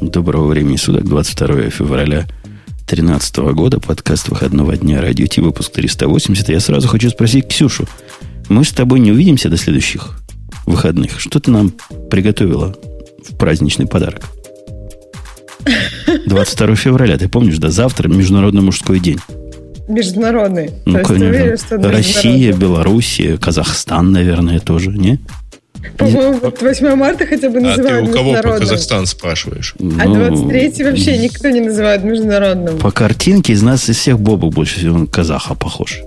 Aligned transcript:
Доброго 0.00 0.48
времени 0.48 0.76
суток, 0.76 1.04
22 1.04 1.70
февраля 1.70 2.26
2013 2.86 3.36
года, 3.54 3.80
подкаст 3.80 4.28
выходного 4.28 4.76
дня, 4.76 5.00
радио 5.00 5.26
Ти, 5.26 5.40
выпуск 5.40 5.72
380. 5.72 6.48
Я 6.48 6.60
сразу 6.60 6.88
хочу 6.88 7.10
спросить 7.10 7.48
Ксюшу, 7.48 7.86
мы 8.48 8.64
с 8.64 8.72
тобой 8.72 9.00
не 9.00 9.12
увидимся 9.12 9.48
до 9.48 9.56
следующих 9.56 10.20
выходных. 10.66 11.20
Что 11.20 11.40
ты 11.40 11.50
нам 11.50 11.72
приготовила 12.10 12.74
в 13.26 13.36
праздничный 13.36 13.86
подарок? 13.86 14.24
22 16.26 16.76
февраля, 16.76 17.16
ты 17.16 17.28
помнишь, 17.28 17.58
да? 17.58 17.70
Завтра 17.70 18.08
Международный 18.08 18.62
мужской 18.62 18.98
день. 18.98 19.18
Международный. 19.88 20.70
Ну, 20.86 21.02
конечно. 21.02 21.90
Россия, 21.90 22.52
Белоруссия, 22.52 23.36
Казахстан, 23.36 24.12
наверное, 24.12 24.58
тоже, 24.58 24.90
не? 24.90 25.20
По-моему, 25.96 26.38
вот 26.40 26.60
8 26.60 26.94
марта 26.96 27.26
хотя 27.26 27.48
бы 27.50 27.60
называют 27.60 28.02
А 28.02 28.06
ты 28.06 28.10
у 28.10 28.14
кого 28.14 28.32
про 28.42 28.58
Казахстан 28.58 29.06
спрашиваешь? 29.06 29.74
А 30.00 30.06
23 30.06 30.84
вообще 30.84 31.16
никто 31.18 31.50
не 31.50 31.60
называет 31.60 32.04
международным. 32.04 32.78
По 32.78 32.90
картинке 32.90 33.52
из 33.52 33.62
нас 33.62 33.88
из 33.88 33.96
всех 33.98 34.18
Бобок 34.18 34.52
больше 34.54 34.78
всего 34.80 34.98
на 34.98 35.06
казаха 35.06 35.54
похож. 35.54 36.00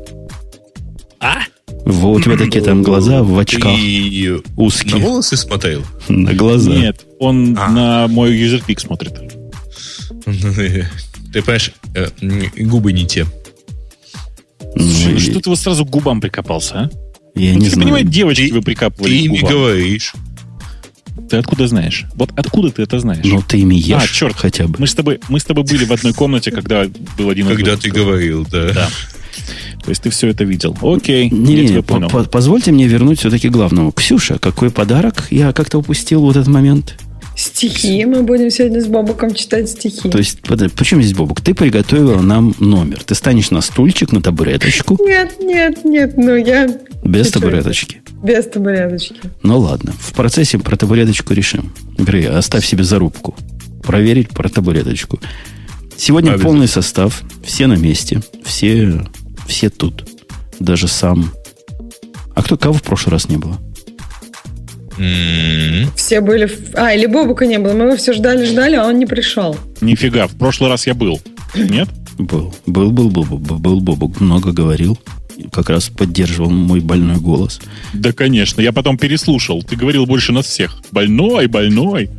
А? 1.19 1.37
Во, 1.85 2.11
у 2.11 2.19
тебя 2.21 2.37
такие 2.45 2.63
там 2.63 2.83
глаза 2.83 3.23
в 3.23 3.37
очках 3.39 3.73
Ты 3.75 4.41
узкие. 4.55 4.95
на 4.95 4.99
волосы 4.99 5.37
смотрел? 5.37 5.83
На 6.09 6.33
глаза. 6.33 6.71
Нет, 6.71 7.05
он 7.19 7.57
А. 7.59 7.69
на 7.69 8.07
мой 8.07 8.33
юзерпик 8.35 8.79
смотрит. 8.79 9.13
Ты 10.25 11.41
понимаешь, 11.41 11.71
э, 11.95 12.07
губы 12.63 12.91
не 12.93 13.05
те. 13.05 13.25
Ну, 14.75 14.83
и- 15.11 15.17
что 15.19 15.39
ты 15.39 15.49
вот 15.49 15.59
сразу 15.59 15.85
к 15.85 15.89
губам 15.89 16.19
прикопался, 16.21 16.75
а? 16.75 16.89
Я 17.37 17.53
Ну, 17.53 17.59
не 17.59 17.65
ты 17.65 17.71
знаю. 17.71 17.83
понимаешь, 17.87 18.07
девочки 18.07 18.47
Ты- 18.47 18.53
вы 18.53 18.61
прикапывали 18.61 19.11
Ты 19.11 19.17
ими 19.25 19.37
говоришь. 19.39 20.13
Ты 21.29 21.37
откуда 21.37 21.67
знаешь? 21.67 22.05
Вот 22.15 22.31
откуда 22.35 22.69
ты 22.71 22.83
это 22.83 22.99
знаешь? 22.99 23.25
Ну, 23.25 23.41
ты 23.45 23.59
ими 23.59 23.75
ешь 23.75 24.01
а, 24.03 24.07
черт, 24.07 24.35
хотя 24.37 24.67
бы. 24.67 24.75
Мы 24.79 24.87
с, 24.87 24.93
тобой, 24.93 25.19
мы 25.29 25.39
с 25.39 25.43
тобой 25.43 25.63
были 25.65 25.83
в 25.83 25.91
одной 25.91 26.13
комнате, 26.13 26.51
когда 26.51 26.85
был 27.17 27.29
один 27.29 27.47
из 27.49 27.55
Когда 27.57 27.75
ты 27.75 27.89
говорил, 27.89 28.45
да. 28.49 28.71
Да. 28.73 28.89
То 29.83 29.89
есть 29.89 30.01
ты 30.03 30.09
все 30.09 30.29
это 30.29 30.43
видел. 30.45 30.77
Окей, 30.81 31.29
Не, 31.29 31.55
я 31.55 31.61
не, 31.63 31.67
тебя 31.69 31.81
по- 31.81 31.95
понял. 31.95 32.09
по- 32.09 32.23
позвольте 32.23 32.71
мне 32.71 32.87
вернуть 32.87 33.19
все-таки 33.19 33.49
к 33.49 33.51
главному. 33.51 33.91
Ксюша, 33.91 34.37
какой 34.39 34.69
подарок? 34.69 35.27
Я 35.31 35.53
как-то 35.53 35.79
упустил 35.79 36.21
вот 36.21 36.35
этот 36.35 36.47
момент. 36.47 36.97
Стихи. 37.37 38.03
Мы 38.05 38.23
будем 38.23 38.49
сегодня 38.49 38.81
с 38.81 38.87
Бобуком 38.87 39.33
читать 39.35 39.69
стихи. 39.69 40.09
То 40.09 40.17
есть, 40.17 40.41
подожди, 40.41 40.73
почему 40.75 41.01
здесь 41.03 41.15
Бобук? 41.15 41.39
Ты 41.39 41.53
приготовила 41.53 42.19
нам 42.19 42.55
номер. 42.59 43.03
Ты 43.03 43.13
станешь 43.13 43.51
на 43.51 43.61
стульчик, 43.61 44.11
на 44.11 44.21
табуреточку, 44.23 44.97
Нет, 45.05 45.35
нет, 45.39 45.85
нет, 45.85 46.17
ну 46.17 46.35
я 46.35 46.67
без 47.03 47.29
табуреточки. 47.29 48.01
без 48.23 48.47
табуреточки. 48.47 49.17
Ну 49.43 49.59
ладно, 49.59 49.93
в 49.99 50.13
процессе 50.13 50.57
про 50.57 50.75
табуреточку 50.77 51.33
решим. 51.35 51.71
Вернее, 51.97 52.29
оставь 52.29 52.65
себе 52.65 52.83
зарубку. 52.83 53.35
Проверить 53.83 54.29
про 54.29 54.49
табуреточку. 54.49 55.19
Сегодня 55.95 56.29
Обязательно. 56.31 56.51
полный 56.53 56.67
состав, 56.67 57.21
все 57.43 57.67
на 57.67 57.75
месте, 57.75 58.21
все, 58.43 59.05
все 59.47 59.69
тут. 59.69 60.07
Даже 60.59 60.87
сам. 60.87 61.31
А 62.33 62.41
кто 62.41 62.57
кого 62.57 62.73
в 62.73 62.81
прошлый 62.83 63.11
раз 63.13 63.29
не 63.29 63.37
было? 63.37 63.57
Все 65.95 66.21
были... 66.21 66.45
в- 66.47 66.75
А, 66.75 66.93
или 66.93 67.05
Бобука 67.05 67.45
не 67.45 67.59
было. 67.59 67.73
Мы 67.73 67.85
его 67.85 67.97
все 67.97 68.13
ждали-ждали, 68.13 68.75
а 68.75 68.85
он 68.85 68.99
не 68.99 69.05
пришел. 69.05 69.55
Нифига, 69.81 70.27
в 70.27 70.35
прошлый 70.35 70.69
раз 70.69 70.87
я 70.87 70.93
был. 70.93 71.21
Нет? 71.55 71.89
Был. 72.17 72.53
Был, 72.65 72.91
был, 72.91 73.09
был, 73.09 73.23
был, 73.23 73.57
был, 73.59 73.79
Бобук. 73.79 74.19
Много 74.19 74.51
говорил. 74.51 74.97
Как 75.51 75.69
раз 75.69 75.89
поддерживал 75.89 76.49
мой 76.49 76.79
больной 76.79 77.17
голос. 77.17 77.59
Да, 77.93 78.11
конечно. 78.11 78.59
Я 78.61 78.71
потом 78.73 78.97
переслушал. 78.97 79.61
Ты 79.61 79.75
говорил 79.75 80.05
больше 80.07 80.31
нас 80.31 80.47
всех. 80.47 80.81
Больной, 80.91 81.47
больной. 81.47 82.09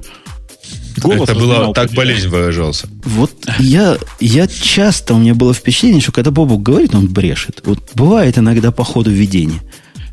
Голос 0.99 1.29
Это 1.29 1.35
было 1.39 1.73
так 1.75 1.93
болезнь 1.93 2.29
выражался. 2.29 2.89
Вот 3.05 3.33
я, 3.61 3.97
я 4.21 4.47
часто, 4.49 5.15
у 5.15 5.19
меня 5.19 5.35
было 5.35 5.55
впечатление, 5.55 6.01
что 6.01 6.13
когда 6.13 6.31
Бобук 6.31 6.63
говорит, 6.63 6.95
он 6.95 7.07
брешет. 7.07 7.63
Вот 7.65 7.79
бывает 7.95 8.39
иногда 8.39 8.73
по 8.73 8.85
ходу 8.85 9.11
видения. 9.11 9.61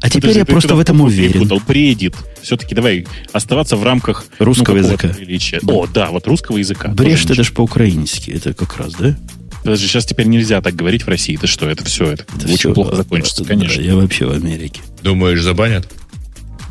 А 0.05 0.09
теперь 0.09 0.21
Подожди, 0.21 0.39
я 0.39 0.45
ты 0.45 0.51
просто 0.51 0.75
в 0.75 0.79
этом 0.79 1.01
уверен. 1.01 1.33
перепутал, 1.33 1.61
Бредит. 1.67 2.13
Все-таки 2.43 2.75
давай 2.75 3.07
оставаться 3.33 3.75
в 3.75 3.83
рамках 3.83 4.25
Русского 4.37 4.75
ну, 4.75 4.81
языка. 4.81 5.07
приличия. 5.07 5.59
О, 5.65 5.87
да, 5.87 6.11
вот 6.11 6.27
русского 6.27 6.57
языка. 6.57 6.89
Брешет 6.89 7.29
Тоже 7.29 7.33
это 7.41 7.43
же 7.45 7.53
по-украински. 7.53 8.29
Это 8.29 8.53
как 8.53 8.77
раз, 8.77 8.93
да? 8.93 9.17
Подожди, 9.63 9.87
сейчас 9.87 10.05
теперь 10.05 10.27
нельзя 10.27 10.61
так 10.61 10.75
говорить 10.75 11.01
в 11.01 11.07
России. 11.07 11.37
Ты 11.37 11.47
что, 11.47 11.67
это 11.67 11.83
все, 11.85 12.11
это, 12.11 12.23
Это 12.37 12.45
очень 12.45 12.55
всё, 12.55 12.73
плохо 12.75 12.91
да, 12.91 12.97
закончится, 12.97 13.43
да, 13.43 13.49
конечно. 13.49 13.81
Я 13.81 13.95
вообще 13.95 14.27
в 14.27 14.31
Америке. 14.31 14.81
Думаешь, 15.01 15.41
забанят? 15.41 15.91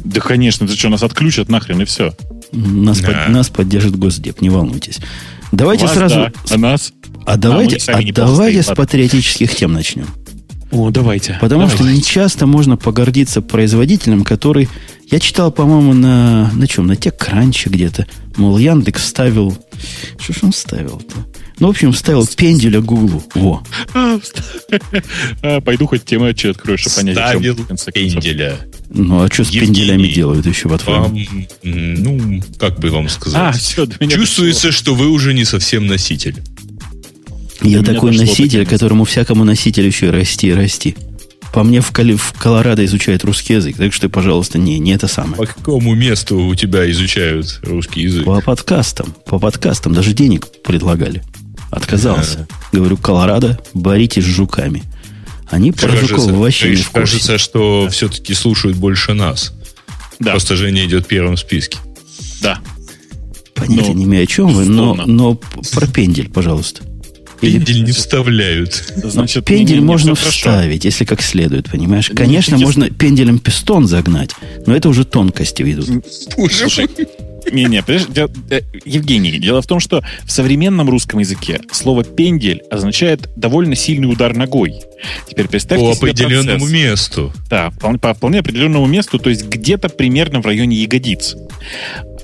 Да, 0.04 0.20
конечно, 0.20 0.68
ты 0.68 0.76
что, 0.76 0.88
нас 0.88 1.02
отключат 1.02 1.48
нахрен 1.48 1.82
и 1.82 1.86
все. 1.86 2.14
Нас, 2.52 3.00
Да. 3.00 3.08
под- 3.08 3.28
нас 3.30 3.48
поддержит 3.48 3.96
Госдеп, 3.96 4.42
не 4.42 4.48
волнуйтесь. 4.50 5.00
Давайте 5.50 5.86
Вас, 5.86 5.94
сразу... 5.94 6.14
да, 6.14 6.32
а 6.50 6.56
нас? 6.56 6.92
А 7.26 7.36
давайте, 7.36 7.76
мы 7.76 7.80
сами 7.80 7.96
а 7.96 8.02
неплохо 8.04 8.30
давайте 8.30 8.62
с 8.62 8.66
патриотических 8.66 9.56
тем 9.56 9.72
начнем. 9.72 10.06
О, 10.74 10.90
давайте. 10.90 11.38
Потому 11.40 11.68
что 11.70 11.84
не 11.84 12.02
часто 12.02 12.46
можно 12.46 12.76
погордиться 12.76 13.40
производителем, 13.40 14.24
который... 14.24 14.68
Я 15.10 15.20
читал, 15.20 15.52
по-моему, 15.52 15.92
на... 15.94 16.50
На 16.52 16.66
чем? 16.66 16.86
На 16.86 16.92
TechCrunch 16.92 17.68
где-то. 17.68 18.06
Мол, 18.36 18.58
Яндекс 18.58 19.02
вставил... 19.02 19.56
Что 20.18 20.32
ж 20.32 20.36
он 20.42 20.52
вставил-то? 20.52 21.14
Ну, 21.60 21.68
в 21.68 21.70
общем, 21.70 21.92
вставил 21.92 22.26
пенделя 22.26 22.80
Гуглу. 22.80 23.22
Во. 23.34 23.62
А, 23.94 24.18
Пойду 25.60 25.86
хоть 25.86 26.04
тему 26.04 26.24
отчет 26.24 26.56
открою, 26.56 26.78
чтобы 26.78 26.96
понять, 26.96 27.16
Ставил 27.16 27.54
в 27.54 27.92
пенделя. 27.92 28.56
Ну, 28.90 29.22
а 29.22 29.28
что 29.32 29.44
с 29.44 29.48
Евгений, 29.50 29.66
пенделями 29.66 30.08
делают 30.08 30.46
еще, 30.46 30.68
по-твоему? 30.68 31.16
м, 31.62 31.94
ну, 31.94 32.42
как 32.58 32.80
бы 32.80 32.90
вам 32.90 33.06
А, 33.06 33.08
сказать? 33.08 33.56
все, 33.56 33.86
Чувствуется, 34.08 34.72
что 34.72 34.94
вы 34.94 35.08
уже 35.08 35.32
не 35.32 35.44
совсем 35.44 35.86
носитель. 35.86 36.36
Я 37.64 37.82
такой 37.82 38.16
носитель, 38.16 38.66
которому 38.66 39.04
всякому 39.04 39.44
носителю 39.44 39.86
еще 39.86 40.06
и 40.06 40.10
расти 40.10 40.48
и 40.48 40.52
расти. 40.52 40.96
По 41.52 41.62
мне 41.62 41.80
в, 41.80 41.92
Кали- 41.92 42.16
в 42.16 42.32
Колорадо 42.32 42.84
изучают 42.84 43.24
русский 43.24 43.54
язык, 43.54 43.76
так 43.76 43.92
что, 43.92 44.08
пожалуйста, 44.08 44.58
не, 44.58 44.80
не 44.80 44.92
это 44.92 45.06
самое. 45.06 45.36
По 45.36 45.46
какому 45.46 45.94
месту 45.94 46.36
у 46.36 46.54
тебя 46.56 46.90
изучают 46.90 47.60
русский 47.62 48.02
язык? 48.02 48.24
По 48.24 48.40
подкастам, 48.40 49.14
по 49.24 49.38
подкастам 49.38 49.94
даже 49.94 50.12
денег 50.14 50.48
предлагали. 50.64 51.22
Отказался. 51.70 52.48
Говорю, 52.72 52.96
Колорадо, 52.96 53.60
боритесь 53.72 54.24
с 54.24 54.26
жуками. 54.26 54.82
Они 55.48 55.70
про 55.70 55.94
жуков 55.96 56.26
вообще 56.32 56.70
не 56.70 56.76
в 56.76 56.90
курсе. 56.90 57.12
кажется, 57.12 57.38
что 57.38 57.88
все-таки 57.90 58.34
слушают 58.34 58.76
больше 58.76 59.14
нас. 59.14 59.52
Да, 60.18 60.32
Просто 60.32 60.56
Женя 60.56 60.84
идет 60.86 61.06
первым 61.06 61.36
в 61.36 61.40
списке. 61.40 61.78
да. 62.42 62.58
Понятия 63.54 63.90
Ну, 63.92 63.94
не 63.94 64.04
имею, 64.04 64.24
о 64.24 64.26
чем 64.26 64.48
вы, 64.48 64.64
но, 64.64 64.94
но 65.06 65.34
про 65.72 65.86
пендель, 65.86 66.28
пожалуйста. 66.28 66.82
Пендель 67.44 67.84
не 67.84 67.92
вставляют. 67.92 68.92
Значит, 68.96 69.44
Пендель 69.44 69.64
не- 69.66 69.72
не- 69.74 69.78
не 69.80 69.84
можно 69.86 70.14
хорошо. 70.14 70.30
вставить, 70.50 70.84
если 70.84 71.04
как 71.04 71.22
следует, 71.22 71.70
понимаешь? 71.70 72.08
Не, 72.10 72.14
Конечно, 72.16 72.56
не- 72.56 72.64
можно 72.64 72.90
пенделем 72.90 73.38
пистон 73.38 73.86
загнать, 73.86 74.30
но 74.66 74.74
это 74.74 74.88
уже 74.88 75.04
тонкости 75.04 75.62
ведут. 75.62 75.88
Слушай, 76.50 76.88
не-не, 77.52 77.82
э, 77.86 78.60
Евгений, 78.86 79.38
дело 79.38 79.60
в 79.60 79.66
том, 79.66 79.78
что 79.78 80.02
в 80.24 80.30
современном 80.32 80.88
русском 80.88 81.20
языке 81.20 81.60
слово 81.72 82.02
«пендель» 82.02 82.62
означает 82.70 83.28
довольно 83.36 83.74
сильный 83.76 84.10
удар 84.10 84.34
ногой. 84.34 84.74
Теперь 85.28 85.48
представьте 85.48 85.84
По 85.86 85.94
себе 85.94 86.10
определенному 86.12 86.58
процесс. 86.60 86.70
месту. 86.72 87.32
Да, 87.50 87.68
вполне- 87.70 87.98
по 87.98 88.14
вполне 88.14 88.38
определенному 88.38 88.86
месту, 88.86 89.18
то 89.18 89.28
есть 89.28 89.44
где-то 89.46 89.90
примерно 89.90 90.40
в 90.40 90.46
районе 90.46 90.76
ягодиц. 90.76 91.36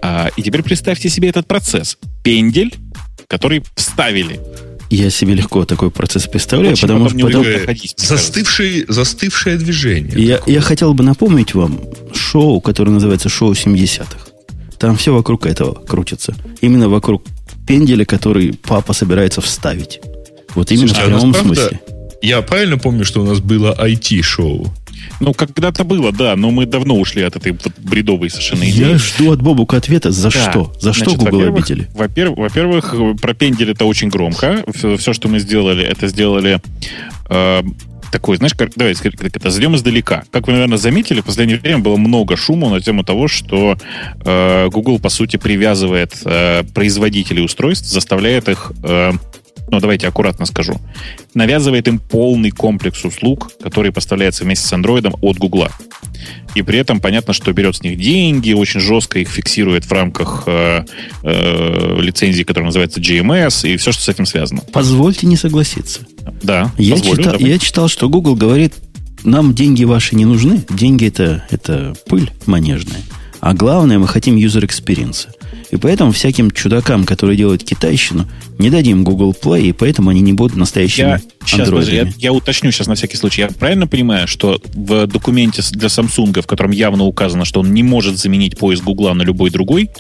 А, 0.03 0.31
и 0.37 0.43
теперь 0.43 0.63
представьте 0.63 1.11
себе 1.11 1.29
этот 1.29 1.47
процесс. 1.47 1.99
Пендель, 2.25 2.75
который 3.29 3.63
вставили. 3.77 4.41
Я 4.91 5.09
себе 5.11 5.35
легко 5.35 5.65
такой 5.65 5.91
процесс 5.93 6.27
представляю, 6.27 6.73
Очень 6.73 6.83
потому, 6.89 7.05
потом 7.09 7.45
что- 7.45 7.67
ходить, 7.67 7.95
мне 7.97 8.07
Застывшее, 8.89 9.57
движение. 9.57 10.21
я, 10.21 10.41
я 10.47 10.61
хотел 10.61 10.95
бы 10.95 11.05
напомнить 11.05 11.55
вам 11.55 11.81
шоу, 12.13 12.61
которое 12.61 12.91
называется 12.91 13.29
«Шоу 13.29 13.53
70-х». 13.53 14.19
Там 14.79 14.97
все 14.97 15.15
вокруг 15.15 15.47
этого 15.47 15.75
крутится. 15.75 16.35
Именно 16.61 16.89
вокруг 16.89 17.23
пенделя, 17.69 18.05
который 18.05 18.53
папа 18.55 18.93
собирается 18.93 19.41
вставить. 19.41 20.01
Вот 20.55 20.73
именно 20.73 20.89
Слушайте, 20.89 21.05
в 21.05 21.09
а 21.09 21.11
нас 21.13 21.21
прямом 21.21 21.35
правда- 21.35 21.55
смысле. 21.55 21.81
Я 22.23 22.43
правильно 22.43 22.77
помню, 22.79 23.05
что 23.05 23.23
у 23.23 23.25
нас 23.27 23.39
было 23.41 23.75
IT-шоу? 23.79 24.67
Ну, 25.21 25.35
когда-то 25.35 25.85
было, 25.85 26.13
да, 26.13 26.37
но 26.37 26.51
мы 26.51 26.67
давно 26.67 26.97
ушли 26.99 27.23
от 27.23 27.37
этой 27.37 27.53
вот 27.53 27.73
бредовой 27.79 28.31
совершенно 28.31 28.65
идеи. 28.69 28.91
Я 28.93 28.99
жду 28.99 29.33
от 29.33 29.43
Бобука 29.43 29.77
ответа, 29.77 30.11
за 30.11 30.31
Да. 30.31 30.51
что? 30.51 30.73
За 30.81 30.93
что 30.93 31.05
Значит, 31.11 31.19
Google 31.19 31.39
во-первых, 31.39 31.59
обидели? 31.69 31.89
Во-первых, 31.95 32.39
во-первых, 32.39 33.21
про 33.21 33.35
пендель 33.35 33.71
это 33.71 33.85
очень 33.85 34.09
громко. 34.09 34.65
Все, 34.75 34.97
все, 34.97 35.13
что 35.13 35.29
мы 35.29 35.39
сделали, 35.39 35.85
это 35.85 36.09
сделали 36.09 36.61
э, 37.29 37.63
такой, 38.11 38.37
знаешь, 38.37 38.55
как, 38.55 38.71
давай 38.77 38.95
как 38.95 39.15
это, 39.15 39.51
зайдем 39.51 39.77
издалека. 39.77 40.25
Как 40.31 40.47
вы, 40.47 40.55
наверное, 40.55 40.79
заметили, 40.79 41.21
в 41.21 41.25
последнее 41.25 41.59
время 41.59 41.79
было 41.79 41.97
много 41.97 42.37
шума 42.37 42.69
на 42.69 42.81
тему 42.81 43.05
того, 43.05 43.29
что 43.29 43.77
э, 44.25 44.69
Google, 44.69 44.99
по 44.99 45.09
сути, 45.09 45.37
привязывает 45.37 46.15
э, 46.25 46.65
производителей 46.75 47.45
устройств, 47.45 47.87
заставляет 47.87 48.49
их, 48.49 48.73
э, 48.83 49.13
ну, 49.71 49.81
давайте 49.81 50.09
аккуратно 50.09 50.47
скажу, 50.47 50.81
навязывает 51.35 51.87
им 51.89 51.99
полный 51.99 52.51
комплекс 52.51 53.05
услуг, 53.05 53.53
который 53.63 53.93
поставляется 53.93 54.45
вместе 54.45 54.67
с 54.67 54.73
Android 54.73 55.09
от 55.21 55.39
Google. 55.39 55.69
и 56.55 56.63
при 56.63 56.79
этом 56.79 57.01
понятно, 57.01 57.33
что 57.33 57.53
берет 57.53 57.77
с 57.77 57.83
них 57.83 57.99
деньги, 57.99 58.53
очень 58.53 58.81
жестко 58.81 59.19
их 59.19 59.29
фиксирует 59.29 59.85
в 59.85 59.93
рамках 59.93 60.45
э, 60.47 60.85
э, 61.23 61.97
лицензии, 62.01 62.43
которая 62.43 62.67
называется 62.67 63.01
GMS, 63.01 63.69
и 63.69 63.77
все, 63.77 63.93
что 63.93 64.03
с 64.03 64.09
этим 64.09 64.27
связано. 64.27 64.63
Позвольте 64.73 65.27
не 65.27 65.37
согласиться. 65.37 66.01
Да, 66.43 66.73
Я, 66.77 66.95
позволю, 66.95 67.17
читал, 67.19 67.33
давай. 67.35 67.49
я 67.49 67.59
читал, 67.59 67.89
что 67.89 68.09
Google 68.09 68.35
говорит, 68.35 68.75
нам 69.25 69.55
деньги 69.55 69.85
ваши 69.85 70.17
не 70.17 70.25
нужны. 70.25 70.65
Деньги 70.71 71.07
это, 71.07 71.45
это 71.51 71.95
пыль 72.09 72.31
манежная. 72.47 73.03
А 73.41 73.55
главное, 73.55 73.99
мы 73.99 74.09
хотим 74.09 74.37
user 74.37 74.63
experience. 74.63 75.29
И 75.71 75.77
поэтому 75.77 76.11
всяким 76.13 76.51
чудакам, 76.51 77.05
которые 77.05 77.37
делают 77.37 77.63
китайщину, 77.63 78.27
не 78.59 78.71
дадим 78.71 79.05
Google 79.05 79.35
Play, 79.41 79.69
и 79.69 79.73
поэтому 79.73 80.11
они 80.11 80.21
не 80.21 80.33
будут 80.33 80.57
настоящими 80.57 81.07
Я, 81.07 81.21
подожди, 81.39 81.57
я, 81.57 81.63
андроидами. 81.65 82.15
я 82.19 82.33
уточню 82.33 82.73
сейчас 82.73 82.87
на 82.89 82.95
всякий 82.97 83.17
случай. 83.17 83.43
Я 83.43 83.49
правильно 83.49 83.87
понимаю, 83.87 84.27
что 84.27 84.61
в 84.75 85.07
документе 85.07 85.63
для 85.73 85.89
Samsung, 85.89 86.43
в 86.43 86.47
котором 86.47 86.73
явно 86.73 87.05
указано, 87.05 87.45
что 87.45 87.61
он 87.61 87.73
не 87.73 87.83
может 87.83 88.19
заменить 88.19 88.59
поиск 88.59 88.83
Гугла 88.85 89.15
на 89.15 89.23
любой 89.23 89.51
другой, 89.51 89.91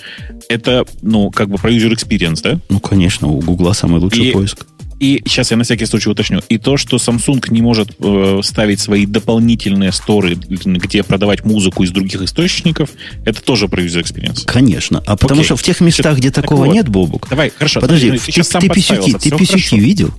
это, 0.48 0.84
ну, 1.02 1.30
как 1.30 1.48
бы 1.48 1.56
про 1.56 1.70
user 1.70 1.92
experience, 1.94 2.40
да? 2.42 2.58
Ну, 2.68 2.80
конечно, 2.80 3.28
у 3.28 3.40
Гугла 3.40 3.72
самый 3.72 4.00
лучший 4.00 4.26
И- 4.28 4.32
поиск. 4.32 4.66
И 5.00 5.22
сейчас 5.26 5.50
я 5.50 5.56
на 5.56 5.64
всякий 5.64 5.86
случай 5.86 6.10
уточню. 6.10 6.40
И 6.50 6.58
то, 6.58 6.76
что 6.76 6.98
Samsung 6.98 7.42
не 7.50 7.62
может 7.62 7.88
э, 7.98 8.40
ставить 8.44 8.80
свои 8.80 9.06
дополнительные 9.06 9.92
сторы, 9.92 10.34
где 10.34 11.02
продавать 11.02 11.42
музыку 11.44 11.82
из 11.84 11.90
других 11.90 12.20
источников, 12.20 12.90
это 13.24 13.42
тоже 13.42 13.66
про 13.66 13.82
user 13.82 14.02
experience. 14.02 14.44
Конечно. 14.44 15.02
А 15.06 15.16
потому 15.16 15.40
Окей. 15.40 15.46
что 15.46 15.56
в 15.56 15.62
тех 15.62 15.80
местах, 15.80 16.18
где 16.18 16.30
Так 16.30 16.44
такого 16.44 16.66
вот. 16.66 16.74
нет, 16.74 16.88
Бобук, 16.88 17.28
Давай, 17.30 17.50
хорошо. 17.56 17.80
подожди, 17.80 18.10
ты, 18.10 18.18
ты, 18.18 18.32
ты 18.32 18.68
подставился, 18.68 18.68
писюки, 19.18 19.30
ты 19.30 19.36
писюки 19.36 19.74
видел? 19.76 20.12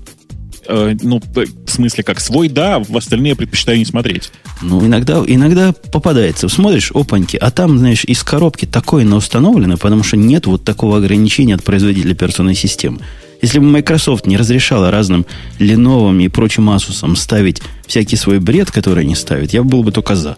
Э, 0.68 0.95
ну, 1.01 1.19
п- 1.19 1.45
в 1.66 1.69
смысле, 1.72 2.04
как 2.04 2.19
свой, 2.19 2.48
да, 2.50 2.80
в 2.80 2.98
остальные 2.98 3.36
предпочитаю 3.36 3.77
не 3.77 3.86
смотреть. 3.86 4.31
Ну, 4.63 4.84
иногда, 4.86 5.24
иногда 5.27 5.74
попадается. 5.74 6.50
Смотришь, 6.50 6.92
опаньки, 6.92 7.38
а 7.38 7.51
там, 7.51 7.77
знаешь, 7.77 8.04
из 8.06 8.24
коробки 8.24 8.66
такое 8.66 9.06
установлено, 9.06 9.77
потому 9.77 10.04
что 10.04 10.18
нет 10.18 10.48
вот 10.48 10.63
такого 10.63 10.98
ограничения 10.98 11.54
от 11.56 11.63
производителя 11.63 12.13
операционной 12.13 12.56
системы. 12.56 13.00
Если 13.41 13.59
бы 13.59 13.65
Microsoft 13.65 14.27
не 14.27 14.38
разрешала 14.38 14.91
разным 14.91 15.25
Lenovo 15.59 16.21
и 16.23 16.27
прочим 16.27 16.69
Asus 16.69 17.15
ставить 17.15 17.61
всякий 17.88 18.15
свой 18.15 18.39
бред, 18.39 18.71
который 18.71 19.03
они 19.03 19.15
ставят, 19.15 19.51
я 19.53 19.63
был 19.63 19.83
бы 19.83 19.91
только 19.91 20.15
за. 20.15 20.35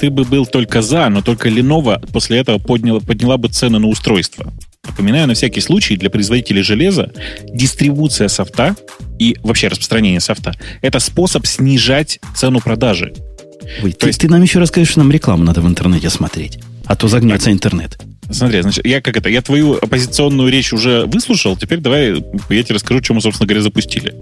Ты 0.00 0.10
бы 0.10 0.24
был 0.24 0.44
только 0.44 0.82
за, 0.82 1.08
но 1.08 1.22
только 1.22 1.48
Lenovo 1.48 2.04
после 2.12 2.38
этого 2.38 2.58
подняла, 2.58 3.00
подняла 3.00 3.36
бы 3.36 3.48
цены 3.48 3.78
на 3.78 3.86
устройство. 3.86 4.52
Напоминаю, 4.86 5.26
на 5.28 5.34
всякий 5.34 5.60
случай, 5.60 5.96
для 5.96 6.10
производителей 6.10 6.62
железа 6.62 7.10
дистрибуция 7.48 8.28
софта 8.28 8.76
и 9.18 9.36
вообще 9.42 9.68
распространение 9.68 10.20
софта– 10.20 10.54
это 10.82 10.98
способ 10.98 11.46
снижать 11.46 12.20
цену 12.36 12.60
продажи. 12.60 13.14
Ой, 13.82 13.92
ты, 13.92 14.08
есть- 14.08 14.20
ты 14.20 14.28
нам 14.28 14.42
еще 14.42 14.58
расскажешь, 14.58 14.90
что 14.90 14.98
нам 14.98 15.10
рекламу 15.10 15.44
надо 15.44 15.62
в 15.62 15.66
интернете 15.66 16.10
смотреть. 16.10 16.58
А 16.84 16.96
то 16.96 17.08
загнется 17.08 17.50
интернет. 17.50 17.98
Смотри, 18.30 18.62
значит, 18.62 18.86
я 18.86 19.00
как 19.00 19.16
это, 19.16 19.28
я 19.28 19.42
твою 19.42 19.74
оппозиционную 19.74 20.50
речь 20.50 20.72
уже 20.72 21.04
выслушал, 21.06 21.56
теперь 21.56 21.78
давай 21.78 22.24
я 22.50 22.62
тебе 22.62 22.74
расскажу, 22.74 23.02
что 23.02 23.14
мы, 23.14 23.20
собственно 23.20 23.46
говоря, 23.46 23.62
запустили. 23.62 24.14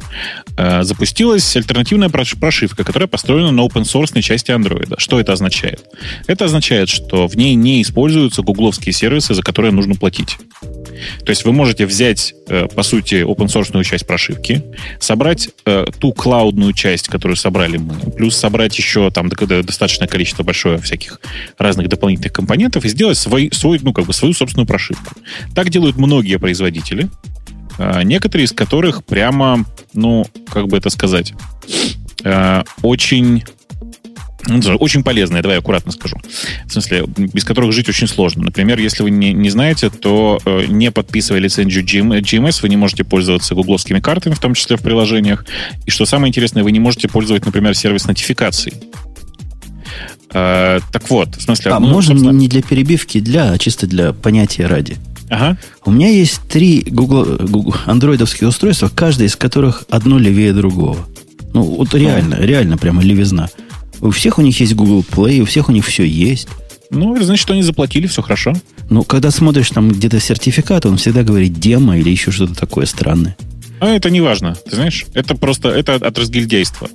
Э, 0.57 0.83
запустилась 0.83 1.57
альтернативная 1.57 2.09
прош- 2.09 2.39
прошивка, 2.39 2.85
которая 2.85 3.07
построена 3.07 3.51
на 3.51 3.61
open 3.61 3.83
source 3.83 4.21
части 4.23 4.51
Android. 4.51 4.95
Что 4.99 5.21
это 5.21 5.33
означает? 5.33 5.85
Это 6.27 6.47
означает, 6.47 6.89
что 6.89 7.27
в 7.29 7.37
ней 7.37 7.55
не 7.55 7.83
используются 7.83 8.43
гугловские 8.43 8.93
сервисы, 8.93 9.35
за 9.35 9.43
которые 9.43 9.73
нужно 9.73 9.95
платить. 9.95 10.39
То 11.25 11.31
есть 11.31 11.45
вы 11.45 11.53
можете 11.53 11.87
взять, 11.87 12.35
э, 12.49 12.67
по 12.69 12.83
сути, 12.83 13.17
open 13.25 13.47
source 13.47 13.85
часть 13.85 14.07
прошивки, 14.07 14.63
собрать 15.01 15.51
э, 15.65 15.85
ту 15.99 16.13
клаудную 16.13 16.73
часть, 16.73 17.09
которую 17.09 17.37
собрали 17.37 17.77
мы, 17.77 17.95
плюс 18.13 18.37
собрать 18.37 18.77
еще 18.77 19.11
там 19.11 19.29
до- 19.29 19.47
до- 19.47 19.63
достаточное 19.63 20.09
количество 20.09 20.43
большое 20.43 20.79
всяких 20.79 21.21
разных 21.59 21.89
дополнительных 21.89 22.33
компонентов 22.33 22.85
и 22.85 22.89
сделать 22.89 23.19
свой, 23.19 23.51
свой, 23.53 23.79
ну, 23.83 23.93
как 23.93 24.07
бы 24.07 24.13
свою 24.13 24.35
собственную 24.35 24.67
прошивку. 24.67 25.15
Так 25.55 25.71
делают 25.71 25.97
многие 25.97 26.39
производители, 26.39 27.09
э, 27.79 28.03
некоторые 28.03 28.45
из 28.45 28.53
которых 28.53 29.05
прямо, 29.05 29.65
ну, 29.95 30.27
как 30.51 30.69
бы 30.69 30.77
это 30.77 30.91
сказать, 30.91 31.35
очень 32.83 33.43
ну, 34.47 34.77
очень 34.77 35.03
полезные, 35.03 35.43
давай 35.43 35.59
аккуратно 35.59 35.93
скажу. 35.93 36.17
В 36.67 36.73
смысле, 36.73 37.05
без 37.07 37.45
которых 37.45 37.73
жить 37.73 37.89
очень 37.89 38.07
сложно. 38.07 38.45
Например, 38.45 38.79
если 38.79 39.03
вы 39.03 39.11
не, 39.11 39.33
не 39.33 39.51
знаете, 39.51 39.91
то 39.91 40.41
э, 40.45 40.67
не 40.69 40.91
подписывая 40.91 41.41
лицензию 41.41 41.85
GM 41.85 42.21
GMS, 42.21 42.61
вы 42.63 42.69
не 42.69 42.77
можете 42.77 43.05
пользоваться 43.05 43.55
гугловскими 43.55 44.01
картами, 44.01 44.35
в 44.35 44.41
том 44.41 44.55
числе 44.55 44.77
в 44.77 44.83
приложениях. 44.83 45.45
И 45.87 45.91
что 45.91 46.05
самое 46.07 46.31
интересное, 46.31 46.63
вы 46.63 46.73
не 46.73 46.81
можете 46.81 47.09
пользовать, 47.09 47.47
например, 47.47 47.77
сервис 47.77 48.07
нотификаций. 48.07 48.73
Э, 50.33 50.81
так 50.93 51.09
вот, 51.11 51.37
в 51.37 51.43
смысле... 51.43 51.73
А 51.73 51.81
ну, 51.81 51.89
можно 51.89 52.15
собственно- 52.15 52.37
не 52.37 52.49
для 52.49 52.63
перебивки, 52.63 53.21
для, 53.21 53.53
а 53.53 53.59
чисто 53.59 53.87
для 53.87 54.13
понятия 54.13 54.67
ради. 54.67 54.97
Ага. 55.29 55.57
У 55.87 55.91
меня 55.91 56.09
есть 56.09 56.41
три 56.49 56.85
Google, 56.87 57.39
Google, 57.41 57.75
андроидовских 57.87 58.49
устройства, 58.49 58.91
каждое 58.95 59.29
из 59.29 59.37
которых 59.37 59.85
одно 59.89 60.19
левее 60.19 60.53
другого. 60.53 60.99
Ну, 61.55 61.63
вот 61.63 61.95
реально, 61.95 62.37
реально 62.39 62.77
прямо 62.77 63.03
левизна. 63.03 63.49
У 64.03 64.11
всех 64.11 64.39
у 64.39 64.43
них 64.43 64.59
есть 64.59 64.75
Google 64.75 65.05
Play, 65.09 65.41
у 65.41 65.45
всех 65.47 65.69
у 65.69 65.73
них 65.73 65.87
все 65.87 66.05
есть. 66.05 66.49
Ну, 66.91 67.15
это 67.15 67.25
значит, 67.25 67.43
что 67.43 67.53
они 67.53 67.63
заплатили, 67.63 68.09
все 68.09 68.21
хорошо. 68.21 68.53
Но 68.91 69.05
когда 69.05 69.31
смотришь 69.31 69.71
там 69.71 69.91
где-то 69.91 70.19
сертификат, 70.21 70.85
он 70.85 70.97
всегда 70.97 71.23
говорит 71.23 71.55
демо 71.55 71.97
или 71.97 72.11
еще 72.11 72.33
что-то 72.33 72.55
такое 72.55 72.85
странное. 72.85 73.37
А 73.83 73.89
это 73.89 74.11
не 74.11 74.21
важно, 74.21 74.55
ты 74.55 74.77
знаешь, 74.77 75.07
это 75.13 75.35
просто 75.35 75.71
это 75.71 75.97
от 75.97 76.17
разгильдейства. 76.17 76.89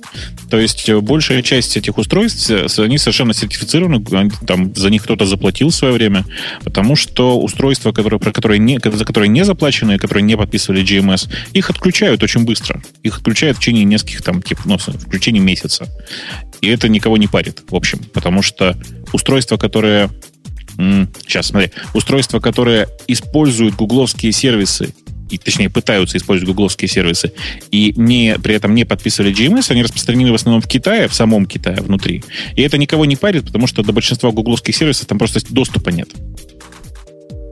То 0.48 0.58
есть 0.58 0.88
э, 0.88 0.98
большая 1.00 1.42
часть 1.42 1.76
этих 1.76 1.98
устройств, 1.98 2.48
э, 2.50 2.66
они 2.78 2.96
совершенно 2.96 3.34
сертифицированы, 3.34 4.02
там 4.46 4.74
за 4.74 4.88
них 4.88 5.02
кто-то 5.02 5.26
заплатил 5.26 5.68
в 5.68 5.74
свое 5.74 5.92
время, 5.92 6.24
потому 6.64 6.96
что 6.96 7.38
устройства, 7.38 7.92
которые, 7.92 8.18
про 8.18 8.32
которые 8.32 8.58
не, 8.58 8.80
за 8.82 9.04
которые 9.04 9.28
не 9.28 9.44
заплачены, 9.44 9.98
которые 9.98 10.22
не 10.22 10.34
подписывали 10.34 10.82
GMS, 10.82 11.30
их 11.52 11.68
отключают 11.68 12.22
очень 12.22 12.46
быстро. 12.46 12.80
Их 13.02 13.18
отключают 13.18 13.58
в 13.58 13.60
течение 13.60 13.84
нескольких 13.84 14.22
там, 14.22 14.40
типа, 14.40 14.62
ну, 14.64 14.78
в 14.78 15.10
течение 15.10 15.42
месяца. 15.42 15.86
И 16.62 16.68
это 16.68 16.88
никого 16.88 17.18
не 17.18 17.26
парит, 17.26 17.64
в 17.68 17.76
общем, 17.76 17.98
потому 18.14 18.40
что 18.40 18.78
устройства, 19.12 19.58
которые 19.58 20.08
сейчас, 21.26 21.48
смотри, 21.48 21.70
устройства, 21.92 22.40
которые 22.40 22.86
используют 23.08 23.74
гугловские 23.74 24.32
сервисы, 24.32 24.94
и, 25.30 25.38
точнее, 25.38 25.70
пытаются 25.70 26.16
использовать 26.18 26.48
гугловские 26.48 26.88
сервисы, 26.88 27.32
и 27.70 27.92
не, 27.96 28.36
при 28.42 28.54
этом 28.54 28.74
не 28.74 28.84
подписывали 28.84 29.32
GMS, 29.34 29.70
они 29.70 29.82
распространены 29.82 30.32
в 30.32 30.34
основном 30.34 30.60
в 30.60 30.66
Китае, 30.66 31.08
в 31.08 31.14
самом 31.14 31.46
Китае, 31.46 31.76
внутри. 31.80 32.24
И 32.54 32.62
это 32.62 32.78
никого 32.78 33.04
не 33.04 33.16
парит, 33.16 33.46
потому 33.46 33.66
что 33.66 33.82
до 33.82 33.92
большинства 33.92 34.30
гугловских 34.30 34.74
сервисов 34.74 35.06
там 35.06 35.18
просто 35.18 35.40
доступа 35.50 35.90
нет. 35.90 36.08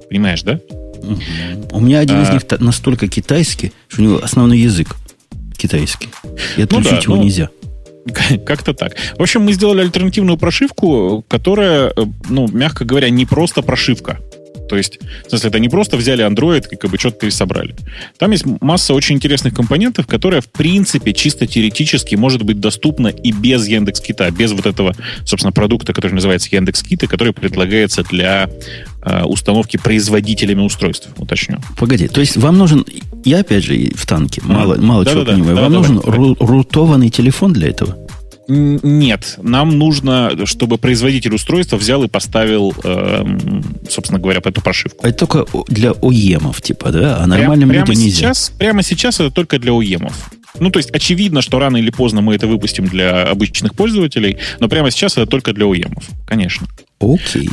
Понимаешь, 0.08 0.42
да? 0.42 0.60
У 1.70 1.80
меня 1.80 2.00
один 2.00 2.22
из 2.22 2.30
А. 2.30 2.32
них 2.32 2.44
та- 2.44 2.58
настолько 2.58 3.08
китайский, 3.08 3.72
что 3.88 4.02
у 4.02 4.04
него 4.04 4.20
основной 4.22 4.58
язык 4.58 4.96
китайский. 5.56 6.08
И 6.56 6.60
Ну 6.60 6.66
да, 6.66 6.78
отключить 6.78 7.04
его 7.04 7.16
ну, 7.16 7.22
нельзя. 7.22 7.50
Как-то 8.46 8.72
так. 8.74 8.94
В 9.18 9.22
общем, 9.22 9.42
мы 9.42 9.52
сделали 9.52 9.80
альтернативную 9.80 10.38
прошивку, 10.38 11.24
которая, 11.28 11.92
э, 11.96 12.04
ну, 12.28 12.48
мягко 12.48 12.84
говоря, 12.84 13.10
не 13.10 13.26
просто 13.26 13.62
прошивка. 13.62 14.20
То 14.68 14.76
есть, 14.76 14.98
в 15.26 15.30
смысле, 15.30 15.48
это 15.48 15.58
не 15.58 15.68
просто 15.68 15.96
взяли 15.96 16.26
Android 16.26 16.64
и 16.70 16.76
как 16.76 16.90
бы 16.90 16.98
что-то 16.98 17.18
пересобрали. 17.18 17.74
Там 18.18 18.30
есть 18.32 18.44
масса 18.60 18.94
очень 18.94 19.16
интересных 19.16 19.54
компонентов, 19.54 20.06
которые, 20.06 20.40
в 20.40 20.48
принципе, 20.48 21.12
чисто 21.12 21.46
теоретически 21.46 22.14
может 22.14 22.42
быть 22.42 22.60
доступна 22.60 23.08
и 23.08 23.32
без 23.32 23.66
Яндекс 23.66 24.00
Кита, 24.00 24.30
без 24.30 24.52
вот 24.52 24.66
этого, 24.66 24.94
собственно, 25.24 25.52
продукта, 25.52 25.92
который 25.92 26.12
называется 26.12 26.48
Яндекс 26.52 26.82
Кит, 26.82 27.02
и 27.02 27.06
который 27.06 27.32
предлагается 27.32 28.02
для 28.02 28.48
э, 29.02 29.22
установки 29.24 29.76
производителями 29.76 30.60
устройств, 30.62 31.08
уточню. 31.16 31.58
Погоди, 31.78 32.08
то 32.08 32.20
есть 32.20 32.36
вам 32.36 32.58
нужен, 32.58 32.84
я 33.24 33.40
опять 33.40 33.64
же 33.64 33.90
в 33.94 34.06
танке, 34.06 34.42
мало, 34.44 34.76
мало 34.76 35.04
чего 35.04 35.20
Да-да-да, 35.20 35.32
понимаю, 35.32 35.56
да, 35.56 35.62
вам 35.62 35.72
нужен 35.72 36.00
давай. 36.00 36.18
ру- 36.18 36.36
рутованный 36.40 37.10
телефон 37.10 37.52
для 37.52 37.68
этого? 37.68 37.96
Нет, 38.48 39.38
нам 39.42 39.76
нужно, 39.78 40.46
чтобы 40.46 40.78
производитель 40.78 41.34
устройства 41.34 41.76
взял 41.76 42.02
и 42.04 42.08
поставил, 42.08 42.72
эм, 42.84 43.64
собственно 43.88 44.20
говоря, 44.20 44.40
эту 44.44 44.60
прошивку. 44.60 45.04
А 45.04 45.08
это 45.08 45.26
только 45.26 45.46
для 45.68 45.90
ОЕМов, 45.92 46.62
типа, 46.62 46.90
да? 46.92 47.18
А 47.22 47.26
нормальным 47.26 47.68
прямо 47.68 47.86
людям 47.86 48.02
нельзя. 48.02 48.16
сейчас, 48.18 48.52
прямо 48.56 48.82
сейчас 48.82 49.20
это 49.20 49.30
только 49.30 49.58
для 49.58 49.72
ОЕМов. 49.72 50.30
Ну, 50.60 50.70
то 50.70 50.78
есть 50.78 50.90
очевидно, 50.90 51.42
что 51.42 51.58
рано 51.58 51.76
или 51.76 51.90
поздно 51.90 52.20
мы 52.20 52.34
это 52.34 52.46
выпустим 52.46 52.86
для 52.86 53.24
обычных 53.24 53.74
пользователей, 53.74 54.38
но 54.60 54.68
прямо 54.68 54.90
сейчас 54.90 55.12
это 55.14 55.26
только 55.26 55.52
для 55.52 55.66
ОЕМов, 55.66 56.04
конечно. 56.26 56.66
Окей. 57.00 57.50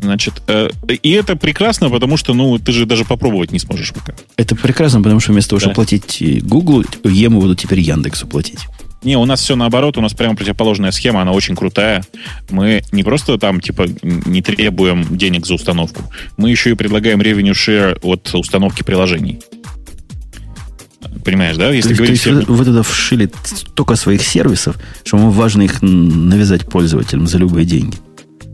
Значит, 0.00 0.42
э, 0.48 0.70
и 0.90 1.10
это 1.12 1.36
прекрасно, 1.36 1.88
потому 1.88 2.16
что, 2.16 2.34
ну, 2.34 2.58
ты 2.58 2.72
же 2.72 2.86
даже 2.86 3.04
попробовать 3.04 3.52
не 3.52 3.60
сможешь 3.60 3.92
пока. 3.92 4.14
Это 4.36 4.56
прекрасно, 4.56 5.00
потому 5.00 5.20
что 5.20 5.30
вместо 5.32 5.50
того, 5.50 5.60
Да. 5.60 5.64
чтобы 5.66 5.74
платить 5.76 6.20
э, 6.20 6.40
Google, 6.42 6.84
ОЕМы 7.04 7.38
будут 7.38 7.60
теперь 7.60 7.78
Яндексу 7.78 8.26
платить. 8.26 8.58
Не, 9.02 9.16
у 9.16 9.24
нас 9.24 9.40
все 9.40 9.56
наоборот, 9.56 9.96
у 9.96 10.00
нас 10.00 10.14
прямо 10.14 10.36
противоположная 10.36 10.92
схема, 10.92 11.22
она 11.22 11.32
очень 11.32 11.56
крутая. 11.56 12.04
Мы 12.50 12.82
не 12.92 13.02
просто 13.02 13.36
там, 13.38 13.60
типа, 13.60 13.86
не 14.02 14.42
требуем 14.42 15.16
денег 15.16 15.46
за 15.46 15.54
установку, 15.54 16.04
мы 16.36 16.50
еще 16.50 16.70
и 16.70 16.74
предлагаем 16.74 17.20
revenue 17.20 17.52
share 17.52 17.98
от 18.02 18.32
установки 18.34 18.82
приложений. 18.82 19.40
Понимаешь, 21.24 21.56
да? 21.56 21.70
Если 21.70 21.94
то, 21.94 22.02
есть- 22.04 22.22
то 22.24 22.30
говорить 22.30 22.40
есть 22.40 22.48
вы, 22.48 22.56
вы 22.56 22.64
туда 22.64 22.82
вшили 22.82 23.30
столько 23.44 23.96
своих 23.96 24.22
сервисов, 24.22 24.76
что 25.04 25.16
вам 25.16 25.30
важно 25.30 25.62
их 25.62 25.82
навязать 25.82 26.66
пользователям 26.66 27.26
за 27.26 27.38
любые 27.38 27.66
деньги. 27.66 27.96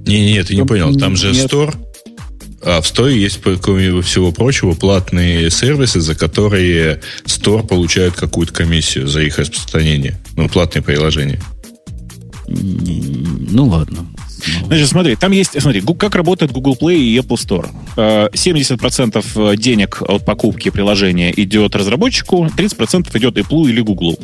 Не-не-не, 0.07 0.43
ты 0.43 0.55
не 0.55 0.65
понял. 0.65 0.95
Там 0.97 1.17
же 1.17 1.33
Нет. 1.33 1.51
Store, 1.53 1.75
а 2.63 2.81
в 2.81 2.85
Store 2.85 3.13
есть, 3.13 3.41
кроме 3.61 4.01
всего 4.03 4.33
прочего, 4.33 4.73
платные 4.73 5.51
сервисы, 5.51 6.01
за 6.01 6.15
которые 6.15 7.01
Store 7.27 7.67
получает 7.67 8.15
какую-то 8.15 8.53
комиссию 8.53 9.07
за 9.07 9.23
их 9.23 9.39
распространение. 9.39 10.19
Ну, 10.39 10.49
платные 10.49 10.83
приложения. 10.83 11.41
Ну 12.47 13.67
ладно. 13.67 14.07
Значит, 14.67 14.87
смотри, 14.87 15.17
там 15.17 15.33
есть, 15.33 15.61
смотри, 15.61 15.83
как 15.99 16.15
работает 16.15 16.53
Google 16.53 16.77
Play 16.81 16.97
и 16.97 17.19
Apple 17.19 17.35
Store. 17.35 17.69
Э, 17.97 18.29
70% 18.33 19.57
денег 19.57 20.01
от 20.01 20.25
покупки 20.25 20.71
приложения 20.71 21.33
идет 21.37 21.75
разработчику, 21.75 22.47
30% 22.47 23.19
идет 23.19 23.37
Apple 23.37 23.69
или 23.69 23.81
Google. 23.81 24.17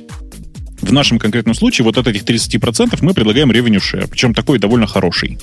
В 0.82 0.92
нашем 0.92 1.18
конкретном 1.18 1.56
случае 1.56 1.84
вот 1.84 1.98
от 1.98 2.06
этих 2.06 2.22
30% 2.22 2.96
мы 3.00 3.12
предлагаем 3.12 3.50
revenue 3.50 3.80
share, 3.80 4.06
причем 4.08 4.34
такой 4.34 4.60
довольно 4.60 4.86
хороший. 4.86 5.40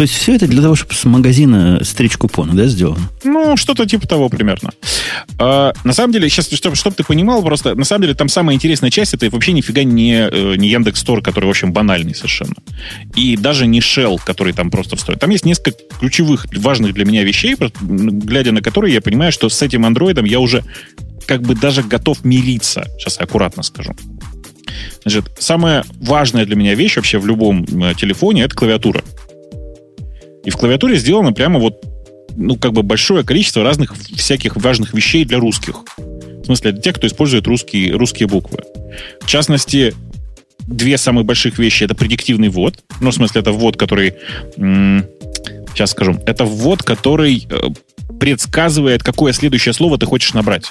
То 0.00 0.04
есть 0.04 0.14
все 0.14 0.36
это 0.36 0.46
для 0.46 0.62
того, 0.62 0.76
чтобы 0.76 0.94
с 0.94 1.04
магазина 1.04 1.84
стричь 1.84 2.16
купоны, 2.16 2.54
да, 2.54 2.64
сделано? 2.68 3.10
Ну, 3.22 3.58
что-то 3.58 3.84
типа 3.84 4.08
того 4.08 4.30
примерно. 4.30 4.70
А, 5.38 5.74
на 5.84 5.92
самом 5.92 6.14
деле, 6.14 6.26
сейчас, 6.30 6.50
чтобы, 6.50 6.74
чтобы 6.74 6.96
ты 6.96 7.04
понимал, 7.04 7.42
просто 7.42 7.74
на 7.74 7.84
самом 7.84 8.04
деле 8.04 8.14
там 8.14 8.30
самая 8.30 8.56
интересная 8.56 8.88
часть 8.90 9.12
это 9.12 9.28
вообще 9.28 9.52
нифига 9.52 9.84
не, 9.84 10.26
э, 10.26 10.56
не 10.56 10.70
Яндекс 10.70 11.00
Стор, 11.00 11.20
который, 11.20 11.44
в 11.44 11.50
общем, 11.50 11.74
банальный 11.74 12.14
совершенно. 12.14 12.54
И 13.14 13.36
даже 13.36 13.66
не 13.66 13.80
Shell, 13.80 14.18
который 14.24 14.54
там 14.54 14.70
просто 14.70 14.96
встроен. 14.96 15.18
Там 15.18 15.28
есть 15.28 15.44
несколько 15.44 15.76
ключевых, 15.98 16.46
важных 16.50 16.94
для 16.94 17.04
меня 17.04 17.22
вещей, 17.22 17.54
глядя 17.82 18.52
на 18.52 18.62
которые 18.62 18.94
я 18.94 19.02
понимаю, 19.02 19.32
что 19.32 19.50
с 19.50 19.60
этим 19.60 19.84
андроидом 19.84 20.24
я 20.24 20.40
уже 20.40 20.64
как 21.26 21.42
бы 21.42 21.54
даже 21.54 21.82
готов 21.82 22.24
мириться. 22.24 22.86
Сейчас 22.98 23.18
я 23.18 23.24
аккуратно 23.24 23.62
скажу. 23.62 23.94
Значит, 25.02 25.26
самая 25.38 25.84
важная 26.00 26.46
для 26.46 26.56
меня 26.56 26.74
вещь 26.74 26.96
вообще 26.96 27.18
в 27.18 27.26
любом 27.26 27.64
э, 27.64 27.92
телефоне 27.98 28.44
это 28.44 28.56
клавиатура. 28.56 29.02
И 30.44 30.50
в 30.50 30.56
клавиатуре 30.56 30.96
сделано 30.96 31.32
прямо 31.32 31.58
вот, 31.58 31.84
ну, 32.36 32.56
как 32.56 32.72
бы 32.72 32.82
большое 32.82 33.24
количество 33.24 33.62
разных 33.62 33.94
всяких 33.96 34.56
важных 34.56 34.94
вещей 34.94 35.24
для 35.24 35.38
русских. 35.38 35.84
В 35.98 36.44
смысле, 36.44 36.72
для 36.72 36.82
тех, 36.82 36.96
кто 36.96 37.06
использует 37.06 37.46
русские, 37.46 37.92
русские 37.96 38.28
буквы. 38.28 38.58
В 39.20 39.26
частности, 39.26 39.94
две 40.60 40.96
самых 40.98 41.26
больших 41.26 41.58
вещи 41.58 41.84
это 41.84 41.94
предиктивный 41.94 42.48
ввод. 42.48 42.82
Ну, 43.00 43.10
в 43.10 43.14
смысле, 43.14 43.40
это 43.42 43.52
ввод, 43.52 43.76
который... 43.76 44.14
м, 44.56 45.04
сейчас 45.74 45.90
скажу. 45.90 46.18
Это 46.26 46.44
ввод, 46.44 46.82
который 46.82 47.46
э, 47.48 47.68
предсказывает, 48.18 49.02
какое 49.02 49.32
следующее 49.32 49.72
слово 49.72 49.98
ты 49.98 50.06
хочешь 50.06 50.34
набрать. 50.34 50.70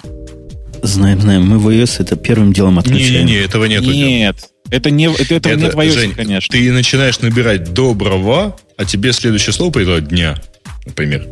Знаем, 0.81 1.21
знаем, 1.21 1.45
мы 1.45 1.59
в 1.59 1.67
iOS 1.69 1.97
это 1.99 2.15
первым 2.15 2.53
делом 2.53 2.79
отключаем. 2.79 3.25
Не-не-не, 3.25 3.43
этого 3.43 3.65
нету. 3.65 3.91
Нет. 3.91 4.37
Это 4.71 4.91
не, 4.91 5.05
это, 5.11 5.35
это 5.35 5.55
не 5.55 5.69
твое, 5.69 5.91
Жень, 5.91 6.13
конечно. 6.13 6.51
ты 6.51 6.71
начинаешь 6.71 7.19
набирать 7.19 7.73
доброго, 7.73 8.55
а 8.77 8.85
тебе 8.85 9.13
следующее 9.13 9.53
слово 9.53 9.71
придет 9.71 10.07
дня, 10.07 10.41
например. 10.85 11.27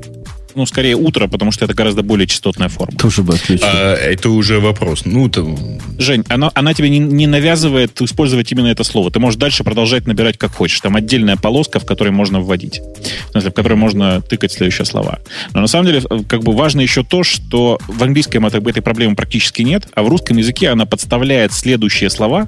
Ну, 0.58 0.66
скорее 0.66 0.96
утро, 0.96 1.28
потому 1.28 1.52
что 1.52 1.66
это 1.66 1.76
гораздо 1.76 2.02
более 2.02 2.26
частотная 2.26 2.68
форма. 2.68 2.98
Тоже 2.98 3.22
бы 3.22 3.36
отключил. 3.36 3.68
А 3.68 3.94
это 3.94 4.32
уже 4.32 4.60
вопрос. 4.60 5.04
Ну, 5.06 5.30
там, 5.30 5.56
Жень, 6.00 6.24
она, 6.30 6.50
она 6.56 6.74
тебе 6.74 6.90
не, 6.90 6.98
не 6.98 7.28
навязывает 7.28 8.02
использовать 8.02 8.52
именно 8.52 8.66
это 8.66 8.84
слово. 8.84 9.12
Ты 9.12 9.20
можешь 9.20 9.40
дальше 9.40 9.64
продолжать 9.64 10.08
набирать 10.08 10.40
как 10.40 10.52
хочешь. 10.56 10.82
Там 10.82 10.96
отдельная 10.96 11.36
полоска, 11.36 11.80
в 11.80 11.86
которой 11.86 12.10
можно 12.10 12.42
вводить. 12.42 12.82
В 13.28 13.32
смысле, 13.34 13.52
в 13.52 13.54
которой 13.54 13.76
можно 13.76 14.20
тыкать 14.22 14.52
следующие 14.52 14.86
слова. 14.86 15.20
Но 15.54 15.62
на 15.62 15.68
самом 15.68 15.86
деле, 15.86 16.02
э, 16.10 16.20
как 16.28 16.42
бы 16.42 16.54
важно 16.54 16.82
еще 16.82 17.04
то, 17.04 17.24
что 17.24 17.78
в 17.88 18.02
английском 18.02 18.48
это- 18.48 18.58
этой 18.58 18.82
проблемы 18.82 19.16
практически 19.16 19.62
нет, 19.62 19.88
а 19.94 20.02
в 20.02 20.10
русском 20.10 20.38
языке 20.38 20.70
она 20.70 20.88
подставляет 20.88 21.54
следующие 21.54 22.10
слова 22.10 22.48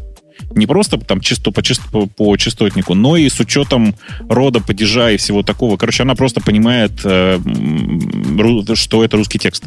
не 0.52 0.66
просто 0.68 0.98
там 0.98 1.22
чисто 1.22 1.52
по, 1.52 1.60
чис- 1.62 1.82
по, 1.92 2.08
по 2.08 2.36
частотнику, 2.38 2.94
но 2.96 3.18
и 3.18 3.30
с 3.30 3.40
учетом 3.40 3.96
рода, 4.30 4.60
падежа 4.60 5.12
и 5.12 5.18
всего 5.18 5.44
такого. 5.44 5.78
Короче, 5.78 6.04
она 6.04 6.16
просто 6.16 6.42
понимает, 6.42 6.92
э, 7.04 7.40
что 8.76 9.04
это 9.04 9.18
русский 9.18 9.40
текст. 9.40 9.64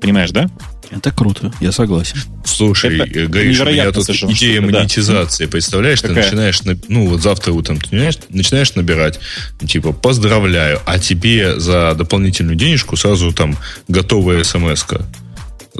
Понимаешь, 0.00 0.30
да? 0.30 0.48
Это 0.90 1.10
круто, 1.10 1.52
я 1.60 1.70
согласен. 1.70 2.16
слушай, 2.44 2.94
Это 2.98 3.04
э, 3.18 3.26
Гриш, 3.26 3.60
у 3.60 3.64
меня 3.66 3.90
тут 3.92 4.04
совершенно 4.04 4.32
идея 4.32 4.58
штука, 4.58 4.72
да. 4.72 4.78
монетизации. 4.78 5.46
Представляешь, 5.46 6.00
ты 6.00 6.08
Какая? 6.08 6.24
начинаешь, 6.24 6.62
на- 6.62 6.78
ну, 6.88 7.08
вот 7.08 7.20
завтра 7.20 7.52
утром 7.52 7.78
ты 7.78 7.88
начинаешь, 7.94 8.18
начинаешь 8.30 8.74
набирать, 8.74 9.20
типа, 9.66 9.92
поздравляю, 9.92 10.80
а 10.86 10.98
тебе 10.98 11.60
за 11.60 11.94
дополнительную 11.94 12.56
денежку 12.56 12.96
сразу 12.96 13.32
там 13.32 13.58
готовая 13.88 14.42
смс-ка. 14.44 15.02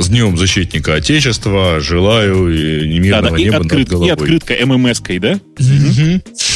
С 0.00 0.08
Днем 0.10 0.36
Защитника 0.38 0.94
Отечества, 0.94 1.80
желаю 1.80 2.48
и 2.54 2.80
Да, 2.82 2.98
мирного 3.00 3.30
да, 3.36 3.36
и, 3.42 3.44
неба 3.46 3.56
открыт- 3.56 3.78
над 3.78 3.88
и 3.88 3.90
головой. 3.90 4.12
открытка 4.12 4.54
ММС-кой, 4.64 5.18
да? 5.18 5.40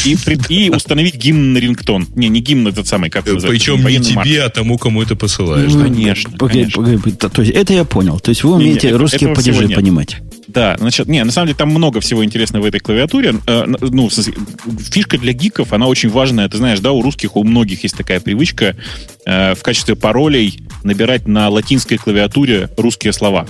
И, 0.04 0.16
и 0.48 0.70
установить 0.70 1.16
гимн 1.16 1.52
на 1.52 1.58
рингтон. 1.58 2.06
Не, 2.14 2.28
не 2.28 2.40
гимн 2.40 2.68
этот 2.68 2.86
самый, 2.86 3.10
как 3.10 3.26
называется, 3.26 3.48
Причем 3.48 3.84
не 3.84 4.14
марш. 4.14 4.28
тебе, 4.28 4.42
а 4.44 4.48
тому, 4.48 4.78
кому 4.78 5.02
это 5.02 5.16
посылаешь. 5.16 5.72
Ну, 5.72 5.78
да? 5.80 5.84
конечно, 5.86 6.30
Погоди, 6.38 6.60
конечно. 6.60 6.82
погоди. 6.84 7.16
То 7.16 7.42
есть 7.42 7.52
это 7.54 7.72
я 7.72 7.84
понял. 7.84 8.20
То 8.20 8.28
есть 8.28 8.44
вы 8.44 8.52
умеете 8.52 8.94
русские 8.94 9.34
падежи 9.34 9.68
понимать. 9.68 10.18
Да, 10.52 10.76
значит, 10.78 11.08
не, 11.08 11.24
на 11.24 11.32
самом 11.32 11.46
деле 11.48 11.56
там 11.56 11.70
много 11.70 12.00
всего 12.00 12.24
интересного 12.24 12.62
в 12.64 12.66
этой 12.66 12.80
клавиатуре. 12.80 13.34
Э, 13.46 13.64
ну, 13.66 14.10
фишка 14.10 15.18
для 15.18 15.32
гиков, 15.32 15.72
она 15.72 15.86
очень 15.86 16.10
важная. 16.10 16.48
Ты 16.48 16.58
знаешь, 16.58 16.80
да, 16.80 16.92
у 16.92 17.00
русских, 17.02 17.36
у 17.36 17.44
многих 17.44 17.82
есть 17.84 17.96
такая 17.96 18.20
привычка 18.20 18.76
э, 19.24 19.54
в 19.54 19.62
качестве 19.62 19.96
паролей 19.96 20.60
набирать 20.84 21.26
на 21.26 21.48
латинской 21.48 21.96
клавиатуре 21.96 22.68
русские 22.76 23.12
слова. 23.12 23.46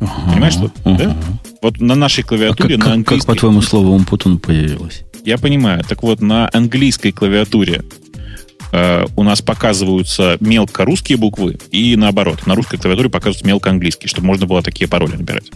Ага, 0.00 0.32
Понимаешь, 0.32 0.54
что? 0.54 0.72
ага. 0.84 0.96
Да? 0.98 1.16
Вот 1.62 1.80
на 1.80 1.94
нашей 1.94 2.24
А 2.24 2.26
клавиатуре, 2.26 2.76
как, 2.76 2.78
на 2.78 2.84
как- 2.84 2.86
как, 2.86 2.96
английской... 3.12 3.26
по-твоему, 3.26 3.62
слово 3.62 3.88
«умпутун» 3.90 4.38
появилось? 4.38 5.02
Я 5.24 5.38
понимаю. 5.38 5.84
Так 5.88 6.02
вот, 6.02 6.20
на 6.20 6.50
английской 6.52 7.12
клавиатуре 7.12 7.84
э, 8.72 9.06
у 9.16 9.22
нас 9.22 9.42
показываются 9.42 10.36
мелко 10.40 10.84
русские 10.84 11.18
буквы, 11.18 11.58
и 11.70 11.96
наоборот, 11.96 12.46
на 12.46 12.54
русской 12.54 12.78
клавиатуре 12.78 13.08
показываются 13.08 13.46
мелко 13.46 13.70
английские, 13.70 14.08
чтобы 14.08 14.26
можно 14.26 14.46
было 14.46 14.62
такие 14.62 14.88
пароли 14.88 15.16
набирать. 15.16 15.50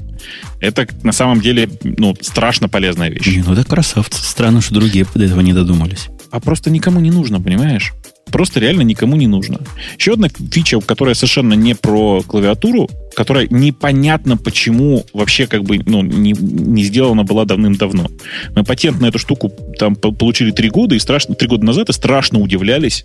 Это 0.60 0.86
на 1.02 1.12
самом 1.12 1.40
деле 1.40 1.68
ну, 1.82 2.14
страшно 2.20 2.68
полезная 2.68 3.10
вещь. 3.10 3.26
Не, 3.26 3.42
ну 3.42 3.54
да 3.54 3.64
красавцы. 3.64 4.22
Странно, 4.22 4.60
что 4.60 4.74
другие 4.74 5.06
до 5.14 5.24
этого 5.24 5.40
не 5.40 5.52
додумались. 5.52 6.08
А 6.30 6.40
просто 6.40 6.70
никому 6.70 7.00
не 7.00 7.10
нужно, 7.10 7.40
понимаешь? 7.40 7.94
Просто 8.30 8.58
реально 8.58 8.82
никому 8.82 9.16
не 9.16 9.28
нужно. 9.28 9.60
Еще 9.98 10.14
одна 10.14 10.28
фича, 10.28 10.80
которая 10.80 11.14
совершенно 11.14 11.54
не 11.54 11.74
про 11.74 12.22
клавиатуру, 12.22 12.90
которая 13.14 13.46
непонятно 13.48 14.36
почему 14.36 15.06
вообще 15.12 15.46
как 15.46 15.62
бы 15.62 15.78
ну, 15.86 16.02
не, 16.02 16.32
не 16.32 16.82
сделана 16.82 17.22
была 17.22 17.44
давным-давно. 17.44 18.08
Мы 18.54 18.64
патент 18.64 19.00
на 19.00 19.06
эту 19.06 19.18
штуку 19.18 19.52
там 19.78 19.94
по- 19.94 20.12
получили 20.12 20.50
три 20.50 20.70
года, 20.70 20.96
и 20.96 20.98
страшно, 20.98 21.34
три 21.34 21.48
года 21.48 21.64
назад, 21.64 21.88
и 21.88 21.92
страшно 21.92 22.40
удивлялись, 22.40 23.04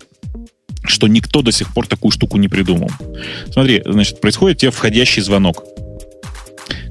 что 0.84 1.06
никто 1.06 1.42
до 1.42 1.52
сих 1.52 1.72
пор 1.72 1.86
такую 1.86 2.10
штуку 2.10 2.36
не 2.36 2.48
придумал. 2.48 2.90
Смотри, 3.50 3.82
значит, 3.84 4.20
происходит 4.20 4.58
тебе 4.58 4.72
входящий 4.72 5.22
звонок. 5.22 5.64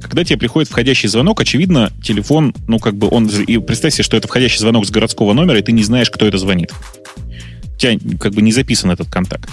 Когда 0.01 0.23
тебе 0.23 0.39
приходит 0.39 0.69
входящий 0.69 1.07
звонок, 1.09 1.39
очевидно, 1.41 1.91
телефон, 2.03 2.53
ну, 2.67 2.79
как 2.79 2.95
бы 2.95 3.07
он... 3.09 3.27
И 3.27 3.57
представь 3.59 3.93
себе, 3.93 4.03
что 4.03 4.17
это 4.17 4.27
входящий 4.27 4.59
звонок 4.59 4.85
с 4.85 4.89
городского 4.89 5.33
номера, 5.33 5.59
и 5.59 5.61
ты 5.61 5.71
не 5.71 5.83
знаешь, 5.83 6.09
кто 6.09 6.25
это 6.25 6.37
звонит. 6.37 6.73
Тебя 7.81 7.97
как 8.19 8.33
бы 8.33 8.43
не 8.43 8.51
записан 8.51 8.91
этот 8.91 9.09
контакт. 9.09 9.49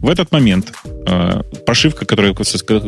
В 0.00 0.10
этот 0.10 0.30
момент 0.32 0.70
э, 1.06 1.42
прошивка, 1.64 2.04
которая 2.04 2.36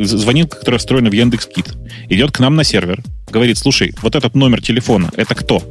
звонилка, 0.05 0.59
которая 0.59 0.79
встроена 0.79 1.09
в 1.09 1.15
Яндекс.Кит, 1.15 1.73
идет 2.11 2.31
к 2.31 2.41
нам 2.41 2.57
на 2.57 2.63
сервер, 2.63 3.03
говорит, 3.31 3.57
слушай, 3.57 3.95
вот 4.03 4.17
этот 4.17 4.35
номер 4.35 4.61
телефона, 4.61 5.11
это 5.17 5.35
кто? 5.35 5.63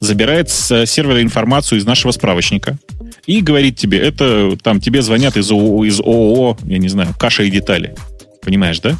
Забирает 0.00 0.48
с 0.48 0.86
сервера 0.86 1.20
информацию 1.20 1.78
из 1.78 1.84
нашего 1.84 2.12
справочника 2.12 2.78
и 3.26 3.42
говорит 3.42 3.76
тебе, 3.76 3.98
это 3.98 4.56
там 4.62 4.80
тебе 4.80 5.02
звонят 5.02 5.36
из 5.36 5.50
ООО, 5.50 5.84
из 5.84 6.00
ООО 6.00 6.56
я 6.64 6.78
не 6.78 6.88
знаю, 6.88 7.14
каша 7.18 7.42
и 7.42 7.50
детали. 7.50 7.94
Понимаешь, 8.40 8.80
да? 8.80 8.96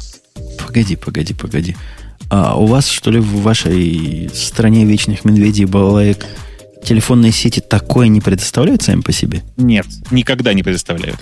Погоди, 0.63 0.95
погоди, 0.95 1.33
погоди. 1.33 1.75
А 2.29 2.55
у 2.55 2.67
вас, 2.67 2.87
что 2.87 3.09
ли, 3.09 3.19
в 3.19 3.41
вашей 3.41 4.29
стране 4.31 4.85
вечных 4.85 5.25
медведей 5.25 5.63
и 5.63 5.65
балалаек 5.65 6.23
телефонные 6.85 7.31
сети 7.31 7.59
такое 7.59 8.07
не 8.07 8.21
предоставляют 8.21 8.83
сами 8.83 9.01
по 9.01 9.11
себе? 9.11 9.43
Нет, 9.57 9.85
никогда 10.11 10.53
не 10.53 10.63
предоставляют. 10.63 11.19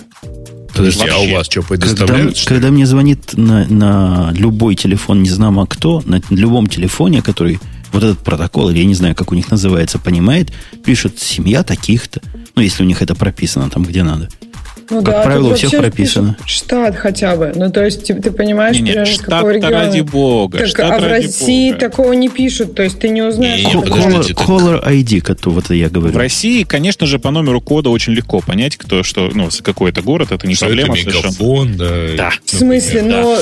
Подожди, 0.74 1.08
а 1.08 1.16
у 1.16 1.20
Вообще. 1.20 1.34
вас 1.34 1.46
что, 1.46 1.62
Когда, 1.62 1.86
предоставляют? 1.86 2.36
что 2.36 2.54
ли? 2.54 2.60
когда 2.60 2.70
мне 2.72 2.86
звонит 2.86 3.34
на, 3.34 3.64
на 3.66 4.32
любой 4.32 4.74
телефон, 4.74 5.22
не 5.22 5.28
знаю 5.28 5.58
а 5.60 5.66
кто, 5.66 6.02
на 6.04 6.20
любом 6.30 6.66
телефоне, 6.66 7.22
который 7.22 7.60
вот 7.92 8.02
этот 8.02 8.18
протокол, 8.18 8.70
или 8.70 8.78
я 8.78 8.84
не 8.84 8.94
знаю, 8.94 9.14
как 9.14 9.30
у 9.30 9.36
них 9.36 9.50
называется, 9.50 9.98
понимает, 10.00 10.52
пишут 10.84 11.20
«семья 11.20 11.62
таких-то». 11.62 12.20
Ну, 12.56 12.62
если 12.62 12.82
у 12.82 12.86
них 12.86 13.02
это 13.02 13.14
прописано 13.14 13.70
там, 13.70 13.84
где 13.84 14.02
надо. 14.02 14.28
Ну 14.90 15.02
Как 15.02 15.24
правило, 15.24 15.44
тут 15.44 15.52
у 15.52 15.54
всех 15.56 15.72
вообще 15.72 15.82
прописано. 15.90 16.36
Штат 16.46 16.96
хотя 16.96 17.36
бы. 17.36 17.52
Ну, 17.54 17.70
то 17.70 17.84
есть, 17.84 18.04
ты, 18.06 18.14
ты 18.14 18.30
понимаешь, 18.30 18.76
Не-не, 18.76 18.92
примерно, 18.92 19.14
с 19.14 19.18
какого 19.20 19.50
региона. 19.50 19.70
ради 19.86 20.00
бога. 20.00 20.58
Так, 20.58 20.66
штат 20.68 20.90
а 20.92 20.98
в 21.00 21.06
России 21.08 21.72
бога. 21.72 21.80
такого 21.80 22.12
не 22.12 22.28
пишут. 22.28 22.74
То 22.74 22.82
есть, 22.82 22.98
ты 22.98 23.08
не 23.08 23.22
узнаешь. 23.22 23.60
Не, 23.64 23.72
Caller, 23.72 24.24
так- 24.34 24.36
caller 24.46 24.86
ID, 24.86 25.20
как 25.20 25.44
вот 25.46 25.64
это 25.66 25.74
я 25.74 25.88
говорю. 25.88 26.12
В 26.12 26.16
России, 26.16 26.64
конечно 26.64 27.06
же, 27.06 27.18
по 27.18 27.30
номеру 27.30 27.60
кода 27.60 27.90
очень 27.90 28.12
легко 28.12 28.40
понять, 28.40 28.76
кто 28.76 29.02
что, 29.02 29.30
ну, 29.34 29.48
какой 29.62 29.90
это 29.90 30.02
город, 30.02 30.32
это 30.32 30.46
не 30.46 30.54
Что 30.54 30.66
проблема 30.66 30.96
это 30.96 31.08
мегафон, 31.08 31.76
да. 31.76 31.90
Да. 32.16 32.30
В 32.44 32.50
смысле, 32.50 33.02
Да. 33.02 33.06
но 33.08 33.38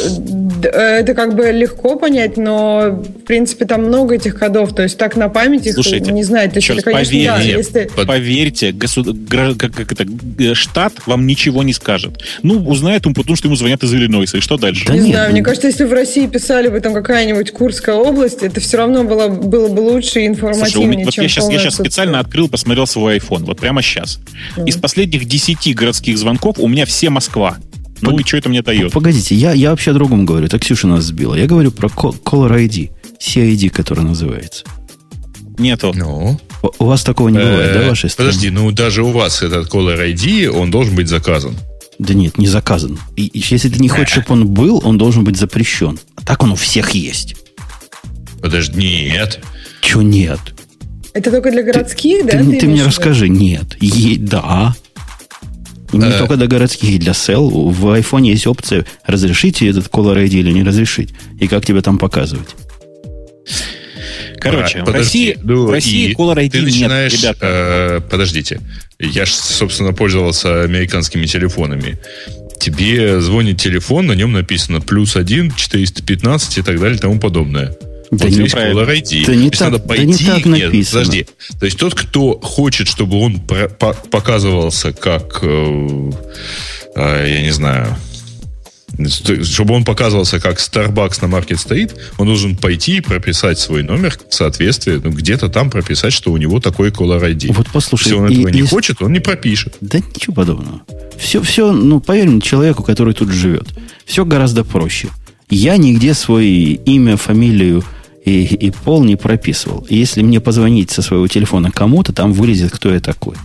Д- 0.63 0.69
э, 0.73 1.01
Это 1.03 1.15
как 1.15 1.35
бы 1.35 1.51
легко 1.51 1.97
понять, 1.97 2.37
но 2.37 2.91
в 2.91 3.25
принципе 3.25 3.65
там 3.65 3.83
много 3.85 4.15
этих 4.15 4.39
кодов, 4.39 4.75
то 4.75 4.83
есть 4.83 4.97
так 4.99 5.17
на 5.17 5.29
памяти, 5.29 5.69
их, 5.69 5.75
Слушайте, 5.75 6.13
не 6.13 6.23
знаю, 6.23 6.49
то 6.51 6.57
есть 6.57 6.67
черт, 6.69 6.79
это, 6.81 6.91
конечно, 6.93 7.25
да, 7.25 7.35
поверьте, 7.35 7.57
если... 7.59 7.91
Под- 7.97 8.07
Поверьте, 8.07 8.71
госу- 8.73 9.13
гра- 9.13 9.55
как, 9.55 9.73
как 9.75 9.93
это, 9.93 10.55
штат 10.55 10.93
вам 11.07 11.27
ничего 11.33 11.63
не 11.63 11.73
скажет. 11.73 12.23
Ну, 12.43 12.65
узнает 12.69 13.07
он, 13.07 13.15
потому 13.15 13.37
что 13.37 13.49
ему 13.49 13.57
звонят 13.57 13.83
из 13.83 13.93
Иллинойса. 13.93 14.39
И 14.39 14.41
что 14.41 14.57
дальше? 14.57 14.85
Да 14.87 14.95
не 14.95 15.01
нет, 15.01 15.09
знаю, 15.11 15.27
ну- 15.29 15.33
мне 15.33 15.43
кажется, 15.43 15.67
если 15.69 15.85
в 15.85 15.93
России 15.93 16.27
писали 16.27 16.69
бы 16.69 16.81
там 16.81 16.95
какая-нибудь 16.95 17.51
Курская 17.53 17.97
область, 17.97 18.43
это 18.43 18.61
все 18.61 18.77
равно 18.77 19.05
было, 19.05 19.29
было 19.29 19.69
бы 19.69 19.81
лучше 19.81 20.09
и 20.09 20.13
Слушай, 20.13 20.27
информативнее, 20.27 20.89
меня- 20.89 21.05
вот 21.07 21.15
чем 21.15 21.23
я 21.25 21.29
сейчас, 21.29 21.51
я 21.51 21.59
сейчас 21.59 21.75
специально 21.75 22.19
открыл, 22.21 22.49
посмотрел 22.49 22.87
свой 22.87 23.19
iPhone. 23.19 23.45
Вот 23.45 23.59
прямо 23.61 23.83
сейчас. 23.83 24.21
Из 24.67 24.77
последних 24.77 25.25
10 25.25 25.75
городских 25.75 26.19
звонков 26.19 26.59
у 26.59 26.69
меня 26.69 26.87
все 26.87 27.11
Москва. 27.11 27.57
Ну 28.01 28.19
и 28.19 28.25
что 28.25 28.37
это 28.37 28.49
мне 28.49 28.63
дает? 28.63 28.93
Погодите, 28.93 29.35
я, 29.35 29.53
я 29.53 29.71
вообще 29.71 29.93
о 29.93 29.95
другом 29.95 30.27
говорю. 30.27 30.47
Это 30.47 30.59
Ксюша 30.59 30.87
нас 30.89 31.05
сбила. 31.05 31.35
Я 31.37 31.47
говорю 31.47 31.71
про 31.71 31.87
Caller 31.89 32.67
ID. 32.67 32.91
CID, 33.21 33.71
который 33.71 34.03
называется. 34.03 34.65
Нету. 35.59 35.93
Ну, 35.95 36.41
У 36.79 36.85
вас 36.85 37.03
такого 37.03 37.29
не 37.29 37.39
бывает, 37.39 37.71
э, 37.71 37.75
да, 37.75 37.85
в 37.85 37.89
вашей 37.89 38.11
стране? 38.11 38.29
Подожди, 38.31 38.51
ну 38.51 38.71
даже 38.71 39.03
у 39.03 39.11
вас 39.11 39.43
этот 39.43 39.69
Caller 39.73 39.99
ID, 40.13 40.47
он 40.49 40.71
должен 40.71 40.95
быть 40.95 41.09
заказан. 41.09 41.57
Да 41.99 42.15
нет, 42.15 42.39
не 42.39 42.47
заказан. 42.47 42.99
И, 43.17 43.27
и 43.27 43.39
если 43.39 43.69
ты 43.69 43.79
не 43.81 43.89
хочешь, 43.89 44.11
чтобы 44.13 44.27
он 44.33 44.49
был, 44.49 44.81
он 44.85 44.99
должен 44.99 45.25
быть 45.25 45.37
запрещен. 45.37 45.99
А 46.17 46.23
так 46.23 46.43
он 46.43 46.53
у 46.53 46.57
всех 46.57 46.91
есть. 46.91 47.37
Подожди, 48.41 49.11
нет. 49.13 49.41
Чего 49.81 50.03
нет? 50.03 50.41
Это 51.15 51.31
только 51.31 51.51
для 51.51 51.63
городских, 51.63 52.25
да? 52.25 52.33
ты, 52.33 52.39
ты 52.39 52.43
имеешь 52.45 52.63
мне 52.65 52.85
расскажи. 52.85 53.29
Нет. 53.29 53.77
Е- 53.81 54.19
да. 54.19 54.75
Не 55.93 56.07
Э. 56.07 56.19
только 56.19 56.37
до 56.37 56.47
городских, 56.47 56.89
и 56.91 56.99
для 56.99 57.13
сел. 57.13 57.51
В 57.51 57.91
айфоне 57.91 58.31
есть 58.31 58.47
опция 58.47 58.87
разрешить 59.05 59.61
этот 59.63 59.89
Caller 59.89 60.25
ID 60.25 60.41
или 60.41 60.53
не 60.53 60.63
разрешить. 60.63 61.11
И 61.39 61.49
как 61.49 61.67
тебе 61.67 61.83
там 61.83 61.99
показывать. 61.99 62.49
Короче, 64.43 64.79
А, 64.79 64.83
в 64.83 64.87
подожди, 64.87 65.31
России, 65.33 65.39
ну, 65.43 65.67
в 65.67 65.71
России 65.71 66.11
и 66.11 66.15
Caller 66.15 66.37
ID 66.37 66.51
ты 66.51 66.59
нет, 66.59 66.65
начинаешь, 66.67 67.13
ребята. 67.23 67.39
э, 67.43 68.01
подождите, 68.11 68.61
я 68.99 69.25
ж, 69.25 69.31
собственно, 69.31 69.93
пользовался 69.93 70.63
американскими 70.63 71.27
телефонами. 71.27 71.99
Тебе 72.61 73.21
звонит 73.21 73.61
телефон, 73.61 74.07
на 74.07 74.13
нем 74.13 74.33
написано 74.33 74.81
плюс 74.81 75.17
один, 75.17 75.53
415 75.53 76.59
и 76.59 76.63
так 76.63 76.79
далее 76.81 76.97
и 76.97 77.01
тому 77.01 77.19
подобное. 77.19 77.75
Да 78.11 78.27
вот 78.27 78.31
не 78.31 78.43
есть 78.43 78.53
правильно. 78.53 78.81
Caller 78.81 79.01
ID. 79.03 79.27
Да 79.27 79.35
не 79.35 79.51
так- 79.51 79.61
надо 79.61 79.79
да 79.79 79.97
не 79.97 80.07
пойти. 80.13 80.27
так 80.27 80.45
нет, 80.45 80.65
написано. 80.67 81.01
подожди. 81.01 81.27
То 81.59 81.65
есть 81.67 81.79
тот, 81.79 81.95
кто 81.95 82.39
хочет, 82.41 82.87
чтобы 82.89 83.19
он 83.21 83.41
про- 83.41 83.69
по- 83.69 83.95
показывался 83.95 84.93
как, 84.93 85.39
э, 85.43 86.11
э, 86.95 87.27
я 87.29 87.41
не 87.43 87.51
знаю, 87.53 87.97
чтобы 89.43 89.75
он 89.75 89.85
показывался 89.85 90.39
как 90.41 90.59
Starbucks 90.59 91.19
на 91.23 91.29
маркет 91.29 91.59
стоит, 91.61 91.95
он 92.19 92.27
должен 92.27 92.57
пойти 92.57 92.97
и 92.97 93.01
прописать 93.01 93.59
свой 93.59 93.83
номер 93.83 94.19
в 94.29 94.35
соответствии, 94.35 95.01
ну, 95.03 95.11
где-то 95.11 95.49
там 95.49 95.71
прописать, 95.71 96.13
что 96.13 96.31
у 96.33 96.37
него 96.37 96.61
такой 96.61 96.91
Caller 96.91 97.21
ID. 97.23 97.53
Вот 97.55 97.69
послушай, 97.73 98.09
Если 98.09 98.15
он 98.19 98.29
и- 98.29 98.35
этого 98.35 98.49
не 98.49 98.61
и- 98.61 98.67
хочет, 98.67 99.03
он 99.03 99.13
не 99.13 99.21
пропишет. 99.21 99.77
Да 99.81 99.99
ничего 99.99 100.35
подобного. 100.35 100.83
Все, 101.19 101.43
все, 101.43 101.73
ну, 101.73 102.01
поверь 102.01 102.29
мне, 102.29 102.41
человеку, 102.41 102.83
который 102.83 103.15
тут 103.15 103.31
живет, 103.31 103.69
все 104.05 104.25
гораздо 104.25 104.65
проще. 104.65 105.09
Я 105.49 105.77
нигде 105.77 106.15
свое 106.15 106.73
имя, 106.75 107.17
фамилию 107.17 107.85
и, 108.25 108.45
и 108.45 108.71
пол 108.71 109.05
не 109.05 109.17
прописывал. 109.17 109.87
И 109.89 109.97
если 109.97 110.23
мне 110.23 110.41
позвонить 110.41 110.91
со 110.91 111.03
своего 111.03 111.27
телефона 111.29 111.71
кому-то, 111.71 112.13
там 112.13 112.33
вылезет, 112.33 112.73
кто 112.73 112.93
я 112.93 113.01
такой. 113.01 113.37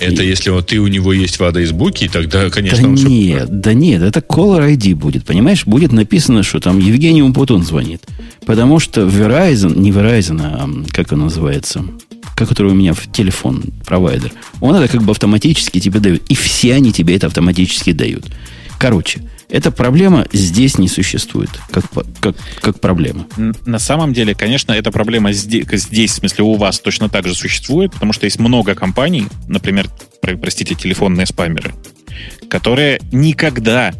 Это 0.00 0.22
если 0.22 0.50
вот 0.50 0.66
ты 0.66 0.78
у 0.78 0.86
него 0.86 1.12
есть 1.12 1.38
в 1.38 1.44
Адайсбуке, 1.44 2.06
и 2.06 2.08
тогда, 2.08 2.50
конечно, 2.50 2.82
да 2.82 2.88
он 2.88 2.94
нет, 2.94 3.60
да 3.60 3.72
нет, 3.74 4.02
это 4.02 4.20
Caller 4.20 4.76
ID 4.76 4.94
будет, 4.94 5.24
понимаешь? 5.24 5.64
Будет 5.66 5.92
написано, 5.92 6.42
что 6.42 6.60
там 6.60 6.78
Евгений 6.78 7.22
Умпутун 7.22 7.62
звонит. 7.62 8.02
Потому 8.46 8.78
что 8.78 9.02
Verizon, 9.02 9.78
не 9.78 9.90
Verizon, 9.90 10.40
а 10.42 10.68
как 10.92 11.12
он 11.12 11.20
называется, 11.20 11.84
как 12.36 12.48
который 12.48 12.72
у 12.72 12.74
меня 12.74 12.94
в 12.94 13.10
телефон 13.12 13.62
провайдер, 13.84 14.32
он 14.60 14.74
это 14.74 14.90
как 14.90 15.02
бы 15.02 15.10
автоматически 15.10 15.80
тебе 15.80 16.00
дает. 16.00 16.22
И 16.28 16.34
все 16.34 16.74
они 16.74 16.92
тебе 16.92 17.16
это 17.16 17.26
автоматически 17.26 17.92
дают. 17.92 18.24
Короче, 18.78 19.22
эта 19.48 19.70
проблема 19.70 20.26
здесь 20.32 20.78
не 20.78 20.88
существует, 20.88 21.50
как, 21.70 21.84
как, 22.20 22.36
как 22.60 22.80
проблема. 22.80 23.26
На 23.66 23.78
самом 23.78 24.12
деле, 24.12 24.34
конечно, 24.34 24.72
эта 24.72 24.90
проблема 24.92 25.32
здесь, 25.32 25.66
здесь, 25.70 26.12
в 26.12 26.14
смысле, 26.14 26.44
у 26.44 26.54
вас 26.54 26.78
точно 26.80 27.08
так 27.08 27.26
же 27.26 27.34
существует, 27.34 27.92
потому 27.92 28.12
что 28.12 28.26
есть 28.26 28.38
много 28.38 28.74
компаний, 28.74 29.26
например, 29.48 29.88
про- 30.20 30.36
простите, 30.36 30.74
телефонные 30.74 31.26
спамеры, 31.26 31.72
которые 32.48 33.00
никогда 33.10 33.92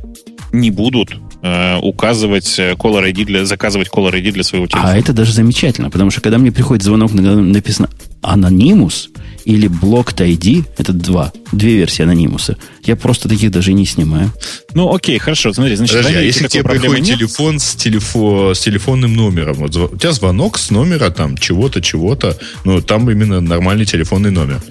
не 0.52 0.70
будут 0.70 1.14
э, 1.42 1.76
указывать 1.78 2.58
э, 2.58 2.72
Caller 2.72 3.10
ID 3.12 3.24
для, 3.24 3.44
заказывать 3.44 3.88
Caller 3.88 4.12
ID 4.12 4.32
для 4.32 4.42
своего 4.42 4.66
телефона. 4.66 4.92
А 4.92 4.96
это 4.98 5.12
даже 5.12 5.32
замечательно, 5.32 5.90
потому 5.90 6.10
что 6.10 6.20
когда 6.20 6.38
мне 6.38 6.52
приходит 6.52 6.82
звонок, 6.84 7.12
на 7.12 7.22
котором 7.22 7.52
написано 7.52 7.88
Anonymous 8.22 9.08
или 9.44 9.68
Blocked 9.68 10.16
ID, 10.18 10.64
это 10.76 10.92
два, 10.92 11.32
две 11.52 11.76
версии 11.76 12.02
анонимуса, 12.02 12.56
я 12.84 12.96
просто 12.96 13.28
таких 13.28 13.50
даже 13.50 13.72
не 13.72 13.86
снимаю. 13.86 14.30
Ну, 14.74 14.94
окей, 14.94 15.18
хорошо. 15.18 15.52
Смотри, 15.54 15.76
значит, 15.76 15.96
Подожди, 15.96 16.18
а 16.18 16.20
если 16.20 16.48
тебе 16.48 16.64
приходит 16.64 17.06
нет? 17.06 17.18
телефон 17.18 17.58
с, 17.58 17.74
телефо- 17.74 18.52
с 18.54 18.60
телефонным 18.60 19.14
номером, 19.14 19.54
вот 19.54 19.74
у 19.76 19.96
тебя 19.96 20.12
звонок 20.12 20.58
с 20.58 20.70
номера 20.70 21.10
там 21.10 21.38
чего-то, 21.38 21.80
чего-то, 21.80 22.36
ну, 22.64 22.82
там 22.82 23.10
именно 23.10 23.40
нормальный 23.40 23.86
телефонный 23.86 24.30
номер. 24.30 24.62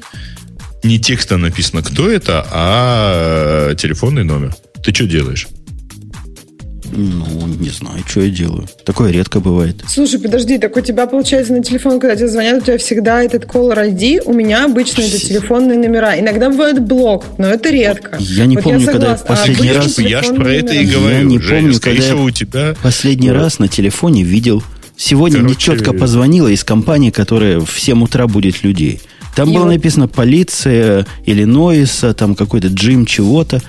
Не 0.83 0.99
текста 0.99 1.37
написано, 1.37 1.81
кто 1.81 2.09
это, 2.09 2.45
а 2.51 3.71
э, 3.71 3.75
телефонный 3.75 4.23
номер. 4.23 4.55
Ты 4.83 4.93
что 4.93 5.05
делаешь? 5.07 5.47
Ну, 6.91 7.25
не 7.59 7.69
знаю, 7.69 7.99
что 8.07 8.21
я 8.21 8.29
делаю. 8.29 8.67
Такое 8.85 9.11
редко 9.11 9.39
бывает. 9.39 9.75
Слушай, 9.87 10.19
подожди, 10.19 10.57
так 10.57 10.75
у 10.77 10.81
тебя, 10.81 11.05
получается, 11.07 11.53
на 11.53 11.63
телефон, 11.63 11.99
когда 11.99 12.15
тебе 12.15 12.27
звонят, 12.27 12.61
у 12.61 12.65
тебя 12.65 12.77
всегда 12.77 13.21
этот 13.23 13.43
caller 13.45 13.77
ID, 13.91 14.21
у 14.25 14.33
меня 14.33 14.65
обычно 14.65 15.01
это 15.01 15.19
телефонные 15.19 15.77
номера. 15.77 16.19
Иногда 16.19 16.49
бывает 16.49 16.81
блок, 16.81 17.25
но 17.37 17.47
это 17.47 17.69
редко. 17.69 18.17
Я 18.19 18.45
не 18.45 18.55
Вот 18.55 18.63
помню, 18.63 18.85
когда 18.85 19.07
я. 19.07 19.13
А 19.13 19.17
последний 19.17 19.69
обычно 19.69 19.83
раз- 19.83 19.99
Я 19.99 20.23
ж 20.23 20.27
про 20.35 20.49
это 20.51 20.73
и 20.73 20.85
говорю. 20.85 21.27
не 21.27 21.39
Женя, 21.39 21.61
помню, 21.61 21.79
когда 21.79 22.03
я- 22.05 22.15
у 22.15 22.31
тебя... 22.31 22.75
Последний 22.81 23.29
Вот. 23.31 23.37
раз 23.37 23.59
на 23.59 23.67
телефоне 23.67 24.23
видел. 24.23 24.63
Сегодня 24.95 25.39
мне 25.39 25.49
Короче, 25.53 25.77
четко 25.77 25.93
позвонила 25.93 26.47
из 26.47 26.63
компании, 26.63 27.11
которая 27.11 27.59
в 27.59 27.79
7 27.79 28.01
утра 28.03 28.25
будет 28.27 28.63
людей. 28.63 28.99
Там 29.35 29.51
И 29.51 29.53
было 29.53 29.65
вот- 29.65 29.73
написано 29.73 30.07
полиция 30.07 31.05
Иллинойса, 31.25 32.13
там 32.15 32.33
какой-то 32.33 32.69
джим 32.69 33.05
чего-то. 33.05 33.61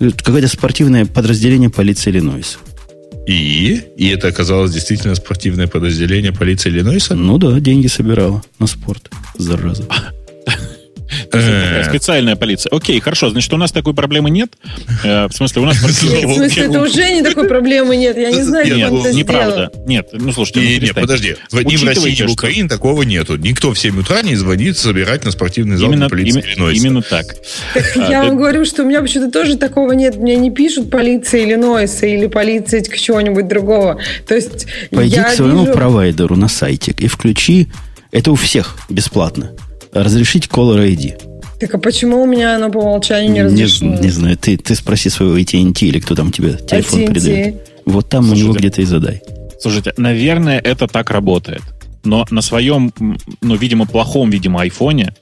Какое-то 0.00 0.48
спортивное 0.48 1.04
подразделение 1.04 1.68
полиции 1.68 2.10
Иллинойса. 2.10 2.58
И? 3.26 3.82
И 3.96 4.08
это 4.08 4.28
оказалось 4.28 4.72
действительно 4.72 5.14
спортивное 5.14 5.66
подразделение 5.66 6.32
полиции 6.32 6.70
Иллинойса? 6.70 7.14
Ну 7.14 7.36
да, 7.36 7.60
деньги 7.60 7.86
собирала 7.86 8.42
на 8.58 8.66
спорт. 8.66 9.10
Зараза. 9.36 9.84
Такая 11.30 11.84
специальная 11.84 12.36
полиция. 12.36 12.70
Окей, 12.70 13.00
хорошо, 13.00 13.30
значит, 13.30 13.52
у 13.52 13.56
нас 13.56 13.72
такой 13.72 13.94
проблемы 13.94 14.30
нет. 14.30 14.52
Э, 15.04 15.26
В 15.28 15.32
смысле, 15.32 15.62
у 15.62 15.64
нас... 15.66 15.76
В 15.80 15.92
смысле, 15.92 16.64
это 16.64 16.80
уже 16.80 17.10
не 17.10 17.22
такой 17.22 17.48
проблемы 17.48 17.96
нет. 17.96 18.16
Я 18.16 18.30
не 18.30 18.42
знаю, 18.42 18.68
как 18.68 18.92
он 18.92 19.00
это 19.00 19.12
неправда. 19.12 19.72
Нет, 19.86 20.08
ну 20.12 20.32
слушайте, 20.32 20.60
ну, 20.60 20.86
нет, 20.86 20.94
подожди. 20.94 21.36
Ни 21.52 21.76
в 21.76 21.84
России, 21.84 22.22
ни 22.22 22.26
в 22.26 22.32
Украине 22.32 22.68
такого 22.68 23.02
нету. 23.02 23.36
Никто 23.36 23.72
в 23.72 23.78
7 23.78 24.00
утра 24.00 24.22
не 24.22 24.36
звонит 24.36 24.78
собирать 24.78 25.24
на 25.24 25.30
спортивный 25.30 25.76
зал 25.76 25.90
Именно, 25.90 26.08
полиции 26.08 26.40
именно, 26.40 26.52
Иллинойса. 26.52 26.86
именно 26.86 27.02
так. 27.02 27.26
А, 27.74 28.10
я 28.10 28.24
вам 28.24 28.36
говорю, 28.36 28.64
что 28.64 28.82
у 28.82 28.86
меня 28.86 29.00
почему-то 29.00 29.30
тоже 29.32 29.56
такого 29.56 29.92
нет. 29.92 30.16
Мне 30.16 30.36
не 30.36 30.50
пишут 30.50 30.90
полиция 30.90 31.44
Иллинойса 31.44 32.06
или 32.06 32.26
полиция 32.26 32.82
чего-нибудь 32.82 33.48
другого. 33.48 33.98
То 34.26 34.34
есть 34.34 34.66
Пойди 34.90 35.16
к 35.22 35.30
своему 35.30 35.66
провайдеру 35.66 36.36
на 36.36 36.48
сайте 36.48 36.94
и 36.98 37.06
включи. 37.06 37.68
Это 38.12 38.32
у 38.32 38.34
всех 38.34 38.76
бесплатно. 38.88 39.52
Разрешить 39.92 40.46
Caller 40.46 40.86
ID. 40.86 41.22
Так 41.58 41.74
а 41.74 41.78
почему 41.78 42.22
у 42.22 42.26
меня 42.26 42.56
оно 42.56 42.70
по 42.70 42.78
умолчанию 42.78 43.32
не 43.32 43.42
разрешено? 43.42 43.98
не 44.00 44.10
знаю, 44.10 44.36
ты, 44.38 44.56
ты 44.56 44.74
спроси 44.74 45.10
своего 45.10 45.36
AT&T 45.36 45.84
или 45.86 46.00
кто 46.00 46.14
там 46.14 46.32
тебе 46.32 46.54
телефон 46.54 47.00
AT&T. 47.00 47.12
передает. 47.12 47.70
Вот 47.84 48.08
там 48.08 48.24
у 48.30 48.34
него 48.34 48.52
Слушайте. 48.52 48.58
где-то 48.68 48.82
и 48.82 48.84
задай. 48.84 49.22
Слушайте, 49.60 49.92
наверное, 49.96 50.58
это 50.58 50.86
так 50.86 51.10
работает. 51.10 51.62
Но 52.02 52.24
на 52.30 52.40
своем, 52.40 52.92
ну, 53.42 53.56
видимо, 53.56 53.84
плохом, 53.84 54.30
видимо, 54.30 54.62
айфоне 54.62 55.12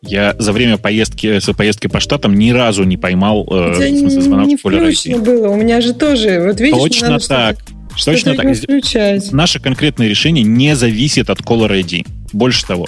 я 0.00 0.34
за 0.38 0.52
время 0.52 0.78
поездки, 0.78 1.38
с 1.38 1.52
поездки 1.52 1.88
по 1.88 2.00
штатам 2.00 2.34
ни 2.34 2.50
разу 2.50 2.84
не 2.84 2.96
поймал, 2.96 3.46
э, 3.50 3.72
в 3.72 3.76
смысле, 3.76 4.20
звонок 4.22 4.46
не 4.46 4.56
включено 4.56 5.16
ID. 5.16 5.22
было. 5.24 5.48
У 5.50 5.56
меня 5.56 5.80
же 5.82 5.92
тоже. 5.92 6.40
Вот 6.46 6.58
видишь, 6.58 6.78
Точно 6.78 7.10
надо 7.10 7.28
так. 7.28 7.56
что-то- 7.96 8.04
Точно 8.12 8.32
что-то 8.32 8.48
так. 8.48 8.56
включать. 8.56 9.30
Наше 9.32 9.60
конкретное 9.60 10.08
решение 10.08 10.42
не 10.42 10.74
зависит 10.74 11.28
от 11.28 11.40
Caller 11.40 11.70
ID. 11.82 12.06
Больше 12.32 12.66
того, 12.66 12.86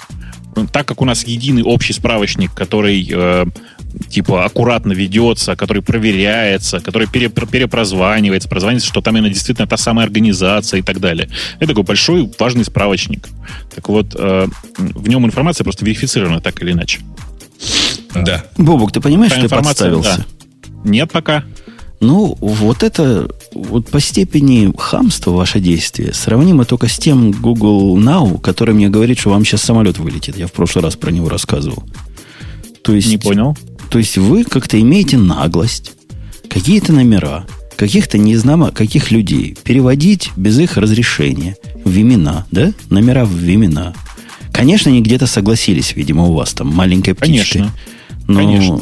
так 0.72 0.86
как 0.86 1.00
у 1.00 1.04
нас 1.04 1.24
единый 1.26 1.62
общий 1.62 1.92
справочник, 1.92 2.52
который 2.54 3.08
э, 3.10 3.46
типа 4.08 4.44
аккуратно 4.44 4.92
ведется, 4.92 5.56
который 5.56 5.82
проверяется, 5.82 6.80
который 6.80 7.08
пере- 7.08 7.28
перепрозванивается, 7.28 8.48
прозванивается, 8.48 8.88
что 8.88 9.00
там 9.00 9.16
именно 9.16 9.32
действительно 9.32 9.66
та 9.66 9.76
самая 9.76 10.06
организация 10.06 10.80
и 10.80 10.82
так 10.82 11.00
далее. 11.00 11.28
Это 11.56 11.68
такой 11.68 11.84
большой 11.84 12.30
важный 12.38 12.64
справочник. 12.64 13.28
Так 13.74 13.88
вот, 13.88 14.14
э, 14.18 14.46
в 14.78 15.08
нем 15.08 15.26
информация 15.26 15.64
просто 15.64 15.84
верифицирована 15.84 16.40
так 16.40 16.60
или 16.62 16.72
иначе. 16.72 17.00
Да. 18.14 18.44
Бобок, 18.56 18.92
ты 18.92 19.00
понимаешь, 19.00 19.32
Та 19.32 19.38
что 19.38 19.48
ты 19.48 19.56
подставился? 19.56 20.26
Нет 20.84 21.10
пока. 21.10 21.44
Ну, 22.00 22.36
вот 22.40 22.82
это, 22.82 23.28
вот 23.52 23.88
по 23.88 24.00
степени 24.00 24.72
хамства 24.76 25.30
ваше 25.30 25.60
действие 25.60 26.12
сравнимо 26.12 26.64
только 26.64 26.88
с 26.88 26.98
тем 26.98 27.30
Google 27.30 27.98
Now, 27.98 28.40
который 28.40 28.74
мне 28.74 28.88
говорит, 28.88 29.18
что 29.18 29.30
вам 29.30 29.44
сейчас 29.44 29.62
самолет 29.62 29.98
вылетит. 29.98 30.36
Я 30.36 30.46
в 30.46 30.52
прошлый 30.52 30.84
раз 30.84 30.96
про 30.96 31.10
него 31.10 31.28
рассказывал. 31.28 31.84
То 32.82 32.94
есть, 32.94 33.08
Не 33.08 33.18
понял. 33.18 33.56
То 33.90 33.98
есть 33.98 34.18
вы 34.18 34.44
как-то 34.44 34.80
имеете 34.80 35.16
наглость 35.16 35.92
какие-то 36.50 36.92
номера 36.92 37.46
каких-то 37.76 38.18
незнамо 38.18 38.70
каких 38.70 39.10
людей 39.10 39.56
переводить 39.64 40.30
без 40.36 40.58
их 40.58 40.76
разрешения 40.76 41.56
в 41.84 41.96
имена, 41.96 42.46
да? 42.50 42.72
Номера 42.88 43.24
в 43.24 43.36
имена. 43.42 43.94
Конечно, 44.52 44.90
они 44.90 45.00
где-то 45.00 45.26
согласились, 45.26 45.96
видимо, 45.96 46.24
у 46.24 46.34
вас 46.34 46.52
там 46.52 46.68
маленькая 46.68 47.14
птичка. 47.14 47.58
Конечно. 47.58 47.74
Но 48.26 48.40
Конечно. 48.40 48.80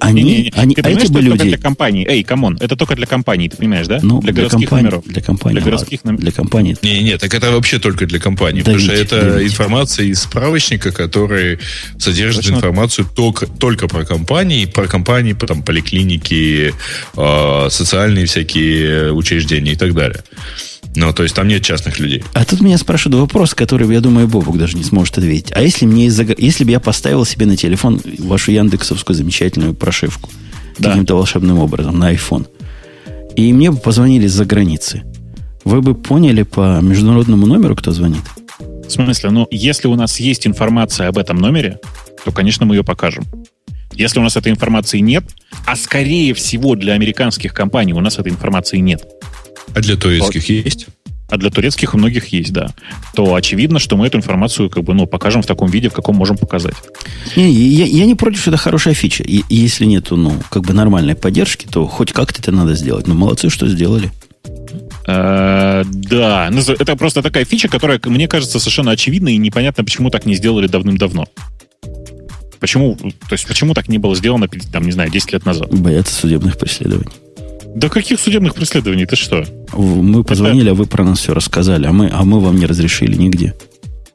они, 0.00 0.22
Не-не-не. 0.22 0.52
они, 0.56 0.74
ты 0.74 0.80
а 0.80 0.84
понимаешь, 0.84 1.04
эти 1.04 1.12
что 1.12 1.12
бы 1.12 1.20
это 1.20 1.28
только 1.28 1.44
люди... 1.44 1.56
для 1.56 1.62
компании. 1.62 2.06
Эй, 2.08 2.24
come 2.24 2.43
on, 2.43 2.58
это 2.60 2.76
только 2.76 2.96
для 2.96 3.06
компании, 3.06 3.48
ты 3.48 3.56
понимаешь, 3.56 3.86
да? 3.86 4.00
Ну, 4.02 4.20
для 4.20 4.32
городских 4.32 4.68
компании, 4.68 4.84
номеров. 4.84 5.04
Для 5.06 5.22
компании. 5.22 5.54
Для 5.54 5.64
городских 5.64 6.04
номеров. 6.04 6.22
Для 6.22 6.32
компании. 6.32 6.76
Не, 6.82 7.02
не, 7.02 7.18
так 7.18 7.32
это 7.32 7.52
вообще 7.52 7.78
только 7.78 8.06
для 8.06 8.18
компании. 8.18 8.62
Давите, 8.62 8.86
потому 8.86 9.06
что 9.06 9.16
это 9.16 9.30
давите. 9.32 9.52
информация 9.52 10.06
из 10.06 10.22
справочника, 10.22 10.90
который 10.90 11.58
содержит 11.98 12.42
Точно. 12.42 12.56
информацию 12.56 13.06
только, 13.14 13.46
только 13.46 13.86
про 13.86 14.04
компании, 14.04 14.66
про 14.66 14.86
компании, 14.88 15.34
там, 15.34 15.62
поликлиники, 15.62 16.74
э, 17.16 17.68
социальные 17.70 18.26
всякие 18.26 19.12
учреждения 19.12 19.72
и 19.72 19.76
так 19.76 19.94
далее. 19.94 20.22
Ну, 20.94 21.12
то 21.12 21.22
есть 21.22 21.34
там 21.34 21.48
нет 21.48 21.64
частных 21.64 21.98
людей. 21.98 22.22
А 22.34 22.44
тут 22.44 22.60
меня 22.60 22.76
спрашивают 22.76 23.20
вопрос, 23.20 23.54
который, 23.54 23.90
я 23.92 24.00
думаю, 24.00 24.28
Бобук 24.28 24.58
даже 24.58 24.76
не 24.76 24.84
сможет 24.84 25.16
ответить. 25.18 25.52
А 25.54 25.62
если 25.62 25.86
мне 25.86 26.06
из-за... 26.06 26.24
Если 26.36 26.64
бы 26.64 26.70
я 26.70 26.80
поставил 26.80 27.24
себе 27.24 27.46
на 27.46 27.56
телефон 27.56 28.00
вашу 28.18 28.52
яндексовскую 28.52 29.16
замечательную 29.16 29.74
прошивку 29.74 30.28
Да. 30.78 30.90
каким-то 30.90 31.14
волшебным 31.14 31.58
образом 31.58 31.98
на 31.98 32.12
iPhone, 32.12 32.46
и 33.36 33.52
мне 33.54 33.70
бы 33.70 33.78
позвонили 33.78 34.26
из-за 34.26 34.44
границы, 34.44 35.02
вы 35.64 35.80
бы 35.80 35.94
поняли 35.94 36.42
по 36.42 36.80
международному 36.82 37.46
номеру, 37.46 37.74
кто 37.74 37.92
звонит? 37.92 38.22
В 38.58 38.90
смысле, 38.90 39.30
ну, 39.30 39.48
если 39.50 39.88
у 39.88 39.94
нас 39.94 40.20
есть 40.20 40.46
информация 40.46 41.08
об 41.08 41.16
этом 41.16 41.38
номере, 41.38 41.78
то, 42.24 42.32
конечно, 42.32 42.66
мы 42.66 42.74
ее 42.74 42.84
покажем. 42.84 43.24
Если 43.94 44.18
у 44.18 44.22
нас 44.22 44.36
этой 44.36 44.52
информации 44.52 44.98
нет, 44.98 45.24
а 45.66 45.76
скорее 45.76 46.34
всего 46.34 46.74
для 46.74 46.92
американских 46.94 47.54
компаний 47.54 47.94
у 47.94 48.00
нас 48.00 48.18
этой 48.18 48.32
информации 48.32 48.78
нет, 48.78 49.02
А 49.74 49.80
для 49.80 49.96
турецких 49.96 50.48
есть? 50.48 50.88
а 51.32 51.38
для 51.38 51.48
турецких 51.48 51.94
у 51.94 51.96
многих 51.96 52.26
есть, 52.26 52.52
да, 52.52 52.74
то 53.14 53.34
очевидно, 53.34 53.78
что 53.78 53.96
мы 53.96 54.06
эту 54.06 54.18
информацию 54.18 54.68
как 54.68 54.84
бы, 54.84 54.92
ну, 54.92 55.06
покажем 55.06 55.40
в 55.40 55.46
таком 55.46 55.70
виде, 55.70 55.88
в 55.88 55.94
каком 55.94 56.14
можем 56.14 56.36
показать. 56.36 56.74
Не, 57.36 57.50
я, 57.50 57.86
я 57.86 58.04
не 58.04 58.14
против, 58.14 58.42
что 58.42 58.50
это 58.50 58.58
хорошая 58.58 58.92
фича. 58.92 59.24
И, 59.24 59.42
если 59.48 59.86
нету, 59.86 60.16
ну, 60.16 60.34
как 60.50 60.64
бы 60.64 60.74
нормальной 60.74 61.14
поддержки, 61.14 61.66
то 61.66 61.86
хоть 61.86 62.12
как-то 62.12 62.42
это 62.42 62.52
надо 62.52 62.74
сделать. 62.74 63.06
Ну, 63.06 63.14
молодцы, 63.14 63.48
что 63.48 63.66
сделали. 63.66 64.12
Э, 65.06 65.84
Да, 65.86 66.50
это 66.50 66.96
просто 66.96 67.22
такая 67.22 67.46
фича, 67.46 67.68
которая, 67.68 67.98
мне 68.04 68.28
кажется, 68.28 68.58
совершенно 68.58 68.90
очевидна 68.90 69.30
и 69.30 69.38
непонятно, 69.38 69.84
почему 69.84 70.10
так 70.10 70.26
не 70.26 70.34
сделали 70.34 70.66
давным-давно. 70.66 71.26
Почему, 72.60 72.94
то 72.94 73.32
есть, 73.32 73.46
почему 73.46 73.72
так 73.72 73.88
не 73.88 73.96
было 73.96 74.14
сделано, 74.14 74.48
там, 74.70 74.84
не 74.84 74.92
знаю, 74.92 75.10
10 75.10 75.32
лет 75.32 75.46
назад? 75.46 75.70
Боятся 75.72 76.14
судебных 76.14 76.58
преследований. 76.58 77.21
Да 77.74 77.88
каких 77.88 78.20
судебных 78.20 78.54
преследований? 78.54 79.06
Ты 79.06 79.16
что? 79.16 79.44
Мы 79.72 80.24
позвонили, 80.24 80.70
а 80.70 80.74
вы 80.74 80.86
про 80.86 81.04
нас 81.04 81.20
все 81.20 81.34
рассказали, 81.34 81.86
а 81.86 81.92
мы, 81.92 82.10
а 82.12 82.24
мы 82.24 82.40
вам 82.40 82.56
не 82.56 82.66
разрешили 82.66 83.16
нигде. 83.16 83.54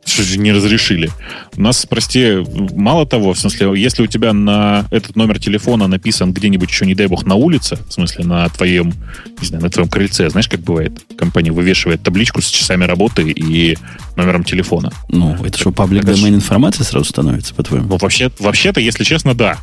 Что 0.07 0.23
же 0.23 0.39
не 0.39 0.53
разрешили? 0.53 1.11
У 1.57 1.61
нас, 1.61 1.85
прости, 1.85 2.37
мало 2.73 3.05
того, 3.05 3.33
в 3.33 3.39
смысле, 3.39 3.73
если 3.75 4.03
у 4.03 4.07
тебя 4.07 4.31
на 4.31 4.87
этот 4.89 5.17
номер 5.17 5.37
телефона 5.37 5.87
написан 5.87 6.31
где-нибудь 6.31 6.69
еще, 6.69 6.85
не 6.85 6.95
дай 6.95 7.07
бог, 7.07 7.25
на 7.25 7.35
улице, 7.35 7.77
в 7.89 7.91
смысле, 7.91 8.23
на 8.23 8.47
твоем, 8.47 8.93
не 9.41 9.47
знаю, 9.47 9.63
на 9.63 9.69
твоем 9.69 9.89
крыльце, 9.89 10.29
знаешь, 10.29 10.47
как 10.47 10.61
бывает? 10.61 10.93
Компания 11.17 11.51
вывешивает 11.51 12.03
табличку 12.03 12.41
с 12.41 12.47
часами 12.47 12.85
работы 12.85 13.29
и 13.29 13.77
номером 14.15 14.45
телефона. 14.45 14.93
Ну, 15.09 15.35
это 15.43 15.57
что, 15.57 15.71
паблик 15.71 16.03
Это 16.03 16.15
домен 16.15 16.35
информации 16.35 16.83
сразу 16.83 17.05
становится, 17.05 17.53
по-твоему? 17.53 17.89
Ну, 17.89 17.97
вообще, 17.97 18.31
вообще-то, 18.39 18.79
если 18.79 19.03
честно, 19.03 19.33
да. 19.33 19.57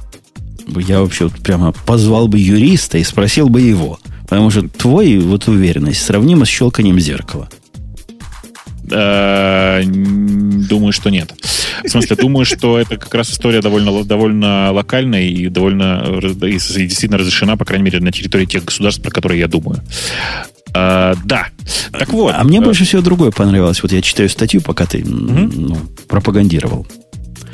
Я 0.66 1.00
вообще 1.00 1.24
вот 1.24 1.34
прямо 1.42 1.72
позвал 1.72 2.28
бы 2.28 2.38
юриста 2.38 2.98
и 2.98 3.04
спросил 3.04 3.48
бы 3.48 3.60
его. 3.60 3.98
Потому 4.28 4.50
что 4.50 4.68
твой 4.68 5.18
вот 5.18 5.48
уверенность 5.48 6.02
сравнима 6.02 6.44
с 6.44 6.48
щелканием 6.48 6.98
зеркала. 6.98 7.48
Э, 8.90 9.82
Думаю, 9.84 10.92
что 10.92 11.10
нет. 11.10 11.32
В 11.84 11.88
смысле, 11.88 12.16
думаю, 12.16 12.44
что 12.44 12.78
это 12.78 12.96
как 12.96 13.14
раз 13.14 13.30
история 13.30 13.60
довольно, 13.60 14.04
довольно 14.04 14.72
локальная 14.72 15.22
и 15.22 15.48
довольно 15.48 16.18
и 16.42 16.52
действительно 16.52 17.18
разрешена, 17.18 17.56
по 17.56 17.64
крайней 17.64 17.84
мере, 17.84 18.00
на 18.00 18.12
территории 18.12 18.46
тех 18.46 18.64
государств, 18.64 19.02
про 19.02 19.10
которые 19.10 19.40
я 19.40 19.48
думаю. 19.48 19.82
Э, 20.74 21.14
да. 21.24 21.48
Так 21.92 22.08
вот. 22.12 22.34
а 22.36 22.42
мне 22.44 22.58
э, 22.58 22.62
больше 22.62 22.84
всего 22.84 23.02
другое 23.02 23.30
понравилось. 23.30 23.82
Вот 23.82 23.92
я 23.92 24.02
читаю 24.02 24.28
статью, 24.28 24.60
пока 24.60 24.86
ты 24.86 25.04
Мгм. 25.04 25.52
ну, 25.54 25.76
пропагандировал. 26.08 26.86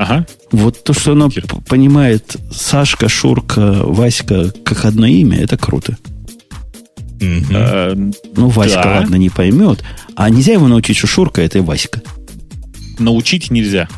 Ага. 0.00 0.26
Вот 0.50 0.82
то, 0.82 0.94
что 0.94 1.14
п- 1.28 1.56
понимает 1.68 2.36
Сашка, 2.50 3.08
Шурка, 3.10 3.80
Васька 3.84 4.50
как 4.64 4.86
одно 4.86 5.06
имя, 5.06 5.38
это 5.38 5.58
круто. 5.58 5.98
Э, 7.20 7.94
Ну, 8.34 8.48
Васька, 8.48 8.82
Да. 8.82 9.00
ладно, 9.00 9.16
не 9.16 9.28
поймет. 9.28 9.84
А 10.16 10.30
нельзя 10.30 10.54
его 10.54 10.68
научить, 10.68 10.96
что 10.96 11.06
Шурка 11.06 11.42
это 11.42 11.60
Васька. 11.62 12.00
Научить 12.98 13.50
нельзя. 13.50 13.88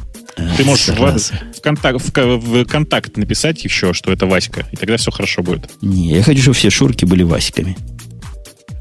Ты 0.56 0.64
можешь 0.64 0.86
в, 0.88 0.96
Зараза. 0.96 1.34
в 1.56 1.60
контакт, 1.60 2.00
в, 2.00 2.36
в 2.38 2.64
контакт 2.64 3.16
написать 3.16 3.62
еще, 3.62 3.92
что 3.92 4.10
это 4.12 4.26
Васька, 4.26 4.66
и 4.72 4.76
тогда 4.76 4.96
все 4.96 5.12
хорошо 5.12 5.42
будет. 5.44 5.70
Не, 5.82 6.16
я 6.16 6.22
хочу, 6.24 6.40
чтобы 6.42 6.56
все 6.56 6.70
Шурки 6.70 7.04
были 7.04 7.22
Васьками. 7.22 7.76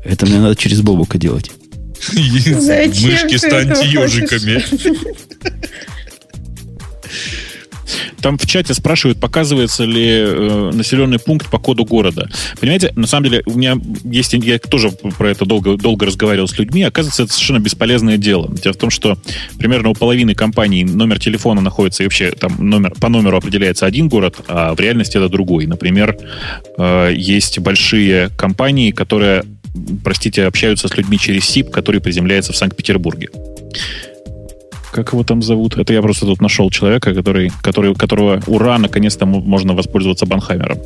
Это 0.04 0.26
мне 0.26 0.40
надо 0.40 0.56
через 0.56 0.82
Бобука 0.82 1.20
делать. 1.20 1.52
Зачем 2.12 3.12
Мышки 3.12 3.38
станьте 3.38 3.86
ежиками. 3.88 4.64
Там 8.22 8.38
в 8.38 8.46
чате 8.46 8.74
спрашивают, 8.74 9.20
показывается 9.20 9.84
ли 9.84 10.08
э, 10.08 10.72
населенный 10.74 11.20
пункт 11.20 11.50
по 11.50 11.58
коду 11.60 11.86
города. 11.86 12.30
Понимаете, 12.60 12.92
на 12.96 13.08
самом 13.08 13.30
деле, 13.30 13.44
у 13.46 13.58
меня 13.58 13.78
есть, 14.04 14.34
я 14.34 14.60
тоже 14.60 14.92
про 14.92 15.30
это 15.30 15.46
долго, 15.46 15.78
долго 15.78 16.06
разговаривал 16.06 16.48
с 16.48 16.58
людьми, 16.58 16.84
оказывается, 16.84 17.24
это 17.24 17.34
совершенно 17.34 17.60
бесполезное 17.60 18.18
дело. 18.18 18.50
Дело 18.52 18.74
в 18.74 18.78
том, 18.78 18.90
что 18.90 19.18
примерно 19.58 19.90
у 19.90 19.94
половины 19.94 20.36
компаний 20.36 20.84
номер 20.84 21.20
телефона 21.20 21.62
находится, 21.62 22.04
и 22.04 22.06
вообще 22.06 22.32
там 22.32 22.56
номер, 22.60 22.94
по 23.00 23.10
номеру 23.10 23.38
определяется 23.38 23.86
один 23.86 24.08
город, 24.08 24.38
а 24.48 24.74
в 24.74 24.80
реальности 24.80 25.18
это 25.18 25.30
другой. 25.30 25.66
Например, 25.66 26.18
э, 26.78 27.14
есть 27.16 27.60
большие 27.60 28.30
компании, 28.38 28.92
которые, 28.92 29.44
простите, 30.04 30.46
общаются 30.46 30.88
с 30.88 30.98
людьми 30.98 31.18
через 31.18 31.46
СИП, 31.46 31.72
который 31.72 32.02
приземляется 32.02 32.54
в 32.54 32.58
Санкт-Петербурге. 32.58 33.30
Как 34.92 35.14
его 35.14 35.24
там 35.24 35.42
зовут? 35.42 35.78
Это 35.78 35.94
я 35.94 36.02
просто 36.02 36.26
тут 36.26 36.42
нашел 36.42 36.70
человека, 36.70 37.14
который, 37.14 37.52
который, 37.62 37.96
которого 37.96 38.42
ура, 38.48 38.78
наконец-то 38.78 39.26
мо- 39.26 39.40
можно 39.40 39.74
воспользоваться 39.74 40.26
банхаймером. 40.26 40.78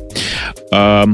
А, 0.72 1.06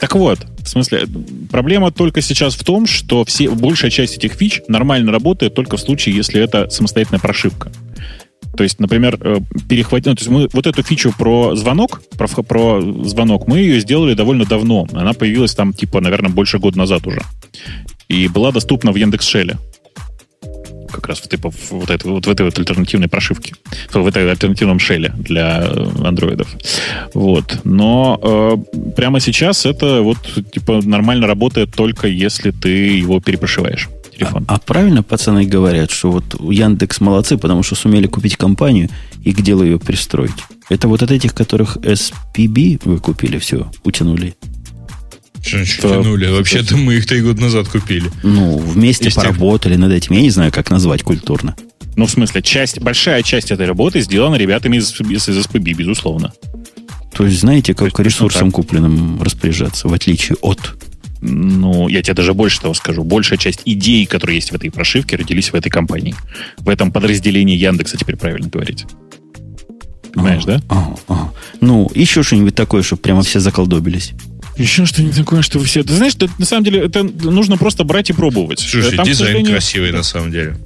так 0.00 0.14
вот, 0.14 0.38
в 0.58 0.68
смысле, 0.68 1.06
проблема 1.50 1.90
только 1.90 2.20
сейчас 2.20 2.54
в 2.54 2.64
том, 2.64 2.86
что 2.86 3.24
все, 3.24 3.50
большая 3.50 3.90
часть 3.90 4.16
этих 4.16 4.34
фич 4.34 4.60
нормально 4.68 5.10
работает 5.10 5.54
только 5.54 5.76
в 5.76 5.80
случае, 5.80 6.14
если 6.14 6.40
это 6.40 6.70
самостоятельная 6.70 7.20
прошивка. 7.20 7.72
То 8.56 8.62
есть, 8.62 8.80
например, 8.80 9.18
э, 9.20 9.38
перехватить... 9.68 10.06
Ну, 10.06 10.14
то 10.14 10.20
есть 10.20 10.30
мы 10.30 10.48
вот 10.52 10.66
эту 10.66 10.82
фичу 10.82 11.12
про 11.16 11.54
звонок, 11.56 12.02
про, 12.16 12.26
про 12.26 12.80
звонок, 13.04 13.46
мы 13.46 13.58
ее 13.58 13.80
сделали 13.80 14.14
довольно 14.14 14.44
давно. 14.44 14.86
Она 14.92 15.12
появилась 15.12 15.54
там, 15.54 15.72
типа, 15.72 16.00
наверное, 16.00 16.30
больше 16.30 16.58
года 16.58 16.78
назад 16.78 17.06
уже. 17.06 17.20
И 18.08 18.28
была 18.28 18.52
доступна 18.52 18.92
в 18.92 18.96
Яндекс.Шеле 18.96 19.58
как 20.96 21.08
раз 21.08 21.20
типа, 21.20 21.50
вот, 21.70 21.90
этой, 21.90 22.10
вот 22.10 22.26
в 22.26 22.30
этой 22.30 22.44
вот 22.44 22.58
альтернативной 22.58 23.08
прошивке, 23.08 23.54
в 23.92 24.06
этой 24.06 24.30
альтернативном 24.30 24.78
шеле 24.78 25.12
для 25.16 25.62
э, 25.62 25.86
андроидов. 26.04 26.48
Вот. 27.14 27.60
Но 27.64 28.18
э, 28.22 28.90
прямо 28.96 29.20
сейчас 29.20 29.66
это 29.66 30.02
вот 30.02 30.18
типа 30.52 30.80
нормально 30.84 31.26
работает 31.26 31.74
только 31.74 32.08
если 32.08 32.50
ты 32.50 32.98
его 32.98 33.20
перепрошиваешь. 33.20 33.88
Телефон. 34.16 34.44
А, 34.48 34.54
а 34.54 34.58
правильно 34.58 35.02
пацаны 35.02 35.44
говорят, 35.44 35.90
что 35.90 36.10
вот 36.10 36.24
Яндекс 36.40 37.00
молодцы, 37.00 37.36
потому 37.36 37.62
что 37.62 37.74
сумели 37.74 38.06
купить 38.06 38.36
компанию 38.36 38.88
и 39.22 39.32
к 39.32 39.42
делу 39.42 39.62
ее 39.62 39.78
пристроить. 39.78 40.32
Это 40.68 40.88
вот 40.88 41.02
от 41.02 41.10
этих, 41.10 41.34
которых 41.34 41.76
SPB 41.76 42.80
вы 42.84 42.98
купили, 42.98 43.38
все, 43.38 43.70
утянули. 43.84 44.34
Что 45.42 46.02
тянули? 46.02 46.26
Вообще-то 46.26 46.76
мы 46.76 46.94
их 46.94 47.06
три 47.06 47.20
года 47.22 47.40
назад 47.40 47.68
купили. 47.68 48.10
Ну, 48.22 48.58
вместе 48.58 49.08
Из 49.08 49.14
тех- 49.14 49.22
поработали 49.24 49.76
над 49.76 49.92
этим. 49.92 50.14
Я 50.14 50.22
не 50.22 50.30
знаю, 50.30 50.52
как 50.52 50.70
назвать 50.70 51.02
культурно. 51.02 51.54
Ну, 51.94 52.06
в 52.06 52.10
смысле, 52.10 52.42
часть, 52.42 52.80
большая 52.80 53.22
часть 53.22 53.50
этой 53.50 53.66
работы 53.66 54.00
сделана 54.00 54.34
ребятами 54.36 54.76
из, 54.76 55.00
из, 55.00 55.28
из 55.28 55.46
SPB, 55.46 55.72
безусловно. 55.74 56.32
То 57.14 57.24
есть, 57.24 57.40
знаете, 57.40 57.72
как 57.72 57.84
есть, 57.86 57.98
ну, 57.98 58.04
ресурсом 58.04 58.50
так. 58.50 58.56
купленным 58.56 59.22
распоряжаться, 59.22 59.88
в 59.88 59.94
отличие 59.94 60.36
от... 60.42 60.76
Ну, 61.22 61.88
я 61.88 62.02
тебе 62.02 62.12
даже 62.12 62.34
больше 62.34 62.60
того 62.60 62.74
скажу. 62.74 63.02
Большая 63.02 63.38
часть 63.38 63.62
идей, 63.64 64.04
которые 64.04 64.36
есть 64.36 64.52
в 64.52 64.54
этой 64.54 64.70
прошивке, 64.70 65.16
родились 65.16 65.50
в 65.50 65.54
этой 65.54 65.70
компании. 65.70 66.14
В 66.58 66.68
этом 66.68 66.92
подразделении 66.92 67.56
Яндекса, 67.56 67.96
теперь 67.96 68.16
правильно 68.16 68.48
говорить. 68.48 68.84
Понимаешь, 70.12 70.44
да? 70.44 70.60
Ага, 70.68 70.96
ага. 71.08 71.32
Ну, 71.62 71.90
еще 71.94 72.22
что-нибудь 72.22 72.54
такое, 72.54 72.82
чтобы 72.82 73.00
прямо 73.00 73.22
все 73.22 73.40
заколдобились. 73.40 74.12
Еще 74.56 74.86
что-нибудь 74.86 75.16
такое, 75.16 75.42
что 75.42 75.58
вы 75.58 75.66
все... 75.66 75.82
Ты 75.82 75.92
знаешь, 75.92 76.14
это, 76.14 76.30
на 76.38 76.46
самом 76.46 76.64
деле, 76.64 76.80
это 76.80 77.02
нужно 77.02 77.58
просто 77.58 77.84
брать 77.84 78.10
и 78.10 78.12
пробовать. 78.12 78.60
Слушай, 78.60 78.96
Там, 78.96 79.04
дизайн 79.06 79.44
красивый 79.44 79.92
на 79.92 80.02
самом 80.02 80.32
деле. 80.32 80.56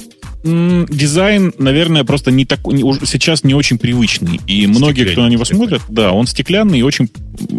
М, 0.44 0.86
Дизайн, 0.86 1.52
наверное, 1.58 2.04
просто 2.04 2.30
не 2.30 2.44
такой, 2.44 2.74
не- 2.74 3.06
сейчас 3.06 3.44
не 3.44 3.54
очень 3.54 3.78
привычный. 3.78 4.40
И 4.46 4.66
многие, 4.66 5.04
кто 5.04 5.22
на 5.22 5.28
него 5.28 5.44
Стеклянный 5.44 5.68
смотрит, 5.78 5.82
да, 5.88 6.12
он 6.12 6.26
стеклянный 6.26 6.78
и 6.78 6.82
очень, 6.82 7.08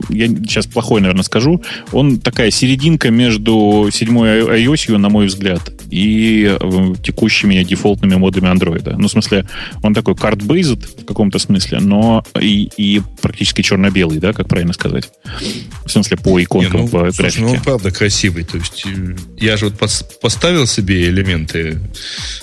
я 0.09 0.27
сейчас 0.27 0.65
плохой, 0.67 1.01
наверное, 1.01 1.23
скажу, 1.23 1.61
он 1.91 2.19
такая 2.19 2.51
серединка 2.51 3.09
между 3.11 3.89
седьмой 3.91 4.41
iOS, 4.63 4.97
на 4.97 5.09
мой 5.09 5.27
взгляд, 5.27 5.71
и 5.89 6.57
э, 6.59 6.93
текущими 7.03 7.63
дефолтными 7.63 8.15
модами 8.15 8.47
андроида. 8.49 8.95
Ну, 8.97 9.07
в 9.07 9.11
смысле, 9.11 9.47
он 9.83 9.93
такой 9.93 10.13
card-based 10.13 11.01
в 11.01 11.05
каком-то 11.05 11.37
смысле, 11.39 11.79
но 11.81 12.23
и, 12.39 12.69
и 12.77 13.01
практически 13.21 13.61
черно-белый, 13.61 14.19
да, 14.19 14.33
как 14.33 14.47
правильно 14.47 14.73
сказать. 14.73 15.09
В 15.85 15.89
смысле, 15.89 16.17
по 16.17 16.37
Не, 16.39 16.45
иконкам 16.45 16.81
ну, 16.81 16.85
в 16.87 16.89
слушай, 16.89 17.17
графике. 17.17 17.41
ну 17.41 17.51
он 17.51 17.61
правда 17.61 17.91
красивый. 17.91 18.43
То 18.45 18.57
есть 18.57 18.83
э, 18.85 19.15
я 19.39 19.57
же 19.57 19.65
вот 19.65 19.73
пос- 19.75 20.05
поставил 20.21 20.65
себе 20.65 21.09
элементы, 21.09 21.79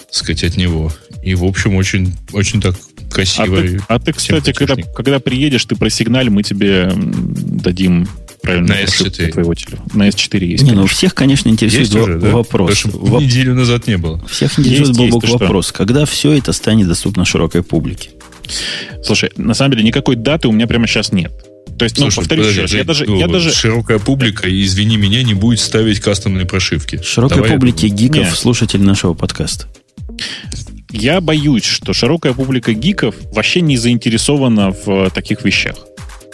так 0.09 0.15
сказать, 0.15 0.45
от 0.45 0.57
него. 0.57 0.93
И, 1.23 1.35
в 1.35 1.45
общем, 1.45 1.75
очень, 1.77 2.15
очень 2.33 2.61
так 2.61 2.75
А 3.11 3.11
красиво. 3.15 3.61
ты, 3.61 3.67
и 3.77 3.79
а 3.89 3.99
ты, 3.99 4.13
кстати, 4.13 4.53
когда, 4.53 4.75
когда 4.77 5.21
приедешь, 5.21 5.65
ты 5.65 5.77
просигналь, 5.77 6.31
мы 6.31 6.43
тебе 6.43 6.91
дадим 6.95 8.09
правильно 8.41 8.69
На 8.69 8.83
S4. 8.85 9.33
твоего 9.33 9.55
телефона. 9.55 9.89
На 9.95 10.09
S4 10.09 10.45
есть. 10.45 10.63
Не, 10.65 10.71
ну 10.71 10.77
конечно. 10.77 10.97
всех, 10.97 11.15
конечно, 11.15 11.49
интересует 11.49 11.83
Есть 11.83 11.95
уже, 11.97 12.19
да? 12.19 12.31
вопрос. 12.31 12.85
Воп- 12.87 13.21
неделю 13.23 13.55
назад 13.55 13.87
не 13.87 13.99
было. 13.99 14.25
Всех 14.29 14.59
интересует 14.59 14.89
Есть, 14.97 15.01
есть, 15.01 15.21
ты 15.21 15.27
что? 15.27 15.39
вопрос. 15.39 15.73
Когда 15.73 16.05
все 16.07 16.33
это 16.33 16.53
станет 16.53 16.89
доступно 16.89 17.25
широкой 17.25 17.63
публике? 17.63 18.11
Слушай, 19.05 19.31
на 19.37 19.55
самом 19.55 19.73
деле 19.73 19.85
никакой 19.85 20.17
даты 20.17 20.49
у 20.49 20.53
меня 20.53 20.67
прямо 20.67 20.87
сейчас 20.87 21.13
нет. 21.13 21.33
То 21.79 21.85
есть, 21.85 21.97
ну, 21.99 22.05
Слушай, 22.05 22.17
повторюсь 22.17 22.47
подожди, 22.47 22.61
еще 22.61 22.63
раз, 22.63 22.73
я 22.73 22.79
Жень, 22.79 22.87
даже, 22.87 23.05
ну, 23.07 23.19
я 23.21 23.29
даже, 23.29 23.53
Широкая 23.53 23.99
публика, 23.99 24.49
и, 24.49 24.65
извини 24.65 24.97
меня, 24.97 25.23
не 25.23 25.35
будет 25.35 25.61
ставить 25.61 26.01
кастомные 26.01 26.45
прошивки. 26.47 27.01
Широкой 27.03 27.37
Давай 27.37 27.53
публике 27.53 27.89
гиков, 27.89 28.17
Нет. 28.25 28.35
слушатель 28.35 28.81
нашего 28.83 29.15
подкаста. 29.15 29.67
Я 30.91 31.21
боюсь, 31.21 31.65
что 31.65 31.93
широкая 31.93 32.33
публика 32.33 32.73
гиков 32.73 33.15
вообще 33.33 33.61
не 33.61 33.77
заинтересована 33.77 34.71
в 34.73 34.89
э, 34.89 35.11
таких 35.11 35.45
вещах. 35.45 35.77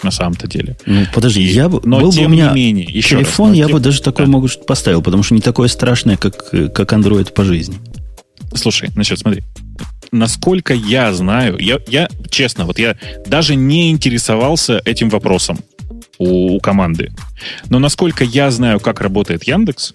На 0.02 0.10
самом-то 0.10 0.46
деле. 0.46 0.76
Ну, 0.84 1.06
подожди, 1.14 1.42
И- 1.42 1.52
я 1.54 1.68
бы, 1.70 1.80
но 1.84 1.98
был 1.98 2.10
бы 2.10 2.14
тем 2.16 2.26
у 2.26 2.28
меня 2.34 2.48
не 2.50 2.54
менее, 2.54 2.84
еще 2.86 3.16
телефон, 3.16 3.50
раз, 3.50 3.58
я 3.58 3.64
тем- 3.66 3.72
бы 3.76 3.80
даже 3.80 4.02
такой, 4.02 4.26
Да. 4.26 4.32
может, 4.32 4.66
поставил, 4.66 5.00
потому 5.02 5.22
что 5.22 5.34
не 5.34 5.40
такое 5.40 5.68
страшное, 5.68 6.16
как, 6.18 6.50
как 6.50 6.92
Android 6.92 7.32
по 7.32 7.42
жизни. 7.44 7.78
Слушай, 8.54 8.90
значит, 8.90 9.18
смотри. 9.18 9.42
Насколько 10.12 10.74
я 10.74 11.12
знаю, 11.14 11.56
я, 11.58 11.78
я 11.88 12.08
честно, 12.30 12.66
вот 12.66 12.78
я 12.78 12.96
даже 13.26 13.56
не 13.56 13.90
интересовался 13.90 14.80
этим 14.84 15.08
вопросом 15.08 15.58
у, 16.18 16.54
у 16.56 16.60
команды. 16.60 17.10
Но 17.70 17.78
насколько 17.78 18.24
я 18.24 18.50
знаю, 18.50 18.80
как 18.80 19.00
работает 19.00 19.44
Яндекс, 19.44 19.92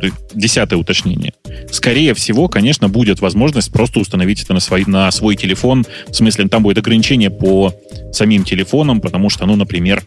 то 0.00 0.06
есть 0.06 0.16
десятое 0.34 0.78
уточнение, 0.78 1.34
скорее 1.70 2.14
всего, 2.14 2.48
конечно, 2.48 2.88
будет 2.88 3.20
возможность 3.20 3.72
просто 3.72 4.00
установить 4.00 4.42
это 4.42 4.54
на 4.54 4.60
свой, 4.60 4.84
на 4.86 5.10
свой 5.10 5.36
телефон. 5.36 5.84
В 6.08 6.14
смысле, 6.14 6.48
там 6.48 6.62
будет 6.62 6.78
ограничение 6.78 7.30
по 7.30 7.72
самим 8.12 8.44
телефонам, 8.44 9.00
потому 9.00 9.30
что, 9.30 9.46
ну, 9.46 9.56
например, 9.56 10.02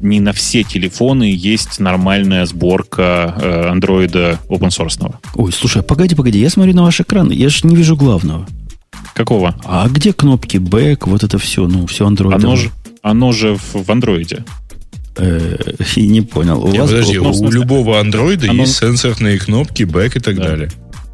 не 0.00 0.20
на 0.20 0.32
все 0.32 0.62
телефоны 0.62 1.32
есть 1.34 1.80
нормальная 1.80 2.46
сборка 2.46 3.34
э, 3.40 3.68
андроида 3.68 4.38
open 4.48 4.68
source. 4.68 5.14
Ой, 5.34 5.52
слушай, 5.52 5.82
погоди, 5.82 6.14
погоди, 6.14 6.38
я 6.38 6.50
смотрю 6.50 6.74
на 6.74 6.82
ваш 6.82 7.00
экран, 7.00 7.30
я 7.30 7.48
же 7.48 7.66
не 7.66 7.76
вижу 7.76 7.96
главного. 7.96 8.46
Какого? 9.14 9.54
А 9.64 9.88
где 9.88 10.12
кнопки 10.12 10.56
back, 10.56 11.02
вот 11.02 11.22
это 11.22 11.38
все, 11.38 11.66
ну, 11.66 11.86
все 11.86 12.08
Android? 12.08 12.34
Оно 12.34 12.56
же, 12.56 12.70
оно 13.02 13.32
же 13.32 13.56
в, 13.56 13.84
в 13.84 13.90
андроиде. 13.90 14.44
Э, 15.16 15.56
и 15.96 16.08
не 16.08 16.22
понял. 16.22 16.62
У 16.64 16.68
вас 16.74 16.90
подожди, 16.90 17.18
у 17.18 17.32
смысле, 17.34 17.60
любого 17.60 18.00
андроида 18.00 18.50
оно- 18.50 18.62
есть 18.62 18.76
сенсорные 18.76 19.38
кнопки, 19.38 19.82
бэк 19.82 20.16
и 20.16 20.20
так 20.20 20.36
Да. 20.36 20.44
далее. 20.44 20.70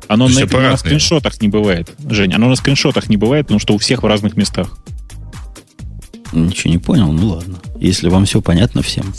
Оно 0.07 0.29
на, 0.29 0.41
на 0.47 0.77
скриншотах 0.77 1.41
не 1.43 1.49
бывает, 1.49 1.91
Жень. 2.09 2.33
Оно 2.33 2.49
на 2.49 2.57
скриншотах 2.57 3.09
не 3.09 3.17
бывает, 3.17 3.47
потому 3.47 3.61
что 3.61 3.75
у 3.75 3.79
всех 3.79 4.03
в 4.03 4.07
разных 4.07 4.37
местах. 4.37 4.79
ничего 6.33 6.71
не 6.73 6.79
понял, 6.79 7.11
ну 7.13 7.27
ладно. 7.29 7.59
Если 7.81 8.09
вам 8.09 8.25
все 8.25 8.41
понятно 8.41 8.83
всем. 8.83 9.13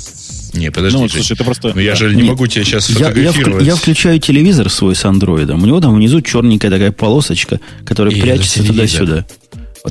Не, 0.53 0.71
подожди, 0.71 0.97
ну, 0.97 1.07
слушай, 1.09 1.33
это 1.33 1.43
просто... 1.43 1.71
Ну, 1.75 1.79
я 1.81 1.93
же 1.95 2.09
не 2.15 2.21
Нет, 2.23 2.31
могу 2.31 2.47
тебя 2.47 2.63
сейчас 2.63 2.89
Я, 2.89 2.95
я, 2.95 3.11
вклю- 3.11 3.27
фотографировать. 3.27 3.65
я 3.67 3.75
включаю 3.75 4.19
телевизор 4.19 4.69
свой 4.71 4.95
с 4.95 5.05
андроидом. 5.05 5.61
У 5.61 5.65
него 5.67 5.79
там 5.79 5.93
внизу 5.95 6.21
черненькая 6.21 6.71
такая 6.71 6.91
полосочка, 6.91 7.59
которая 7.85 8.13
И 8.15 8.19
прячется 8.21 8.63
телевизор. 8.63 9.05
туда-сюда. 9.05 9.25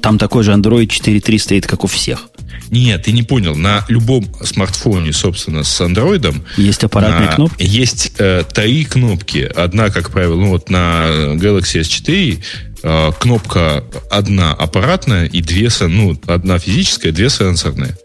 Там 0.02 0.18
такой 0.18 0.42
же 0.44 0.52
Android 0.52 0.86
4.3 0.88 1.38
стоит, 1.38 1.66
как 1.66 1.84
у 1.84 1.86
всех. 1.86 2.26
Нет, 2.70 3.04
ты 3.04 3.12
не 3.12 3.22
понял. 3.22 3.54
На 3.54 3.84
любом 3.88 4.26
смартфоне, 4.44 5.12
собственно, 5.12 5.64
с 5.64 5.80
андроидом 5.80 6.44
Есть 6.56 6.84
аппаратные 6.84 7.28
на- 7.28 7.34
кнопки. 7.34 7.62
Есть 7.62 8.12
э, 8.18 8.44
три 8.52 8.84
кнопки. 8.84 9.50
Одна, 9.54 9.88
как 9.90 10.10
правило, 10.10 10.36
ну 10.36 10.48
вот 10.50 10.68
на 10.68 11.34
Galaxy 11.36 11.80
S4 11.80 12.38
э, 12.82 13.12
кнопка 13.18 13.84
одна 14.10 14.52
аппаратная 14.52 15.26
и 15.26 15.40
две, 15.40 15.70
ну, 15.80 16.18
одна 16.26 16.58
физическая, 16.58 17.12
две 17.12 17.30
сенсорные. 17.30 17.96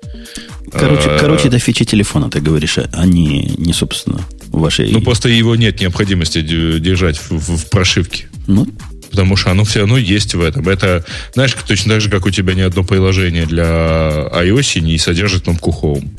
Короче, 0.72 1.10
Э, 1.10 1.19
короче, 1.19 1.48
это 1.50 1.60
фича 1.60 1.84
телефона, 1.86 2.30
ты 2.30 2.39
говоришь, 2.39 2.78
а- 2.78 2.89
а 2.93 3.06
не, 3.06 3.54
не 3.58 3.74
собственно, 3.74 4.22
вашей... 4.48 4.91
Ну, 4.91 5.02
просто 5.02 5.30
его 5.30 5.56
нет 5.56 5.80
необходимости 5.82 6.41
держать 6.41 7.17
в, 7.17 7.32
в- 7.32 7.58
в 7.58 7.69
прошивке. 7.69 8.28
Ну, 8.48 8.65
Потому 9.13 9.36
что 9.36 9.52
оно 9.52 9.63
все 9.63 9.82
равно 9.82 9.99
есть 9.99 10.34
в 10.34 10.41
этом. 10.41 10.67
Это, 10.67 11.06
знаешь, 11.36 11.56
точно 11.67 11.93
так 11.93 12.02
же, 12.02 12.10
как 12.10 12.26
у 12.26 12.32
тебя 12.32 12.56
ни 12.56 12.62
одно 12.62 12.84
приложение 12.84 13.45
для 13.45 13.63
iOS 13.63 14.80
не 14.80 14.97
содержит 14.97 15.43
кнопку 15.43 15.69
Home. 15.69 16.10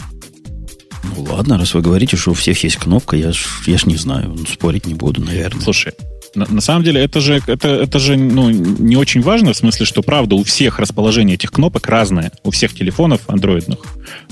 ну 1.02 1.24
ладно, 1.24 1.59
раз 1.59 1.74
вы 1.74 1.80
говорите, 1.80 2.16
что 2.16 2.30
у 2.30 2.35
всех 2.35 2.62
есть 2.62 2.76
кнопка, 2.76 3.16
я 3.16 3.33
ж, 3.33 3.46
я 3.66 3.78
ж 3.78 3.87
не 3.87 3.96
знаю, 3.96 4.33
ну, 4.38 4.46
спорить 4.46 4.87
не 4.87 4.94
буду, 4.94 5.22
наверное. 5.22 5.61
Слушай, 5.61 5.94
на, 6.37 6.46
на 6.48 6.61
самом 6.61 6.85
деле 6.85 7.02
это 7.02 7.20
же, 7.20 7.42
это, 7.44 7.68
это 7.68 7.98
же 7.98 8.16
ну, 8.16 8.48
не 8.50 8.94
очень 8.94 9.22
важно, 9.22 9.52
в 9.52 9.57
смысле, 9.57 9.87
что 9.87 10.00
правда 10.02 10.37
у 10.37 10.44
всех 10.44 10.78
расположение 10.78 11.35
этих 11.35 11.50
кнопок 11.50 11.88
разное. 11.88 12.30
У 12.44 12.52
всех 12.52 12.74
телефонов 12.74 13.22
андроидных. 13.26 13.80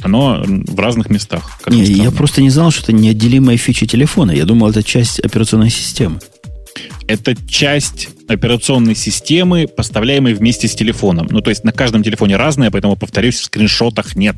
Оно 0.03 0.45
в 0.47 0.79
разных 0.79 1.11
местах. 1.11 1.59
не, 1.67 1.83
я 1.83 2.13
просто 2.13 2.43
не 2.43 2.51
знал, 2.51 2.71
что 2.71 2.85
это 2.85 2.93
неотделимая 2.93 3.57
фича 3.57 3.87
телефона. 3.87 4.31
Я 4.31 4.45
думал, 4.45 4.71
это 4.71 4.85
часть 4.85 5.19
операционной 5.19 5.71
системы. 5.71 6.21
Это 7.13 7.37
часть 7.47 8.09
операционной 8.27 8.95
системы, 8.95 9.67
поставляемой 9.67 10.33
вместе 10.33 10.67
с 10.67 10.75
телефоном. 10.75 11.29
Ну, 11.31 11.43
то 11.43 11.51
есть 11.51 11.63
на 11.63 11.71
каждом 11.71 12.03
телефоне 12.03 12.37
разное, 12.37 12.71
поэтому, 12.71 12.97
повторюсь, 12.97 13.39
в 13.39 13.45
скриншотах 13.45 14.17
нет. 14.17 14.37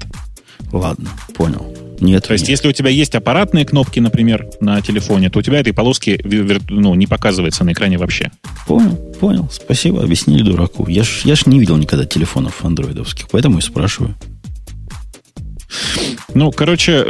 Ладно, 0.73 1.11
понял. 1.37 1.73
Нет, 2.01 2.27
То 2.27 2.33
есть, 2.33 2.43
нет. 2.43 2.51
если 2.51 2.67
у 2.67 2.73
тебя 2.73 2.91
есть 2.91 3.15
аппаратные 3.15 3.65
кнопки, 3.65 4.01
например, 4.01 4.49
на 4.61 4.81
телефоне, 4.81 5.31
то 5.31 5.39
у 5.39 5.43
тебя 5.43 5.61
этой 5.61 5.73
полоски 5.73 6.21
ну, 6.69 6.97
не 6.97 7.07
показывается 7.07 7.63
на 7.63 7.71
экране 7.71 7.97
вообще. 7.97 8.33
Понял, 8.67 8.97
понял. 9.21 9.49
Спасибо, 9.53 10.03
объяснили 10.03 10.43
дураку. 10.43 10.89
Я 10.89 11.05
ж, 11.05 11.21
я 11.23 11.37
ж 11.37 11.47
не 11.47 11.61
видел 11.61 11.77
никогда 11.77 12.05
телефонов 12.05 12.65
андроидовских, 12.65 13.29
поэтому 13.31 13.59
и 13.59 13.61
спрашиваю. 13.61 14.17
Ну, 16.35 16.51
короче, 16.51 17.07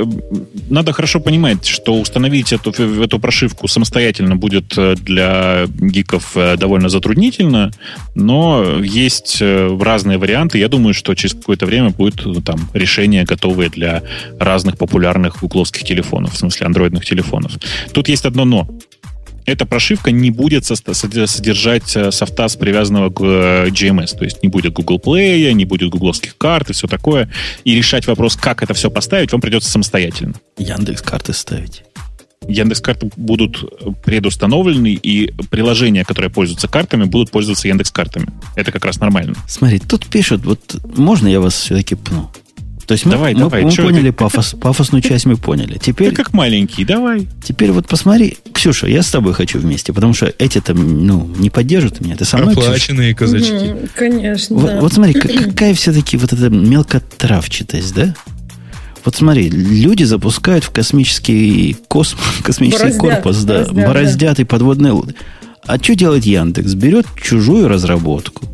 надо 0.69 0.93
хорошо 0.93 1.21
понимать, 1.21 1.67
что 1.67 1.99
установить 1.99 2.53
эту, 2.53 2.71
эту 2.71 3.19
прошивку 3.19 3.69
самостоятельно 3.69 4.37
будет 4.37 4.77
э, 4.77 4.97
для 4.97 5.67
гиков 5.67 6.33
э, 6.37 6.57
довольно 6.57 6.89
затруднительно, 6.89 7.71
но 8.15 8.81
есть 8.83 9.39
э, 9.41 9.79
разные 9.81 10.19
варианты. 10.19 10.59
Я 10.59 10.69
думаю, 10.69 10.95
что 10.95 11.15
через 11.15 11.35
какое-то 11.35 11.67
время 11.67 11.91
будет 11.91 12.45
там 12.45 12.71
решение 12.75 13.25
готовое 13.25 13.71
для 13.71 14.03
разных 14.39 14.79
популярных 14.79 15.41
гугловских 15.41 15.85
телефонов, 15.85 16.35
в 16.35 16.37
смысле 16.37 16.67
андроидных 16.67 17.05
телефонов. 17.05 17.53
Тут 17.93 18.09
есть 18.09 18.27
одно 18.27 18.45
но. 18.45 18.69
Эта 19.47 19.67
прошивка 19.67 20.11
не 20.11 20.31
будет 20.31 20.65
содержать 20.65 21.97
э, 21.97 22.11
софта, 22.11 22.49
с 22.49 22.57
привязанного 22.57 23.11
к 23.11 23.21
э, 23.23 23.69
GMS. 23.69 24.17
То 24.17 24.25
есть 24.25 24.43
не 24.43 24.49
будет 24.49 24.73
Google 24.73 24.99
Play, 24.99 25.53
не 25.53 25.65
будет 25.65 25.91
гугловских 25.91 26.37
карт 26.37 26.71
и 26.71 26.73
все 26.73 26.87
такое. 26.87 27.31
И 27.65 27.75
решать 27.75 28.07
вопрос, 28.07 28.37
как 28.37 28.63
это 28.63 28.75
все 28.75 28.91
поставить, 28.91 29.33
вам 29.33 29.41
придется 29.41 29.71
самостоятельно. 29.71 30.35
Яндекс 30.57 31.03
карты 31.03 31.33
ставить. 31.33 31.83
Яндекс 32.49 32.81
карты 32.81 33.11
будут 33.17 33.63
э, 33.63 33.91
предустановлены, 34.05 34.95
и 34.95 35.33
приложения, 35.51 36.05
которые 36.05 36.31
пользуются 36.31 36.69
картами, 36.69 37.05
будут 37.05 37.31
пользоваться 37.31 37.69
Яндекс 37.69 37.91
картами. 37.91 38.29
Это 38.57 38.73
как 38.73 38.85
раз 38.85 38.99
нормально. 39.01 39.35
Смотри, 39.47 39.79
тут 39.79 40.07
пишут, 40.07 40.45
вот 40.45 40.77
можно 40.97 41.29
я 41.29 41.41
вас 41.41 41.55
все-таки 41.55 41.95
пну? 41.95 42.31
То 42.87 42.93
есть 42.93 43.07
мы, 43.07 43.13
Давай, 43.13 43.33
мы- 43.35 43.41
давай, 43.41 43.65
мы 43.65 43.71
поняли 43.73 44.11
пафос, 44.11 44.55
пафосную 44.61 45.01
часть 45.03 45.25
мы 45.27 45.37
поняли. 45.37 45.79
Теперь, 45.81 46.11
Ты 46.11 46.17
как 46.17 46.33
маленький, 46.35 46.85
давай. 46.85 47.29
теперь 47.43 47.73
вот 47.73 47.89
посмотри, 47.89 48.37
Ксюша, 48.53 48.87
я 48.89 49.03
с 49.03 49.11
тобой 49.11 49.33
хочу 49.33 49.59
вместе, 49.59 49.93
потому 49.95 50.13
что 50.13 50.33
эти-то, 50.39 50.75
ну, 50.75 51.27
не 51.39 51.49
поддержат 51.49 52.01
меня. 52.03 52.15
Ты 52.17 52.25
со 52.27 52.37
мной, 52.37 52.53
Ксюша? 52.53 52.67
Оплаченные 52.69 53.15
казачки. 53.15 53.53
Мгм, 53.73 53.89
конечно, 53.95 54.57
Вот, 54.57 54.67
да. 54.67 54.81
вот 54.81 54.93
смотри, 54.93 55.15
как- 55.15 55.33
какая 55.33 55.73
все-таки 55.75 56.17
вот 56.19 56.33
эта 56.33 56.51
мелкотравчатость, 56.51 57.95
да? 57.95 58.15
Вот 59.05 59.15
смотри, 59.17 59.49
люди 59.51 60.05
запускают 60.05 60.65
в 60.65 60.71
космический 60.71 61.77
космос, 61.89 62.23
космический 62.43 62.83
Бороздят, 62.99 63.01
корпус, 63.23 63.43
да, 63.45 63.53
бороздят, 63.55 63.75
да. 63.77 63.87
бороздят 63.89 64.41
и 64.41 64.45
подводные 64.45 64.93
лодки. 64.93 65.15
А 65.67 65.79
что 65.79 65.95
делает 65.95 66.25
Яндекс? 66.25 66.75
Берет 66.75 67.07
чужую 67.23 67.69
разработку, 67.69 68.47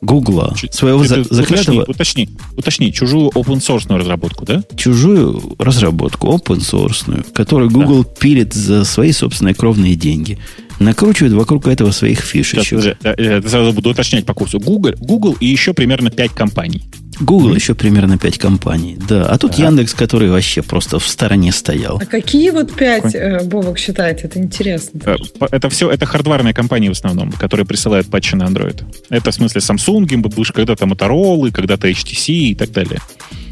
Гугла, 0.00 0.54
своего 0.70 1.02
ты- 1.02 1.08
за- 1.08 1.24
заклятого, 1.34 1.82
Уточни, 1.82 2.26
уточни, 2.26 2.28
уточни, 2.56 2.92
чужую 2.92 3.30
open 3.30 3.58
source 3.58 3.92
разработку, 3.96 4.44
да? 4.44 4.62
чужую 4.76 5.42
разработку, 5.58 6.28
open 6.28 6.58
source, 6.60 7.32
которую 7.32 7.70
Google 7.70 8.04
пилит 8.04 8.52
за 8.54 8.84
свои 8.84 9.12
собственные 9.12 9.54
кровные 9.54 9.94
деньги, 9.96 10.38
накручивает 10.78 11.32
вокруг 11.34 11.66
этого 11.66 11.90
своих 11.90 12.20
Сейчас, 12.20 12.30
фишечек. 12.30 12.78
подожди, 12.78 12.96
э, 13.02 13.14
э, 13.38 13.48
сразу 13.48 13.72
буду 13.72 13.90
уточнять 13.90 14.24
по 14.24 14.34
курсу. 14.34 14.60
Google, 14.60 14.94
Google 15.00 15.36
и 15.40 15.46
еще 15.46 15.74
примерно 15.74 16.10
5 16.10 16.32
компаний. 16.32 16.84
Google 17.20 17.54
еще 17.54 17.74
примерно 17.74 18.18
5 18.18 18.38
компаний, 18.38 18.96
да. 19.08 19.26
А 19.26 19.38
тут 19.38 19.54
Яндекс, 19.58 19.94
который 19.94 20.30
вообще 20.30 20.62
просто 20.62 20.98
в 20.98 21.06
стороне 21.08 21.52
стоял. 21.52 21.98
А 22.00 22.06
какие 22.06 22.50
вот 22.50 22.72
пять, 22.74 23.14
э, 23.14 23.42
Бобок 23.44 23.78
считает? 23.78 24.24
Это 24.24 24.38
интересно. 24.38 25.00
Э, 25.04 25.16
Это 25.50 25.68
все, 25.68 25.90
это 25.90 26.06
хардварные 26.06 26.54
компании 26.54 26.88
в 26.88 26.92
основном, 26.92 27.32
которые 27.32 27.66
присылают 27.66 28.08
патчи 28.08 28.34
на 28.34 28.44
Android. 28.44 28.82
Это 29.10 29.30
в 29.30 29.34
смысле 29.34 29.60
Samsung, 29.60 30.06
будешь 30.16 30.52
когда-то 30.52 30.84
Motorola, 30.84 31.50
когда-то 31.50 31.88
HTC 31.88 32.32
и 32.32 32.54
так 32.54 32.70
далее. 32.70 33.00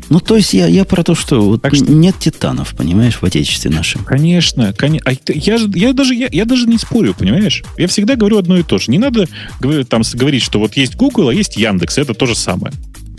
Ну, 0.08 0.20
то 0.20 0.36
есть 0.36 0.54
я, 0.54 0.66
я 0.68 0.84
про 0.84 1.02
то, 1.02 1.16
что, 1.16 1.40
вот 1.42 1.62
Так 1.62 1.74
что- 1.74 1.90
нет 1.90 2.14
титанов, 2.20 2.76
понимаешь, 2.76 3.16
в 3.16 3.24
отечестве 3.24 3.72
нашем. 3.72 4.04
Конечно, 4.04 4.72
конечно. 4.72 5.10
я, 5.34 5.58
же- 5.58 5.68
я, 5.74 5.92
даже, 5.92 6.14
я, 6.14 6.28
я 6.30 6.44
даже 6.44 6.66
не 6.66 6.78
спорю, 6.78 7.12
понимаешь? 7.18 7.64
Я 7.76 7.88
всегда 7.88 8.14
говорю 8.14 8.38
одно 8.38 8.56
и 8.56 8.62
то 8.62 8.78
же. 8.78 8.92
Не 8.92 8.98
надо 8.98 9.26
говори- 9.60 9.82
там, 9.84 10.02
говорить, 10.14 10.42
что 10.44 10.60
вот 10.60 10.76
есть 10.76 10.94
Google, 10.94 11.30
а 11.30 11.34
есть 11.34 11.56
Яндекс. 11.56 11.98
Это 11.98 12.14
то 12.14 12.24
же 12.26 12.36
самое. 12.36 12.72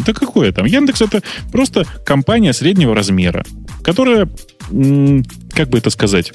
Да 0.08 0.14
какое 0.14 0.54
там? 0.54 0.66
Яндекс 0.66 1.02
это 1.02 1.22
просто 1.52 1.84
компания 2.06 2.54
среднего 2.54 2.96
размера, 2.96 3.44
которая, 3.84 4.30
как 5.54 5.68
бы 5.70 5.78
это 5.78 5.90
сказать... 5.90 6.32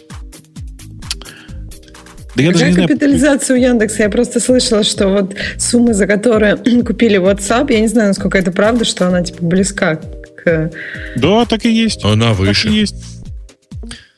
Да 2.35 2.42
я 2.42 2.50
даже 2.50 2.61
Какая 2.61 2.68
не 2.68 2.74
знаю, 2.74 2.88
капитализация 2.88 3.56
у 3.56 3.61
Яндекса? 3.61 4.02
Я 4.04 4.08
просто 4.08 4.40
слышала, 4.40 4.85
что 4.85 5.08
вот 5.08 5.35
сумма, 5.58 5.92
за 5.92 6.06
которые 6.06 6.56
купили 6.87 7.18
WhatsApp, 7.18 7.72
я 7.72 7.80
не 7.80 7.88
знаю, 7.88 8.08
насколько 8.08 8.38
это 8.38 8.52
правда, 8.52 8.85
что 8.85 9.06
она 9.06 9.22
типа 9.22 9.44
близка 9.44 10.00
к 10.37 10.70
Да, 11.16 11.44
так 11.44 11.64
и 11.66 11.70
есть. 11.70 12.04
Она 12.04 12.30
Так 12.30 12.40
и 12.40 12.42
выше. 12.46 12.68
есть. 12.70 13.12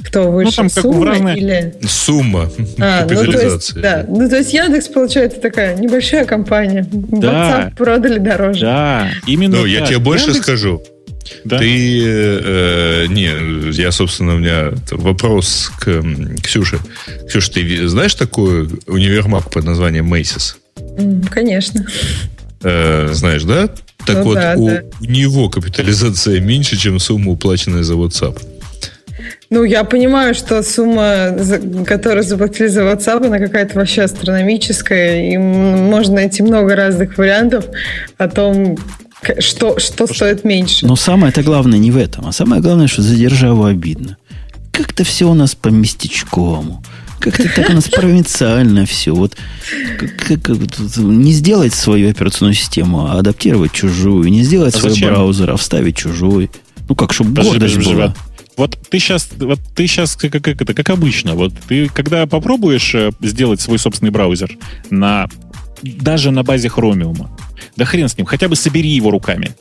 Кто 0.04 0.30
выше 0.30 0.56
там 0.56 0.68
как 0.68 0.78
в 0.78 0.80
суммы 0.82 1.06
разные- 1.06 1.36
или... 1.38 1.74
Сумма 1.86 2.50
А, 2.78 3.02
ну 3.02 3.08
то 3.08 3.14
есть, 3.14 3.24
капитализации. 3.26 3.80
да. 3.80 4.04
Ну, 4.08 4.28
то 4.28 4.36
есть 4.36 4.52
Яндекс, 4.52 4.88
получается, 4.88 5.40
такая 5.40 5.76
небольшая 5.76 6.24
компания. 6.24 6.86
Да. 6.92 7.70
WhatsApp 7.72 7.76
продали 7.76 8.18
дороже. 8.18 8.60
Да, 8.60 9.10
именно 9.26 9.58
Ну, 9.58 9.64
я 9.66 9.80
так. 9.80 9.88
тебе 9.88 9.98
больше 9.98 10.30
Яндекс- 10.30 10.42
скажу. 10.42 10.82
Да. 11.44 11.58
Ты, 11.58 12.02
э, 12.04 13.06
не, 13.08 13.70
я, 13.72 13.90
собственно, 13.92 14.34
у 14.34 14.38
меня 14.38 14.72
вопрос 14.90 15.72
к 15.80 16.02
Ксюше. 16.42 16.78
Ксюша, 17.26 17.50
ты 17.52 17.88
знаешь 17.88 18.14
такой 18.14 18.68
универмаг 18.86 19.50
под 19.50 19.64
названием 19.64 20.12
Macy's? 20.12 20.54
Конечно. 21.30 21.84
Э, 22.62 23.08
знаешь, 23.12 23.44
да? 23.44 23.68
Так 24.06 24.16
Ну 24.18 24.22
вот, 24.24 24.34
да, 24.34 24.54
у 24.58 24.68
да. 24.68 24.82
него 25.00 25.48
капитализация 25.48 26.40
меньше, 26.40 26.76
чем 26.76 26.98
сумма, 26.98 27.32
уплаченная 27.32 27.82
за 27.82 27.94
WhatsApp. 27.94 28.38
Ну, 29.50 29.64
я 29.64 29.84
понимаю, 29.84 30.34
что 30.34 30.62
сумма, 30.62 31.36
которую 31.86 32.22
заплатили 32.24 32.68
за 32.68 32.82
WhatsApp, 32.82 33.26
она 33.26 33.38
какая-то 33.38 33.78
вообще 33.78 34.02
астрономическая, 34.02 35.30
и 35.32 35.36
можно 35.38 36.14
найти 36.14 36.42
много 36.42 36.74
разных 36.76 37.16
вариантов 37.18 37.66
о 38.18 38.28
том, 38.28 38.76
что, 39.38 39.78
что 39.78 40.06
стоит 40.06 40.44
меньше. 40.44 40.86
Но 40.86 40.96
самое-то 40.96 41.42
главное 41.42 41.78
не 41.78 41.90
в 41.90 41.96
этом, 41.96 42.26
а 42.26 42.32
самое 42.32 42.60
главное, 42.60 42.88
что 42.88 43.02
за 43.02 43.14
державу 43.16 43.64
обидно. 43.64 44.16
Как-то 44.72 45.04
все 45.04 45.28
у 45.30 45.34
нас 45.34 45.54
по 45.54 45.68
местечковому. 45.68 46.82
Как-то 47.20 47.48
так 47.54 47.70
у 47.70 47.72
нас 47.72 47.88
провинциально 47.88 48.84
все. 48.84 49.14
Вот 49.14 49.34
как- 49.98 50.42
как- 50.42 50.58
не 50.98 51.32
сделать 51.32 51.72
свою 51.72 52.10
операционную 52.10 52.54
систему, 52.54 53.06
а 53.06 53.18
адаптировать 53.18 53.72
чужую. 53.72 54.28
Не 54.30 54.42
сделать 54.42 54.74
А 54.74 54.78
свой 54.78 54.90
зачем? 54.90 55.08
браузер, 55.08 55.50
а 55.50 55.56
вставить 55.56 55.96
чужой. 55.96 56.50
Ну 56.86 56.94
как, 56.94 57.14
чтобы 57.14 57.30
Подожди, 57.30 57.50
гордость 57.52 57.76
была. 57.88 58.14
Вот- 58.56 58.78
ты 58.88 58.98
сейчас, 58.98 59.28
вот 59.38 59.58
ты 59.74 59.86
сейчас 59.86 60.16
как, 60.16 60.32
как 60.32 60.60
это, 60.62 60.74
как 60.74 60.90
обычно, 60.90 61.34
вот 61.34 61.52
ты 61.68 61.88
когда 61.88 62.26
попробуешь 62.26 62.94
э, 62.94 63.10
сделать 63.20 63.60
свой 63.60 63.78
собственный 63.78 64.10
браузер 64.10 64.56
на 64.90 65.28
даже 65.82 66.30
на 66.30 66.42
базе 66.42 66.68
Chromium, 66.68 67.28
да 67.76 67.84
хрен 67.84 68.08
с 68.08 68.16
ним, 68.16 68.26
хотя 68.26 68.48
бы 68.48 68.56
собери 68.56 68.88
его 68.90 69.10
руками. 69.10 69.54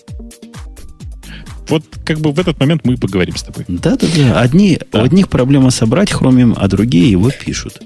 Вот 1.69 1.83
как 2.05 2.19
бы 2.19 2.31
в 2.31 2.39
этот 2.39 2.59
момент 2.59 2.81
мы 2.85 2.93
и 2.93 2.97
поговорим 2.97 3.35
с 3.35 3.43
тобой. 3.43 3.65
Да-да-да. 3.67 4.39
Одни, 4.39 4.79
Да. 4.91 5.01
У 5.01 5.03
одних 5.05 5.29
проблема 5.29 5.71
собрать 5.71 6.11
хромиум, 6.11 6.55
а 6.57 6.67
другие 6.67 7.09
его 7.11 7.31
пишут. 7.31 7.81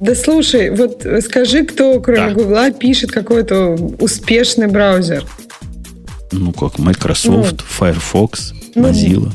Да 0.00 0.14
слушай, 0.14 0.70
вот 0.70 1.06
скажи, 1.24 1.64
кто, 1.64 1.98
кроме 2.00 2.28
Да. 2.28 2.34
Гугла, 2.34 2.70
пишет 2.72 3.10
какой-то 3.10 3.70
успешный 4.00 4.66
браузер. 4.68 5.24
Ну 6.30 6.52
как, 6.52 6.78
Microsoft, 6.78 7.62
Firefox, 7.62 8.52
Ну, 8.74 8.88
Mozilla. 8.88 9.32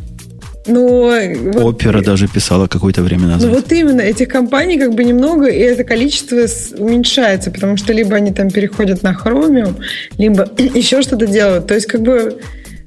Ну, 0.67 1.51
вот- 1.53 1.81
Opera 1.81 2.03
даже 2.03 2.27
писала 2.27 2.67
какое-то 2.67 3.01
время 3.01 3.23
Ну 3.23 3.27
назад. 3.29 3.49
вот 3.51 3.71
именно, 3.71 4.01
этих 4.01 4.27
компаний 4.27 4.77
как 4.77 4.93
бы 4.93 5.03
немного, 5.03 5.47
и 5.47 5.57
это 5.59 5.83
количество 5.83 6.37
уменьшается, 6.77 7.51
потому 7.51 7.77
что 7.77 7.93
либо 7.93 8.15
они 8.15 8.31
там 8.31 8.49
переходят 8.49 9.03
на 9.03 9.13
Chromium, 9.13 9.75
либо 10.17 10.47
еще 10.75 11.01
что-то 11.01 11.25
делают. 11.27 11.67
То 11.67 11.73
есть 11.75 11.87
как 11.87 12.01
бы 12.01 12.39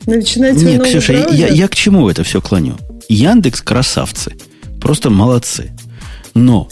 начинать 0.06 0.56
Нет, 0.56 0.82
Ксюша, 0.84 1.12
я, 1.14 1.22
браузер- 1.24 1.52
я 1.52 1.68
к 1.68 1.74
чему 1.74 2.08
это 2.08 2.22
все 2.24 2.40
клоню? 2.40 2.76
Яндекс 3.08 3.60
красавцы. 3.62 4.32
Просто 4.80 5.10
молодцы. 5.10 5.70
Но 6.34 6.68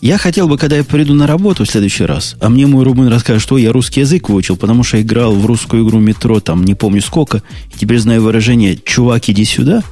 я 0.00 0.16
хотел 0.18 0.48
бы, 0.48 0.58
когда 0.58 0.76
я 0.76 0.84
приду 0.84 1.14
на 1.14 1.26
работу 1.26 1.64
в 1.64 1.70
следующий 1.70 2.04
раз, 2.04 2.36
а 2.40 2.48
мне 2.48 2.66
мой 2.66 2.84
Рубин 2.84 3.08
расскажет, 3.08 3.42
что 3.42 3.56
я 3.58 3.72
русский 3.72 4.00
язык 4.00 4.28
выучил, 4.28 4.56
потому 4.56 4.82
что 4.84 5.00
играл 5.00 5.32
в 5.34 5.44
русскую 5.46 5.84
игру 5.86 5.98
метро, 5.98 6.40
там 6.40 6.64
не 6.64 6.74
помню 6.74 7.00
сколько, 7.02 7.42
и 7.74 7.78
теперь 7.78 7.98
знаю 7.98 8.22
выражение 8.22 8.76
«чувак, 8.84 9.28
иди 9.28 9.44
сюда», 9.44 9.82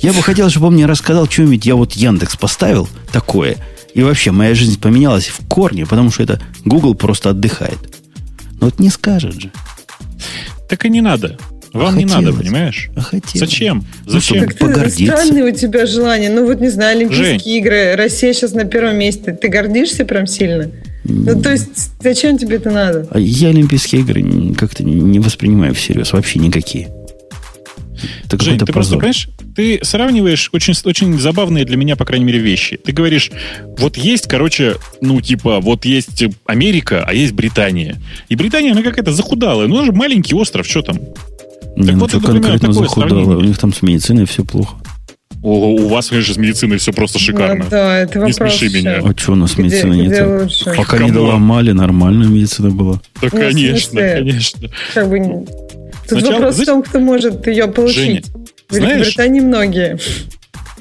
я 0.00 0.12
бы 0.12 0.22
хотел, 0.22 0.48
чтобы 0.50 0.68
он 0.68 0.74
мне 0.74 0.86
рассказал 0.86 1.28
что-нибудь, 1.28 1.66
я 1.66 1.74
вот 1.74 1.92
Яндекс 1.92 2.36
поставил 2.36 2.88
такое, 3.12 3.56
и 3.94 4.02
вообще 4.02 4.30
моя 4.30 4.54
жизнь 4.54 4.80
поменялась 4.80 5.28
в 5.28 5.46
корне, 5.48 5.86
потому 5.86 6.10
что 6.10 6.22
это 6.22 6.40
Google 6.64 6.94
просто 6.94 7.30
отдыхает. 7.30 7.78
Но 8.60 8.66
вот 8.66 8.78
не 8.78 8.88
скажет 8.90 9.40
же. 9.40 9.50
Так 10.68 10.84
и 10.84 10.90
не 10.90 11.00
надо. 11.00 11.38
Вам 11.72 11.96
не 11.96 12.04
Хотелось. 12.04 12.24
надо, 12.26 12.36
понимаешь? 12.38 12.90
А 12.96 13.00
хотел. 13.00 13.38
Зачем? 13.40 13.84
Ну, 14.04 14.10
Зачем? 14.12 14.40
Как-то 14.44 14.66
погордиться. 14.66 15.16
странные 15.16 15.44
у 15.52 15.54
тебя 15.56 15.86
желания. 15.86 16.28
Ну 16.28 16.44
вот, 16.46 16.60
не 16.60 16.68
знаю, 16.68 16.96
Олимпийские 16.98 17.38
Жень. 17.38 17.48
игры, 17.58 17.94
Россия 17.96 18.32
сейчас 18.32 18.52
на 18.52 18.64
первом 18.64 18.98
месте. 18.98 19.32
Ты 19.32 19.48
гордишься 19.48 20.04
прям 20.04 20.26
сильно? 20.26 20.68
Ну, 21.04 21.40
то 21.40 21.50
есть, 21.52 21.92
зачем 22.02 22.38
тебе 22.38 22.56
это 22.56 22.70
надо? 22.70 23.06
А 23.10 23.18
Я 23.20 23.48
Олимпийские 23.50 24.00
игры 24.02 24.52
как-то 24.54 24.82
не 24.84 25.20
воспринимаю 25.20 25.74
всерьез. 25.74 26.12
Вообще 26.12 26.40
никакие. 26.40 26.88
Это 28.24 28.36
Жень, 28.42 28.54
какой-то 28.58 28.66
ты 28.66 28.72
просто, 28.72 28.90
позор. 28.94 28.98
понимаешь, 28.98 29.28
ты 29.54 29.80
сравниваешь 29.82 30.50
очень, 30.52 30.74
очень 30.84 31.18
забавные 31.18 31.64
для 31.64 31.76
меня, 31.76 31.96
по 31.96 32.04
крайней 32.04 32.24
мере, 32.24 32.38
вещи. 32.38 32.76
Ты 32.76 32.92
говоришь, 32.92 33.30
вот 33.78 33.96
есть, 33.96 34.26
короче, 34.28 34.76
ну, 35.00 35.20
типа, 35.20 35.60
вот 35.60 35.84
есть 35.84 36.24
Америка, 36.46 37.04
а 37.06 37.12
есть 37.14 37.32
Британия. 37.32 37.96
И 38.28 38.36
Британия, 38.36 38.72
она 38.72 38.82
какая-то 38.82 39.12
захудалая. 39.12 39.66
Ну, 39.68 39.76
она 39.76 39.86
же 39.86 39.92
маленький 39.92 40.34
остров, 40.34 40.66
что 40.66 40.82
там? 40.82 40.98
Не, 41.76 41.86
так 41.86 41.94
ну 41.94 42.00
вот 42.00 42.10
это 42.10 42.20
примерно 42.20 42.40
конкретно 42.42 42.68
такое 42.68 42.88
захудало. 42.88 43.08
сравнение. 43.08 43.36
У 43.36 43.40
них 43.42 43.58
там 43.58 43.72
с 43.72 43.82
медициной 43.82 44.24
все 44.26 44.44
плохо. 44.44 44.76
О, 45.42 45.70
у 45.70 45.88
вас, 45.88 46.08
конечно, 46.08 46.34
с 46.34 46.36
медициной 46.36 46.76
все 46.76 46.92
просто 46.92 47.18
шикарно. 47.18 47.64
Ну, 47.64 47.70
да, 47.70 47.98
это 47.98 48.18
Не 48.18 48.32
вопрос. 48.32 48.54
смеши 48.58 48.76
меня. 48.78 48.98
А 49.02 49.14
что 49.16 49.32
у 49.32 49.36
нас 49.36 49.54
Где- 49.54 49.62
медицины 49.62 49.94
где 49.94 50.02
нет? 50.08 50.42
лучше? 50.42 50.64
Пока 50.76 50.98
не 50.98 51.08
Come 51.08 51.10
on. 51.10 51.12
доломали, 51.14 51.72
нормальная 51.72 52.26
медицина 52.28 52.70
была. 52.70 53.00
Да, 53.22 53.28
Ну, 53.32 53.38
конечно, 53.40 54.00
конечно. 54.00 54.68
Как 54.92 55.08
бы... 55.08 55.18
не- 55.18 55.46
Тут 56.08 56.18
Сначала, 56.18 56.32
вопрос 56.40 56.56
в 56.58 56.64
том, 56.66 56.82
кто 56.82 56.98
может 56.98 57.46
ее 57.46 57.68
получить. 57.68 58.26
Женя, 58.26 58.39
в 58.70 58.74
Великобритании 58.74 59.40
многие. 59.40 59.98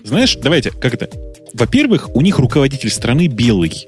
Знаешь, 0.04 0.38
давайте, 0.42 0.72
как 0.72 0.94
это? 0.94 1.10
Во-первых, 1.54 2.16
у 2.16 2.22
них 2.22 2.40
руководитель 2.40 2.90
страны 2.90 3.28
белый. 3.28 3.86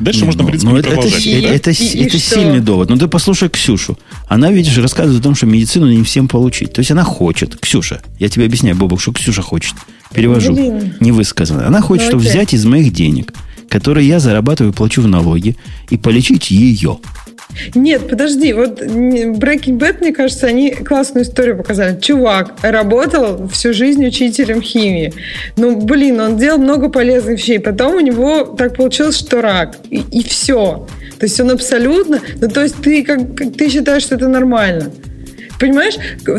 Дальше 0.00 0.20
Не, 0.20 0.26
можно, 0.26 0.42
ну, 0.42 0.48
в 0.48 0.50
принципе, 0.50 0.70
ну, 0.70 0.74
не 0.74 0.80
это, 0.80 0.88
это, 0.88 0.96
продолжать. 0.96 1.26
И- 1.26 1.30
это, 1.40 1.54
это, 1.54 1.70
и- 1.70 1.86
и 1.86 2.04
это 2.06 2.18
что? 2.18 2.34
сильный 2.34 2.58
довод. 2.60 2.90
Ну 2.90 2.96
ты 2.96 3.06
послушай 3.06 3.48
Ксюшу. 3.48 3.96
Она, 4.26 4.50
видишь, 4.50 4.76
рассказывает 4.78 5.20
о 5.20 5.22
том, 5.22 5.36
что 5.36 5.46
медицину 5.46 5.88
не 5.88 6.02
всем 6.02 6.26
получить. 6.26 6.72
То 6.72 6.80
есть 6.80 6.90
она 6.90 7.04
хочет. 7.04 7.56
Ксюша, 7.60 8.02
я 8.18 8.28
тебе 8.28 8.46
объясняю, 8.46 8.74
Бобок, 8.76 9.00
что 9.00 9.12
Ксюша 9.12 9.40
хочет. 9.42 9.74
Перевожу. 10.12 10.52
Блин. 10.52 10.94
Невысказанно. 10.98 11.66
Она 11.68 11.80
хочет, 11.80 12.04
Ну, 12.06 12.10
чтобы 12.10 12.22
окей. 12.24 12.32
взять 12.32 12.54
из 12.54 12.64
моих 12.64 12.92
денег, 12.92 13.32
которые 13.68 14.08
я 14.08 14.18
зарабатываю 14.18 14.72
и 14.72 14.76
плачу 14.76 15.00
в 15.00 15.06
налоги, 15.06 15.56
и 15.90 15.96
полечить 15.96 16.50
ее. 16.50 16.98
Нет, 17.74 18.08
подожди, 18.08 18.52
вот 18.52 18.80
Breaking 18.80 19.78
Bad, 19.78 20.00
мне 20.00 20.12
кажется, 20.12 20.46
они 20.46 20.70
классную 20.70 21.24
историю 21.24 21.56
показали. 21.56 21.98
Чувак 22.00 22.54
работал 22.62 23.48
всю 23.48 23.72
жизнь 23.72 24.04
учителем 24.06 24.60
химии. 24.62 25.12
Ну, 25.56 25.76
блин, 25.80 26.20
он 26.20 26.36
делал 26.36 26.58
много 26.58 26.88
полезных 26.88 27.38
вещей. 27.38 27.58
Потом 27.58 27.96
у 27.96 28.00
него 28.00 28.44
так 28.44 28.76
получилось, 28.76 29.18
что 29.18 29.40
рак. 29.40 29.76
И, 29.90 30.22
все. 30.24 30.86
То 31.18 31.26
есть 31.26 31.40
он 31.40 31.50
абсолютно... 31.50 32.20
Ну, 32.40 32.48
то 32.48 32.62
есть 32.62 32.76
ты, 32.82 33.02
как- 33.04 33.36
ты 33.56 33.68
считаешь, 33.68 34.02
что 34.02 34.16
это 34.16 34.28
нормально. 34.28 34.90
Понимаешь, 35.64 35.94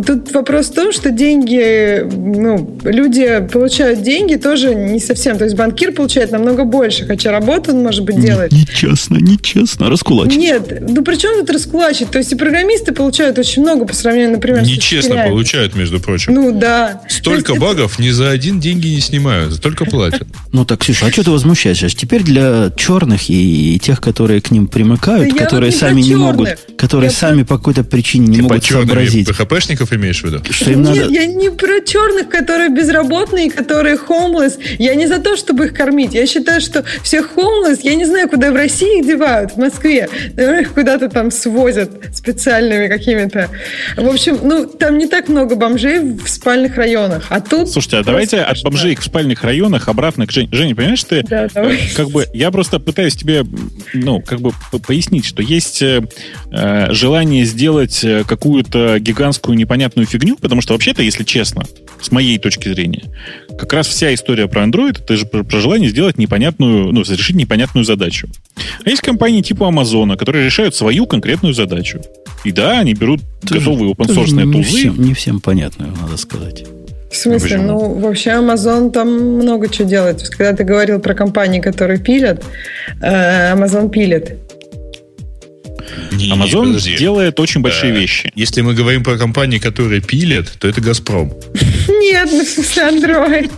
тут 0.06 0.32
вопрос 0.34 0.68
в 0.68 0.74
том, 0.76 0.92
что 0.92 1.10
деньги, 1.10 2.04
ну, 2.16 2.78
люди 2.84 3.44
получают 3.52 4.04
деньги 4.04 4.36
тоже 4.36 4.76
не 4.76 5.00
совсем. 5.00 5.40
То 5.40 5.46
есть 5.46 5.56
банкир 5.56 5.94
получает 5.94 6.30
намного 6.32 6.64
больше, 6.64 7.08
хотя 7.08 7.32
работу 7.32 7.72
он, 7.72 7.82
может 7.82 8.04
быть, 8.04 8.22
делает. 8.22 8.52
Нечестно, 8.52 9.16
нечестно. 9.16 9.90
Раскулачить. 9.90 10.38
Нет, 10.38 10.84
ну 10.88 11.04
при 11.04 11.16
чем 11.16 11.40
тут 11.40 11.50
раскулачить? 11.50 12.12
То 12.12 12.20
есть 12.20 12.34
и 12.34 12.36
программисты 12.36 12.92
получают 12.92 13.40
очень 13.40 13.64
много 13.64 13.86
по 13.88 13.96
сравнению, 13.96 14.34
например, 14.34 14.64
с 14.64 14.68
Нечестно 14.68 15.16
получают, 15.28 15.74
между 15.74 16.00
прочим. 16.00 16.32
Ну 16.36 16.52
да. 16.52 17.02
Столько 17.10 17.46
То 17.46 17.54
есть 17.54 17.62
багов 17.66 17.98
ни 17.98 18.12
за 18.12 18.30
один 18.30 18.60
деньги 18.60 18.90
не 18.90 19.00
снимают, 19.00 19.60
только 19.60 19.86
платят. 19.86 20.28
Ну 20.52 20.64
так, 20.64 20.80
Ксюша, 20.80 21.08
а 21.08 21.12
что 21.12 21.24
ты 21.24 21.32
возмущаешься? 21.32 21.90
Теперь 21.90 22.24
для 22.24 22.72
черных 22.78 23.30
и, 23.30 23.76
и 23.76 23.80
тех, 23.80 24.00
которые 24.00 24.40
к 24.40 24.52
ним 24.52 24.68
примыкают, 24.68 25.34
Да 25.34 25.44
которые 25.44 25.74
сами 25.74 26.02
не 26.02 26.16
могут, 26.16 26.60
которые 26.78 27.10
Я 27.10 27.16
сами 27.16 27.44
по 27.44 27.58
какой-то 27.58 27.84
причине 27.84 28.28
не 28.28 28.36
Ты 28.38 28.44
по 28.44 28.50
могут 28.50 28.64
черными 28.64 29.15
сообразить, 29.24 29.28
ПХПшников 29.28 29.94
имеешь 29.94 30.22
в 30.22 30.26
виду? 30.26 30.42
что 30.50 30.72
им 30.72 30.84
Нет, 30.84 30.96
надо... 30.96 31.14
я 31.14 31.26
не 31.26 31.50
про 31.50 31.82
черных, 31.82 32.30
которые 32.30 32.70
безработные, 32.70 33.52
которые 33.52 33.96
homeless. 33.96 34.60
Я 34.78 34.96
не 34.96 35.08
за 35.08 35.20
то, 35.20 35.36
чтобы 35.38 35.66
их 35.66 35.74
кормить. 35.74 36.14
Я 36.14 36.26
считаю, 36.28 36.62
что 36.62 36.84
всех 37.04 37.32
homeless, 37.36 37.80
я 37.84 37.96
не 37.96 38.06
знаю, 38.06 38.30
куда 38.30 38.52
в 38.52 38.56
России 38.56 39.00
их 39.00 39.08
девают, 39.08 39.52
в 39.52 39.58
Москве. 39.58 40.10
Наверное, 40.36 40.62
их 40.62 40.74
куда-то 40.74 41.10
там 41.10 41.32
свозят 41.32 41.92
специальными 42.14 42.88
какими-то. 42.88 43.50
В 43.98 44.08
общем, 44.08 44.40
ну, 44.44 44.66
там 44.66 44.98
не 44.98 45.08
так 45.08 45.28
много 45.30 45.56
бомжей 45.56 46.00
в 46.00 46.28
спальных 46.28 46.76
районах. 46.78 47.26
А 47.30 47.42
тут... 47.42 47.70
Слушайте, 47.70 47.98
а 47.98 48.04
давайте 48.04 48.40
от 48.40 48.62
бомжей 48.64 48.96
в 48.96 49.04
спальных 49.04 49.44
районах 49.44 49.88
обратно 49.88 50.28
к 50.28 50.32
Жене. 50.32 50.50
Женя, 50.52 50.76
понимаешь, 50.76 51.04
ты 51.04 51.24
Да, 51.24 51.48
давай. 51.54 51.76
э, 51.76 51.80
как 51.96 52.10
бы 52.10 52.26
я 52.34 52.52
просто 52.52 52.80
пытаюсь 52.80 53.16
тебе, 53.16 53.44
ну, 53.94 54.22
как 54.22 54.42
бы 54.42 54.52
пояснить, 54.86 55.26
что 55.26 55.42
есть 55.42 55.82
э, 55.82 56.04
э, 56.52 56.88
желание 56.92 57.46
сделать 57.46 58.04
э, 58.04 58.24
какую-то 58.96 59.00
гигантскую 59.00 59.58
непонятную 59.58 60.06
фигню, 60.06 60.38
потому 60.38 60.62
что 60.62 60.74
вообще-то, 60.74 61.02
если 61.02 61.24
честно, 61.24 61.64
с 62.02 62.12
моей 62.12 62.38
точки 62.38 62.70
зрения, 62.70 63.04
как 63.58 63.74
раз 63.74 63.88
вся 63.88 64.14
история 64.14 64.48
про 64.48 64.64
Android 64.64 65.00
это 65.02 65.16
же 65.16 65.26
про, 65.26 65.44
про 65.44 65.60
желание 65.60 65.90
сделать 65.90 66.18
непонятную, 66.18 66.92
ну, 66.92 67.02
решить 67.02 67.36
непонятную 67.36 67.86
задачу. 67.86 68.28
А 68.84 68.90
есть 68.90 69.02
компании 69.02 69.42
типа 69.42 69.68
Амазона, 69.68 70.18
которые 70.18 70.46
решают 70.46 70.76
свою 70.76 71.06
конкретную 71.08 71.54
задачу. 71.54 72.02
И 72.44 72.52
да, 72.52 72.80
они 72.80 72.94
берут 72.94 73.22
Тоже- 73.42 73.60
готовые 73.60 73.96
тоже 73.96 74.12
open-source 74.12 74.46
не 74.46 74.54
тулзы, 74.54 74.78
всем, 74.78 75.02
не 75.02 75.14
всем 75.14 75.40
понятно, 75.40 75.94
надо 76.02 76.18
сказать. 76.18 76.66
В 77.12 77.18
смысле? 77.18 77.50
Почему? 77.58 77.68
Ну, 77.68 78.00
вообще 78.00 78.32
Amazon 78.32 78.92
там 78.92 79.08
много 79.38 79.70
чего 79.70 79.88
делает. 79.88 80.22
Когда 80.30 80.54
ты 80.54 80.66
говорил 80.66 81.00
про 81.00 81.14
компании, 81.14 81.62
которые 81.62 81.98
пилят, 81.98 82.44
э, 83.02 83.54
Amazon 83.54 83.90
пилит. 83.90 84.38
Не, 86.12 86.32
Amazon 86.32 86.68
подожди. 86.68 86.98
делает 86.98 87.40
очень 87.40 87.62
большие 87.62 87.94
Да. 87.94 88.00
вещи. 88.00 88.32
Если 88.36 88.62
мы 88.62 88.74
говорим 88.74 89.04
про 89.04 89.18
компании, 89.18 89.60
которые 89.60 90.02
пилят, 90.02 90.52
то 90.60 90.68
это 90.68 90.82
Газпром. 90.82 91.34
Нет, 91.88 92.30
ну, 92.32 92.44
в 92.44 92.48
смысле 92.48 92.84
Android. 92.84 93.52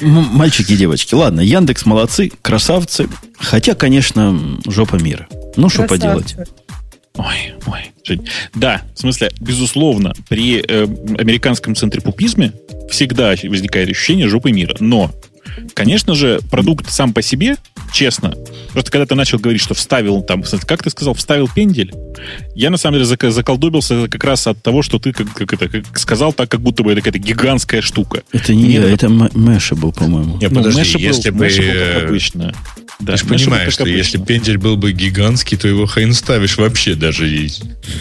Мальчики 0.00 0.72
и 0.72 0.76
девочки, 0.76 1.14
ладно, 1.14 1.40
Яндекс 1.40 1.86
молодцы, 1.86 2.32
красавцы, 2.42 3.08
хотя, 3.38 3.74
конечно, 3.74 4.58
жопа 4.66 4.96
мира. 4.96 5.28
Ну, 5.56 5.68
что 5.68 5.84
поделать? 5.84 6.34
Ой, 7.16 7.54
ой, 7.66 7.92
Жень. 8.02 8.26
Да, 8.54 8.82
в 8.94 8.98
смысле, 8.98 9.30
безусловно, 9.40 10.12
при 10.28 10.58
э, 10.66 10.82
американском 11.16 11.76
центрипупизме 11.76 12.52
всегда 12.90 13.34
возникает 13.44 13.88
ощущение 13.88 14.28
жопы 14.28 14.50
мира. 14.50 14.74
Но, 14.80 15.12
конечно 15.74 16.14
же, 16.14 16.40
продукт 16.50 16.90
сам 16.90 17.12
по 17.12 17.22
себе, 17.22 17.56
честно, 17.92 18.34
просто 18.72 18.90
когда 18.90 19.06
ты 19.06 19.14
начал 19.14 19.38
говорить, 19.38 19.62
что 19.62 19.74
вставил 19.74 20.22
там, 20.22 20.42
как 20.66 20.82
ты 20.82 20.90
сказал, 20.90 21.14
вставил 21.14 21.48
пендель, 21.48 21.92
я 22.54 22.70
на 22.70 22.76
самом 22.76 22.98
деле 22.98 23.10
зак- 23.10 23.30
заколдобился 23.30 24.08
как 24.08 24.24
раз 24.24 24.46
от 24.46 24.62
того, 24.62 24.82
что 24.82 24.98
ты 24.98 25.12
как, 25.12 25.32
как 25.32 25.52
это, 25.52 25.68
как 25.68 25.98
сказал 25.98 26.32
так, 26.32 26.50
как 26.50 26.60
будто 26.60 26.82
бы 26.82 26.92
это 26.92 27.00
какая-то 27.00 27.18
гигантская 27.18 27.82
штука. 27.82 28.22
Это 28.32 28.54
не 28.54 28.72
я, 28.72 28.82
это 28.82 29.06
М- 29.06 29.30
Мэша 29.34 29.74
был, 29.74 29.92
по-моему. 29.92 30.38
Не, 30.38 30.48
Ну, 30.48 30.56
подожди, 30.56 30.80
Mashable- 30.80 31.00
если 31.00 31.30
бы... 31.30 31.46
Mashable 31.46 31.92
как 31.94 32.02
э, 32.02 32.06
обычно. 32.06 32.54
Да, 33.00 33.12
Ты 33.12 33.18
же 33.18 33.24
Mashable 33.24 33.28
понимаешь, 33.28 33.72
что 33.72 33.86
если 33.86 34.18
пендель 34.18 34.58
был 34.58 34.76
бы 34.76 34.92
гигантский, 34.92 35.56
то 35.56 35.66
его 35.66 35.86
хрен 35.86 36.12
ставишь 36.14 36.56
вообще 36.58 36.94
даже. 36.94 37.28
и- 37.28 37.50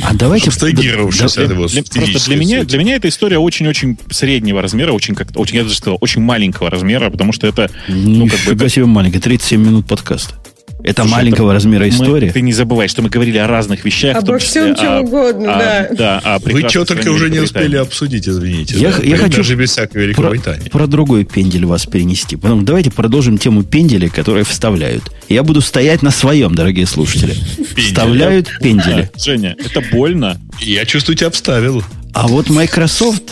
А 0.01 0.13
давайте... 0.13 0.49
Абстрагировавшись 0.49 1.33
да- 1.35 1.43
от 1.43 1.51
его 1.51 1.67
Для- 1.67 1.83
просто 1.83 2.25
для 2.25 2.35
меня, 2.37 2.63
для 2.63 2.77
меня 2.77 2.95
эта 2.95 3.09
история 3.09 3.39
очень-очень 3.39 3.97
среднего 4.11 4.61
размера, 4.61 4.91
очень 4.91 5.15
как 5.15 5.29
очень, 5.35 5.57
я 5.57 5.63
даже 5.63 5.75
сказал, 5.75 5.97
очень 5.99 6.21
маленького 6.21 6.69
размера, 6.69 7.09
потому 7.09 7.33
что 7.33 7.47
это, 7.47 7.69
ну, 7.87 8.27
как 8.27 8.55
бы, 8.55 8.69
себе 8.69 8.85
маленький, 8.85 9.19
37 9.19 9.61
минут 9.65 9.87
подкаста. 9.87 10.35
Это 10.83 11.03
Слушай, 11.03 11.13
маленького 11.13 11.47
это 11.47 11.53
размера 11.55 11.83
мы- 11.83 11.89
история. 11.89 12.31
ты 12.31 12.41
не 12.41 12.51
забывай, 12.51 12.87
что 12.89 13.01
мы 13.01 13.09
говорили 13.09 13.37
о 13.37 13.47
разных 13.47 13.85
вещах. 13.85 14.17
Обо 14.17 14.37
всем, 14.37 14.75
чем 14.75 14.91
о- 14.91 14.99
угодно, 15.01 15.55
о- 15.55 15.59
да. 15.59 15.87
Да, 15.91 16.35
о 16.35 16.39
Вы 16.39 16.67
что 16.67 16.83
только 16.83 17.09
уже 17.09 17.29
не 17.29 17.39
успели 17.39 17.77
обсудить, 17.77 18.27
извините. 18.27 18.75
Я 18.77 18.91
да. 18.91 18.97
я 19.03 19.17
Даже 19.17 19.23
хочу 19.43 19.55
без 19.55 19.71
всякой 19.71 19.91
про, 19.93 20.01
Великобритании. 20.01 20.69
про 20.69 20.87
другой 20.87 21.23
пендель 21.23 21.65
вас 21.65 21.85
перенести. 21.85 22.35
Потом 22.35 22.65
давайте 22.65 22.91
продолжим 22.91 23.37
тему 23.37 23.63
пенделей, 23.63 24.09
которые 24.09 24.43
вставляют. 24.43 25.03
Я 25.29 25.43
буду 25.43 25.61
стоять 25.61 26.01
на 26.01 26.11
своем, 26.11 26.53
дорогие 26.53 26.85
слушатели. 26.85 27.33
Вставляют 27.77 28.49
пендели. 28.61 29.09
Да, 29.13 29.19
Женя, 29.23 29.55
это 29.57 29.81
больно. 29.91 30.37
Я 30.59 30.85
чувствую, 30.85 31.15
тебя 31.15 31.27
обставил. 31.27 31.81
А 32.13 32.27
вот 32.27 32.49
Microsoft 32.49 33.23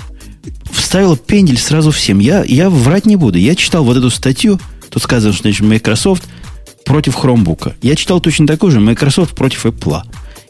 вставила 0.72 1.18
пендель 1.18 1.58
сразу 1.58 1.92
всем. 1.92 2.20
Я, 2.20 2.44
я 2.48 2.70
врать 2.70 3.06
не 3.06 3.16
буду. 3.18 3.38
Я 3.38 3.56
читал 3.56 3.84
вот 3.84 3.98
эту 3.98 4.10
статью. 4.10 4.60
Тут 4.90 5.04
сказано, 5.04 5.34
что 5.34 5.44
значит, 5.44 5.62
Microsoft 5.62 6.24
против 6.86 7.16
Chromebook. 7.16 7.74
Я 7.82 7.96
читал 7.96 8.20
точно 8.20 8.48
такой 8.48 8.72
же 8.72 8.80
Microsoft 8.80 9.36
против 9.36 9.66
Apple. 9.66 10.02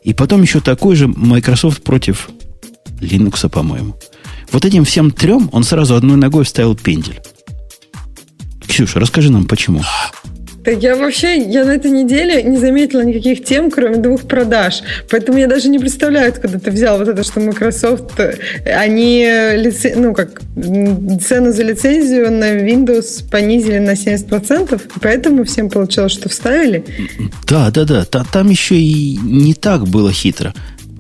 И 0.04 0.14
потом 0.14 0.42
еще 0.42 0.60
такой 0.60 0.96
же 0.96 1.08
Microsoft 1.08 1.84
против 1.84 2.30
Linux, 3.00 3.48
по-моему. 3.50 3.96
Вот 4.52 4.66
этим 4.66 4.84
всем 4.84 5.12
трем 5.12 5.50
он 5.52 5.64
сразу 5.64 5.96
одной 5.96 6.18
ногой 6.18 6.44
вставил 6.44 6.76
пендель. 6.76 7.22
Ксюша, 8.68 9.00
расскажи 9.00 9.32
нам, 9.32 9.46
почему. 9.46 9.82
Так 10.64 10.84
я 10.84 10.96
вообще, 10.96 11.38
я 11.40 11.66
на 11.66 11.72
этой 11.72 11.90
неделе 11.90 12.44
не 12.44 12.58
заметила 12.58 13.02
никаких 13.02 13.44
тем, 13.44 13.72
кроме 13.72 13.98
двух 13.98 14.22
продаж. 14.24 14.82
Поэтому 15.10 15.40
я 15.40 15.48
даже 15.48 15.70
не 15.70 15.80
представляю, 15.80 16.30
откуда 16.30 16.60
ты 16.60 16.70
взял 16.70 17.00
вот 17.00 17.08
это, 17.08 17.24
что 17.24 17.40
Microsoft, 17.40 18.20
э, 18.20 18.38
они 18.76 19.24
лице- 19.58 19.96
ну, 19.96 20.14
как, 20.14 20.42
цену 20.56 21.52
за 21.52 21.64
лицензию 21.64 22.32
на 22.32 22.52
Windows 22.60 23.28
понизили 23.30 23.80
на 23.80 23.96
70%, 23.96 24.82
и 24.96 25.00
поэтому 25.00 25.44
всем 25.46 25.70
получилось, 25.70 26.12
что 26.12 26.30
вставили. 26.30 26.84
Да, 27.48 27.72
да, 27.72 27.84
да. 27.86 28.06
Та- 28.06 28.26
там 28.32 28.50
еще 28.50 28.76
и 28.76 29.18
не 29.18 29.54
так 29.56 29.88
было 29.88 30.12
хитро. 30.12 30.54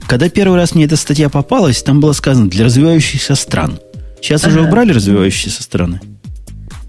Когда 0.08 0.28
первый 0.30 0.58
раз 0.58 0.74
мне 0.74 0.86
эта 0.86 0.96
статья 0.96 1.30
попалась, 1.30 1.84
там 1.84 2.00
было 2.00 2.14
сказано 2.14 2.50
для 2.50 2.66
развивающихся 2.66 3.36
стран. 3.36 3.80
Сейчас 4.22 4.44
уже 4.46 4.60
Ага. 4.60 4.68
убрали 4.70 4.92
развивающиеся 4.92 5.64
страны. 5.64 6.00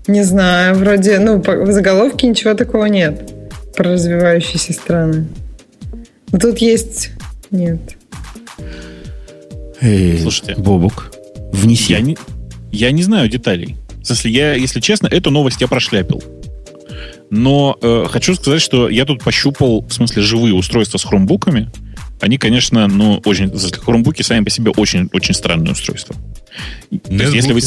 Не 0.06 0.24
знаю, 0.24 0.74
вроде, 0.74 1.18
ну, 1.18 1.40
в 1.40 1.72
заголовке 1.72 2.26
ничего 2.26 2.54
такого 2.54 2.86
нет 2.86 3.32
про 3.76 3.92
развивающиеся 3.92 4.72
страны. 4.72 5.26
Но 6.30 6.38
Тут 6.38 6.58
есть... 6.58 7.10
Нет. 7.50 7.96
Эй, 9.80 10.18
Слушайте, 10.18 10.54
Бобук, 10.56 11.12
внеси. 11.52 11.92
Я 11.92 12.00
не, 12.00 12.16
я 12.70 12.90
не 12.92 13.02
знаю 13.02 13.28
деталей. 13.28 13.76
В 14.00 14.06
смысле, 14.06 14.30
я, 14.30 14.54
если 14.54 14.80
честно, 14.80 15.06
эту 15.06 15.30
новость 15.30 15.60
я 15.60 15.68
прошляпил. 15.68 16.22
Но 17.30 17.78
э, 17.80 18.06
хочу 18.10 18.34
сказать, 18.34 18.60
что 18.60 18.88
я 18.88 19.04
тут 19.04 19.22
пощупал, 19.22 19.82
в 19.82 19.92
смысле, 19.92 20.22
живые 20.22 20.54
устройства 20.54 20.98
с 20.98 21.04
хромбуками. 21.04 21.70
Они, 22.20 22.38
конечно, 22.38 22.86
ну, 22.86 23.20
очень... 23.24 23.46
в 23.46 23.58
смысле, 23.58 23.78
Хромбуки 23.78 24.22
сами 24.22 24.44
по 24.44 24.50
себе 24.50 24.70
очень, 24.70 25.10
очень 25.12 25.34
странные 25.34 25.72
устройства. 25.72 26.14
То 26.90 27.12
есть, 27.12 27.34
если 27.34 27.52
вы... 27.52 27.60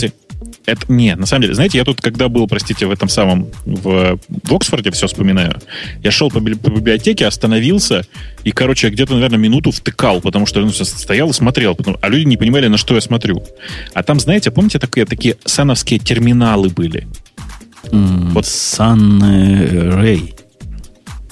Это, 0.65 0.91
нет, 0.91 1.17
на 1.19 1.25
самом 1.25 1.43
деле, 1.43 1.53
знаете, 1.53 1.77
я 1.77 1.83
тут, 1.83 2.01
когда 2.01 2.27
был, 2.27 2.47
простите, 2.47 2.87
в 2.87 2.91
этом 2.91 3.07
самом, 3.07 3.47
в, 3.65 4.17
в 4.43 4.53
Оксфорде, 4.53 4.89
все 4.91 5.05
вспоминаю, 5.07 5.59
я 6.03 6.09
шел 6.11 6.29
по, 6.31 6.39
по 6.39 6.69
библиотеке, 6.71 7.27
остановился, 7.27 8.05
и, 8.43 8.51
короче, 8.51 8.89
где-то, 8.89 9.13
наверное, 9.13 9.37
минуту 9.37 9.71
втыкал, 9.71 10.21
потому 10.21 10.45
что 10.47 10.61
ну, 10.61 10.71
стоял 10.71 11.29
и 11.29 11.33
смотрел, 11.33 11.75
потому- 11.75 11.97
а 12.01 12.09
люди 12.09 12.25
не 12.25 12.37
понимали, 12.37 12.67
на 12.67 12.77
что 12.77 12.95
я 12.95 13.01
смотрю. 13.01 13.43
А 13.93 14.01
там, 14.03 14.19
знаете, 14.19 14.49
помните, 14.49 14.79
такие, 14.79 15.05
такие 15.05 15.37
сановские 15.45 15.99
терминалы 15.99 16.69
были? 16.69 17.07
М, 17.91 18.31
Вот. 18.33 18.45
Sun 18.45 19.21
э, 19.23 20.17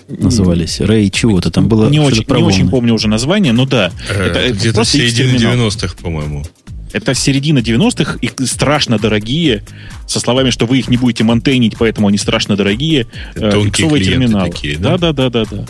назывались. 0.08 0.80
Рэй 0.80 1.10
чего-то. 1.10 1.50
Там 1.52 1.68
было 1.68 1.90
не 1.90 2.00
очень, 2.00 2.26
не 2.28 2.44
очень 2.44 2.70
помню 2.70 2.94
уже 2.94 3.08
название, 3.08 3.54
но 3.54 3.66
да. 3.66 3.92
Э, 4.10 4.28
это, 4.28 4.40
это 4.40 4.54
Где-то 4.56 4.84
середина 4.84 5.32
X-терминал. 5.32 5.68
90-х, 5.68 5.96
по-моему. 6.02 6.46
Это 6.94 7.14
середина 7.16 7.60
90-х, 7.60 8.18
и 8.22 8.32
страшно 8.46 9.00
дорогие, 9.00 9.64
со 10.08 10.20
словами, 10.20 10.52
что 10.52 10.66
вы 10.66 10.80
их 10.80 10.90
не 10.90 10.98
будете 10.98 11.24
монтейнить, 11.24 11.76
поэтому 11.78 12.08
они 12.08 12.18
страшно 12.18 12.56
дорогие. 12.56 13.08
Э, 13.36 13.52
тонкие 13.52 13.88
иксовые 13.88 14.04
клиенты 14.04 14.28
терминалы. 14.28 14.52
такие, 14.52 14.78
да? 14.78 14.98
да? 14.98 15.12
Да, 15.12 15.30
да, 15.30 15.46
да, 15.46 15.58
да. 15.58 15.66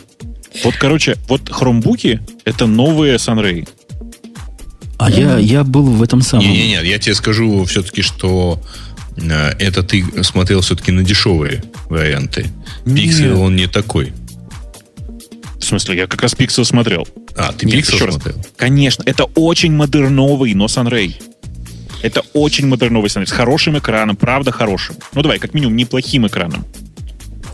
Вот, 0.64 0.76
короче, 0.76 1.16
вот 1.28 1.50
хромбуки— 1.50 2.20
это 2.46 2.68
новые 2.68 3.16
Sunray. 3.16 3.68
А 4.98 5.10
я, 5.10 5.38
я 5.38 5.64
был 5.64 5.86
в 5.86 6.04
этом 6.04 6.22
самом. 6.22 6.46
Не-не-не, 6.46 6.86
я 6.88 7.00
тебе 7.00 7.16
скажу 7.16 7.64
все-таки, 7.66 8.02
что 8.02 8.62
э, 9.18 9.50
это 9.60 9.82
ты 9.84 10.06
смотрел 10.24 10.62
все-таки 10.62 10.92
на 10.92 11.04
дешевые 11.04 11.64
варианты. 11.90 12.48
Пиксель, 12.86 13.32
он 13.32 13.56
не 13.56 13.68
такой. 13.68 14.14
В 15.64 15.68
смысле, 15.68 15.96
я 15.98 16.08
как 16.08 16.22
раз 16.22 16.34
Pixel 16.34 16.66
смотрел. 16.66 17.08
А, 17.38 17.54
ты 17.54 17.66
Нет, 17.66 17.76
Pixel 17.78 17.96
еще 17.96 18.06
раз. 18.06 18.16
смотрел? 18.16 18.36
Конечно, 18.58 19.04
это 19.06 19.26
очень 19.36 19.72
модерновый, 19.74 20.54
но 20.54 20.66
Sunray. 20.66 21.16
Это 22.02 22.22
очень 22.34 22.68
модерновый 22.68 23.10
Sunray, 23.10 23.26
с 23.28 23.32
хорошим 23.32 23.78
экраном, 23.78 24.18
правда 24.18 24.52
хорошим. 24.52 24.98
Ну 25.14 25.22
давай, 25.22 25.40
как 25.40 25.54
минимум, 25.54 25.78
неплохим 25.78 26.28
экраном. 26.28 26.66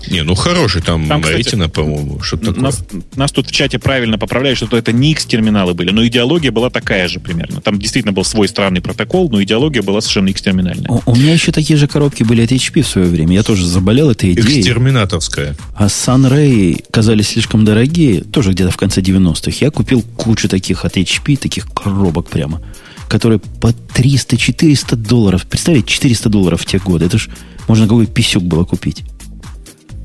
Не, 0.10 0.24
ну 0.24 0.36
хороший 0.36 0.82
там, 0.82 1.08
Там, 1.08 1.22
Retina, 1.22 1.70
по-моему, 1.70 2.20
что-то 2.22 2.48
такое. 2.48 2.62
Нас, 2.62 2.84
нас 3.16 3.32
тут 3.32 3.48
в 3.48 3.52
чате 3.52 3.80
правильно 3.80 4.18
поправляют, 4.18 4.58
что 4.58 4.78
это 4.78 4.92
не 4.92 5.12
X-терминалы 5.12 5.74
были, 5.74 5.92
но 5.92 6.06
идеология 6.06 6.52
была 6.52 6.70
такая 6.70 7.08
же 7.08 7.20
примерно. 7.20 7.62
Там 7.62 7.80
действительно 7.80 8.12
был 8.12 8.24
свой 8.24 8.48
странный 8.48 8.82
протокол, 8.82 9.30
но 9.30 9.42
идеология 9.42 9.82
была 9.82 10.02
совершенно 10.02 10.30
X-терминальная. 10.30 10.90
У, 10.90 11.02
у 11.06 11.16
меня 11.16 11.34
еще 11.34 11.52
такие 11.52 11.78
же 11.78 11.88
коробки 11.88 12.24
были 12.24 12.42
от 12.42 12.52
HP 12.52 12.82
в 12.82 12.88
свое 12.88 13.08
время. 13.08 13.36
Я 13.36 13.44
тоже 13.44 13.66
заболел 13.66 14.10
этой 14.10 14.34
идеей. 14.34 14.62
Экстерминаторская. 14.62 15.56
А 15.76 15.86
Sunray 15.86 16.84
казались 16.92 17.30
слишком 17.30 17.66
дорогие, 17.66 18.22
тоже 18.22 18.52
где-то 18.52 18.72
в 18.72 18.78
конце 18.78 19.02
90-х. 19.02 19.58
Я 19.62 19.72
купил 19.72 20.02
кучу 20.02 20.50
таких 20.50 20.86
от 20.86 20.98
HP, 20.98 21.38
таких 21.38 21.68
коробок 21.68 22.30
прямо, 22.30 22.62
которые 23.08 23.40
по 23.40 23.68
300-400 23.68 24.96
долларов. 24.96 25.46
Представляете, 25.46 25.90
400 25.90 26.30
долларов 26.30 26.62
в 26.62 26.66
те 26.66 26.80
годы. 26.80 27.06
Это 27.06 27.18
ж 27.18 27.30
можно 27.68 27.86
какой 27.86 28.08
писюк 28.08 28.44
было 28.44 28.64
купить. 28.66 29.04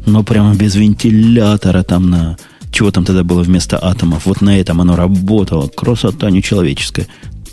Но 0.07 0.23
прямо 0.23 0.55
без 0.55 0.75
вентилятора 0.75 1.83
там 1.83 2.11
на... 2.11 2.37
Чего 2.71 2.91
там 2.91 3.05
тогда 3.05 3.23
было 3.23 3.43
вместо 3.43 3.83
атомов? 3.83 4.27
Вот 4.27 4.41
на 4.41 4.59
этом 4.59 4.81
оно 4.81 4.97
работало. 4.97 5.69
Красота 5.69 6.31
нечеловеческая. 6.31 7.07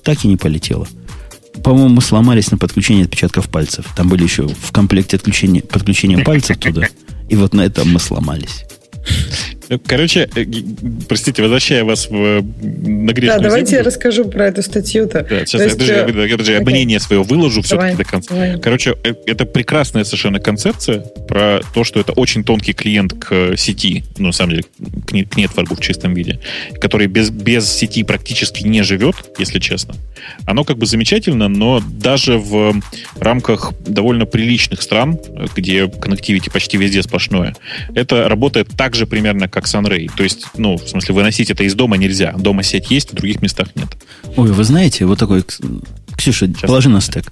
Так 0.04 0.26
и 0.26 0.28
не 0.28 0.36
полетело. 0.36 0.88
По-моему, 1.64 1.90
мы 1.90 2.02
сломались 2.02 2.50
на 2.50 2.58
подключение 2.58 3.06
отпечатков 3.06 3.48
пальцев. 3.50 3.86
Там 3.96 4.10
были 4.10 4.24
еще 4.24 4.48
в 4.48 4.72
комплекте 4.72 5.18
отключения, 5.18 5.62
подключения 5.62 6.24
пальцев 6.24 6.58
туда. 6.58 6.88
И 7.30 7.36
вот 7.36 7.54
на 7.54 7.62
этом 7.62 7.92
мы 7.92 8.00
сломались. 8.00 8.66
Короче, 9.86 10.30
э, 10.36 10.46
простите, 11.08 11.42
возвращая 11.42 11.84
вас 11.84 12.10
в, 12.10 12.14
э, 12.16 12.42
на 12.42 13.12
грешную 13.14 13.40
Да, 13.42 13.48
давайте 13.50 13.72
я 13.72 13.78
землю. 13.78 13.86
расскажу 13.88 14.26
про 14.26 14.48
эту 14.48 14.62
статью-то. 14.64 15.26
Да, 15.30 15.46
сейчас 15.46 15.52
То 15.52 15.58
я, 15.60 15.64
есть, 15.66 15.82
э, 15.82 15.96
я, 15.96 16.04
подожди, 16.04 16.30
я, 16.30 16.38
подожди, 16.38 16.52
я 16.54 16.62
мнение 16.62 17.00
свое 17.00 17.24
выложу 17.24 17.62
Давай, 17.70 17.92
все-таки 17.92 18.04
до 18.04 18.10
конца. 18.10 18.34
давай. 18.34 18.60
Короче, 18.60 18.96
э, 19.04 19.14
это 19.26 19.46
прекрасная 19.46 20.04
совершенно 20.04 20.40
концепция 20.40 21.00
про 21.28 21.62
то, 21.74 21.84
что 21.84 22.00
это 22.00 22.12
очень 22.14 22.44
тонкий 22.44 22.74
клиент 22.74 23.14
к 23.14 23.56
сети, 23.58 24.04
ну, 24.18 24.28
на 24.28 24.32
самом 24.34 24.52
деле, 24.52 24.64
к, 25.08 25.12
не- 25.14 25.24
к 25.24 25.38
нетворку 25.38 25.76
в 25.76 25.80
чистом 25.82 26.14
виде, 26.14 26.40
который 26.80 27.08
без, 27.08 27.30
без 27.30 27.72
сети 27.72 28.04
практически 28.04 28.64
не 28.64 28.84
живет, 28.84 29.16
если 29.38 29.60
честно. 29.60 29.96
Оно 30.46 30.64
как 30.66 30.78
бы 30.78 30.86
замечательно, 30.86 31.48
но 31.48 31.82
даже 31.82 32.38
в 32.38 32.76
рамках 33.20 33.74
довольно 33.88 34.26
приличных 34.26 34.82
стран, 34.82 35.18
э, 35.36 35.46
где 35.56 35.88
коннективити 35.88 36.50
почти 36.50 36.78
везде 36.78 37.02
сплошное, 37.04 37.56
это 37.96 38.28
работает 38.28 38.68
так 38.78 38.96
же 38.96 39.08
примерно, 39.08 39.48
как 39.48 39.61
Sunray. 39.64 40.10
То 40.16 40.24
есть, 40.24 40.46
ну, 40.58 40.78
в 40.78 40.88
смысле, 40.88 41.16
выносить 41.16 41.50
это 41.50 41.64
из 41.64 41.74
дома 41.76 41.98
нельзя. 41.98 42.34
Дома 42.38 42.64
сеть 42.64 42.92
есть, 42.92 43.12
в 43.12 43.16
других 43.16 43.42
местах 43.42 43.70
нет. 43.76 43.90
Ой, 44.36 44.52
вы 44.52 44.64
знаете, 44.64 45.06
вот 45.06 45.20
такой... 45.20 45.44
Ксюша, 46.18 46.48
Сейчас. 46.48 46.62
положи 46.68 46.90
на 46.90 47.02
стек. 47.02 47.32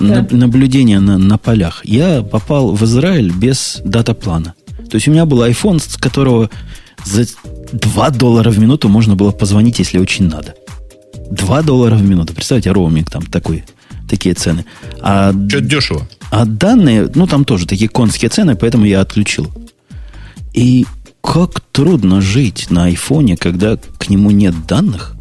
Да. 0.00 0.26
На- 0.30 0.36
наблюдение 0.38 0.98
на, 1.00 1.18
на 1.18 1.38
полях. 1.38 1.82
Я 1.84 2.22
попал 2.22 2.74
в 2.74 2.82
Израиль 2.84 3.30
без 3.32 3.80
дата-плана. 3.84 4.54
То 4.90 4.96
есть 4.96 5.06
у 5.08 5.10
меня 5.10 5.24
был 5.24 5.42
iPhone, 5.44 5.78
с 5.80 5.96
которого 5.96 6.50
за 7.04 7.26
2 7.72 8.10
доллара 8.10 8.50
в 8.50 8.58
минуту 8.58 8.88
можно 8.88 9.14
было 9.14 9.30
позвонить, 9.30 9.78
если 9.78 9.98
очень 9.98 10.28
надо. 10.28 10.54
2 11.30 11.62
доллара 11.62 11.94
в 11.94 12.02
минуту. 12.02 12.34
Представьте, 12.34 12.70
роуминг 12.72 13.10
там 13.10 13.22
такой, 13.26 13.64
такие 14.08 14.34
цены. 14.34 14.64
А, 15.00 15.32
Что 15.48 15.60
дешево. 15.60 16.08
а 16.30 16.44
данные, 16.44 17.10
ну 17.14 17.26
там 17.26 17.44
тоже 17.44 17.66
такие 17.66 17.88
конские 17.88 18.28
цены, 18.30 18.56
поэтому 18.56 18.84
я 18.86 19.00
отключил. 19.00 19.50
И 20.52 20.86
как 21.24 21.60
трудно 21.72 22.20
жить 22.20 22.66
на 22.70 22.84
айфоне, 22.84 23.36
когда 23.36 23.76
к 23.98 24.10
нему 24.10 24.30
нет 24.30 24.54
данных, 24.68 25.16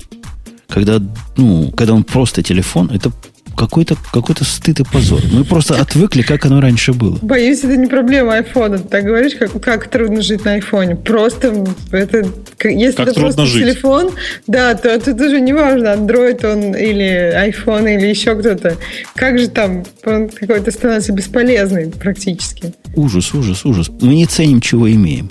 когда, 0.67 1.01
ну, 1.37 1.71
когда 1.71 1.93
он 1.93 2.03
просто 2.03 2.43
телефон, 2.43 2.91
это 2.93 3.11
какой-то 3.55 3.95
какой 4.11 4.35
стыд 4.41 4.79
и 4.79 4.83
позор. 4.83 5.21
Мы 5.31 5.43
просто 5.45 5.79
отвыкли, 5.79 6.23
как 6.23 6.45
оно 6.45 6.59
раньше 6.59 6.91
было. 6.93 7.17
Боюсь, 7.21 7.59
это 7.59 7.77
не 7.77 7.87
проблема 7.87 8.33
айфона. 8.33 8.79
Ты 8.79 8.89
так 8.89 9.05
говоришь, 9.05 9.35
как, 9.35 9.61
как 9.61 9.89
трудно 9.89 10.21
жить 10.21 10.43
на 10.43 10.53
айфоне. 10.53 10.95
Просто 10.95 11.65
это... 11.91 12.27
Если 12.63 12.95
Как 12.97 13.07
это 13.07 13.13
трудно 13.15 13.33
просто 13.33 13.45
жить. 13.45 13.63
телефон, 13.63 14.11
да, 14.47 14.73
то 14.73 14.99
тут 14.99 15.21
уже 15.21 15.39
не 15.39 15.53
важно, 15.53 15.87
Android 15.89 16.45
он 16.51 16.75
или 16.75 17.33
iPhone 17.49 17.95
или 17.95 18.07
еще 18.07 18.35
кто-то. 18.35 18.77
Как 19.15 19.37
же 19.37 19.47
там 19.49 19.83
он 20.05 20.29
какой-то 20.29 20.71
становится 20.71 21.11
бесполезный 21.11 21.91
практически. 21.91 22.73
Ужас, 22.95 23.33
ужас, 23.33 23.65
ужас. 23.65 23.89
Мы 24.01 24.15
не 24.15 24.25
ценим, 24.25 24.61
чего 24.61 24.91
имеем. 24.91 25.29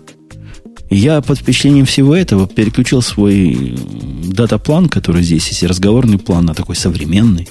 Я 0.93 1.21
под 1.23 1.39
впечатлением 1.39 1.87
всего 1.87 2.15
этого 2.15 2.47
переключил 2.47 3.03
свой 3.03 3.77
дата-план, 4.25 4.89
который 4.89 5.23
здесь 5.23 5.49
есть, 5.49 5.63
и 5.63 5.67
разговорный 5.67 6.19
план 6.19 6.45
на 6.47 6.55
такой 6.55 6.77
современный 6.77 7.49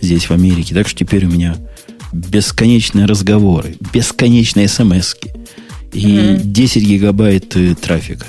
здесь, 0.00 0.24
в 0.28 0.32
Америке. 0.32 0.74
Так 0.74 0.88
что 0.88 0.98
теперь 0.98 1.24
у 1.26 1.30
меня 1.30 1.56
бесконечные 2.12 3.06
разговоры, 3.06 3.76
бесконечные 3.92 4.68
смс 4.68 5.14
и 5.92 6.38
10 6.42 6.82
гигабайт 6.82 7.56
э, 7.56 7.74
трафика. 7.74 8.26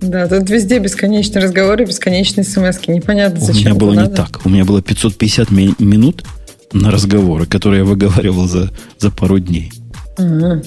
Да, 0.00 0.26
тут 0.26 0.50
везде 0.50 0.78
бесконечные 0.80 1.42
разговоры, 1.44 1.86
бесконечные 1.86 2.44
смс 2.44 2.78
Непонятно, 2.88 3.38
У 3.40 3.46
зачем 3.46 3.60
меня 3.60 3.70
это 3.70 3.78
было 3.80 3.90
не 3.92 3.96
надо. 3.98 4.16
так. 4.16 4.40
У 4.44 4.48
меня 4.48 4.64
было 4.64 4.82
550 4.82 5.50
ми- 5.50 5.74
минут 5.78 6.24
на 6.72 6.90
разговоры, 6.90 7.46
которые 7.46 7.80
я 7.80 7.84
выговаривал 7.84 8.48
за, 8.48 8.70
за 8.98 9.10
пару 9.10 9.38
дней. 9.38 9.72
Мгм. 10.18 10.62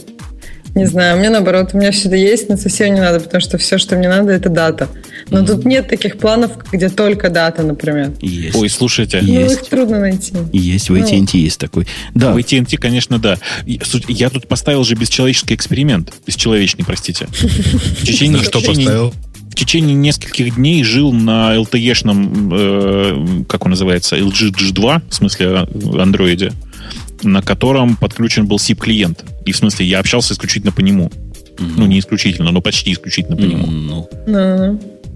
Не 0.76 0.86
знаю, 0.86 1.17
мне 1.17 1.30
наоборот, 1.30 1.69
у 1.73 1.78
меня 1.78 1.91
всегда 1.91 2.17
есть, 2.17 2.49
но 2.49 2.57
совсем 2.57 2.93
не 2.93 2.99
надо, 2.99 3.21
потому 3.21 3.39
что 3.41 3.57
все, 3.57 3.78
что 3.78 3.95
мне 3.95 4.09
надо, 4.09 4.34
это 4.34 4.49
дата. 4.49 4.89
Но 5.30 5.45
тут 5.45 5.63
нет 5.63 5.88
таких 5.88 6.17
планов, 6.17 6.51
где 6.71 6.89
только 6.89 7.30
дата, 7.30 7.63
например. 7.63 8.11
Есть. 8.21 8.55
Ой, 8.57 8.69
слушайте, 8.69 9.21
Ну, 9.21 9.28
Есть. 9.39 9.61
их 9.63 9.69
трудно 9.69 9.99
найти. 10.01 10.34
Есть, 10.51 10.89
в 10.89 10.93
Ну. 10.93 10.99
AT&T 10.99 11.38
есть 11.38 11.59
такой. 11.59 11.88
Да, 12.13 12.34
В 12.34 12.38
AT&T, 12.38 12.78
конечно, 12.78 13.19
да. 13.19 13.38
Я 13.65 14.30
тут 14.30 14.47
поставил 14.49 14.84
же 14.84 14.95
бесчеловеческий 14.95 15.55
эксперимент. 15.55 16.13
Бесчеловечный, 16.28 16.84
простите. 16.86 17.28
В 17.32 18.03
течение, 18.05 18.43
что 18.43 18.59
поставил? 18.59 19.13
в 19.49 19.57
течение 19.57 19.95
нескольких 19.95 20.55
дней 20.55 20.84
жил 20.84 21.13
на 21.13 21.55
LTE-шном, 21.55 22.51
э, 22.53 23.43
как 23.47 23.63
он 23.63 23.71
называется, 23.71 24.17
LG 24.17 24.51
G2, 24.51 25.01
в 25.09 25.15
смысле 25.15 25.45
э, 25.47 25.97
андроиде, 26.01 26.51
на 27.24 27.41
котором 27.41 27.95
подключен 27.95 28.47
был 28.47 28.57
SIP-клиент. 28.57 29.24
И 29.45 29.51
в 29.51 29.57
смысле 29.57 29.86
я 29.86 29.99
общался 29.99 30.34
исключительно 30.34 30.72
по 30.72 30.82
нему. 30.82 31.11
Ну, 31.57 31.86
не 31.86 31.99
исключительно, 31.99 32.51
но 32.51 32.61
почти 32.61 32.91
исключительно 32.91 33.38
по 33.38 33.41
нему. 33.41 33.68
Ну, 33.68 34.09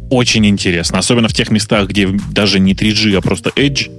Очень 0.09 0.45
интересно. 0.47 0.99
Особенно 0.99 1.27
в 1.27 1.33
тех 1.33 1.51
местах, 1.51 1.89
где 1.89 2.07
даже 2.31 2.59
не 2.59 2.73
3G, 2.73 3.17
а 3.17 3.21
просто 3.21 3.51
Edge. 3.51 3.91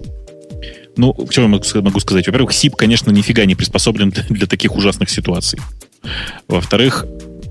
Ну, 0.96 1.14
что 1.30 1.42
я 1.42 1.48
могу 1.48 2.01
сказать? 2.01 2.26
Во-первых, 2.26 2.53
SIP, 2.53 2.72
конечно, 2.76 3.11
нифига 3.11 3.44
не 3.44 3.55
приспособлен 3.55 4.11
для, 4.11 4.24
для 4.24 4.46
таких 4.46 4.74
ужасных 4.76 5.11
ситуаций. 5.11 5.59
Во-вторых, 6.48 7.07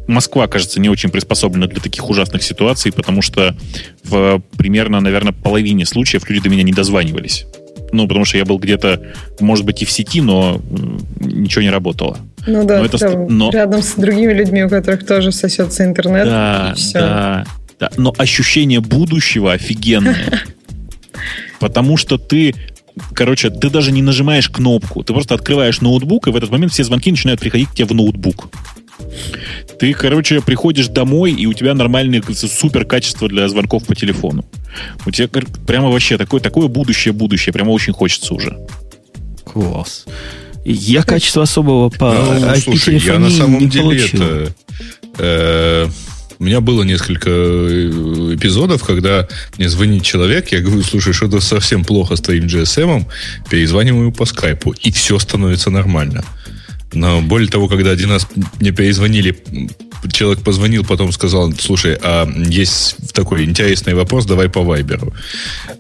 Москва, 0.10 0.48
кажется, 0.48 0.80
не 0.80 0.90
очень 0.90 1.10
приспособлена 1.10 1.68
для 1.68 1.80
таких 1.80 2.10
ужасных 2.10 2.42
ситуаций, 2.42 2.92
потому 2.92 3.22
что 3.22 3.56
в 4.04 4.42
примерно, 4.58 5.00
наверное, 5.00 5.34
половине 5.34 5.86
случаев 5.86 6.28
люди 6.28 6.42
до 6.42 6.50
меня 6.50 6.64
не 6.64 6.74
дозванивались. 6.74 7.46
Ну, 7.92 8.08
потому 8.08 8.26
что 8.26 8.38
я 8.38 8.46
был 8.46 8.58
где-то, 8.60 9.02
может 9.40 9.66
быть, 9.66 9.82
и 9.82 9.86
в 9.86 9.92
сети, 9.92 10.22
но 10.22 10.62
ничего 11.20 11.62
не 11.62 11.70
работало. 11.70 12.18
ну 12.48 12.66
да, 12.66 12.80
Но 12.80 12.86
это 12.86 12.98
там 12.98 13.28
но- 13.28 13.52
рядом 13.52 13.82
с 13.82 13.94
другими 13.96 14.34
людьми, 14.34 14.64
у 14.64 14.70
которых 14.70 15.06
тоже 15.06 15.32
сосется 15.32 15.84
интернет. 15.86 16.26
Да, 16.26 16.74
и 16.76 16.80
всё. 16.80 17.00
да, 17.00 17.46
да. 17.80 17.90
Но 17.98 18.14
ощущение 18.18 18.80
будущего 18.82 19.54
офигенное. 19.54 20.42
Потому 21.60 21.98
что 21.98 22.18
ты, 22.18 22.56
короче, 23.14 23.50
ты 23.50 23.70
даже 23.70 23.92
не 23.92 24.02
нажимаешь 24.02 24.50
кнопку. 24.50 25.04
Ты 25.04 25.14
просто 25.14 25.36
открываешь 25.36 25.82
ноутбук, 25.82 26.28
и 26.28 26.32
в 26.32 26.36
этот 26.36 26.52
момент 26.52 26.72
все 26.72 26.84
звонки 26.84 27.12
начинают 27.12 27.40
приходить 27.40 27.70
к 27.70 27.74
тебе 27.74 27.86
в 27.88 27.94
ноутбук. 27.94 28.50
Ты, 29.80 29.94
короче, 29.94 30.42
приходишь 30.42 30.88
домой, 30.88 31.32
и 31.32 31.46
у 31.46 31.54
тебя 31.54 31.74
нормальное 31.74 32.22
супер 32.34 32.86
качество 32.86 33.28
для 33.28 33.48
звонков 33.48 33.86
по 33.86 33.96
телефону. 33.96 34.46
У 35.06 35.12
тебя 35.12 35.30
прямо 35.66 35.90
вообще 35.90 36.18
такое, 36.18 36.42
такое 36.42 36.68
будущее-будущее. 36.68 37.54
Прямо 37.54 37.72
очень 37.72 37.94
хочется 37.94 38.34
уже. 38.34 38.58
класс. 39.46 40.06
Я 40.66 41.04
качества 41.04 41.44
особого 41.44 41.90
по 41.90 42.14
Ну, 42.14 42.56
слушай, 42.58 42.98
я 42.98 43.18
на 43.18 43.30
самом 43.30 43.62
не 43.62 43.68
деле 43.68 43.84
получил. 43.84 44.24
это... 44.24 44.54
э, 45.18 45.88
у 46.38 46.44
меня 46.44 46.62
было 46.62 46.84
несколько 46.84 47.30
э, 47.30 48.36
эпизодов, 48.36 48.84
когда 48.84 49.28
мне 49.58 49.70
звонит 49.70 50.04
человек, 50.04 50.52
я 50.52 50.60
говорю, 50.60 50.84
слушай, 50.84 51.14
что-то 51.14 51.40
совсем 51.42 51.84
плохо 51.84 52.16
с 52.16 52.22
твоим 52.22 52.46
GSM, 52.46 53.06
перезваниваю 53.50 54.12
по 54.12 54.26
скайпу, 54.26 54.72
и 54.72 54.92
все 54.92 55.18
становится 55.20 55.70
нормально. 55.70 56.24
Но 56.94 57.22
более 57.22 57.50
того, 57.50 57.68
когда 57.68 57.92
один 57.92 58.12
раз 58.12 58.28
мне 58.60 58.72
перезвонили 58.72 59.36
человек 60.12 60.44
позвонил, 60.44 60.86
потом 60.86 61.12
сказал, 61.12 61.52
слушай, 61.54 61.98
а 62.02 62.28
есть 62.48 62.96
такой 63.14 63.44
интересный 63.44 63.94
вопрос, 63.94 64.26
давай 64.26 64.50
по 64.50 64.62
Вайберу. 64.62 65.14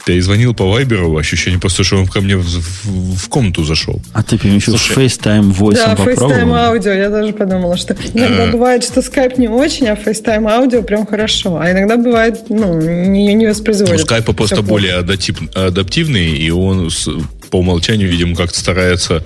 Перезвонил 0.05 0.53
по 0.53 0.69
Вайберу, 0.69 1.15
ощущение 1.17 1.59
просто, 1.59 1.83
что 1.83 1.97
он 1.97 2.07
ко 2.07 2.21
мне 2.21 2.35
в, 2.35 2.43
в, 2.43 3.15
в 3.15 3.29
комнату 3.29 3.63
зашел. 3.63 4.01
А 4.13 4.23
ты 4.23 4.35
еще 4.35 4.71
Слушай, 4.71 4.95
FaceTime 4.95 5.55
Voice 5.55 5.75
Да, 5.75 5.93
FaceTime 5.95 6.53
аудио, 6.53 6.91
я 6.91 7.09
даже 7.09 7.33
подумала, 7.33 7.77
что 7.77 7.95
иногда 8.13 8.43
а... 8.45 8.51
бывает, 8.51 8.83
что 8.83 8.99
Skype 8.99 9.39
не 9.39 9.47
очень, 9.47 9.87
а 9.87 9.95
FaceTime 9.95 10.49
аудио 10.49 10.83
прям 10.83 11.05
хорошо. 11.05 11.57
А 11.59 11.71
иногда 11.71 11.97
бывает, 11.97 12.49
ну, 12.49 12.79
не, 12.79 13.33
не 13.33 13.47
воспроизводит. 13.47 13.99
Ну, 13.99 14.15
Skype 14.15 14.33
просто 14.33 14.61
более 14.61 14.95
адаптив, 14.95 15.37
адаптивный, 15.55 16.37
и 16.37 16.49
он 16.49 16.89
по 17.49 17.57
умолчанию, 17.57 18.09
видимо, 18.09 18.35
как-то 18.35 18.59
старается 18.59 19.23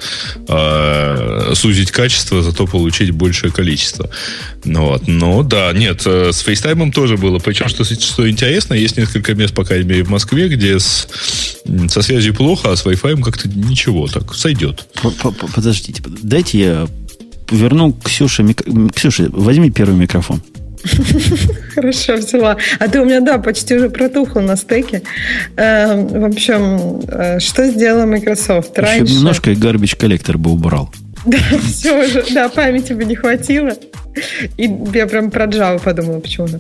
э, 0.48 1.52
сузить 1.56 1.92
качество, 1.92 2.42
зато 2.42 2.66
получить 2.66 3.12
большее 3.12 3.52
количество. 3.52 4.10
Ну, 4.64 4.86
вот. 4.86 5.08
Но 5.08 5.44
да, 5.44 5.72
нет, 5.74 6.04
э, 6.06 6.32
с 6.32 6.46
FaceTime 6.46 6.92
тоже 6.92 7.18
было. 7.18 7.40
Причем, 7.40 7.68
что, 7.68 7.84
что 7.84 8.30
интересно, 8.30 8.74
есть 8.74 8.98
несколько 8.98 9.36
мест, 9.36 9.54
по 9.54 9.64
крайней 9.64 9.86
мере, 9.86 10.04
в 10.04 10.10
Москве, 10.10 10.48
где 10.48 10.80
с, 10.80 11.08
со 11.90 12.02
связью 12.02 12.34
плохо, 12.34 12.72
а 12.72 12.76
с 12.76 12.86
Wi-Fi 12.86 13.22
как-то 13.22 13.50
ничего, 13.50 14.08
так 14.08 14.34
сойдет. 14.34 14.86
Подождите, 15.54 16.02
дайте 16.06 16.60
я 16.60 16.88
верну 17.52 17.94
Ксюше. 18.04 18.44
Мик... 18.44 18.62
Ксюша, 18.94 19.30
возьми 19.32 19.70
первый 19.70 19.96
микрофон. 19.96 20.42
Хорошо, 21.76 22.16
взяла. 22.16 22.58
А 22.80 22.88
ты 22.88 23.02
у 23.02 23.06
меня, 23.06 23.22
да, 23.22 23.38
почти 23.38 23.76
уже 23.76 23.90
протухла 23.90 24.42
на 24.42 24.56
стеке. 24.56 25.02
Эм, 25.56 26.08
в 26.08 26.26
общем, 26.26 27.02
э, 27.08 27.40
что 27.40 27.68
сделала 27.68 28.06
Microsoft? 28.06 28.78
Раньше... 28.78 29.14
немножко 29.14 29.52
и 29.52 29.56
garbage 29.56 29.98
коллектор 29.98 30.38
бы 30.38 30.52
убрал. 30.52 30.90
Да, 31.26 31.38
все 31.64 32.06
уже. 32.06 32.26
Да, 32.34 32.50
памяти 32.50 32.94
бы 32.94 33.06
не 33.06 33.16
хватило. 33.16 33.72
И 34.58 34.72
я 34.94 35.08
прям 35.08 35.32
про 35.32 35.46
Java 35.46 35.82
подумала 35.82 36.20
почему-то. 36.20 36.60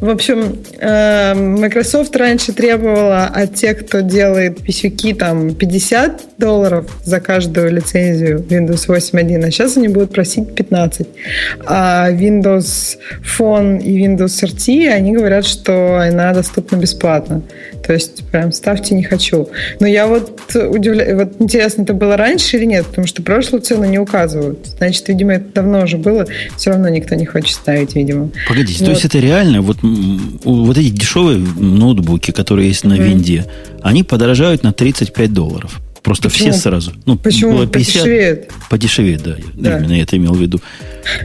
В 0.00 0.08
общем, 0.08 0.58
э, 0.78 1.34
Microsoft 1.34 2.14
раньше 2.16 2.52
требовала 2.52 3.24
от 3.24 3.54
тех, 3.54 3.86
кто 3.86 4.00
делает 4.00 4.60
писюки, 4.62 5.14
там 5.14 5.54
50 5.54 6.22
долларов 6.38 6.90
за 7.04 7.20
каждую 7.20 7.72
лицензию 7.72 8.38
Windows 8.40 8.86
8.1, 8.88 9.44
а 9.44 9.50
сейчас 9.50 9.76
они 9.76 9.88
будут 9.88 10.12
просить 10.12 10.54
15. 10.54 11.06
А 11.66 12.10
Windows 12.10 12.98
Phone 13.38 13.80
и 13.80 14.04
Windows 14.04 14.42
RT, 14.42 14.88
они 14.88 15.12
говорят, 15.12 15.46
что 15.46 15.98
она 15.98 16.32
доступна 16.32 16.76
бесплатно. 16.76 17.42
То 17.86 17.92
есть 17.92 18.24
прям 18.30 18.52
ставьте 18.52 18.94
не 18.94 19.02
хочу. 19.02 19.48
Но 19.80 19.86
я 19.86 20.06
вот 20.06 20.54
удивляюсь, 20.54 21.14
вот 21.14 21.40
интересно, 21.40 21.82
это 21.82 21.94
было 21.94 22.16
раньше 22.16 22.56
или 22.56 22.64
нет, 22.64 22.86
потому 22.86 23.06
что 23.06 23.22
прошлую 23.22 23.62
цену 23.62 23.84
не 23.84 23.98
указывают. 23.98 24.66
Значит, 24.78 25.08
видимо, 25.08 25.34
это 25.34 25.46
давно 25.54 25.82
уже 25.82 25.96
было, 25.96 26.26
все 26.56 26.70
равно 26.70 26.81
никто 26.88 27.14
не 27.14 27.26
хочет 27.26 27.54
ставить, 27.54 27.94
видимо. 27.94 28.30
Погодите, 28.48 28.78
вот. 28.80 28.86
то 28.86 28.90
есть 28.92 29.04
это 29.04 29.18
реально, 29.18 29.62
вот, 29.62 29.78
вот 29.82 30.78
эти 30.78 30.88
дешевые 30.88 31.38
ноутбуки, 31.38 32.30
которые 32.30 32.68
есть 32.68 32.84
на 32.84 32.94
mm-hmm. 32.94 33.08
винде, 33.08 33.46
они 33.82 34.02
подорожают 34.02 34.62
на 34.62 34.72
35 34.72 35.32
долларов. 35.32 35.80
Просто 36.02 36.28
Почему? 36.28 36.50
все 36.50 36.60
сразу. 36.60 36.92
Ну, 37.06 37.16
Почему? 37.16 37.52
Было 37.52 37.66
50, 37.66 38.02
подешевеет. 38.02 38.52
Подешевеет, 38.68 39.22
да. 39.22 39.36
да. 39.54 39.78
Именно 39.78 40.00
это 40.00 40.16
имел 40.16 40.34
в 40.34 40.40
виду. 40.40 40.60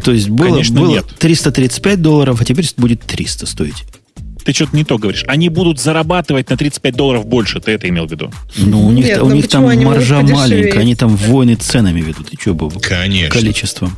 То 0.04 0.12
есть 0.12 0.30
было, 0.30 0.50
Конечно, 0.50 0.80
было 0.80 0.90
нет. 0.92 1.06
335 1.18 2.02
долларов, 2.02 2.40
а 2.42 2.46
теперь 2.46 2.68
будет 2.78 3.02
300 3.02 3.46
стоить 3.48 3.86
ты 4.48 4.54
что-то 4.54 4.78
не 4.78 4.86
то 4.86 4.98
говоришь. 4.98 5.26
Они 5.28 5.50
будут 5.50 5.78
зарабатывать 5.78 6.50
на 6.50 6.56
35 6.56 6.96
долларов 6.96 7.26
больше, 7.26 7.60
ты 7.60 7.72
это 7.74 7.90
имел 7.90 8.08
в 8.08 8.12
виду? 8.12 8.32
Ну, 8.56 8.88
у 8.88 8.92
них, 8.92 9.04
Нет, 9.04 9.22
у 9.22 9.28
ну 9.28 9.36
них 9.36 9.50
там 9.50 9.66
маржа 9.84 10.22
маленькая, 10.22 10.80
они 10.80 10.96
там 10.96 11.18
войны 11.18 11.56
ценами 11.56 12.00
ведут. 12.00 12.30
И 12.30 12.40
что, 12.40 12.54
Бобок? 12.54 12.82
Конечно. 12.82 13.30
Количеством. 13.30 13.98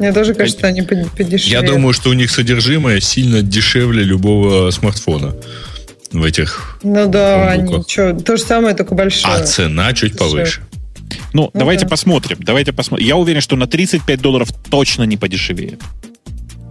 Мне 0.00 0.14
тоже 0.14 0.32
кажется, 0.32 0.66
они 0.66 0.80
подешевле. 0.80 1.52
Я 1.52 1.60
думаю, 1.60 1.92
что 1.92 2.08
у 2.08 2.14
них 2.14 2.30
содержимое 2.30 3.00
сильно 3.00 3.42
дешевле 3.42 4.02
любого 4.02 4.70
смартфона 4.70 5.36
в 6.10 6.24
этих 6.24 6.78
Ну 6.82 7.06
да, 7.06 7.50
они 7.50 7.84
что, 7.86 8.14
то 8.14 8.38
же 8.38 8.42
самое, 8.42 8.74
только 8.74 8.94
большое. 8.94 9.34
А 9.34 9.44
цена 9.44 9.92
чуть 9.92 10.16
повыше. 10.16 10.62
Ну, 11.34 11.50
ну 11.52 11.60
давайте 11.60 11.84
да. 11.84 11.90
посмотрим. 11.90 12.38
Давайте 12.40 12.72
посмотрим. 12.72 13.06
Я 13.06 13.16
уверен, 13.16 13.42
что 13.42 13.56
на 13.56 13.66
35 13.66 14.20
долларов 14.22 14.48
точно 14.70 15.02
не 15.02 15.18
подешевеет. 15.18 15.82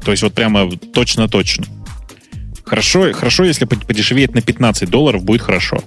То 0.04 0.10
есть 0.10 0.24
вот 0.24 0.34
прямо 0.34 0.68
точно-точно. 0.72 1.68
Хорошо, 2.70 3.12
хорошо, 3.14 3.46
если 3.46 3.66
подешевеет 3.66 4.36
на 4.36 4.42
15 4.42 4.88
долларов, 4.88 5.24
будет 5.24 5.42
хорошо. 5.42 5.84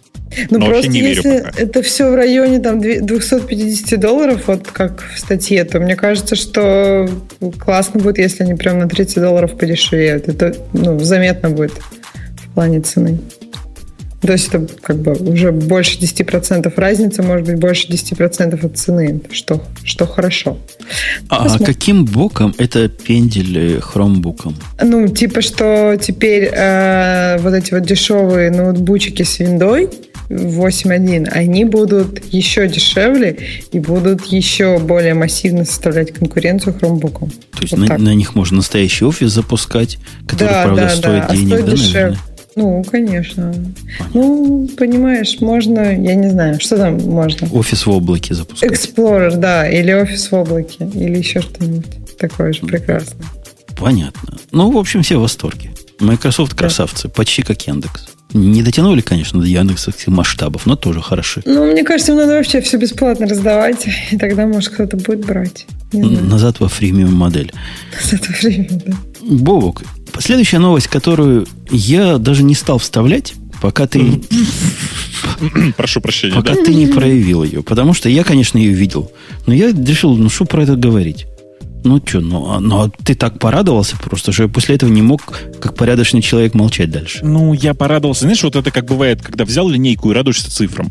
Ну, 0.50 0.58
Но 0.58 0.66
просто 0.66 0.88
не 0.88 0.98
если 0.98 1.28
верю 1.28 1.44
пока. 1.44 1.62
это 1.62 1.82
все 1.82 2.10
в 2.10 2.14
районе 2.16 2.58
там, 2.58 2.80
250 2.80 4.00
долларов, 4.00 4.42
вот 4.46 4.66
как 4.66 5.04
в 5.14 5.18
статье, 5.18 5.62
то 5.64 5.78
мне 5.78 5.94
кажется, 5.94 6.34
что 6.34 7.08
классно 7.60 8.00
будет, 8.00 8.18
если 8.18 8.42
они 8.42 8.54
прям 8.54 8.80
на 8.80 8.88
30 8.88 9.22
долларов 9.22 9.56
подешевеют. 9.56 10.26
Это 10.28 10.56
ну, 10.72 10.98
заметно 10.98 11.50
будет 11.50 11.72
в 11.72 12.54
плане 12.54 12.80
цены. 12.80 13.20
То 14.22 14.32
есть 14.32 14.48
это 14.48 14.66
как 14.80 14.98
бы 14.98 15.12
уже 15.12 15.50
больше 15.50 15.98
10% 15.98 16.72
разница, 16.76 17.22
может 17.24 17.46
быть, 17.46 17.56
больше 17.58 17.88
10% 17.88 18.64
от 18.64 18.78
цены, 18.78 19.20
что, 19.32 19.60
что 19.82 20.06
хорошо. 20.06 20.58
А 21.28 21.42
Посмотрим. 21.42 21.66
каким 21.66 22.04
боком 22.04 22.54
это 22.56 22.88
пендель 22.88 23.80
хромбуком? 23.80 24.54
Ну, 24.80 25.08
типа, 25.08 25.42
что 25.42 25.96
теперь 26.00 26.50
э, 26.52 27.38
вот 27.40 27.52
эти 27.52 27.74
вот 27.74 27.84
дешевые 27.84 28.52
ноутбучики 28.52 29.24
с 29.24 29.40
виндой 29.40 29.88
8.1, 30.28 31.28
они 31.28 31.64
будут 31.64 32.22
еще 32.32 32.68
дешевле 32.68 33.38
и 33.72 33.80
будут 33.80 34.26
еще 34.26 34.78
более 34.78 35.14
массивно 35.14 35.64
составлять 35.64 36.12
конкуренцию 36.12 36.74
хромбукам. 36.78 37.30
То 37.30 37.62
есть 37.62 37.76
вот 37.76 37.88
на, 37.88 37.98
на 37.98 38.14
них 38.14 38.34
можно 38.34 38.58
настоящий 38.58 39.04
офис 39.04 39.32
запускать, 39.32 39.98
который, 40.26 40.48
да, 40.48 40.62
правда, 40.62 40.82
да, 40.82 40.88
стоит 40.90 41.26
да, 41.28 41.34
денег, 41.34 41.52
а 41.52 41.56
стоит 41.56 41.66
да, 41.66 41.72
дешевле. 41.72 42.00
наверное? 42.00 42.31
Ну, 42.54 42.84
конечно. 42.84 43.54
Ну, 44.12 44.68
понимаешь, 44.76 45.40
можно, 45.40 45.80
я 45.80 46.14
не 46.14 46.30
знаю, 46.30 46.60
что 46.60 46.76
там 46.76 46.98
можно. 46.98 47.48
Офис 47.52 47.86
в 47.86 47.90
облаке 47.90 48.34
запускать. 48.34 48.70
Explorer, 48.70 49.36
да, 49.36 49.68
или 49.68 49.92
офис 49.92 50.30
в 50.30 50.34
облаке, 50.34 50.84
или 50.94 51.18
еще 51.18 51.40
что-нибудь 51.40 52.16
такое 52.18 52.52
же 52.52 52.60
прекрасное. 52.60 53.26
Понятно. 53.76 54.38
Ну, 54.52 54.70
в 54.70 54.76
общем, 54.76 55.02
все 55.02 55.16
в 55.16 55.22
восторге. 55.22 55.70
Microsoft 55.98 56.54
красавцы, 56.54 57.08
да. 57.08 57.14
почти 57.14 57.42
как 57.42 57.66
Яндекс. 57.66 58.08
Не 58.34 58.62
дотянули, 58.62 59.02
конечно, 59.02 59.40
до 59.40 59.46
Яндексовских 59.46 60.08
масштабов, 60.08 60.64
но 60.66 60.74
тоже 60.74 61.02
хороши. 61.02 61.42
Ну, 61.44 61.70
мне 61.70 61.84
кажется, 61.84 62.12
им 62.12 62.18
надо 62.18 62.34
вообще 62.34 62.60
все 62.60 62.78
бесплатно 62.78 63.26
раздавать, 63.26 63.86
и 64.10 64.16
тогда, 64.16 64.46
может, 64.46 64.72
кто-то 64.72 64.96
будет 64.96 65.24
брать. 65.26 65.66
Назад 65.92 66.60
во 66.60 66.68
фримиум 66.68 67.14
модель. 67.14 67.52
Назад 68.02 68.26
во 68.28 68.34
фримиум, 68.34 68.82
да. 68.86 68.96
Бобок, 69.22 69.82
Следующая 70.18 70.58
новость, 70.58 70.88
которую 70.88 71.46
я 71.70 72.18
даже 72.18 72.42
не 72.42 72.54
стал 72.54 72.78
вставлять, 72.78 73.34
пока 73.60 73.86
ты... 73.86 74.20
Прошу 75.76 76.00
прощения. 76.00 76.34
Пока 76.34 76.54
да? 76.54 76.64
ты 76.64 76.74
не 76.74 76.86
проявил 76.86 77.42
ее. 77.42 77.62
Потому 77.62 77.94
что 77.94 78.08
я, 78.08 78.24
конечно, 78.24 78.58
ее 78.58 78.72
видел. 78.72 79.10
Но 79.46 79.54
я 79.54 79.72
решил, 79.72 80.16
ну 80.16 80.28
что 80.28 80.44
про 80.44 80.62
это 80.64 80.76
говорить? 80.76 81.26
Ну 81.84 82.00
что, 82.04 82.20
ну, 82.20 82.52
а, 82.52 82.60
ну 82.60 82.82
а 82.82 82.90
ты 83.04 83.16
так 83.16 83.40
порадовался 83.40 83.96
просто, 83.96 84.30
что 84.30 84.44
я 84.44 84.48
после 84.48 84.76
этого 84.76 84.88
не 84.88 85.02
мог, 85.02 85.22
как 85.60 85.74
порядочный 85.74 86.22
человек, 86.22 86.54
молчать 86.54 86.92
дальше. 86.92 87.24
Ну, 87.24 87.54
я 87.54 87.74
порадовался. 87.74 88.22
Знаешь, 88.22 88.42
вот 88.44 88.54
это 88.54 88.70
как 88.70 88.84
бывает, 88.86 89.20
когда 89.20 89.44
взял 89.44 89.68
линейку 89.68 90.10
и 90.10 90.14
радуешься 90.14 90.48
цифрам. 90.48 90.90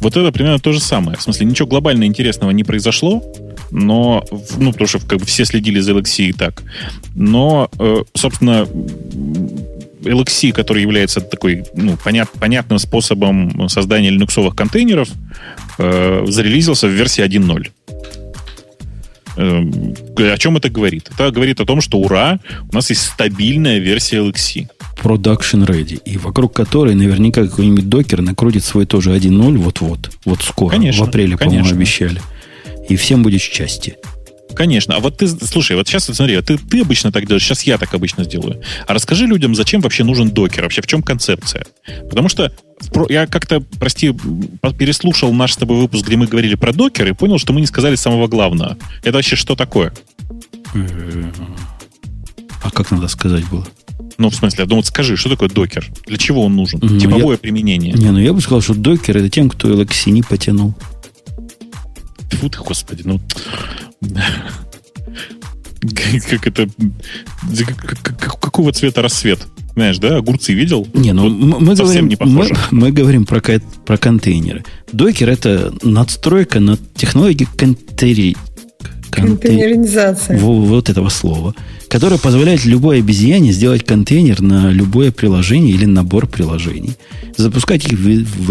Вот 0.00 0.16
это 0.16 0.32
примерно 0.32 0.58
то 0.58 0.72
же 0.72 0.80
самое. 0.80 1.18
В 1.18 1.22
смысле, 1.22 1.44
ничего 1.44 1.68
глобально 1.68 2.04
интересного 2.04 2.52
не 2.52 2.64
произошло, 2.64 3.22
но, 3.70 4.24
ну, 4.58 4.72
потому 4.72 4.88
что 4.88 4.98
как 5.00 5.18
бы 5.18 5.26
все 5.26 5.44
следили 5.44 5.80
за 5.80 5.92
LXC 5.92 6.24
и 6.24 6.32
так. 6.32 6.62
Но, 7.14 7.70
э, 7.78 8.02
собственно, 8.14 8.66
LXC, 10.02 10.52
который 10.52 10.82
является 10.82 11.20
такой 11.20 11.64
ну, 11.74 11.96
понят, 11.96 12.30
понятным 12.30 12.78
способом 12.78 13.68
создания 13.68 14.10
линуксовых 14.10 14.54
контейнеров, 14.54 15.08
э, 15.78 16.24
зарелизился 16.26 16.86
в 16.86 16.90
версии 16.90 17.22
1.0. 17.22 17.68
Э, 19.36 20.32
о 20.32 20.38
чем 20.38 20.56
это 20.56 20.68
говорит? 20.68 21.10
Это 21.12 21.30
говорит 21.30 21.60
о 21.60 21.66
том, 21.66 21.80
что 21.80 21.98
ура, 21.98 22.38
у 22.70 22.74
нас 22.74 22.90
есть 22.90 23.02
стабильная 23.02 23.78
версия 23.78 24.18
LXC. 24.18 24.68
Production 25.02 25.66
Ready, 25.66 26.00
и 26.04 26.18
вокруг 26.18 26.52
которой 26.52 26.94
наверняка 26.94 27.46
какой-нибудь 27.46 27.88
докер 27.88 28.20
накрутит 28.20 28.64
свой 28.64 28.84
тоже 28.84 29.16
1.0 29.16 29.56
вот-вот, 29.56 30.10
вот 30.26 30.42
скоро, 30.42 30.72
конечно, 30.72 31.06
в 31.06 31.08
апреле, 31.08 31.38
по-моему, 31.38 31.66
обещали 31.66 32.20
и 32.90 32.96
всем 32.96 33.22
будет 33.22 33.40
счастье. 33.40 33.96
Конечно. 34.54 34.96
А 34.96 34.98
вот 34.98 35.18
ты, 35.18 35.28
слушай, 35.28 35.76
вот 35.76 35.86
сейчас 35.86 36.06
смотри, 36.06 36.34
а 36.34 36.42
ты, 36.42 36.58
ты 36.58 36.80
обычно 36.80 37.12
так 37.12 37.24
делаешь, 37.24 37.44
сейчас 37.44 37.62
я 37.62 37.78
так 37.78 37.94
обычно 37.94 38.24
сделаю. 38.24 38.60
А 38.86 38.94
расскажи 38.94 39.26
людям, 39.26 39.54
зачем 39.54 39.80
вообще 39.80 40.02
нужен 40.02 40.30
докер, 40.30 40.64
вообще 40.64 40.82
в 40.82 40.88
чем 40.88 41.02
концепция? 41.02 41.64
Потому 42.08 42.28
что 42.28 42.52
я 43.08 43.26
как-то, 43.26 43.60
прости, 43.78 44.12
переслушал 44.76 45.32
наш 45.32 45.52
с 45.52 45.56
тобой 45.56 45.78
выпуск, 45.78 46.04
где 46.04 46.16
мы 46.16 46.26
говорили 46.26 46.56
про 46.56 46.72
докер, 46.72 47.06
и 47.06 47.12
понял, 47.12 47.38
что 47.38 47.52
мы 47.52 47.60
не 47.60 47.66
сказали 47.66 47.94
самого 47.94 48.26
главного. 48.26 48.76
Это 49.02 49.12
вообще 49.12 49.36
что 49.36 49.54
такое? 49.54 49.92
А 52.62 52.70
как 52.70 52.90
надо 52.90 53.06
сказать 53.06 53.48
было? 53.48 53.66
Ну, 54.18 54.28
в 54.28 54.34
смысле, 54.34 54.64
я 54.64 54.66
думаю, 54.66 54.84
скажи, 54.84 55.16
что 55.16 55.30
такое 55.30 55.48
докер? 55.48 55.88
Для 56.06 56.18
чего 56.18 56.44
он 56.44 56.54
нужен? 56.56 56.80
Ну, 56.82 56.98
Типовое 56.98 57.36
я... 57.36 57.38
применение. 57.38 57.94
Не, 57.94 58.10
ну 58.10 58.18
я 58.18 58.32
бы 58.32 58.40
сказал, 58.40 58.60
что 58.60 58.74
докер 58.74 59.16
это 59.16 59.30
тем, 59.30 59.48
кто 59.48 59.70
LXC 59.70 60.10
не 60.10 60.22
потянул. 60.22 60.74
Фу 62.32 62.48
ты, 62.48 62.58
господи, 62.58 63.02
ну... 63.04 63.20
как 66.28 66.46
это... 66.46 66.68
Какого 68.40 68.72
цвета 68.72 69.02
рассвет? 69.02 69.46
Знаешь, 69.74 69.98
да, 69.98 70.16
огурцы 70.16 70.52
видел? 70.52 70.86
Не, 70.94 71.12
ну 71.12 71.28
мы, 71.28 71.74
говорим, 71.74 72.08
не 72.08 72.16
мы, 72.20 72.48
мы 72.70 72.92
говорим 72.92 73.24
про, 73.24 73.40
про 73.40 73.96
контейнеры. 73.96 74.64
Докер 74.92 75.28
это 75.30 75.72
надстройка 75.82 76.60
над 76.60 76.80
технологией 76.94 77.48
контейнери... 77.56 78.36
контейнеризация. 79.10 80.38
Вот, 80.38 80.66
вот 80.66 80.90
этого 80.90 81.08
слова. 81.08 81.54
Которая 81.90 82.18
позволяет 82.18 82.64
любой 82.64 83.00
обезьяне 83.00 83.52
сделать 83.52 83.84
контейнер 83.84 84.40
на 84.40 84.70
любое 84.70 85.10
приложение 85.10 85.74
или 85.74 85.84
набор 85.84 86.26
приложений. 86.28 86.96
Запускать 87.36 87.84
их 87.84 87.98
в, 87.98 88.24
в 88.24 88.50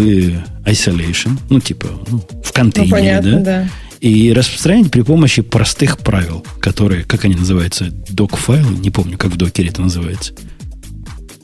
isolation, 0.65 1.39
ну, 1.49 1.59
типа, 1.59 1.87
ну, 2.09 2.21
в 2.43 2.51
контейнере, 2.51 2.91
ну, 2.91 2.97
понятно, 2.97 3.31
да? 3.39 3.43
да 3.43 3.69
и 4.01 4.31
распространять 4.31 4.91
при 4.91 5.01
помощи 5.01 5.41
простых 5.41 5.97
правил, 5.97 6.45
которые, 6.59 7.03
как 7.03 7.25
они 7.25 7.35
называются, 7.35 7.91
док-файлы, 8.09 8.77
не 8.77 8.91
помню, 8.91 9.17
как 9.17 9.31
в 9.31 9.37
докере 9.37 9.69
это 9.69 9.81
называется. 9.81 10.33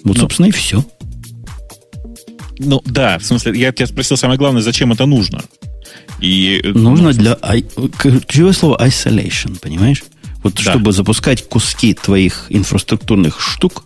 Вот, 0.03 0.15
ну, 0.15 0.21
собственно, 0.21 0.47
и 0.47 0.51
все. 0.51 0.85
Ну, 2.59 2.81
да, 2.85 3.19
в 3.19 3.25
смысле, 3.25 3.59
я 3.59 3.71
тебя 3.73 3.87
спросил 3.87 4.15
самое 4.15 4.39
главное, 4.39 4.61
зачем 4.61 4.91
это 4.91 5.05
нужно? 5.05 5.41
И, 6.21 6.61
нужно 6.63 7.11
ну, 7.11 7.13
для... 7.13 7.37
Ключевое 7.97 8.53
слово 8.53 8.85
isolation, 8.85 9.59
понимаешь? 9.59 10.03
Вот 10.45 10.53
да. 10.53 10.61
чтобы 10.61 10.91
запускать 10.91 11.41
куски 11.49 11.95
твоих 11.95 12.45
инфраструктурных 12.49 13.41
штук 13.41 13.83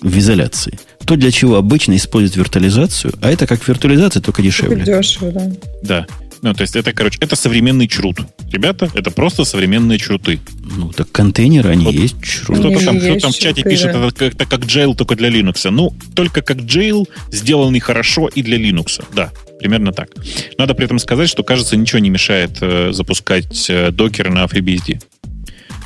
в 0.00 0.18
изоляции. 0.18 0.78
То, 1.04 1.14
для 1.14 1.30
чего 1.30 1.56
обычно 1.56 1.94
используют 1.94 2.36
виртуализацию, 2.36 3.12
а 3.20 3.30
это 3.30 3.46
как 3.46 3.68
виртуализация, 3.68 4.22
только 4.22 4.40
дешевле. 4.40 4.82
Только 4.82 5.02
дешево, 5.02 5.30
да. 5.30 5.52
Да. 5.82 6.06
Ну, 6.40 6.54
то 6.54 6.62
есть 6.62 6.74
это, 6.74 6.94
короче, 6.94 7.18
это 7.20 7.36
современный 7.36 7.86
чрут. 7.86 8.20
Ребята, 8.50 8.90
это 8.94 9.10
просто 9.10 9.44
современные 9.44 9.98
чруты. 9.98 10.40
Ну, 10.74 10.90
так 10.90 11.12
контейнеры, 11.12 11.68
они 11.68 11.84
вот 11.84 11.94
есть 11.94 12.16
чрут. 12.22 12.60
Кто-то 12.60 12.82
там, 12.86 12.98
кто 12.98 13.16
там 13.16 13.32
в 13.32 13.38
чате 13.38 13.60
чруты, 13.60 13.68
пишет, 13.68 13.92
да. 13.92 14.06
это, 14.06 14.24
это 14.24 14.46
как 14.46 14.60
jail 14.60 14.94
только 14.94 15.16
для 15.16 15.28
Linux. 15.28 15.68
Ну, 15.68 15.94
только 16.14 16.40
как 16.40 16.56
jail, 16.60 17.06
сделанный 17.30 17.80
хорошо 17.80 18.28
и 18.28 18.42
для 18.42 18.56
Linux. 18.56 19.04
Да, 19.14 19.32
примерно 19.60 19.92
так. 19.92 20.08
Надо 20.56 20.72
при 20.72 20.86
этом 20.86 20.98
сказать, 20.98 21.28
что, 21.28 21.42
кажется, 21.42 21.76
ничего 21.76 21.98
не 21.98 22.08
мешает 22.08 22.52
э, 22.62 22.92
запускать 22.92 23.68
э, 23.68 23.90
на 23.90 24.44
FreeBSD. 24.46 25.02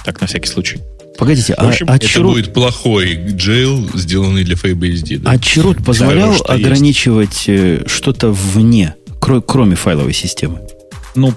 Так, 0.04 0.20
на 0.20 0.26
всякий 0.26 0.48
случай. 0.48 0.78
Погодите, 1.18 1.54
в 1.54 1.60
общем, 1.60 1.86
а, 1.88 1.92
а 1.92 1.96
это 1.96 2.06
чрут... 2.06 2.34
будет 2.34 2.52
плохой 2.54 3.16
jail, 3.16 3.96
сделанный 3.96 4.44
для 4.44 4.56
FreeBSD. 4.56 5.18
Да? 5.18 5.30
А 5.32 5.38
чрут 5.38 5.84
позволял 5.84 6.32
да, 6.46 6.54
ограничивать 6.54 7.46
есть. 7.46 7.82
Э, 7.82 7.86
что-то 7.86 8.30
вне 8.30 8.94
кроме 9.22 9.76
файловой 9.76 10.12
системы? 10.12 10.60
Ну, 11.14 11.32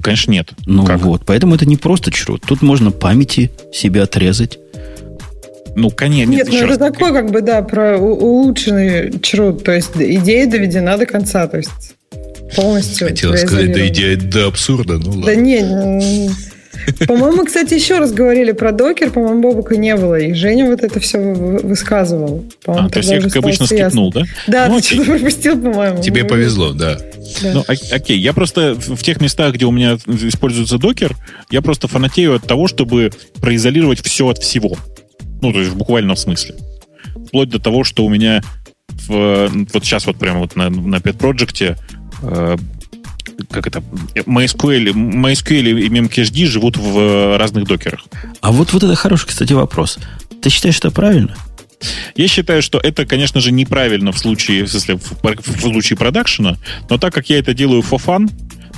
конечно, 0.00 0.30
нет. 0.30 0.50
Ну 0.66 0.84
как? 0.84 1.00
вот, 1.00 1.22
поэтому 1.26 1.54
это 1.54 1.66
не 1.66 1.76
просто 1.76 2.10
чрут. 2.10 2.42
Тут 2.46 2.62
можно 2.62 2.90
памяти 2.90 3.50
себе 3.72 4.02
отрезать. 4.02 4.58
Ну, 5.76 5.90
конечно. 5.90 6.30
Нет, 6.30 6.48
нет 6.48 6.62
ну 6.62 6.68
это 6.68 6.78
такой, 6.78 7.12
как 7.12 7.30
бы, 7.30 7.40
да, 7.40 7.62
про 7.62 7.98
улучшенный 7.98 9.18
чрут. 9.20 9.64
То 9.64 9.72
есть 9.72 9.90
идея 9.96 10.46
доведена 10.46 10.96
до 10.96 11.06
конца. 11.06 11.46
То 11.48 11.58
есть 11.58 11.94
полностью. 12.54 13.08
Хотела 13.08 13.36
сказать, 13.36 13.72
да 13.72 13.88
идея 13.88 14.16
до 14.16 14.46
абсурда. 14.46 14.98
Ну, 14.98 15.10
ладно. 15.10 15.26
Да 15.26 15.34
не, 15.34 16.30
по-моему, 17.06 17.44
кстати, 17.44 17.74
еще 17.74 17.98
раз 17.98 18.12
говорили 18.12 18.52
про 18.52 18.72
докер, 18.72 19.10
по-моему, 19.10 19.42
Бобука 19.42 19.76
не 19.76 19.94
было, 19.96 20.18
и 20.18 20.32
Женя 20.34 20.66
вот 20.66 20.82
это 20.82 21.00
все 21.00 21.18
высказывал. 21.18 22.44
А, 22.66 22.88
то 22.88 22.98
есть 22.98 23.10
я, 23.10 23.20
как 23.20 23.36
обычно, 23.36 23.66
скипнул, 23.66 24.12
да? 24.12 24.22
Да, 24.46 24.68
ну, 24.68 24.80
ты 24.80 24.86
что-то 24.86 25.04
пропустил, 25.12 25.60
по-моему. 25.60 26.02
Тебе 26.02 26.24
повезло, 26.24 26.72
да. 26.72 26.98
да. 27.42 27.52
Ну, 27.52 27.64
окей, 27.68 28.18
я 28.18 28.32
просто 28.32 28.74
в 28.74 29.02
тех 29.02 29.20
местах, 29.20 29.54
где 29.54 29.66
у 29.66 29.70
меня 29.70 29.98
используется 30.06 30.78
докер, 30.78 31.16
я 31.50 31.62
просто 31.62 31.88
фанатею 31.88 32.34
от 32.34 32.46
того, 32.46 32.68
чтобы 32.68 33.10
произолировать 33.40 34.00
все 34.00 34.28
от 34.28 34.38
всего. 34.38 34.76
Ну, 35.40 35.52
то 35.52 35.58
есть 35.58 35.70
в 35.70 35.76
буквальном 35.76 36.16
смысле. 36.16 36.54
Вплоть 37.26 37.50
до 37.50 37.58
того, 37.58 37.84
что 37.84 38.04
у 38.04 38.08
меня 38.08 38.42
в, 39.06 39.48
вот 39.72 39.84
сейчас 39.84 40.06
вот 40.06 40.16
прямо 40.16 40.40
вот 40.40 40.56
на, 40.56 40.70
на 40.70 40.96
Pet 40.96 41.16
Project 41.18 41.76
э, 42.22 42.56
как 43.50 43.66
это, 43.66 43.82
MySQL, 44.14 44.92
MySQL 44.92 45.80
и 45.80 45.88
memcached 45.88 46.46
живут 46.46 46.76
в 46.76 46.98
э, 46.98 47.36
разных 47.36 47.66
докерах. 47.66 48.00
А 48.40 48.52
вот, 48.52 48.72
вот 48.72 48.82
это 48.82 48.94
хороший, 48.94 49.26
кстати, 49.26 49.52
вопрос. 49.52 49.98
Ты 50.42 50.50
считаешь, 50.50 50.76
что 50.76 50.88
это 50.88 50.94
правильно? 50.94 51.36
Я 52.16 52.28
считаю, 52.28 52.62
что 52.62 52.78
это, 52.78 53.06
конечно 53.06 53.40
же, 53.40 53.52
неправильно 53.52 54.12
в 54.12 54.18
случае, 54.18 54.64
в, 54.64 54.68
смысле, 54.70 54.96
в, 54.96 55.12
в 55.22 55.60
случае 55.60 55.96
продакшена, 55.96 56.56
но 56.88 56.98
так 56.98 57.12
как 57.12 57.28
я 57.28 57.38
это 57.38 57.54
делаю 57.54 57.82
for 57.82 58.00
fun, 58.04 58.30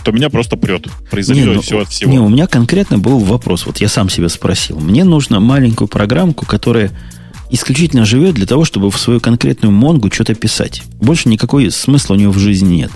то 0.04 0.12
меня 0.12 0.30
просто 0.30 0.56
прет. 0.56 0.86
Произолировать 1.10 1.56
ну, 1.56 1.62
все 1.62 1.80
от 1.80 1.88
всего. 1.88 2.10
Не, 2.12 2.20
у 2.20 2.28
меня 2.28 2.46
конкретно 2.46 2.98
был 2.98 3.18
вопрос. 3.18 3.66
Вот 3.66 3.78
я 3.78 3.88
сам 3.88 4.08
себя 4.08 4.28
спросил. 4.28 4.78
Мне 4.78 5.02
нужно 5.02 5.40
маленькую 5.40 5.88
программку, 5.88 6.46
которая 6.46 6.92
исключительно 7.50 8.04
живет 8.04 8.34
для 8.34 8.46
того, 8.46 8.64
чтобы 8.64 8.90
в 8.90 8.98
свою 8.98 9.20
конкретную 9.20 9.72
Монгу 9.72 10.10
что-то 10.12 10.34
писать. 10.34 10.82
Больше 11.00 11.28
никакой 11.28 11.70
смысла 11.72 12.14
у 12.14 12.16
нее 12.16 12.30
в 12.30 12.38
жизни 12.38 12.76
нет. 12.76 12.92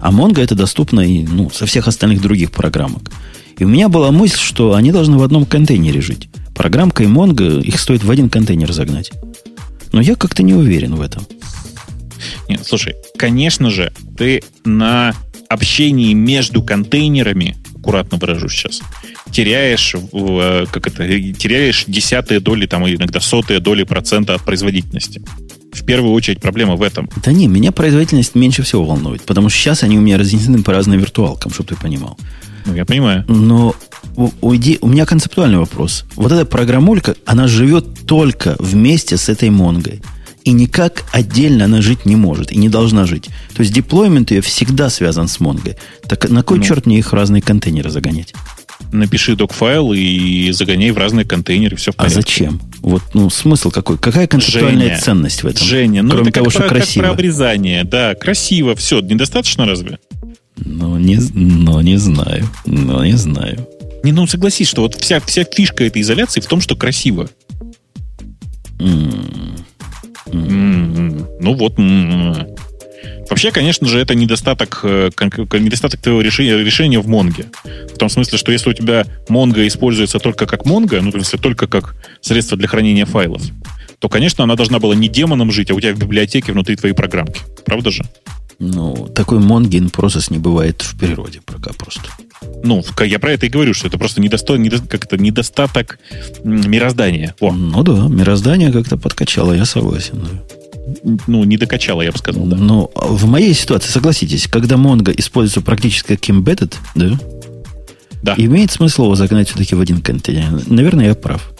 А 0.00 0.10
Mongo 0.10 0.42
это 0.42 0.54
доступно 0.54 1.00
и 1.00 1.22
ну, 1.22 1.50
со 1.50 1.66
всех 1.66 1.88
остальных 1.88 2.22
других 2.22 2.50
программок. 2.50 3.10
И 3.58 3.64
у 3.64 3.68
меня 3.68 3.88
была 3.88 4.10
мысль, 4.10 4.38
что 4.38 4.74
они 4.74 4.92
должны 4.92 5.18
в 5.18 5.22
одном 5.22 5.44
контейнере 5.44 6.00
жить. 6.00 6.28
Программка 6.54 7.04
и 7.04 7.06
Mongo, 7.06 7.62
их 7.62 7.78
стоит 7.78 8.02
в 8.02 8.10
один 8.10 8.30
контейнер 8.30 8.72
загнать. 8.72 9.10
Но 9.92 10.00
я 10.00 10.14
как-то 10.16 10.42
не 10.42 10.54
уверен 10.54 10.94
в 10.94 11.02
этом. 11.02 11.26
Нет, 12.48 12.62
слушай, 12.64 12.94
конечно 13.16 13.70
же, 13.70 13.92
ты 14.16 14.42
на 14.64 15.14
общении 15.48 16.14
между 16.14 16.62
контейнерами, 16.62 17.56
аккуратно 17.76 18.18
выражу 18.18 18.48
сейчас, 18.48 18.80
теряешь, 19.30 19.94
э, 19.94 20.66
как 20.70 20.86
это, 20.86 21.06
теряешь 21.32 21.84
десятые 21.86 22.40
доли, 22.40 22.66
там, 22.66 22.88
иногда 22.88 23.20
сотые 23.20 23.60
доли 23.60 23.82
процента 23.82 24.34
от 24.34 24.42
производительности 24.42 25.22
в 25.72 25.84
первую 25.84 26.12
очередь 26.12 26.40
проблема 26.40 26.76
в 26.76 26.82
этом. 26.82 27.08
Да 27.24 27.32
не, 27.32 27.46
меня 27.46 27.72
производительность 27.72 28.34
меньше 28.34 28.62
всего 28.62 28.84
волнует, 28.84 29.22
потому 29.22 29.48
что 29.48 29.58
сейчас 29.58 29.82
они 29.82 29.98
у 29.98 30.00
меня 30.00 30.18
разнесены 30.18 30.62
по 30.62 30.72
разным 30.72 30.98
виртуалкам, 30.98 31.52
чтобы 31.52 31.70
ты 31.70 31.76
понимал. 31.76 32.18
Ну, 32.66 32.74
я 32.74 32.84
понимаю. 32.84 33.24
Но 33.28 33.74
уйди, 34.40 34.78
у 34.80 34.88
меня 34.88 35.06
концептуальный 35.06 35.58
вопрос. 35.58 36.04
Вот 36.14 36.32
эта 36.32 36.44
программулька, 36.44 37.16
она 37.24 37.48
живет 37.48 38.06
только 38.06 38.56
вместе 38.58 39.16
с 39.16 39.28
этой 39.28 39.50
Монгой. 39.50 40.02
И 40.44 40.52
никак 40.52 41.04
отдельно 41.12 41.66
она 41.66 41.82
жить 41.82 42.06
не 42.06 42.16
может 42.16 42.50
и 42.50 42.56
не 42.56 42.68
должна 42.68 43.04
жить. 43.04 43.28
То 43.54 43.60
есть 43.60 43.74
деплоймент 43.74 44.30
ее 44.30 44.40
всегда 44.40 44.88
связан 44.88 45.28
с 45.28 45.38
Монгой. 45.38 45.76
Так 46.08 46.30
на 46.30 46.42
кой 46.42 46.58
ну, 46.58 46.64
черт 46.64 46.86
мне 46.86 46.98
их 46.98 47.12
в 47.12 47.14
разные 47.14 47.42
контейнеры 47.42 47.90
загонять? 47.90 48.34
Напиши 48.92 49.36
док-файл 49.36 49.92
и 49.92 50.50
загоняй 50.52 50.90
в 50.90 50.98
разные 50.98 51.24
контейнеры, 51.24 51.76
все 51.76 51.92
в 51.92 51.94
а 51.96 52.04
порядке. 52.04 52.18
А 52.18 52.22
зачем? 52.22 52.60
Вот, 52.80 53.02
ну, 53.14 53.30
смысл 53.30 53.70
какой? 53.70 53.98
Какая 53.98 54.26
концептуальная 54.26 54.88
Женя, 54.88 55.00
ценность 55.00 55.42
в 55.42 55.46
этом? 55.46 55.66
Женя, 55.66 56.02
ну, 56.02 56.10
Кроме 56.10 56.30
это 56.30 56.40
того, 56.40 56.44
как 56.46 56.52
что 56.52 56.62
про, 56.62 56.68
красиво. 56.68 57.02
Как 57.02 57.10
про 57.10 57.14
обрезание, 57.14 57.84
да, 57.84 58.14
красиво, 58.14 58.74
все, 58.74 59.00
недостаточно 59.00 59.66
разве? 59.66 59.98
Ну, 60.56 60.98
не, 60.98 61.18
ну, 61.34 61.80
не 61.80 61.96
знаю, 61.96 62.48
ну, 62.66 63.02
не 63.04 63.16
знаю. 63.16 63.66
Не, 64.02 64.12
ну, 64.12 64.26
согласись, 64.26 64.68
что 64.68 64.82
вот 64.82 64.94
вся, 64.94 65.20
вся 65.20 65.44
фишка 65.44 65.84
этой 65.84 66.02
изоляции 66.02 66.40
в 66.40 66.46
том, 66.46 66.60
что 66.60 66.74
красиво. 66.74 67.28
Mm. 68.78 69.60
Mm. 70.26 70.96
Mm. 70.96 71.26
Ну, 71.40 71.54
вот, 71.54 71.78
Вообще, 73.28 73.52
конечно 73.52 73.86
же, 73.86 73.98
это 73.98 74.14
недостаток, 74.14 74.80
э, 74.82 75.10
недостаток 75.20 76.00
твоего 76.00 76.20
решения, 76.20 76.56
решения 76.56 76.98
в 76.98 77.06
Монге. 77.06 77.46
В 77.92 77.96
том 77.96 78.08
смысле, 78.08 78.38
что 78.38 78.52
если 78.52 78.70
у 78.70 78.72
тебя 78.72 79.06
Монго 79.28 79.66
используется 79.66 80.18
только 80.18 80.46
как 80.46 80.64
Монго, 80.66 81.00
ну, 81.00 81.10
в 81.10 81.12
смысле, 81.12 81.38
только 81.38 81.66
как 81.66 81.94
средство 82.20 82.56
для 82.56 82.68
хранения 82.68 83.06
файлов, 83.06 83.42
то, 83.98 84.08
конечно, 84.08 84.44
она 84.44 84.56
должна 84.56 84.78
была 84.78 84.94
не 84.94 85.08
демоном 85.08 85.52
жить, 85.52 85.70
а 85.70 85.74
у 85.74 85.80
тебя 85.80 85.94
в 85.94 85.98
библиотеке 85.98 86.52
внутри 86.52 86.76
твоей 86.76 86.94
программки. 86.94 87.40
Правда 87.64 87.90
же? 87.90 88.04
Ну, 88.58 89.08
такой 89.14 89.38
Монгин 89.38 89.88
процесс 89.88 90.30
не 90.30 90.38
бывает 90.38 90.82
в 90.82 90.98
природе 90.98 91.40
пока 91.44 91.72
просто. 91.72 92.02
Ну, 92.62 92.84
я 93.00 93.18
про 93.18 93.32
это 93.32 93.46
и 93.46 93.48
говорю, 93.48 93.74
что 93.74 93.88
это 93.88 93.96
просто 93.96 94.20
недосто... 94.20 94.56
недо... 94.56 94.80
как 94.80 95.04
это, 95.04 95.16
недостаток 95.16 95.98
мироздания. 96.44 97.34
О. 97.40 97.52
Ну 97.52 97.82
да, 97.82 98.08
мироздание 98.08 98.70
как-то 98.72 98.98
подкачало, 98.98 99.54
я 99.54 99.64
согласен. 99.64 100.20
Да 100.20 100.59
ну, 101.26 101.44
не 101.44 101.56
докачала, 101.56 102.02
я 102.02 102.12
бы 102.12 102.18
сказал. 102.18 102.44
Да. 102.44 102.56
Ну, 102.56 102.90
в 102.94 103.26
моей 103.26 103.54
ситуации, 103.54 103.90
согласитесь, 103.90 104.46
когда 104.46 104.76
Mongo 104.76 105.14
используется 105.16 105.60
практически 105.60 106.16
как 106.16 106.28
embedded, 106.28 106.74
да? 106.94 107.18
Да. 108.22 108.34
Имеет 108.36 108.70
смысл 108.70 109.04
его 109.04 109.14
загнать 109.14 109.48
все-таки 109.48 109.74
в 109.74 109.80
один 109.80 110.02
контейнер. 110.02 110.62
Наверное, 110.66 111.06
я 111.06 111.14
прав. 111.14 111.52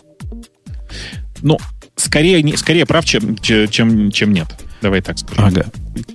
Ну, 1.42 1.58
скорее, 1.96 2.42
не, 2.42 2.56
скорее 2.56 2.84
прав, 2.86 3.04
чем, 3.04 3.36
чем, 3.38 4.10
чем 4.10 4.32
нет. 4.32 4.48
Давай 4.82 5.02
так 5.02 5.18
скажем. 5.18 5.44
Ага. 5.44 5.66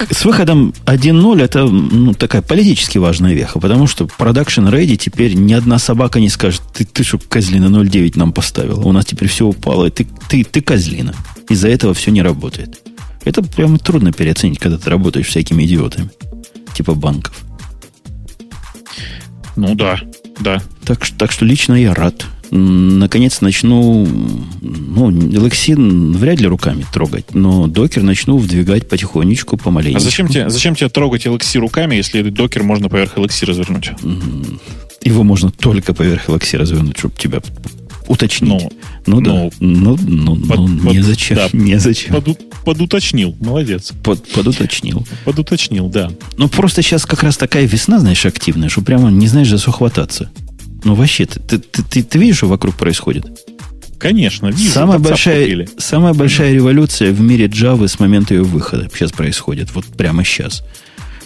С 0.09 0.25
выходом 0.25 0.73
1.0 0.85 1.43
это 1.43 1.65
ну, 1.65 2.13
такая 2.13 2.41
политически 2.41 2.97
важная 2.97 3.33
веха, 3.33 3.59
потому 3.59 3.85
что 3.85 4.05
Production 4.05 4.71
Ready 4.71 4.95
теперь 4.95 5.35
ни 5.35 5.53
одна 5.53 5.77
собака 5.77 6.19
не 6.19 6.29
скажет, 6.29 6.61
ты, 6.73 6.85
ты 6.85 7.03
что, 7.03 7.19
козлина 7.19 7.65
0.9 7.65 8.13
нам 8.15 8.33
поставила, 8.33 8.81
у 8.81 8.91
нас 8.91 9.05
теперь 9.05 9.29
все 9.29 9.45
упало, 9.45 9.89
ты, 9.91 10.07
ты, 10.29 10.43
ты 10.43 10.61
козлина. 10.61 11.13
Из-за 11.49 11.69
этого 11.69 11.93
все 11.93 12.09
не 12.09 12.23
работает. 12.23 12.81
Это 13.25 13.43
прямо 13.43 13.77
трудно 13.77 14.13
переоценить, 14.13 14.59
когда 14.59 14.77
ты 14.77 14.89
работаешь 14.89 15.27
всякими 15.27 15.63
идиотами. 15.65 16.09
Типа 16.73 16.93
банков. 16.93 17.43
Ну 19.55 19.75
да, 19.75 19.99
да. 20.39 20.61
Так, 20.85 21.05
так 21.17 21.31
что 21.31 21.45
лично 21.45 21.73
я 21.73 21.93
рад. 21.93 22.25
наконец 22.55 23.41
начну, 23.41 24.07
ну, 24.61 25.11
Lexin 25.11 26.17
вряд 26.17 26.39
ли 26.39 26.47
руками 26.47 26.85
трогать, 26.93 27.33
но 27.33 27.67
докер 27.67 28.03
начну 28.03 28.37
вдвигать 28.37 28.87
потихонечку, 28.87 29.57
помаленьку. 29.57 29.97
А 29.97 29.99
зачем 29.99 30.27
тебе, 30.27 30.49
зачем 30.49 30.75
тебе 30.75 30.89
трогать 30.89 31.25
LXC 31.25 31.59
руками, 31.59 31.95
если 31.95 32.21
докер 32.29 32.63
можно 32.63 32.89
поверх 32.89 33.17
LXC 33.17 33.45
развернуть? 33.45 33.91
Его 35.03 35.23
можно 35.23 35.51
только 35.51 35.93
поверх 35.93 36.29
LXC 36.29 36.57
развернуть, 36.57 36.97
чтобы 36.97 37.15
тебя 37.15 37.41
уточнить. 38.07 38.49
Ну, 38.49 38.71
ну 39.05 39.21
да. 39.21 39.31
Ну, 39.31 39.51
ну, 39.59 39.97
ну, 40.01 40.35
под, 40.35 40.59
ну 40.59 40.83
под, 40.83 40.93
незачем. 40.95 41.35
Да, 41.35 41.49
незачем. 41.53 42.15
Под, 42.15 42.63
подуточнил. 42.63 43.35
Молодец. 43.39 43.93
Под, 44.03 44.27
подуточнил. 44.31 45.05
Подуточнил, 45.23 45.89
да. 45.89 46.11
Ну, 46.37 46.47
просто 46.47 46.81
сейчас 46.81 47.05
как 47.05 47.23
раз 47.23 47.37
такая 47.37 47.65
весна, 47.65 47.99
знаешь, 47.99 48.25
активная, 48.25 48.69
что 48.69 48.81
прямо 48.81 49.11
не 49.11 49.27
знаешь, 49.27 49.49
за 49.49 49.57
что 49.57 49.71
хвататься. 49.71 50.29
Ну, 50.83 50.95
вообще, 50.95 51.25
ты, 51.25 51.39
ты, 51.39 51.59
ты, 51.59 51.83
ты, 51.83 52.03
ты 52.03 52.19
видишь, 52.19 52.37
что 52.37 52.47
вокруг 52.47 52.75
происходит? 52.75 53.25
Конечно, 53.97 54.47
вижу. 54.47 54.71
Самая 54.71 54.99
большая, 54.99 55.67
самая 55.77 56.13
большая 56.13 56.53
революция 56.53 57.11
в 57.11 57.21
мире 57.21 57.45
Java 57.45 57.87
с 57.87 57.99
момента 57.99 58.33
ее 58.33 58.43
выхода 58.43 58.89
сейчас 58.93 59.11
происходит. 59.11 59.73
Вот 59.73 59.85
прямо 59.85 60.23
сейчас. 60.23 60.63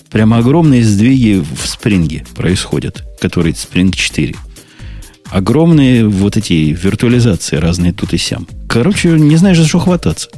Прямо 0.10 0.38
огромные 0.38 0.84
сдвиги 0.84 1.40
в 1.40 1.68
спринге 1.68 2.26
происходят, 2.36 3.04
который 3.22 3.52
Spring 3.54 3.92
4. 3.94 4.36
Огромные 5.32 6.08
вот 6.08 6.38
эти 6.38 6.54
виртуализации 6.54 7.58
разные 7.58 7.94
тут 7.94 8.14
и 8.14 8.18
сям. 8.18 8.48
Короче, 8.68 9.10
не 9.12 9.36
знаешь, 9.36 9.58
за 9.58 9.68
что 9.68 9.80
хвататься. 9.80 10.30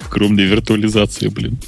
Огромные 0.00 0.46
виртуализации, 0.46 1.28
блин. 1.28 1.58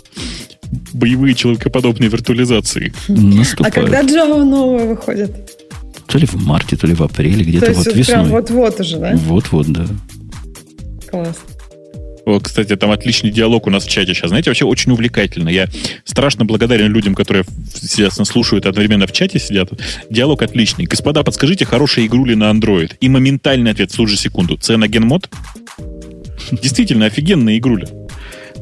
Боевые 0.92 1.34
человекоподобные 1.34 2.08
виртуализации. 2.08 2.92
Наступают. 3.08 3.76
А 3.76 3.80
когда 3.80 4.02
Java 4.02 4.42
новая 4.42 4.86
выходит? 4.86 5.52
То 6.06 6.18
ли 6.18 6.26
в 6.26 6.34
марте, 6.34 6.76
то 6.76 6.86
ли 6.86 6.94
в 6.94 7.02
апреле, 7.02 7.44
где-то 7.44 7.72
вот 7.72 7.86
весной. 7.86 8.04
Прям 8.04 8.28
вот-вот 8.28 8.80
уже, 8.80 8.98
да? 8.98 9.14
Вот-вот, 9.16 9.66
да. 9.68 9.86
Класс. 11.10 11.36
Вот, 12.24 12.44
кстати, 12.44 12.76
там 12.76 12.90
отличный 12.90 13.30
диалог 13.30 13.66
у 13.66 13.70
нас 13.70 13.84
в 13.84 13.88
чате 13.88 14.14
сейчас. 14.14 14.28
Знаете, 14.28 14.50
вообще 14.50 14.64
очень 14.64 14.92
увлекательно. 14.92 15.48
Я 15.48 15.68
страшно 16.04 16.44
благодарен 16.44 16.92
людям, 16.92 17.14
которые 17.14 17.44
сейчас 17.74 18.18
нас 18.18 18.28
слушают, 18.28 18.66
одновременно 18.66 19.06
в 19.06 19.12
чате 19.12 19.38
сидят. 19.38 19.70
Диалог 20.08 20.42
отличный. 20.42 20.84
Господа, 20.84 21.24
подскажите, 21.24 21.64
хорошая 21.64 22.06
игрули 22.06 22.34
на 22.34 22.50
Android? 22.50 22.92
И 23.00 23.08
моментальный 23.08 23.72
ответ 23.72 23.92
же 23.92 24.16
секунду. 24.16 24.56
Ценогенмод? 24.56 25.28
Действительно, 26.50 27.06
офигенная 27.06 27.58
игруля. 27.58 27.86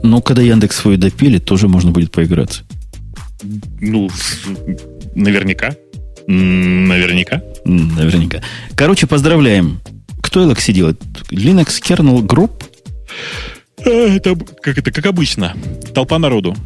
Ну, 0.02 0.22
когда 0.22 0.42
Яндекс 0.42 0.76
свою 0.76 0.96
допили, 0.96 1.38
тоже 1.38 1.68
можно 1.68 1.90
будет 1.90 2.10
поиграться. 2.12 2.62
Ну, 3.80 4.10
наверняка. 5.14 5.74
Наверняка. 6.26 7.42
Наверняка. 7.64 8.42
Короче, 8.74 9.06
поздравляем. 9.06 9.80
Кто 10.22 10.50
LXC 10.50 10.72
делает? 10.72 11.02
Linux 11.30 11.82
Kernel 11.82 12.22
Group? 12.22 12.62
Э, 13.84 14.16
это 14.16 14.36
как, 14.62 14.78
это 14.78 14.90
как 14.92 15.06
обычно. 15.06 15.56
Толпа 15.94 16.18
народу. 16.18 16.56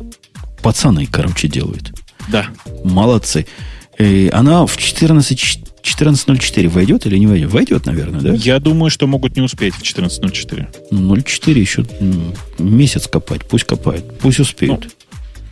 Пацаны, 0.63 1.07
короче, 1.07 1.49
делают. 1.49 1.93
Да. 2.29 2.47
Молодцы. 2.85 3.47
И 3.99 4.31
она 4.33 4.67
в 4.67 4.77
14, 4.77 5.39
14.04 5.83 6.69
войдет 6.69 7.07
или 7.07 7.19
не 7.19 7.27
войдет? 7.27 7.53
Войдет, 7.53 7.87
наверное, 7.87 8.21
да? 8.21 8.33
Я 8.33 8.59
думаю, 8.59 8.91
что 8.91 9.07
могут 9.07 9.37
не 9.37 9.43
успеть 9.43 9.75
в 9.75 9.83
14.04. 9.83 10.91
0.4 10.91 11.59
еще 11.59 11.85
месяц 12.59 13.07
копать. 13.07 13.43
Пусть 13.47 13.65
копают. 13.65 14.19
Пусть 14.19 14.41
успеют. 14.41 14.89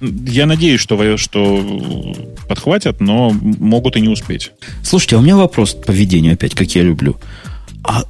Ну, 0.01 0.13
я 0.27 0.47
надеюсь, 0.47 0.81
что, 0.81 1.17
что 1.17 2.15
подхватят, 2.49 3.01
но 3.01 3.31
могут 3.31 3.97
и 3.97 4.01
не 4.01 4.09
успеть. 4.09 4.51
Слушайте, 4.83 5.17
а 5.17 5.19
у 5.21 5.23
меня 5.23 5.37
вопрос 5.37 5.75
по 5.75 5.93
ведению 5.93 6.33
опять, 6.35 6.55
как 6.55 6.75
я 6.75 6.83
люблю. 6.83 7.21
А 7.85 8.05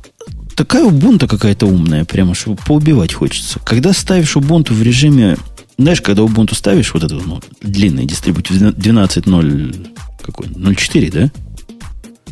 такая 0.55 0.85
Ubuntu 0.85 1.27
какая-то 1.27 1.67
умная, 1.67 2.05
прямо 2.05 2.35
что 2.35 2.55
поубивать 2.55 3.13
хочется. 3.13 3.59
Когда 3.61 3.93
ставишь 3.93 4.37
Ubuntu 4.37 4.73
в 4.73 4.83
режиме... 4.83 5.37
Знаешь, 5.79 6.01
когда 6.01 6.23
Ubuntu 6.23 6.55
ставишь 6.55 6.93
вот 6.95 7.03
этот 7.03 7.25
ну, 7.27 7.41
длинный 7.61 8.05
дистрибутив 8.05 8.61
12.0 8.61 9.89
какой? 10.23 10.47
0.4, 10.47 11.11
да? 11.11 11.31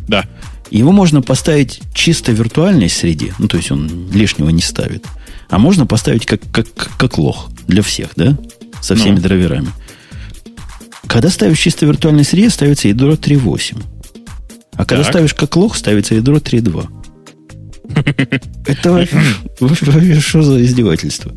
Да. 0.07 0.25
Его 0.69 0.91
можно 0.91 1.21
поставить 1.21 1.81
чисто 1.93 2.31
в 2.31 2.35
виртуальной 2.35 2.89
среде, 2.89 3.33
ну, 3.39 3.47
то 3.47 3.57
есть 3.57 3.71
он 3.71 4.09
лишнего 4.11 4.49
не 4.49 4.61
ставит. 4.61 5.05
А 5.49 5.59
можно 5.59 5.85
поставить 5.85 6.25
как, 6.25 6.39
как, 6.51 6.67
как 6.97 7.17
лох 7.17 7.49
для 7.67 7.81
всех, 7.81 8.11
да? 8.15 8.37
Со 8.81 8.95
всеми 8.95 9.15
ну. 9.15 9.21
драйверами. 9.21 9.69
Когда 11.07 11.29
ставишь 11.29 11.59
чисто 11.59 11.85
в 11.85 11.89
виртуальной 11.89 12.23
среде, 12.23 12.49
ставится 12.49 12.87
ядро 12.87 13.13
3.8. 13.13 13.83
А 14.73 14.85
когда 14.85 15.03
так. 15.03 15.11
ставишь 15.11 15.33
как 15.33 15.55
лох, 15.57 15.75
ставится 15.75 16.15
ядро 16.15 16.37
3.2. 16.37 17.00
Это 18.65 18.91
вообще 18.91 20.19
что 20.19 20.41
за 20.43 20.63
издевательство? 20.63 21.33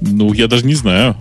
Ну, 0.00 0.32
я 0.32 0.46
даже 0.46 0.66
не 0.66 0.74
знаю. 0.74 1.16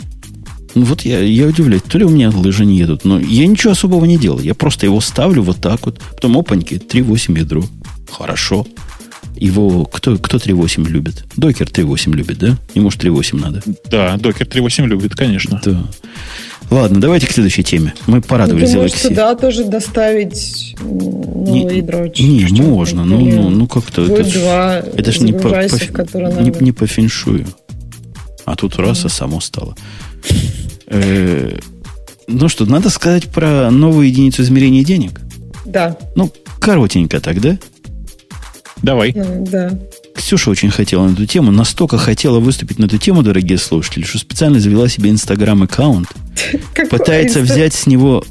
Ну, 0.76 0.84
вот 0.84 1.02
я, 1.02 1.22
я 1.22 1.48
удивляюсь, 1.48 1.84
то 1.84 1.98
ли 1.98 2.04
у 2.04 2.10
меня 2.10 2.30
лыжи 2.30 2.66
не 2.66 2.78
едут, 2.78 3.06
но 3.06 3.18
я 3.20 3.48
ничего 3.48 3.72
особого 3.72 4.04
не 4.04 4.18
делал. 4.18 4.42
Я 4.42 4.54
просто 4.54 4.86
его 4.86 5.00
ставлю 5.00 5.42
вот 5.42 5.58
так 5.62 5.86
вот. 5.86 6.02
Потом 6.16 6.38
опаньки, 6.38 6.76
3.8 6.76 7.40
ядро. 7.40 7.64
Хорошо. 8.12 8.68
Его 9.38 9.86
кто, 9.86 10.18
кто 10.18 10.38
3.8 10.38 10.88
любит? 10.88 11.26
Докер 11.38 11.68
3.8 11.68 12.14
любит, 12.14 12.38
да? 12.40 12.58
Ему 12.74 12.92
же 12.92 12.98
3.8 12.98 13.40
надо. 13.40 13.64
Да, 13.90 14.18
Докер 14.18 14.48
3.8 14.48 14.88
любит, 14.88 15.16
конечно. 15.16 15.62
Да. 15.64 15.84
Ладно, 16.72 17.00
давайте 17.00 17.28
к 17.28 17.32
следующей 17.32 17.64
теме. 17.64 17.94
Мы 18.08 18.22
порадовались 18.22 18.72
за 18.72 18.82
Алексея. 18.82 19.10
туда 19.10 19.36
тоже 19.36 19.66
доставить 19.66 20.76
новое 20.82 21.74
не, 21.74 21.78
ядро. 21.78 22.08
Не, 22.18 22.62
можно. 22.62 23.06
Ну, 23.06 23.20
ну, 23.20 23.50
ну 23.50 23.68
как-то. 23.68 24.06
Это, 24.06 24.24
два 24.34 24.78
это 24.78 25.12
ж 25.12 25.20
не 25.20 25.34
по, 25.34 25.50
по, 25.50 26.42
не, 26.42 26.64
не 26.64 26.72
по 26.72 26.88
феншую. 26.88 27.46
А 28.46 28.56
тут 28.56 28.78
раз, 28.78 29.06
а 29.06 29.10
само 29.10 29.42
стало. 29.42 29.76
Э, 30.88 31.58
ну 32.28 32.50
что, 32.50 32.66
надо 32.66 32.90
сказать 32.90 33.28
про 33.30 33.70
новую 33.72 34.08
единицу 34.08 34.42
измерения 34.44 34.84
денег? 34.84 35.22
Да. 35.66 35.98
Ну, 36.16 36.32
коротенько 36.60 37.20
тогда. 37.20 37.58
Давай. 38.82 39.14
Да. 39.14 39.72
Ксюша 40.16 40.50
очень 40.50 40.72
хотела 40.72 41.08
на 41.08 41.14
эту 41.14 41.26
тему, 41.26 41.52
настолько 41.52 41.98
хотела 41.98 42.40
выступить 42.40 42.80
на 42.80 42.86
эту 42.86 42.98
тему, 42.98 43.22
дорогие 43.22 43.58
слушатели, 43.58 44.04
что 44.04 44.18
специально 44.18 44.60
завела 44.60 44.88
себе 44.88 45.10
Инстаграм-аккаунт. 45.10 46.08
Пытается 46.90 47.42
взять 47.42 47.74
с 47.74 47.86
него 47.86 48.24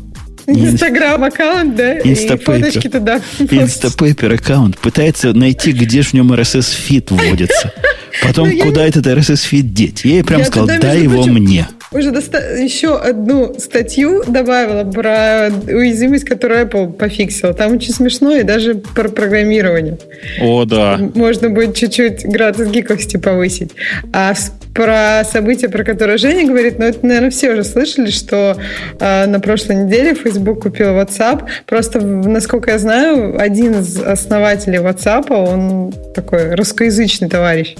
Инстаграм-аккаунт, 0.46 1.76
да? 1.76 1.98
Instapaper. 2.00 2.90
туда. 2.90 3.20
Instapaper 3.38 4.32
аккаунт. 4.34 4.78
Пытается 4.78 5.32
найти, 5.32 5.72
где 5.72 6.02
же 6.02 6.10
в 6.10 6.12
нем 6.14 6.32
RSS 6.32 6.74
feed 6.74 7.10
вводится. 7.10 7.72
Потом, 8.22 8.48
ну, 8.48 8.58
куда 8.62 8.86
этот 8.86 9.06
RSS 9.06 9.46
feed 9.46 9.72
деть? 9.72 10.04
Я 10.04 10.12
ей 10.12 10.24
прям 10.24 10.44
сказал, 10.44 10.66
дай 10.66 11.02
его 11.02 11.24
мне 11.26 11.66
уже 11.92 12.10
доста- 12.10 12.56
еще 12.56 12.96
одну 12.96 13.54
статью 13.58 14.24
добавила 14.26 14.84
про 14.90 15.50
уязвимость, 15.66 16.24
которую 16.24 16.66
Apple 16.66 16.92
пофиксил. 16.92 17.54
Там 17.54 17.72
очень 17.72 17.92
смешно 17.92 18.36
и 18.36 18.42
даже 18.42 18.74
про 18.74 19.08
программирование. 19.08 19.98
О, 20.40 20.64
да. 20.64 20.98
Можно 21.14 21.50
будет 21.50 21.76
чуть-чуть 21.76 22.24
градус 22.26 22.68
гиковости 22.68 23.16
повысить. 23.16 23.72
А 24.12 24.34
про 24.74 25.22
события, 25.24 25.68
про 25.68 25.84
которые 25.84 26.18
Женя 26.18 26.48
говорит, 26.48 26.78
ну, 26.78 26.86
это, 26.86 27.06
наверное, 27.06 27.30
все 27.30 27.52
уже 27.52 27.62
слышали, 27.62 28.10
что 28.10 28.56
э, 28.98 29.26
на 29.26 29.38
прошлой 29.38 29.76
неделе 29.76 30.14
Facebook 30.14 30.62
купил 30.62 30.88
WhatsApp. 30.88 31.44
Просто, 31.66 32.00
насколько 32.00 32.72
я 32.72 32.78
знаю, 32.78 33.40
один 33.40 33.80
из 33.80 34.00
основателей 34.02 34.78
WhatsApp, 34.78 35.32
он 35.32 35.94
такой 36.14 36.56
русскоязычный 36.56 37.28
товарищ. 37.28 37.76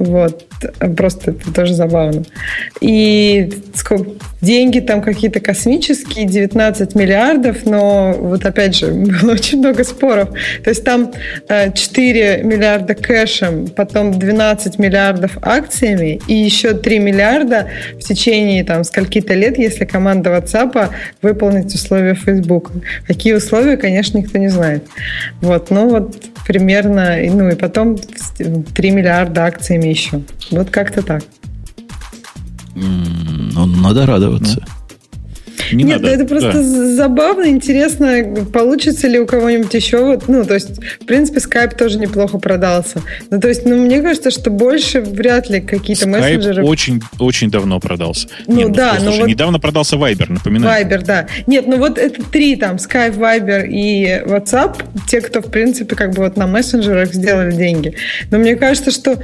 Вот. 0.00 0.46
Просто 0.96 1.32
это 1.32 1.52
тоже 1.52 1.74
забавно. 1.74 2.22
И 2.80 3.52
сколько, 3.74 4.12
деньги 4.40 4.80
там 4.80 5.02
какие-то 5.02 5.40
космические, 5.40 6.24
19 6.24 6.94
миллиардов, 6.94 7.66
но 7.66 8.14
вот 8.18 8.46
опять 8.46 8.76
же, 8.76 8.86
было 8.92 9.32
очень 9.32 9.58
много 9.58 9.84
споров. 9.84 10.30
То 10.64 10.70
есть 10.70 10.84
там 10.84 11.12
4 11.48 12.20
э, 12.20 12.42
миллиарда 12.42 12.94
кэшем, 12.94 13.68
потом 13.68 14.18
12 14.18 14.78
миллиардов 14.78 15.36
акциями 15.42 16.18
и 16.26 16.34
еще 16.34 16.72
3 16.72 16.98
миллиарда 16.98 17.68
в 17.92 17.98
течение 17.98 18.64
там 18.64 18.84
скольки-то 18.84 19.34
лет, 19.34 19.58
если 19.58 19.84
команда 19.84 20.30
WhatsApp 20.30 20.92
выполнит 21.20 21.66
условия 21.66 22.14
Facebook. 22.14 22.72
Какие 23.06 23.34
условия, 23.34 23.76
конечно, 23.76 24.16
никто 24.16 24.38
не 24.38 24.48
знает. 24.48 24.82
Вот, 25.42 25.70
ну 25.70 25.90
вот 25.90 26.16
примерно, 26.50 27.16
ну 27.32 27.48
и 27.48 27.54
потом 27.54 27.96
3 27.96 28.90
миллиарда 28.90 29.44
акциями 29.44 29.86
еще. 29.86 30.22
Вот 30.50 30.68
как-то 30.70 31.00
так. 31.00 31.22
Ну, 32.74 33.66
надо 33.66 34.04
радоваться. 34.04 34.66
Не 35.72 35.84
Нет, 35.84 36.00
надо. 36.00 36.08
ну 36.08 36.14
это 36.22 36.24
просто 36.26 36.52
Да. 36.54 36.62
забавно, 36.94 37.44
интересно, 37.48 38.46
получится 38.52 39.08
ли 39.08 39.18
у 39.18 39.26
кого-нибудь 39.26 39.72
еще. 39.74 40.04
Вот, 40.04 40.28
ну, 40.28 40.44
то 40.44 40.54
есть, 40.54 40.78
в 41.00 41.04
принципе, 41.06 41.38
Skype 41.40 41.76
тоже 41.76 41.98
неплохо 41.98 42.38
продался. 42.38 43.02
Ну, 43.30 43.40
то 43.40 43.48
есть, 43.48 43.64
ну, 43.66 43.76
мне 43.76 44.00
кажется, 44.02 44.30
что 44.30 44.50
больше 44.50 45.00
вряд 45.00 45.48
ли 45.50 45.60
какие-то 45.60 46.06
Skype 46.06 46.10
мессенджеры... 46.18 46.64
очень, 46.64 47.00
очень 47.18 47.50
давно 47.50 47.80
продался. 47.80 48.28
Ну 48.46 48.54
Не, 48.56 48.68
да, 48.68 48.94
слушай, 48.98 49.04
но 49.04 49.20
вот- 49.20 49.28
недавно 49.28 49.58
продался 49.60 49.96
Viber, 49.96 50.32
напоминаю. 50.32 50.84
Viber, 50.86 51.04
да. 51.04 51.26
Нет, 51.46 51.66
ну 51.66 51.78
вот 51.78 51.98
это 51.98 52.22
три 52.22 52.56
там, 52.56 52.76
Skype, 52.76 53.16
Viber 53.16 53.66
и 53.66 54.22
WhatsApp, 54.26 54.82
те, 55.08 55.20
кто, 55.20 55.40
в 55.40 55.50
принципе, 55.50 55.94
как 55.96 56.12
бы 56.14 56.22
вот 56.24 56.36
на 56.36 56.46
мессенджерах 56.46 57.12
сделали 57.14 57.52
деньги. 57.52 57.94
Но 58.30 58.38
мне 58.38 58.56
кажется, 58.56 58.90
что 58.90 59.18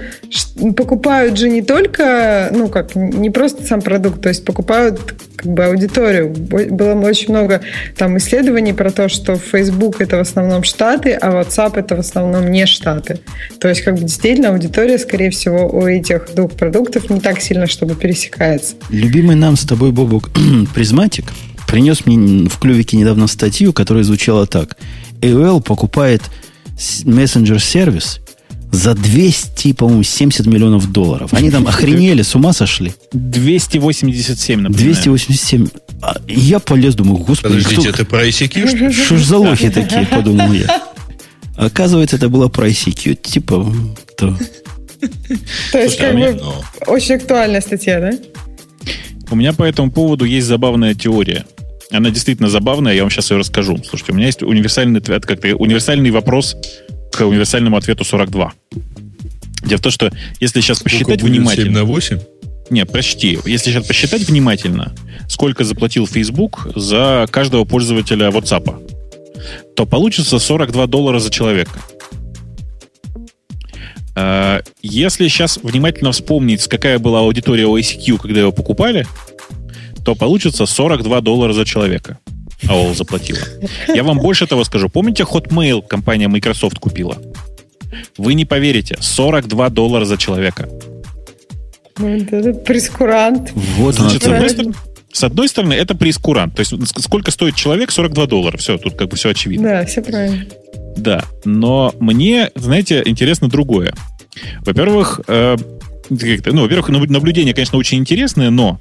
покупают 0.76 1.38
же 1.38 1.48
не 1.48 1.62
только, 1.62 2.50
ну 2.52 2.68
как, 2.68 2.94
не 2.94 3.30
просто 3.30 3.64
сам 3.64 3.80
продукт, 3.82 4.20
то 4.22 4.28
есть 4.28 4.44
покупают 4.44 5.14
как 5.36 5.52
бы 5.52 5.64
аудиторию. 5.64 6.30
Было 6.30 6.94
очень 7.00 7.30
много 7.30 7.60
там 7.96 8.16
исследований 8.18 8.72
про 8.72 8.90
то, 8.90 9.08
что 9.08 9.36
Facebook 9.36 10.00
это 10.00 10.16
в 10.16 10.20
основном 10.20 10.64
Штаты, 10.64 11.12
а 11.12 11.30
WhatsApp 11.30 11.78
это 11.78 11.96
в 11.96 12.00
основном 12.00 12.50
не 12.50 12.66
Штаты. 12.66 13.20
То 13.60 13.68
есть 13.68 13.82
как 13.82 13.94
бы 13.94 14.00
действительно 14.00 14.50
аудитория, 14.50 14.98
скорее 14.98 15.30
всего, 15.30 15.68
у 15.68 15.86
этих 15.86 16.34
двух 16.34 16.52
продуктов 16.52 17.10
не 17.10 17.20
так 17.20 17.40
сильно, 17.40 17.66
чтобы 17.66 17.94
пересекается. 17.94 18.74
Любимый 18.90 19.36
нам 19.36 19.56
с 19.56 19.64
тобой, 19.64 19.92
Бобук, 19.92 20.30
Prismatic, 20.74 21.26
принес 21.68 22.06
мне 22.06 22.48
в 22.48 22.58
клювике 22.58 22.96
недавно 22.96 23.26
статью, 23.26 23.72
которая 23.72 24.04
звучала 24.04 24.46
так. 24.46 24.76
AOL 25.20 25.62
покупает 25.62 26.22
мессенджер-сервис 27.04 28.20
за 28.72 28.94
200, 28.94 29.72
по-моему, 29.72 30.02
70 30.02 30.46
миллионов 30.46 30.90
долларов. 30.92 31.32
Они 31.32 31.50
там 31.50 31.66
охренели, 31.68 32.22
с 32.22 32.34
ума 32.34 32.52
сошли. 32.52 32.92
287, 33.12 34.60
напоминаю. 34.60 34.94
287. 34.94 35.66
А 36.02 36.16
я 36.28 36.58
полез, 36.58 36.94
думаю, 36.94 37.18
господи, 37.18 37.54
Подождите, 37.54 37.80
кто- 37.80 37.90
это 37.90 38.04
про 38.04 38.26
ICQ, 38.28 38.66
что 38.68 38.76
ли? 38.76 38.92
что 38.92 39.16
ж 39.16 39.22
за 39.24 39.38
лохи 39.38 39.70
такие, 39.70 40.06
подумал 40.10 40.52
я. 40.52 40.82
Оказывается, 41.56 42.16
это 42.16 42.28
было 42.28 42.48
про 42.48 42.68
ICQ. 42.68 43.14
Типа, 43.14 43.66
то. 44.18 44.36
То 45.72 45.78
есть, 45.78 45.98
а 46.00 46.04
как 46.06 46.14
мне- 46.14 46.32
бы, 46.32 46.42
очень 46.86 47.14
актуальная 47.16 47.60
статья, 47.60 48.00
да? 48.00 48.12
У 49.30 49.36
меня 49.36 49.52
по 49.52 49.64
этому 49.64 49.90
поводу 49.90 50.24
есть 50.24 50.46
забавная 50.46 50.94
теория. 50.94 51.44
Она 51.90 52.10
действительно 52.10 52.48
забавная, 52.48 52.94
я 52.94 53.02
вам 53.02 53.10
сейчас 53.10 53.30
ее 53.30 53.38
расскажу. 53.38 53.78
Слушайте, 53.88 54.12
у 54.12 54.16
меня 54.16 54.26
есть 54.26 54.42
универсальный, 54.42 55.00
ответ- 55.00 55.24
как-то 55.24 55.54
универсальный 55.56 56.10
вопрос 56.10 56.56
к 57.16 57.26
универсальному 57.26 57.76
ответу 57.76 58.04
42. 58.04 58.52
Дело 59.64 59.78
в 59.78 59.82
том, 59.82 59.92
что 59.92 60.10
если 60.40 60.60
сейчас 60.60 60.78
сколько 60.78 60.98
посчитать 60.98 61.20
будет 61.22 61.34
7 61.34 61.40
внимательно... 61.40 61.80
на 61.80 61.84
8? 61.84 62.20
Не, 62.70 62.84
почти. 62.84 63.38
Если 63.44 63.70
сейчас 63.70 63.86
посчитать 63.86 64.22
внимательно, 64.22 64.92
сколько 65.28 65.64
заплатил 65.64 66.06
Facebook 66.06 66.68
за 66.74 67.26
каждого 67.30 67.64
пользователя 67.64 68.28
WhatsApp, 68.28 68.94
то 69.74 69.86
получится 69.86 70.38
42 70.38 70.86
доллара 70.86 71.18
за 71.18 71.30
человека. 71.30 71.78
Э, 74.16 74.60
Если 74.82 75.28
сейчас 75.28 75.58
внимательно 75.62 76.12
вспомнить, 76.12 76.66
какая 76.66 76.98
была 76.98 77.20
аудитория 77.20 77.64
ICQ, 77.64 78.18
когда 78.18 78.40
его 78.40 78.52
покупали, 78.52 79.06
то 80.04 80.14
получится 80.14 80.66
42 80.66 81.20
доллара 81.20 81.52
за 81.52 81.64
человека. 81.64 82.18
AOL 82.64 82.94
заплатила. 82.94 83.38
Я 83.88 84.02
вам 84.02 84.18
больше 84.18 84.46
того 84.46 84.64
скажу. 84.64 84.88
Помните, 84.88 85.22
Hotmail 85.24 85.86
компания 85.86 86.28
Microsoft 86.28 86.78
купила? 86.78 87.16
Вы 88.18 88.34
не 88.34 88.44
поверите, 88.44 88.96
42 89.00 89.68
доллара 89.70 90.04
за 90.04 90.16
человека. 90.16 90.68
Ну, 91.98 92.08
это 92.08 92.52
прескурант. 92.52 93.52
Вот 93.54 93.94
Значит, 93.94 94.22
с 94.22 94.26
одной, 94.26 94.50
стороны, 94.50 94.74
с 95.12 95.24
одной 95.24 95.48
стороны, 95.48 95.72
это 95.74 95.94
прескурант. 95.94 96.54
То 96.54 96.60
есть 96.60 96.72
ск- 96.72 97.00
сколько 97.00 97.30
стоит 97.30 97.54
человек? 97.54 97.90
42 97.90 98.26
доллара. 98.26 98.56
Все, 98.58 98.76
тут 98.76 98.96
как 98.96 99.08
бы 99.08 99.16
все 99.16 99.30
очевидно. 99.30 99.68
Да, 99.68 99.84
все 99.86 100.02
правильно. 100.02 100.44
Да. 100.96 101.24
Но 101.44 101.94
мне, 102.00 102.50
знаете, 102.54 103.02
интересно 103.06 103.48
другое. 103.48 103.94
Во-первых, 104.60 105.20
э, 105.26 105.56
ну, 106.10 106.62
во-первых, 106.62 106.90
наб- 106.90 107.08
наблюдение, 107.10 107.54
конечно, 107.54 107.78
очень 107.78 107.98
интересное, 107.98 108.50
но 108.50 108.78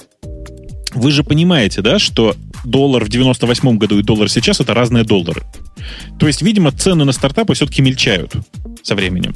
вы 0.94 1.12
же 1.12 1.24
понимаете, 1.24 1.82
да, 1.82 2.00
что 2.00 2.36
доллар 2.66 3.04
в 3.06 3.10
98 3.10 3.78
году 3.78 4.00
и 4.00 4.04
доллар 4.04 4.30
сейчас 4.30 4.60
это 4.60 4.74
разные 4.74 5.04
доллары. 5.04 5.44
То 6.20 6.28
есть, 6.28 6.42
видимо, 6.42 6.72
цены 6.72 7.06
на 7.06 7.12
стартапы 7.12 7.54
все-таки 7.54 7.82
мельчают 7.82 8.34
со 8.84 8.96
временем. 8.96 9.36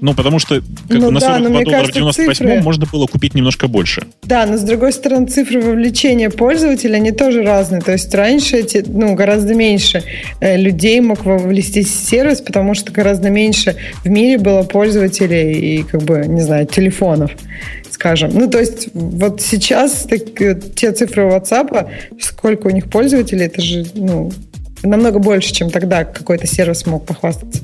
Ну, 0.00 0.14
потому 0.14 0.38
что 0.38 0.60
как 0.60 0.64
Ну 0.98 1.10
на 1.10 1.20
да, 1.20 1.38
42 1.38 1.38
но 1.38 1.54
мне 1.56 1.64
доллара 1.64 1.82
в 1.82 1.92
кажется, 1.92 2.00
98 2.00 2.34
цифры- 2.34 2.62
можно 2.62 2.86
было 2.86 3.06
купить 3.06 3.34
немножко 3.34 3.68
больше. 3.68 4.06
Да, 4.22 4.46
но 4.46 4.56
с 4.56 4.62
другой 4.62 4.92
стороны, 4.92 5.26
цифры 5.26 5.60
вовлечения 5.60 6.30
пользователя, 6.30 6.96
они 6.96 7.10
тоже 7.12 7.42
разные. 7.42 7.80
То 7.80 7.92
есть 7.92 8.14
раньше 8.14 8.56
эти, 8.58 8.84
ну, 8.86 9.14
гораздо 9.14 9.54
меньше 9.54 10.04
э, 10.40 10.56
людей 10.56 11.00
мог 11.00 11.24
вовлестись 11.24 11.88
в 11.88 12.08
сервис, 12.08 12.40
потому 12.40 12.74
что 12.74 12.92
гораздо 12.92 13.30
меньше 13.30 13.76
в 14.04 14.08
мире 14.08 14.38
было 14.38 14.62
пользователей 14.62 15.52
и, 15.52 15.82
как 15.82 16.02
бы, 16.02 16.24
не 16.26 16.42
знаю, 16.42 16.66
телефонов, 16.66 17.32
скажем. 17.98 18.30
Ну, 18.32 18.48
то 18.48 18.60
есть 18.60 18.88
вот 18.94 19.40
сейчас 19.40 20.06
так, 20.08 20.40
э, 20.40 20.54
те 20.76 20.92
цифры 20.92 21.24
WhatsApp, 21.24 21.90
сколько 22.20 22.68
у 22.68 22.70
них 22.70 22.88
пользователей, 22.88 23.46
это 23.46 23.60
же, 23.60 23.84
ну, 23.94 24.30
намного 24.84 25.18
больше, 25.18 25.52
чем 25.52 25.70
тогда 25.70 26.04
какой-то 26.04 26.46
сервис 26.46 26.86
мог 26.86 27.04
похвастаться. 27.04 27.60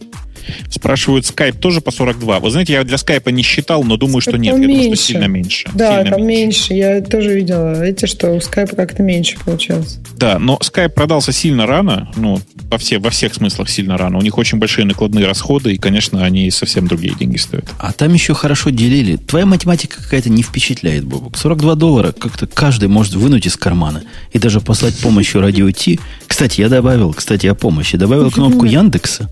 Спрашивают, 0.70 1.24
Skype 1.24 1.58
тоже 1.58 1.80
по 1.80 1.90
42. 1.90 2.40
Вы 2.40 2.50
знаете, 2.50 2.72
я 2.74 2.84
для 2.84 2.96
Skype 2.96 3.30
не 3.32 3.42
считал, 3.42 3.84
но 3.84 3.96
думаю, 3.96 4.20
что 4.20 4.32
Skype 4.32 4.38
нет. 4.38 4.58
Я 4.58 4.66
думаю, 4.66 4.76
что 4.76 4.88
меньше. 4.88 5.02
сильно 5.02 5.24
меньше. 5.24 5.70
Да, 5.74 6.02
Сильно 6.02 6.16
там 6.16 6.26
меньше. 6.26 6.74
Я 6.74 7.00
тоже 7.00 7.34
видела. 7.34 7.84
Видите, 7.84 8.06
что 8.06 8.30
у 8.30 8.38
Skype 8.38 8.74
как-то 8.74 9.02
меньше 9.02 9.36
получилось. 9.44 9.98
Да, 10.16 10.38
но 10.38 10.58
Skype 10.62 10.90
продался 10.90 11.32
сильно 11.32 11.66
рано, 11.66 12.10
ну, 12.16 12.40
во, 12.70 12.78
все, 12.78 12.98
во 12.98 13.10
всех 13.10 13.34
смыслах 13.34 13.68
сильно 13.68 13.96
рано. 13.96 14.18
У 14.18 14.22
них 14.22 14.38
очень 14.38 14.58
большие 14.58 14.84
накладные 14.84 15.26
расходы, 15.26 15.74
и, 15.74 15.78
конечно, 15.78 16.24
они 16.24 16.50
совсем 16.50 16.86
другие 16.86 17.14
деньги 17.14 17.36
стоят. 17.36 17.66
А 17.78 17.92
там 17.92 18.12
еще 18.12 18.34
хорошо 18.34 18.70
делили. 18.70 19.16
Твоя 19.16 19.46
математика 19.46 20.02
какая-то 20.02 20.30
не 20.30 20.42
впечатляет, 20.42 21.04
Бобок. 21.04 21.36
42 21.36 21.74
доллара 21.74 22.12
как-то 22.12 22.46
каждый 22.46 22.88
может 22.88 23.14
вынуть 23.14 23.46
из 23.46 23.56
кармана 23.56 24.02
и 24.32 24.38
даже 24.38 24.60
послать 24.60 24.96
помощью 24.98 25.40
радио 25.40 25.70
Ти. 25.70 26.00
Кстати, 26.26 26.60
я 26.60 26.68
добавил, 26.68 27.12
кстати, 27.12 27.46
о 27.46 27.54
помощи. 27.54 27.96
Добавил 27.96 28.30
кнопку 28.30 28.64
Яндекса. 28.64 29.30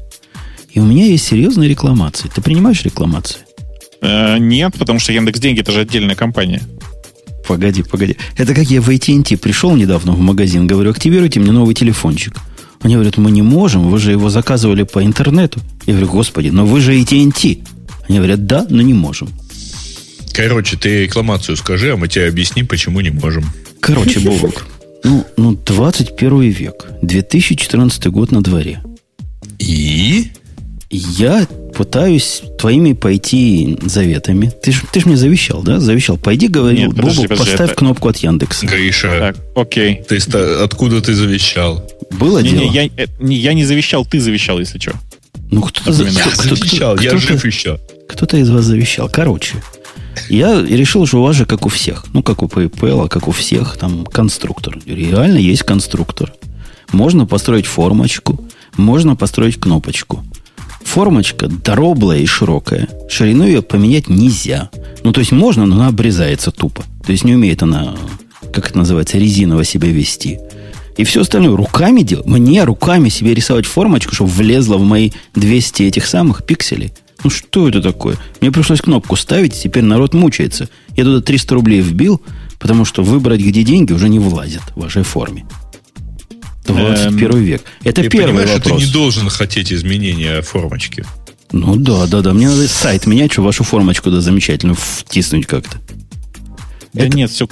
И 0.72 0.80
у 0.80 0.84
меня 0.84 1.06
есть 1.06 1.26
серьезные 1.26 1.68
рекламации. 1.68 2.30
Ты 2.34 2.40
принимаешь 2.40 2.82
рекламации? 2.82 3.38
Э, 4.00 4.38
нет, 4.38 4.74
потому 4.78 4.98
что 4.98 5.12
Яндекс 5.12 5.38
Деньги 5.38 5.60
это 5.60 5.72
же 5.72 5.80
отдельная 5.80 6.14
компания. 6.14 6.62
Погоди, 7.46 7.82
погоди. 7.82 8.16
Это 8.36 8.54
как 8.54 8.70
я 8.70 8.80
в 8.80 8.88
AT&T 8.88 9.36
пришел 9.36 9.74
недавно 9.76 10.12
в 10.12 10.20
магазин, 10.20 10.66
говорю, 10.66 10.90
активируйте 10.90 11.40
мне 11.40 11.52
новый 11.52 11.74
телефончик. 11.74 12.36
Они 12.80 12.94
говорят, 12.94 13.16
мы 13.16 13.30
не 13.30 13.42
можем, 13.42 13.90
вы 13.90 13.98
же 13.98 14.12
его 14.12 14.30
заказывали 14.30 14.82
по 14.82 15.04
интернету. 15.04 15.60
Я 15.86 15.94
говорю, 15.94 16.10
господи, 16.10 16.48
но 16.48 16.64
вы 16.64 16.80
же 16.80 16.94
AT&T. 16.94 17.58
Они 18.08 18.18
говорят, 18.18 18.46
да, 18.46 18.66
но 18.68 18.82
не 18.82 18.94
можем. 18.94 19.28
Короче, 20.32 20.76
ты 20.76 21.02
рекламацию 21.02 21.56
скажи, 21.56 21.92
а 21.92 21.96
мы 21.96 22.08
тебе 22.08 22.28
объясним, 22.28 22.66
почему 22.66 23.00
не 23.00 23.10
можем. 23.10 23.44
Короче, 23.80 24.20
Бобок, 24.20 24.66
ну, 25.04 25.24
ну, 25.36 25.52
21 25.52 26.40
век, 26.50 26.86
2014 27.02 28.06
год 28.06 28.32
на 28.32 28.42
дворе. 28.42 28.82
И? 29.58 30.32
Я 30.94 31.46
пытаюсь 31.74 32.42
твоими 32.58 32.92
пойти 32.92 33.78
заветами. 33.82 34.52
Ты 34.62 34.72
ж, 34.72 34.82
ты 34.92 35.00
ж 35.00 35.06
мне 35.06 35.16
завещал, 35.16 35.62
да? 35.62 35.80
Завещал. 35.80 36.18
Пойди, 36.18 36.48
говорил, 36.48 36.88
Нет, 36.88 36.96
подожди, 36.96 37.22
Бобок, 37.22 37.28
подожди, 37.30 37.50
поставь 37.52 37.70
это- 37.70 37.78
кнопку 37.78 38.08
от 38.08 38.18
Яндекса. 38.18 38.66
Гриша, 38.66 39.08
Так, 39.18 39.36
окей. 39.56 40.02
ты 40.06 40.16
откуда 40.62 41.00
ты 41.00 41.14
завещал? 41.14 41.88
Было 42.10 42.42
дело? 42.42 42.54
Не-не, 42.60 42.68
я, 42.74 42.84
э, 43.04 43.06
не, 43.20 43.36
я 43.36 43.54
не 43.54 43.64
завещал, 43.64 44.04
ты 44.04 44.20
завещал, 44.20 44.58
если 44.58 44.78
что. 44.78 44.92
Ну, 45.50 45.62
кто-то, 45.62 45.92
за-. 45.92 46.04
Я 46.04 46.10
кто- 46.20 46.30
кто- 46.30 46.56
завещал, 46.56 46.98
я 46.98 47.10
кто-то- 47.10 47.26
жив 47.26 47.44
еще. 47.46 47.80
Кто-то 48.08 48.36
из 48.36 48.50
вас 48.50 48.64
завещал. 48.66 49.08
Короче, 49.08 49.54
я 50.28 50.60
решил, 50.62 51.06
что 51.06 51.20
у 51.20 51.22
вас 51.22 51.36
же 51.36 51.46
как 51.46 51.64
у 51.64 51.70
всех. 51.70 52.04
Ну, 52.12 52.22
как 52.22 52.42
у 52.42 52.46
PayPal, 52.48 53.08
как 53.08 53.28
у 53.28 53.30
всех, 53.32 53.78
там 53.78 54.04
конструктор. 54.04 54.78
Реально 54.86 55.38
есть 55.38 55.62
конструктор. 55.62 56.32
Можно 56.92 57.24
построить 57.24 57.64
формочку, 57.64 58.38
можно 58.76 59.16
построить 59.16 59.56
кнопочку. 59.56 60.22
Формочка 60.84 61.48
дроблая 61.48 62.18
и 62.18 62.26
широкая. 62.26 62.88
Ширину 63.08 63.46
ее 63.46 63.62
поменять 63.62 64.08
нельзя. 64.08 64.70
Ну, 65.04 65.12
то 65.12 65.20
есть 65.20 65.32
можно, 65.32 65.66
но 65.66 65.76
она 65.76 65.88
обрезается 65.88 66.50
тупо. 66.50 66.84
То 67.04 67.12
есть 67.12 67.24
не 67.24 67.34
умеет 67.34 67.62
она, 67.62 67.94
как 68.52 68.68
это 68.70 68.78
называется, 68.78 69.18
резиново 69.18 69.64
себя 69.64 69.88
вести. 69.88 70.38
И 70.96 71.04
все 71.04 71.22
остальное 71.22 71.56
руками 71.56 72.02
делать. 72.02 72.26
Мне 72.26 72.64
руками 72.64 73.08
себе 73.08 73.34
рисовать 73.34 73.66
формочку, 73.66 74.14
чтобы 74.14 74.30
влезла 74.30 74.76
в 74.76 74.82
мои 74.82 75.10
200 75.34 75.84
этих 75.84 76.06
самых 76.06 76.44
пикселей. 76.44 76.92
Ну 77.24 77.30
что 77.30 77.68
это 77.68 77.80
такое? 77.80 78.16
Мне 78.40 78.50
пришлось 78.50 78.80
кнопку 78.80 79.16
ставить, 79.16 79.60
теперь 79.60 79.84
народ 79.84 80.12
мучается. 80.12 80.68
Я 80.96 81.04
туда 81.04 81.22
300 81.22 81.54
рублей 81.54 81.80
вбил, 81.80 82.20
потому 82.58 82.84
что 82.84 83.02
выбрать, 83.02 83.40
где 83.40 83.62
деньги, 83.62 83.92
уже 83.92 84.08
не 84.08 84.18
влазят 84.18 84.62
в 84.74 84.80
вашей 84.80 85.04
форме. 85.04 85.46
21 86.64 87.38
век. 87.38 87.62
Это 87.84 88.08
первый 88.08 88.28
понимаешь, 88.28 88.50
что 88.50 88.60
ты 88.60 88.68
вопрос. 88.70 88.86
не 88.86 88.92
должен 88.92 89.28
хотеть 89.28 89.72
изменения 89.72 90.42
формочки. 90.42 91.04
Ну 91.50 91.76
да, 91.76 92.06
да, 92.06 92.22
да. 92.22 92.32
Мне 92.32 92.48
надо 92.48 92.66
сайт 92.68 93.06
менять, 93.06 93.32
чтобы 93.32 93.46
вашу 93.46 93.64
формочку 93.64 94.10
да 94.10 94.20
замечательно 94.20 94.74
втиснуть 94.74 95.46
как-то. 95.46 95.78
Да 96.92 97.04
Это- 97.06 97.16
нет, 97.16 97.30
все, 97.30 97.48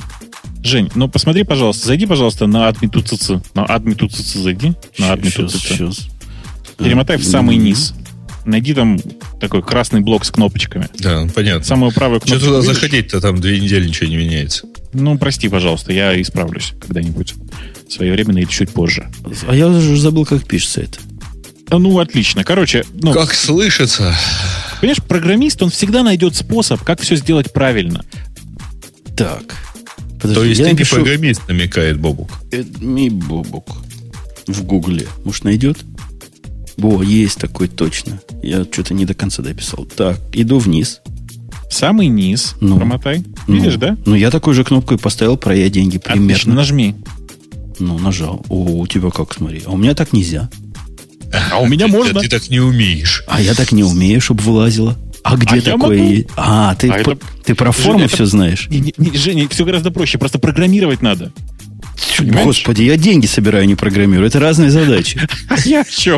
Жень, 0.62 0.90
ну 0.94 1.08
посмотри, 1.08 1.42
пожалуйста, 1.44 1.86
зайди, 1.86 2.06
пожалуйста, 2.06 2.46
на 2.46 2.68
adme.cc. 2.68 3.42
На 3.54 3.64
adme.cc 3.64 4.42
зайди. 4.42 4.74
На 4.98 5.16
сейчас. 5.16 6.08
Перемотай 6.76 7.16
в 7.16 7.24
самый 7.24 7.56
низ. 7.56 7.94
Найди 8.44 8.74
там 8.74 8.98
такой 9.40 9.62
красный 9.62 10.00
блок 10.00 10.24
с 10.24 10.30
кнопочками. 10.30 10.88
Да, 10.98 11.26
понятно. 11.34 11.64
Самую 11.64 11.92
правую 11.92 12.20
Что 12.20 12.28
кнопку. 12.30 12.46
туда 12.46 12.60
видишь? 12.60 12.74
заходить-то 12.74 13.20
там 13.20 13.40
две 13.40 13.60
недели 13.60 13.86
ничего 13.88 14.08
не 14.08 14.16
меняется. 14.16 14.66
Ну, 14.92 15.16
прости, 15.18 15.48
пожалуйста, 15.48 15.92
я 15.92 16.20
исправлюсь 16.20 16.72
когда-нибудь. 16.80 17.34
Своевременно 17.88 18.38
или 18.38 18.46
чуть 18.46 18.70
позже. 18.70 19.08
А 19.48 19.54
я 19.54 19.66
уже 19.68 19.96
забыл, 19.96 20.24
как 20.24 20.46
пишется 20.46 20.82
это. 20.82 20.98
А, 21.68 21.78
Ну, 21.78 21.98
отлично. 21.98 22.42
Короче, 22.44 22.84
ну, 22.94 23.12
Как 23.12 23.32
слышится. 23.34 24.14
понимаешь, 24.80 25.02
программист, 25.06 25.62
он 25.62 25.70
всегда 25.70 26.02
найдет 26.02 26.34
способ, 26.36 26.82
как 26.82 27.00
все 27.00 27.16
сделать 27.16 27.52
правильно. 27.52 28.04
Так. 29.16 29.42
Подожди, 30.20 30.34
То 30.40 30.44
есть 30.44 30.60
ты 30.60 30.66
не 30.66 30.72
напишу 30.72 30.96
программист, 30.96 31.42
намекает 31.48 31.98
Бобук. 31.98 32.30
Эдми 32.50 33.08
Бобук 33.08 33.68
в 34.46 34.62
Гугле. 34.64 35.06
Может, 35.24 35.44
найдет? 35.44 35.78
Во, 36.80 37.02
есть 37.02 37.38
такой 37.38 37.68
точно. 37.68 38.20
Я 38.42 38.64
что-то 38.64 38.94
не 38.94 39.04
до 39.04 39.14
конца 39.14 39.42
дописал. 39.42 39.84
Так, 39.84 40.18
иду 40.32 40.58
вниз. 40.58 41.00
Самый 41.70 42.08
низ 42.08 42.56
Ну. 42.60 42.76
промотай. 42.76 43.22
Ну, 43.46 43.54
Видишь, 43.54 43.76
да? 43.76 43.96
Ну, 44.06 44.14
я 44.16 44.30
такой 44.30 44.54
же 44.54 44.64
кнопкой 44.64 44.98
поставил 44.98 45.36
про 45.36 45.54
я 45.54 45.68
деньги 45.70 45.98
Отлично, 45.98 46.12
примерно. 46.14 46.54
нажми. 46.54 46.94
Ну, 47.78 47.98
нажал. 47.98 48.44
О, 48.48 48.80
у 48.80 48.86
тебя 48.86 49.10
как, 49.10 49.32
смотри. 49.34 49.62
А 49.66 49.70
у 49.70 49.76
меня 49.76 49.94
так 49.94 50.12
нельзя. 50.12 50.50
А 51.52 51.58
у 51.60 51.66
меня 51.66 51.86
можно. 51.86 52.20
Ты 52.20 52.28
так 52.28 52.48
не 52.50 52.58
умеешь. 52.60 53.22
А 53.28 53.40
я 53.40 53.54
так 53.54 53.70
не 53.72 53.84
умею, 53.84 54.20
чтобы 54.20 54.42
вылазило. 54.42 54.98
А 55.22 55.36
где 55.36 55.58
А 55.58 55.62
такое? 55.62 56.24
А, 56.36 56.74
ты, 56.74 56.88
А 56.88 56.94
п- 56.94 57.00
это- 57.12 57.18
ты 57.44 57.54
про 57.54 57.72
форму 57.72 58.04
это- 58.06 58.14
все 58.14 58.26
знаешь. 58.26 58.68
Не, 58.70 58.80
не, 58.80 58.94
не, 58.96 59.16
Женя, 59.16 59.46
все 59.48 59.64
гораздо 59.64 59.90
проще. 59.90 60.18
Просто 60.18 60.38
программировать 60.38 61.02
надо. 61.02 61.32
Понимаешь? 62.18 62.46
Господи, 62.46 62.82
я 62.82 62.96
деньги 62.96 63.26
собираю, 63.26 63.66
не 63.66 63.74
программирую. 63.74 64.26
Это 64.28 64.40
разные 64.40 64.70
задачи. 64.70 65.20
А 65.48 65.56
я 65.64 65.84
что? 65.88 66.16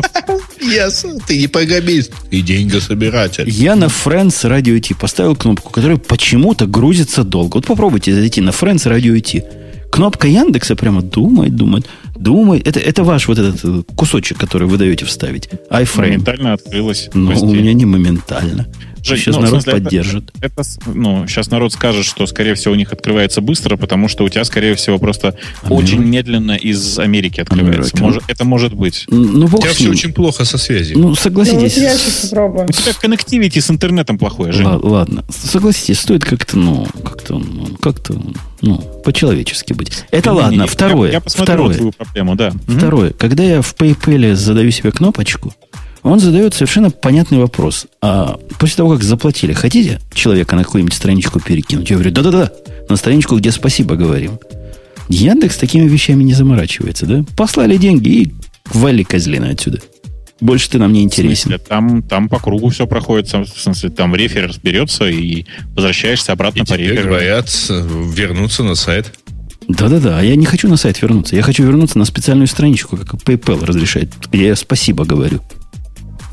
Yes, 0.61 1.21
ты 1.25 1.37
не 1.37 1.47
программист. 1.47 2.13
Ты 2.29 2.41
деньгособиратель. 2.41 3.49
Я 3.49 3.75
на 3.75 3.85
Friends 3.85 4.43
Radio 4.43 4.77
IT 4.79 4.95
поставил 4.95 5.35
кнопку, 5.35 5.71
которая 5.71 5.97
почему-то 5.97 6.67
грузится 6.67 7.23
долго. 7.23 7.55
Вот 7.55 7.65
попробуйте 7.65 8.13
зайти 8.13 8.41
на 8.41 8.49
Friends 8.49 8.85
Radio 8.85 9.15
IT. 9.15 9.43
Кнопка 9.91 10.27
Яндекса 10.27 10.75
прямо 10.75 11.01
думает, 11.01 11.55
думает, 11.55 11.85
думает. 12.15 12.67
Это, 12.67 12.79
это 12.79 13.03
ваш 13.03 13.27
вот 13.27 13.37
этот 13.37 13.59
э, 13.63 13.83
кусочек, 13.95 14.37
который 14.39 14.67
вы 14.67 14.77
даете 14.77 15.05
вставить. 15.05 15.49
iFrame. 15.69 16.01
Моментально 16.01 16.53
открылось. 16.53 17.09
Но 17.13 17.27
Прости. 17.27 17.45
у 17.45 17.53
меня 17.53 17.73
не 17.73 17.85
моментально. 17.85 18.67
Жень, 19.03 19.17
Сейчас 19.17 19.35
ну, 19.35 19.41
народ 19.41 19.61
смысле, 19.63 19.73
это- 19.73 19.83
поддержит. 19.83 20.31
Это, 20.41 20.63
с- 20.63 20.79
ну, 20.85 21.27
сейчас 21.27 21.51
народ 21.51 21.73
скажет, 21.73 22.05
что, 22.05 22.25
скорее 22.25 22.55
всего, 22.55 22.73
у 22.73 22.77
них 22.77 22.93
открывается 22.93 23.41
быстро, 23.41 23.75
потому 23.75 24.07
что 24.07 24.23
у 24.23 24.29
тебя, 24.29 24.43
скорее 24.45 24.75
всего, 24.75 24.97
просто 24.97 25.35
Америка. 25.63 25.73
очень 25.73 25.99
медленно 26.03 26.53
из 26.53 26.97
Америки 26.99 27.41
открывается. 27.41 27.79
Америка. 27.81 27.97
Может, 28.03 28.23
это 28.27 28.45
может 28.45 28.73
быть. 28.73 29.05
М, 29.11 29.39
Ну, 29.39 29.45
У 29.45 29.49
бог 29.49 29.61
тебя 29.61 29.73
все 29.73 29.89
очень 29.89 30.13
плохо 30.13 30.45
со 30.45 30.57
связью. 30.57 30.97
Ну, 30.97 31.03
Ну, 31.03 31.09
вот 31.09 31.19
согласитесь. 31.19 31.77
я 31.77 31.97
сейчас 31.97 32.29
попробую. 32.29 32.65
У 32.69 32.71
тебя 32.71 32.93
коннективити 32.93 33.59
с 33.59 33.69
интернетом 33.69 34.17
плохое, 34.17 34.51
Жень. 34.53 34.65
Ла- 34.65 34.79
Ладно, 34.81 35.25
согласитесь, 35.29 35.99
стоит 35.99 36.23
как-то, 36.23 36.57
ну, 36.57 36.87
как-то, 37.03 37.37
ну, 37.39 37.67
как-то, 37.81 38.21
ну, 38.61 38.77
по-человечески 39.03 39.73
быть. 39.73 40.05
Это 40.11 40.29
Не-не-не, 40.29 40.43
ладно. 40.45 40.61
я- 40.61 40.67
Второе. 40.67 41.11
Я, 41.11 41.19
посмотрю 41.19 41.53
второе. 41.55 41.75
твою 41.75 41.91
проблему, 41.91 42.35
да. 42.35 42.51
Второе. 42.67 43.11
Когда 43.11 43.43
я 43.43 43.61
в 43.61 43.75
PayPal 43.75 44.33
задаю 44.35 44.71
себе 44.71 44.91
кнопочку, 44.91 45.53
он 46.03 46.19
задает 46.19 46.53
совершенно 46.53 46.91
понятный 46.91 47.37
вопрос. 47.39 47.87
А 48.01 48.37
после 48.59 48.77
того, 48.77 48.91
как 48.91 49.03
заплатили, 49.03 49.53
хотите 49.53 49.99
человека 50.13 50.55
на 50.55 50.63
какую-нибудь 50.63 50.93
страничку 50.93 51.39
перекинуть? 51.39 51.89
Я 51.89 51.95
говорю, 51.95 52.11
да-да-да, 52.11 52.51
на 52.89 52.95
страничку, 52.95 53.37
где 53.37 53.51
спасибо 53.51 53.95
говорим. 53.95 54.39
Яндекс 55.09 55.57
такими 55.57 55.87
вещами 55.87 56.23
не 56.23 56.33
заморачивается, 56.33 57.05
да? 57.05 57.25
Послали 57.35 57.77
деньги 57.77 58.09
и 58.09 58.33
вали 58.73 59.03
козлина 59.03 59.49
отсюда. 59.49 59.79
Больше 60.41 60.69
ты 60.69 60.77
нам 60.77 60.91
не 60.91 61.03
интересен. 61.03 61.51
смысле, 61.51 61.57
там, 61.59 62.01
там 62.03 62.27
по 62.27 62.39
кругу 62.39 62.69
все 62.69 62.85
проходит. 62.85 63.31
В 63.31 63.45
смысле, 63.57 63.89
там 63.89 64.13
рефер 64.15 64.47
разберется 64.47 65.07
и 65.07 65.45
возвращаешься 65.73 66.33
обратно 66.33 66.63
И 66.63 66.65
по 66.65 66.75
тебе 66.75 66.89
реферу. 66.89 67.09
э, 67.69 67.87
вернуться 68.13 68.63
на 68.63 68.75
сайт. 68.75 69.13
Да-да-да, 69.69 70.19
а 70.19 70.23
я 70.23 70.35
не 70.35 70.45
хочу 70.45 70.67
на 70.67 70.75
сайт 70.75 71.01
вернуться. 71.01 71.37
Я 71.37 71.41
хочу 71.43 71.63
вернуться 71.63 71.97
на 71.97 72.03
специальную 72.03 72.47
страничку, 72.47 72.97
как 72.97 73.13
PayPal 73.13 73.63
разрешает, 73.65 74.09
где 74.31 74.47
я 74.47 74.55
спасибо 74.57 75.05
говорю. 75.05 75.39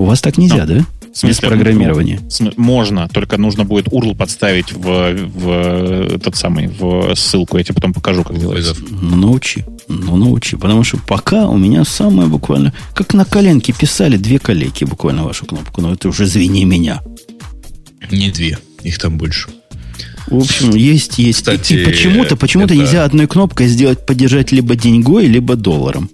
У 0.00 0.04
вас 0.06 0.22
так 0.22 0.38
нельзя, 0.38 0.64
да? 0.64 0.78
В 1.12 1.18
смысле, 1.18 1.28
Без 1.28 1.40
программирования. 1.40 2.20
ну, 2.22 2.28
смы- 2.28 2.54
можно, 2.56 3.06
только 3.08 3.36
нужно 3.36 3.64
будет 3.64 3.88
URL 3.88 4.16
подставить 4.16 4.72
в, 4.72 5.12
в 5.12 6.14
этот 6.14 6.36
самый, 6.36 6.68
в 6.68 7.14
ссылку. 7.16 7.58
Я 7.58 7.64
тебе 7.64 7.74
потом 7.74 7.92
покажу, 7.92 8.22
как 8.24 8.38
делается. 8.38 8.74
Ну, 8.90 9.16
научи. 9.16 9.64
Ну, 9.88 10.16
научи. 10.16 10.56
Потому 10.56 10.84
что 10.84 10.96
пока 11.06 11.48
у 11.48 11.58
меня 11.58 11.84
самое 11.84 12.28
буквально... 12.28 12.72
Как 12.94 13.12
на 13.12 13.26
коленке 13.26 13.74
писали 13.74 14.16
две 14.16 14.38
коллеги 14.38 14.84
буквально 14.84 15.24
вашу 15.24 15.44
кнопку. 15.44 15.82
Но 15.82 15.92
это 15.92 16.08
уже 16.08 16.24
звени 16.24 16.64
меня. 16.64 17.02
Не 18.10 18.30
две. 18.30 18.58
Их 18.82 18.98
там 18.98 19.18
больше. 19.18 19.50
В 20.28 20.36
общем, 20.38 20.70
есть, 20.74 21.18
есть. 21.18 21.40
И- 21.40 21.42
Кстати, 21.42 21.74
и 21.74 21.84
почему-то, 21.84 22.36
почему-то 22.36 22.72
это- 22.72 22.82
нельзя 22.82 23.04
одной 23.04 23.26
кнопкой 23.26 23.66
сделать, 23.68 24.06
поддержать 24.06 24.50
либо 24.52 24.76
деньгой, 24.76 25.26
либо 25.26 25.56
долларом. 25.56 26.08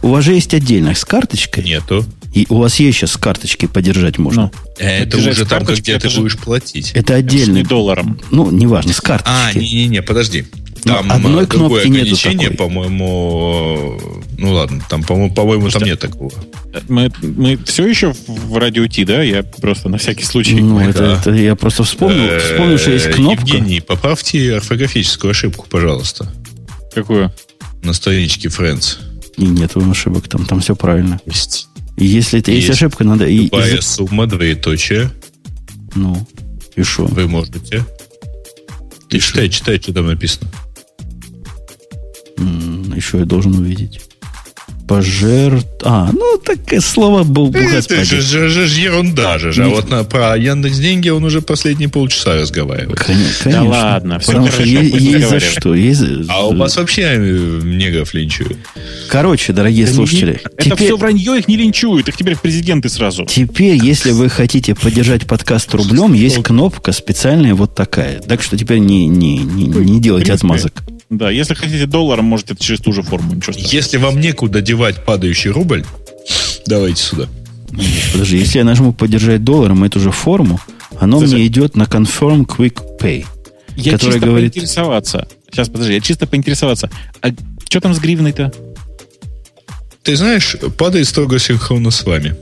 У 0.00 0.08
вас 0.08 0.24
же 0.24 0.32
есть 0.32 0.54
отдельно 0.54 0.94
с 0.94 1.04
карточкой. 1.04 1.64
Нету. 1.64 2.06
И 2.32 2.46
у 2.50 2.58
вас 2.58 2.78
есть 2.78 2.98
сейчас 2.98 3.16
карточки 3.16 3.66
поддержать 3.66 4.18
можно. 4.18 4.50
Ну, 4.52 4.60
Это 4.78 5.04
Поддержать 5.10 5.32
уже 5.34 5.46
там, 5.46 5.58
карточки, 5.60 5.82
где 5.82 5.92
это 5.92 6.02
ты 6.08 6.08
же- 6.10 6.20
будешь 6.20 6.36
платить. 6.38 6.92
Это 6.94 7.14
отдельный. 7.14 7.62
не 7.62 7.66
долларом. 7.66 8.20
Ну, 8.30 8.50
неважно, 8.50 8.92
с 8.92 8.98
А, 8.98 9.02
карточки. 9.02 9.58
не-не-не, 9.58 10.02
подожди. 10.02 10.44
Ну, 10.84 10.94
Там 10.94 11.10
одной 11.10 11.44
э, 11.44 11.46
другое 11.46 11.82
кнопки 11.82 11.88
нету 11.88 12.16
такой. 12.22 12.56
по-моему... 12.56 14.00
Ну 14.38 14.52
ладно, 14.52 14.80
там, 14.88 15.02
по-моему, 15.02 15.34
по-моему 15.34 15.70
там 15.70 15.82
нет 15.82 15.98
такого. 15.98 16.30
Мы, 16.88 17.10
мы 17.20 17.58
все 17.64 17.86
еще 17.86 18.14
в 18.28 18.56
радио 18.56 18.86
Ти, 18.86 19.04
да? 19.04 19.22
Я 19.22 19.42
просто 19.42 19.88
на 19.88 19.98
всякий 19.98 20.24
случай. 20.24 20.54
Ну, 20.60 20.78
это, 20.78 20.98
да. 20.98 21.18
это 21.20 21.30
я 21.32 21.56
просто 21.56 21.82
вспомнил, 21.82 22.38
вспомнил, 22.38 22.78
что 22.78 22.92
есть 22.92 23.06
Э, 23.06 23.12
кнопка. 23.12 23.44
Евгений, 23.44 23.80
поправьте 23.80 24.54
орфографическую 24.56 25.32
ошибку, 25.32 25.66
пожалуйста, 25.68 26.32
Какую? 26.94 27.32
на 27.82 27.92
страничке 27.92 28.48
Friends. 28.48 28.98
И 29.36 29.44
нет 29.44 29.72
ошибок, 29.76 30.28
там, 30.28 30.44
там 30.46 30.60
все 30.60 30.74
правильно. 30.76 31.20
Есть 31.26 31.67
И 31.98 32.04
если 32.06 32.38
это 32.38 32.50
есть, 32.52 32.68
Есть. 32.68 32.78
ошибка, 32.80 33.04
надо 33.04 33.26
и, 33.26 33.44
любая 33.46 33.76
и- 33.76 33.80
сумма, 33.80 34.26
двоеточие, 34.26 35.10
ну 35.94 36.26
и 36.76 36.82
что? 36.82 37.06
вы 37.06 37.26
можете. 37.26 37.84
Ты 39.08 39.18
читай, 39.18 39.48
читай, 39.48 39.80
что 39.80 39.92
там 39.92 40.06
написано. 40.06 40.48
Еще 42.94 43.18
я 43.18 43.24
должен 43.24 43.54
увидеть. 43.54 44.00
Пожертв... 44.88 45.68
А, 45.84 46.10
ну 46.12 46.38
так 46.44 46.58
слово 46.82 47.22
был, 47.22 47.50
Это 47.50 47.76
господи. 47.76 48.02
же, 48.04 48.20
же- 48.22 48.48
же- 48.48 48.66
же 48.66 48.80
ерунда 48.80 49.38
же. 49.38 49.52
А 49.62 49.68
вот 49.68 49.90
на, 49.90 50.02
про 50.04 50.36
Яндекс 50.36 50.78
деньги 50.78 51.08
он 51.10 51.22
уже 51.24 51.42
последние 51.42 51.88
полчаса 51.88 52.34
разговаривает. 52.36 52.98
Кон- 52.98 53.14
Конечно. 53.44 53.68
ладно, 53.68 54.18
всё 54.18 54.32
Потому 54.32 54.46
хорошо, 54.48 54.62
что 54.64 54.70
есть, 54.70 54.94
есть 54.96 55.28
за 55.28 55.40
что. 55.40 55.74
Есть... 55.74 56.02
А 56.28 56.46
у 56.48 56.56
вас 56.56 56.76
вообще 56.76 57.02
э, 57.02 57.60
негров 57.64 58.14
линчуют. 58.14 58.56
Короче, 59.08 59.52
дорогие 59.52 59.86
слушатели, 59.86 60.40
Это 60.56 60.70
теперь, 60.70 60.86
все 60.88 60.96
вранье, 60.96 61.38
их 61.38 61.48
не 61.48 61.56
линчуют, 61.56 62.08
их 62.08 62.16
теперь 62.16 62.34
в 62.34 62.40
президенты 62.40 62.88
сразу. 62.88 63.26
теперь, 63.26 63.76
если 63.76 64.12
вы 64.12 64.28
хотите 64.30 64.74
поддержать 64.74 65.26
подкаст 65.26 65.72
рублем, 65.74 66.14
есть 66.14 66.42
кнопка 66.42 66.92
специальная 66.92 67.54
вот 67.54 67.74
такая. 67.74 68.20
Так 68.20 68.42
что 68.42 68.56
теперь 68.56 68.78
не, 68.78 69.06
не, 69.06 69.36
не, 69.38 69.64
не 69.66 70.00
делайте 70.00 70.26
принципе, 70.28 70.46
отмазок. 70.46 70.82
Да, 71.10 71.30
если 71.30 71.54
хотите 71.54 71.86
долларом, 71.86 72.26
можете 72.26 72.54
через 72.54 72.80
ту 72.80 72.92
же 72.92 73.00
форму. 73.02 73.32
Ничего 73.34 73.52
страшного. 73.54 73.74
Если 73.74 73.96
вам 73.96 74.20
некуда 74.20 74.60
девать 74.60 74.77
падающий 75.04 75.50
рубль, 75.50 75.84
давайте 76.66 77.02
сюда. 77.02 77.28
Подожди, 78.12 78.38
если 78.38 78.58
я 78.58 78.64
нажму 78.64 78.92
поддержать 78.92 79.44
долларом 79.44 79.84
эту 79.84 80.00
же 80.00 80.10
форму, 80.10 80.60
оно 80.98 81.18
Слушай. 81.18 81.34
мне 81.34 81.46
идет 81.46 81.76
на 81.76 81.84
Confirm 81.84 82.46
Quick 82.46 82.98
Pay. 83.00 83.26
Я 83.76 83.98
чисто 83.98 84.18
говорит- 84.18 84.54
поинтересоваться. 84.54 85.28
Сейчас, 85.50 85.68
подожди, 85.68 85.94
я 85.94 86.00
чисто 86.00 86.26
поинтересоваться. 86.26 86.90
А 87.22 87.28
что 87.68 87.80
там 87.80 87.94
с 87.94 87.98
гривной-то? 87.98 88.52
Ты 90.02 90.16
знаешь, 90.16 90.56
падает 90.76 91.06
строго 91.06 91.38
синхронно 91.38 91.90
с 91.90 92.04
вами. 92.04 92.34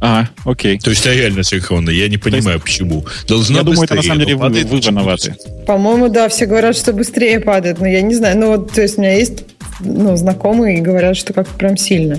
А, 0.00 0.28
окей. 0.44 0.78
То 0.78 0.90
есть 0.90 1.06
а 1.06 1.14
реально 1.14 1.42
синхронно. 1.42 1.90
Я 1.90 2.08
не 2.08 2.18
понимаю, 2.18 2.60
почему. 2.60 3.04
Должна 3.26 3.58
Я 3.58 3.62
думаю, 3.64 3.82
это 3.82 3.96
на 3.96 4.02
самом 4.02 4.20
деле 4.20 4.36
вы, 4.36 4.48
вы 4.48 4.80
виноваты. 4.80 5.36
По-моему, 5.66 6.08
да, 6.08 6.28
все 6.28 6.46
говорят, 6.46 6.76
что 6.76 6.92
быстрее 6.92 7.40
падает, 7.40 7.80
но 7.80 7.86
я 7.86 8.00
не 8.02 8.14
знаю. 8.14 8.38
Ну 8.38 8.46
вот, 8.48 8.72
то 8.72 8.82
есть 8.82 8.96
у 8.98 9.00
меня 9.00 9.14
есть 9.14 9.44
ну, 9.80 10.16
знакомые 10.16 10.78
и 10.78 10.80
говорят, 10.80 11.16
что 11.16 11.32
как 11.32 11.48
прям 11.48 11.76
сильно. 11.76 12.18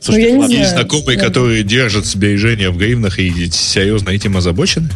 Слушайте, 0.00 0.30
я 0.30 0.36
не. 0.36 0.42
Есть 0.54 0.70
знаю. 0.70 0.86
знакомые, 0.88 1.18
Да. 1.18 1.24
которые 1.24 1.62
держат 1.62 2.06
сбережения 2.06 2.70
в 2.70 2.76
гривнах 2.76 3.18
и 3.18 3.50
серьезно 3.50 4.10
этим 4.10 4.36
озабочены? 4.36 4.88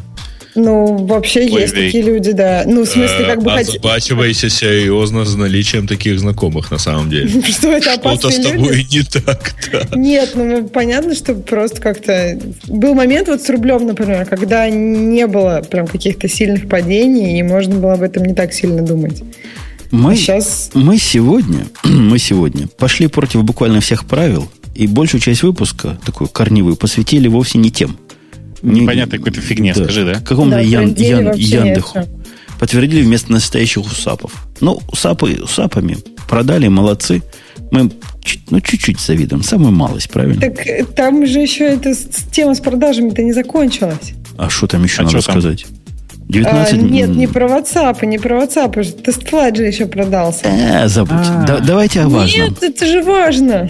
Ну, 0.57 0.99
вообще 1.07 1.41
Ой, 1.41 1.63
есть 1.63 1.75
вей. 1.75 1.87
такие 1.87 2.05
люди, 2.05 2.31
да. 2.31 2.63
Ну, 2.65 2.85
в 2.85 2.89
смысле, 2.89 3.25
как 3.27 3.43
бы 3.43 3.51
Э. 3.51 3.55
Озабачивайся 3.59 4.49
серьезно 4.49 5.25
с 5.25 5.35
наличием 5.35 5.89
таких 5.89 6.21
знакомых 6.21 6.71
на 6.71 6.79
самом 6.79 7.11
деле. 7.11 7.29
Что 7.51 7.73
это 7.73 7.91
Что-то 7.91 8.11
опасные 8.11 8.33
с 8.33 8.39
люди? 8.39 8.51
тобой 8.53 8.87
не 8.89 9.03
так, 9.03 9.55
да. 9.73 9.83
Нет, 9.99 10.31
ну 10.37 10.69
понятно, 10.69 11.17
что 11.17 11.35
просто 11.35 11.81
как-то... 11.81 12.39
Был 12.69 12.95
момент 12.95 13.27
вот 13.27 13.43
с 13.43 13.51
рублем, 13.51 13.85
например, 13.85 14.27
когда 14.27 14.71
не 14.71 15.27
было 15.27 15.61
прям 15.69 15.89
каких-то 15.89 16.29
сильных 16.29 16.69
падений, 16.69 17.37
и 17.41 17.43
можно 17.43 17.75
было 17.75 17.95
об 17.95 18.03
этом 18.03 18.25
не 18.25 18.35
так 18.35 18.53
сильно 18.53 18.83
думать. 18.83 19.23
Мы, 19.95 20.15
а 20.15 20.17
сейчас... 20.17 20.71
мы 20.75 20.99
сегодня, 20.99 21.67
мы 21.85 22.19
сегодня 22.19 22.67
пошли 22.67 23.07
против 23.07 23.45
буквально 23.45 23.81
всех 23.81 24.07
правил, 24.07 24.51
и 24.75 24.89
большую 24.89 25.21
часть 25.21 25.45
выпуска, 25.45 25.97
такую 26.05 26.29
корневую, 26.29 26.75
посвятили 26.75 27.29
вовсе 27.29 27.59
не 27.59 27.71
тем. 27.71 27.97
Непонятно, 28.61 29.19
какой-то 29.19 29.41
фигне, 29.41 29.73
да, 29.73 29.85
скажи, 29.85 30.05
да? 30.05 30.15
Какому-то 30.21 30.57
да, 30.57 30.61
ян, 30.61 30.93
ян, 30.95 31.33
Яндеху. 31.35 31.99
Нет. 31.99 32.09
Подтвердили 32.59 33.03
вместо 33.03 33.31
настоящих 33.31 33.85
усапов. 33.85 34.49
Ну, 34.61 34.81
усапы 34.91 35.41
усапами 35.41 35.99
продали, 36.29 36.67
молодцы. 36.67 37.23
Мы 37.71 37.91
ну, 38.51 38.61
чуть-чуть 38.61 38.99
завидуем, 38.99 39.45
самую 39.45 39.73
малость, 39.73 40.11
правильно? 40.11 40.41
Так 40.41 40.67
э, 40.67 40.85
там 40.85 41.25
же 41.25 41.39
еще 41.39 41.67
эта 41.67 41.95
тема 42.33 42.55
с 42.55 42.61
продажами-то 42.61 43.23
не 43.23 43.33
закончилась. 43.33 44.15
А 44.39 44.51
что 44.51 44.67
там 44.67 44.83
еще 44.83 45.03
а 45.03 45.05
надо 45.05 45.21
сказать? 45.21 45.67
19... 46.35 46.73
А, 46.73 46.77
нет, 46.77 47.09
не 47.11 47.27
про 47.27 47.47
WhatsApp, 47.47 48.05
не 48.07 48.19
про 48.19 48.43
WhatsApp. 48.43 49.03
TestFlight 49.03 49.57
же 49.57 49.65
еще 49.65 49.87
продался 49.87 50.47
Э, 50.47 50.89
забудь. 50.89 51.13
А-а-а. 51.13 51.47
Да, 51.47 51.59
давайте 51.61 52.03
о 52.03 52.09
важном. 52.09 52.49
Нет, 52.49 52.63
это 52.63 52.87
же 52.87 53.03
важно. 53.03 53.69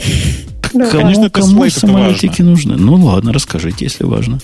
Кому, 0.73 1.31
кому 1.31 1.71
самолетики 1.71 2.43
важно. 2.43 2.45
нужны? 2.45 2.77
Ну 2.77 2.95
ладно, 2.95 3.33
расскажите, 3.33 3.85
если 3.85 4.05
важно. 4.05 4.39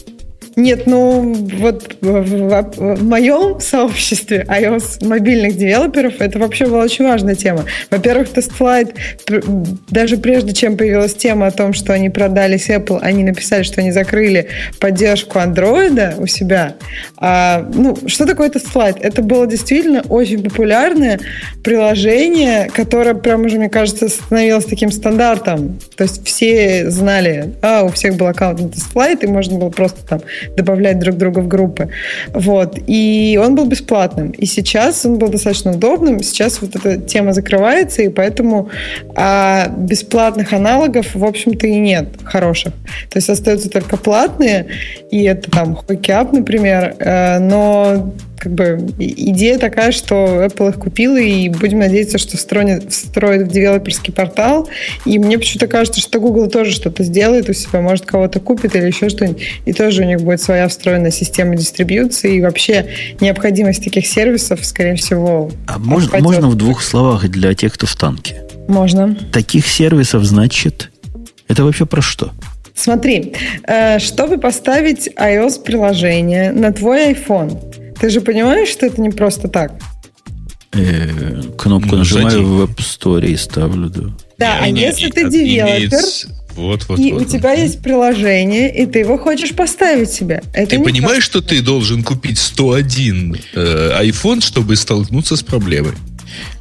Нет, 0.57 0.87
ну 0.87 1.33
вот 1.33 1.97
в, 2.01 2.23
в- 2.23 2.97
в 2.97 3.05
моем 3.05 3.61
сообществе 3.61 4.45
iOS 4.49 5.07
мобильных 5.07 5.57
девелоперов 5.57 6.15
это 6.21 6.39
вообще 6.39 6.67
была 6.67 6.83
очень 6.85 7.05
важная 7.05 7.35
тема. 7.35 7.65
Во-первых, 7.91 8.29
TestFlight, 8.35 8.95
даже 9.91 10.17
прежде 10.17 10.53
чем 10.53 10.77
появилась 10.77 11.15
тема 11.15 11.47
о 11.47 11.51
том, 11.51 11.73
что 11.73 11.93
они 11.93 12.11
продались 12.11 12.69
Apple, 12.69 12.99
они 13.01 13.23
написали, 13.25 13.63
что 13.63 13.81
они 13.81 13.93
закрыли 13.93 14.49
поддержку 14.81 15.39
Android 15.39 16.21
у 16.21 16.27
себя. 16.27 16.75
А, 17.17 17.69
ну, 17.73 17.97
что 18.07 18.27
такое 18.27 18.51
TestFlight? 18.51 18.99
Это 19.01 19.23
было 19.23 19.47
действительно 19.47 20.03
очень 20.09 20.43
популярное 20.43 21.21
приложение, 21.63 22.69
которое 22.75 23.15
прям 23.15 23.43
уже, 23.45 23.59
мне 23.59 23.69
кажется, 23.69 24.09
становилось 24.09 24.65
таким 24.65 24.91
стандартом. 24.91 25.79
То 25.97 26.05
есть 26.05 26.27
все 26.27 26.91
знали, 26.91 27.55
а, 27.63 27.85
у 27.85 27.89
всех 27.91 28.17
был 28.17 28.27
аккаунт 28.27 28.61
на 28.61 28.67
TestFlight, 28.67 29.25
и 29.25 29.27
можно 29.27 29.59
было 29.59 29.71
просто 29.71 30.05
там 30.07 30.21
добавлять 30.57 30.99
друг 30.99 31.17
друга 31.17 31.41
в 31.41 31.49
группы. 31.49 31.89
Вот. 32.29 32.79
И 32.87 33.39
он 33.43 33.55
был 33.55 33.67
бесплатным. 33.67 34.31
И 34.31 34.47
сейчас 34.47 35.05
он 35.07 35.19
был 35.19 35.29
достаточно 35.29 35.73
удобным. 35.73 36.23
Сейчас 36.23 36.61
вот 36.61 36.77
эта 36.77 36.99
тема 36.99 37.33
закрывается, 37.33 38.03
и 38.03 38.09
поэтому 38.09 38.69
а, 39.15 39.69
бесплатных 39.69 40.53
аналогов, 40.53 41.15
в 41.15 41.25
общем-то, 41.25 41.67
и 41.67 41.77
нет 41.77 42.09
хороших. 42.25 42.73
То 43.11 43.17
есть 43.17 43.29
остаются 43.29 43.71
только 43.71 43.97
платные, 43.97 44.67
и 45.11 45.25
это 45.25 45.51
там 45.51 45.79
Hookup, 45.89 46.31
например, 46.33 46.95
э, 46.99 47.39
но 47.39 48.13
как 48.41 48.55
бы 48.55 48.79
идея 48.99 49.59
такая, 49.59 49.93
что 49.93 50.45
Apple 50.45 50.71
их 50.71 50.77
купила, 50.77 51.19
и 51.19 51.51
будем 51.51 51.81
надеяться, 51.81 52.17
что 52.17 52.39
встроит, 52.39 52.91
встроит 52.91 53.43
в 53.43 53.51
девелоперский 53.51 54.15
портал. 54.15 54.69
И 55.05 55.19
мне 55.19 55.39
почему-то 55.39 55.67
кажется, 55.67 56.01
что 56.01 56.21
Google 56.21 56.49
тоже 56.49 56.71
что-то 56.71 57.05
сделает 57.05 57.51
у 57.51 57.53
себя, 57.53 57.83
может, 57.83 58.07
кого-то 58.07 58.41
купит 58.41 58.75
или 58.75 58.87
еще 58.87 59.11
что-нибудь, 59.11 59.43
и 59.67 59.73
тоже 59.75 60.03
у 60.03 60.07
них 60.07 60.23
будет 60.23 60.41
своя 60.41 60.69
встроенная 60.69 61.11
система 61.11 61.55
дистрибьюции, 61.55 62.37
и 62.37 62.41
вообще 62.41 62.87
необходимость 63.21 63.85
таких 63.85 64.07
сервисов, 64.07 64.65
скорее 64.65 64.97
всего, 64.97 65.51
А 65.67 65.79
можно, 65.79 66.19
можно 66.21 66.49
в 66.49 66.55
двух 66.55 66.83
словах 66.83 67.29
для 67.29 67.53
тех, 67.55 67.75
кто 67.75 67.87
в 67.87 67.95
танке? 67.95 68.43
Можно. 68.69 69.17
Таких 69.33 69.67
сервисов, 69.67 70.25
значит, 70.25 70.91
это 71.47 71.63
вообще 71.65 71.85
про 71.85 72.01
что? 72.01 72.33
Смотри, 72.75 73.35
э, 73.65 73.99
чтобы 73.99 74.39
поставить 74.39 75.11
iOS-приложение 75.15 76.53
на 76.53 76.73
твой 76.73 77.13
iPhone, 77.13 77.59
ты 78.01 78.11
же 78.11 78.21
понимаешь, 78.21 78.69
что 78.69 78.87
это 78.87 79.01
не 79.01 79.11
просто 79.11 79.49
так? 79.49 79.73
Э, 80.73 81.43
кнопку 81.59 81.91
Ну, 81.93 81.99
нажимаю 81.99 82.31
зайди. 82.31 82.47
в 82.47 82.63
App 82.63 82.77
Store 82.79 83.27
и 83.27 83.37
ставлю, 83.37 83.89
да. 83.91 84.03
Да, 84.39 84.59
а 84.63 84.69
если 84.69 85.11
ты 85.11 85.29
девелопер, 85.29 85.77
имеется- 85.79 86.29
Вот, 86.55 86.85
вот, 86.89 86.99
и 86.99 87.13
вот, 87.13 87.23
у 87.23 87.25
тебя 87.25 87.53
есть 87.53 87.83
приложение, 87.83 88.75
и 88.75 88.87
ты 88.87 89.01
его 89.01 89.19
хочешь 89.19 89.55
поставить 89.55 90.11
себе. 90.11 90.43
Это 90.53 90.77
Ты 90.77 90.83
понимаешь, 90.83 91.25
что 91.25 91.41
ты 91.41 91.61
должен 91.63 92.03
купить 92.03 92.39
101 92.39 93.37
э, 93.55 94.03
iPhone, 94.05 94.41
чтобы 94.43 94.77
столкнуться 94.77 95.37
с 95.37 95.43
проблемой? 95.43 95.93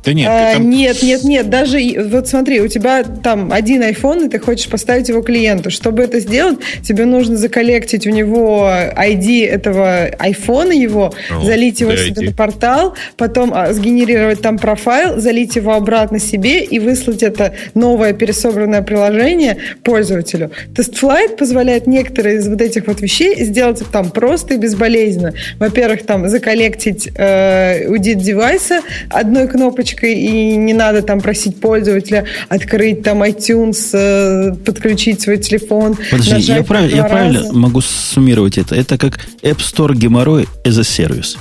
Да 0.03 0.13
нет, 0.13 0.27
А, 0.29 0.53
там- 0.53 0.69
Нет, 0.69 1.03
нет, 1.03 1.23
нет. 1.23 1.49
Даже 1.49 1.79
вот 2.09 2.27
смотри, 2.27 2.61
у 2.61 2.67
тебя 2.67 3.03
там 3.03 3.51
один 3.51 3.81
iPhone, 3.83 4.25
и 4.25 4.29
ты 4.29 4.39
хочешь 4.39 4.69
поставить 4.69 5.09
его 5.09 5.21
клиенту. 5.21 5.69
Чтобы 5.69 6.03
это 6.03 6.19
сделать, 6.19 6.59
тебе 6.83 7.05
нужно 7.05 7.35
заколлектить 7.37 8.07
у 8.07 8.09
него 8.09 8.69
ID 8.69 9.45
этого 9.45 10.09
iPhone 10.09 10.73
его, 10.73 11.13
О, 11.29 11.41
залить 11.43 11.81
его 11.81 11.95
себе 11.95 12.27
на 12.27 12.33
портал, 12.33 12.95
потом 13.17 13.51
а, 13.53 13.73
сгенерировать 13.73 14.41
там 14.41 14.57
профайл, 14.57 15.19
залить 15.19 15.55
его 15.55 15.73
обратно 15.73 16.19
себе 16.19 16.63
и 16.63 16.79
выслать 16.79 17.23
это 17.23 17.53
новое 17.73 18.13
пересобранное 18.13 18.81
приложение 18.81 19.57
пользователю. 19.83 20.51
TestFlight 20.75 21.35
позволяет 21.35 21.87
некоторые 21.87 22.37
из 22.37 22.47
вот 22.47 22.61
этих 22.61 22.87
вот 22.87 23.01
вещей 23.01 23.43
сделать 23.43 23.83
там 23.91 24.11
просто 24.11 24.53
и 24.53 24.57
безболезненно. 24.57 25.33
Во-первых, 25.59 26.05
там 26.05 26.27
заколлектить 26.29 27.09
э, 27.15 27.85
UDIT 27.89 28.15
девайса 28.15 28.81
одной 29.09 29.47
кнопочкой, 29.47 29.88
и 29.93 30.55
не 30.55 30.73
надо 30.73 31.01
там 31.01 31.21
просить 31.21 31.59
пользователя 31.59 32.25
открыть 32.49 33.03
там 33.03 33.23
iTunes, 33.23 33.89
э, 33.93 34.55
подключить 34.65 35.21
свой 35.21 35.37
телефон. 35.37 35.97
Подожди, 36.11 36.51
я, 36.53 36.63
прав- 36.63 36.91
я 36.93 37.03
правильно 37.03 37.39
раза. 37.39 37.53
могу 37.53 37.81
суммировать 37.81 38.57
это? 38.57 38.75
Это 38.75 38.97
как 38.97 39.19
App 39.43 39.57
Store 39.57 39.95
геморрой 39.95 40.47
as 40.65 40.79
a 40.79 40.83
service. 40.83 41.37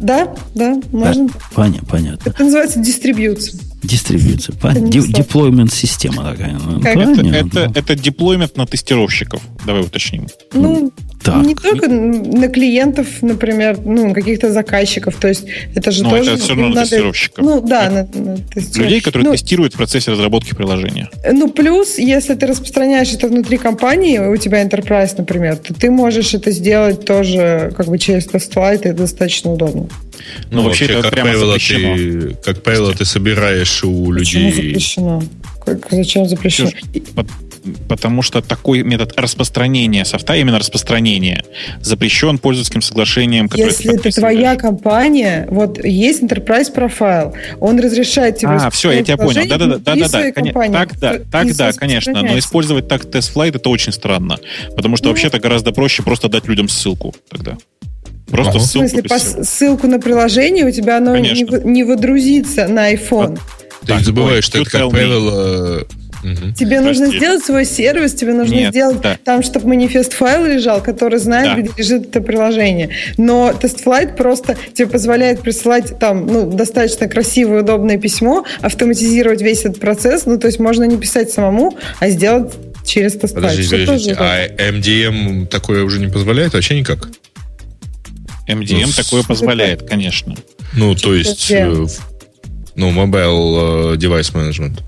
Да, 0.00 0.32
да, 0.54 0.80
можно. 0.92 1.26
Да, 1.28 1.34
поня- 1.54 1.84
понятно. 1.88 2.30
Это 2.30 2.44
называется 2.44 2.78
дистрибьюция. 2.78 3.58
Дистрибьюция. 3.82 4.54
Это. 4.62 4.80
Деплоймент 4.80 5.72
система 5.72 6.22
такая. 6.24 6.52
Ну, 6.64 6.80
Как 6.80 6.96
это, 6.96 7.14
понятно. 7.16 7.58
это, 7.58 7.72
это 7.78 7.94
деплоймент 7.96 8.56
на 8.56 8.66
тестировщиков. 8.66 9.40
Давай 9.66 9.82
уточним. 9.82 10.26
Ну, 10.52 10.92
Так. 11.32 11.46
не 11.46 11.54
только 11.54 11.88
на 11.88 12.48
клиентов, 12.48 13.06
например, 13.22 13.78
ну, 13.84 14.14
каких-то 14.14 14.52
заказчиков. 14.52 15.14
То 15.16 15.28
есть 15.28 15.44
это 15.74 15.90
же 15.90 16.02
Но 16.04 16.10
тоже... 16.10 16.32
это 16.32 16.40
всё 16.42 16.48
равно 16.50 16.68
на 16.68 16.74
надо- 16.74 16.90
тестировщиков. 16.90 17.44
Ну, 17.44 17.60
да, 17.60 17.90
на, 17.90 17.96
на 18.20 18.36
тестировщиков. 18.36 18.76
Людей, 18.76 19.00
которые 19.00 19.26
ну, 19.28 19.32
тестируют 19.32 19.74
в 19.74 19.76
процессе 19.76 20.10
разработки 20.10 20.54
приложения. 20.54 21.08
Ну, 21.32 21.50
плюс, 21.50 21.98
если 21.98 22.34
ты 22.34 22.46
распространяешь 22.46 23.12
это 23.12 23.28
внутри 23.28 23.58
компании, 23.58 24.18
у 24.18 24.36
тебя 24.36 24.62
enterprise, 24.64 25.14
например, 25.16 25.56
то 25.56 25.74
ты 25.74 25.90
можешь 25.90 26.34
это 26.34 26.50
сделать 26.50 27.04
тоже 27.04 27.72
как 27.76 27.86
бы 27.86 27.98
через 27.98 28.26
и 28.26 28.58
это 28.58 28.92
достаточно 28.92 29.52
удобно. 29.52 29.88
Ну, 30.50 30.62
вообще, 30.62 30.86
это 30.86 31.02
как 31.02 31.12
прямо 31.12 31.30
правило, 31.30 31.52
запрещено. 31.52 31.96
ты, 31.96 32.36
как 32.44 32.62
правило, 32.62 32.92
ты 32.92 33.04
собираешь 33.04 33.84
у 33.84 34.12
Почему 34.12 34.44
людей... 34.48 34.52
запрещено? 34.52 35.22
Как- 35.64 35.86
зачем 35.90 36.28
запрещено? 36.28 36.70
По- 37.14 37.26
Потому 37.88 38.22
что 38.22 38.42
такой 38.42 38.82
метод 38.82 39.14
распространения 39.16 40.04
софта, 40.04 40.36
именно 40.36 40.58
распространения, 40.58 41.44
запрещен 41.80 42.38
пользовательским 42.38 42.82
соглашением, 42.82 43.48
которое 43.48 43.70
Если 43.70 43.94
это 43.94 44.10
твоя 44.10 44.56
компания, 44.56 45.46
вот 45.50 45.84
есть 45.84 46.22
enterprise 46.22 46.72
профайл, 46.72 47.34
он 47.60 47.78
разрешает 47.80 48.38
тебе... 48.38 48.50
А, 48.50 48.70
все, 48.70 48.90
я 48.90 49.02
тебя 49.02 49.16
понял. 49.16 49.48
Да, 49.48 49.58
да, 49.58 49.66
да, 49.66 49.78
да, 49.78 49.94
да, 49.96 50.08
да. 50.08 50.32
конечно. 50.32 50.72
Так, 50.72 50.98
да, 50.98 51.18
так, 51.30 51.56
да, 51.56 51.72
конечно. 51.72 52.22
Но 52.22 52.38
использовать 52.38 52.88
так 52.88 53.04
тест-флайт 53.04 53.56
это 53.56 53.68
очень 53.68 53.92
странно. 53.92 54.38
Потому 54.76 54.96
что 54.96 55.06
Ну. 55.06 55.10
вообще-то 55.10 55.38
гораздо 55.38 55.72
проще 55.72 56.02
просто 56.02 56.28
дать 56.28 56.46
людям 56.46 56.68
ссылку 56.68 57.14
тогда. 57.30 57.56
Просто. 58.30 58.58
В 58.58 58.62
ссылку. 58.62 58.88
смысле, 58.88 59.00
и 59.00 59.08
по 59.08 59.18
ссылку 59.18 59.86
на 59.86 59.98
приложение 59.98 60.66
у 60.66 60.70
тебя 60.70 60.98
оно 60.98 61.16
не, 61.16 61.28
Конечно. 61.28 61.60
не 61.64 61.84
выдрузится 61.84 62.68
на 62.68 62.92
iPhone. 62.92 63.38
Ты 63.80 63.86
Так, 63.86 64.00
забываешь, 64.02 64.44
что 64.44 64.60
это, 64.60 64.70
как 64.70 64.90
правило... 64.90 65.86
мгм. 66.22 66.54
Тебе 66.54 66.80
нужно 66.80 67.04
Прости. 67.06 67.18
сделать 67.18 67.44
свой 67.44 67.64
сервис, 67.64 68.14
тебе 68.14 68.34
нужно 68.34 68.54
Нет, 68.54 68.70
сделать 68.72 69.00
да. 69.00 69.16
там, 69.24 69.42
чтобы 69.42 69.68
манифест 69.68 70.12
файл 70.12 70.44
лежал, 70.46 70.82
который 70.82 71.18
знает, 71.18 71.54
Да. 71.56 71.60
где 71.62 71.70
лежит 71.82 72.08
это 72.08 72.20
приложение. 72.20 72.90
Но 73.16 73.50
TestFlight 73.50 74.16
просто 74.16 74.56
тебе 74.74 74.88
позволяет 74.88 75.40
присылать 75.42 75.98
там 75.98 76.26
ну, 76.26 76.50
достаточно 76.50 77.08
красивое, 77.08 77.62
удобное 77.62 77.98
письмо, 77.98 78.44
автоматизировать 78.60 79.42
весь 79.42 79.60
этот 79.60 79.80
процесс. 79.80 80.26
Ну, 80.26 80.38
то 80.38 80.46
есть 80.46 80.58
можно 80.58 80.84
не 80.84 80.96
писать 80.96 81.30
самому, 81.30 81.76
а 82.00 82.08
сделать 82.10 82.52
через 82.84 83.14
TestFlight. 83.16 83.34
Подождите, 83.34 83.78
подождите. 83.78 84.16
А 84.18 84.46
MDM 84.46 85.46
такое 85.46 85.84
уже 85.84 86.00
не 86.00 86.08
позволяет? 86.08 86.54
Вообще 86.54 86.78
никак? 86.78 87.08
MDM 88.48 88.86
Ну, 88.86 88.92
такое 88.96 89.22
позволяет, 89.22 89.82
конечно. 89.88 90.34
Ну, 90.74 90.94
то 90.94 91.14
есть... 91.14 91.46
Где? 91.46 91.58
э, 91.66 91.86
Ну, 92.76 92.90
Mobile 92.90 93.94
э, 93.94 93.96
Device 93.96 94.32
Management. 94.32 94.80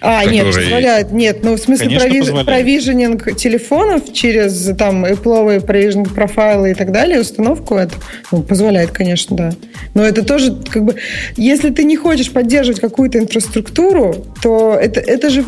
А, 0.00 0.24
нет, 0.24 0.46
который- 0.46 0.64
позволяет. 0.64 1.12
Нет, 1.12 1.38
ну 1.42 1.54
в 1.54 1.58
смысле 1.58 1.98
Конечно, 1.98 2.44
провиженинг 2.44 3.36
телефонов 3.36 4.12
через 4.12 4.74
там 4.76 5.04
Apple 5.04 5.60
провиженинг 5.60 6.14
профайлы 6.14 6.70
и 6.70 6.74
так 6.74 6.90
далее, 6.90 7.20
установку 7.20 7.74
это 7.76 7.94
ну, 8.32 8.42
позволяет, 8.42 8.90
конечно, 8.90 9.36
да. 9.36 9.52
Но 9.94 10.02
это 10.02 10.24
тоже 10.24 10.56
как 10.70 10.84
бы, 10.84 10.96
если 11.36 11.70
ты 11.70 11.84
не 11.84 11.96
хочешь 11.96 12.30
поддерживать 12.30 12.80
какую-то 12.80 13.18
инфраструктуру, 13.18 14.26
то 14.42 14.74
это, 14.74 15.00
это 15.00 15.30
же 15.30 15.44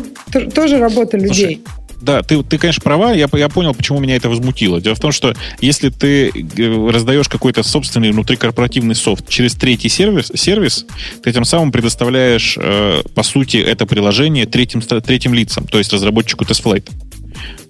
тоже 0.53 0.77
работа 0.77 1.17
людей. 1.17 1.63
Да, 2.03 2.21
ты, 2.21 2.43
ты, 2.43 2.57
конечно, 2.57 2.81
права. 2.81 3.13
Я, 3.13 3.29
я 3.31 3.47
понял, 3.47 3.73
почему 3.73 3.99
меня 3.99 4.17
это 4.17 4.27
возмутило. 4.27 4.81
Дело 4.81 4.93
в 4.95 4.99
том, 4.99 5.13
что 5.13 5.33
если 5.61 5.89
ты 5.89 6.29
э, 6.29 6.89
раздаешь 6.91 7.29
какой-то 7.29 7.63
собственный 7.63 8.11
внутрикорпоративный 8.11 8.93
софт 8.93 9.29
через 9.29 9.55
третий 9.55 9.87
сервис, 9.87 10.29
сервис 10.35 10.85
ты 11.23 11.31
тем 11.31 11.45
самым 11.45 11.71
предоставляешь, 11.71 12.57
э, 12.59 13.03
по 13.15 13.23
сути, 13.23 13.55
это 13.55 13.85
приложение 13.85 14.45
третьим, 14.45 14.81
третьим 14.81 15.33
лицам, 15.33 15.65
то 15.65 15.77
есть 15.77 15.93
разработчику 15.93 16.43
TestFlight. 16.43 16.91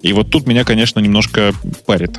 И 0.02 0.12
вот 0.12 0.30
тут 0.30 0.48
меня, 0.48 0.64
конечно, 0.64 0.98
немножко 0.98 1.52
парит. 1.86 2.18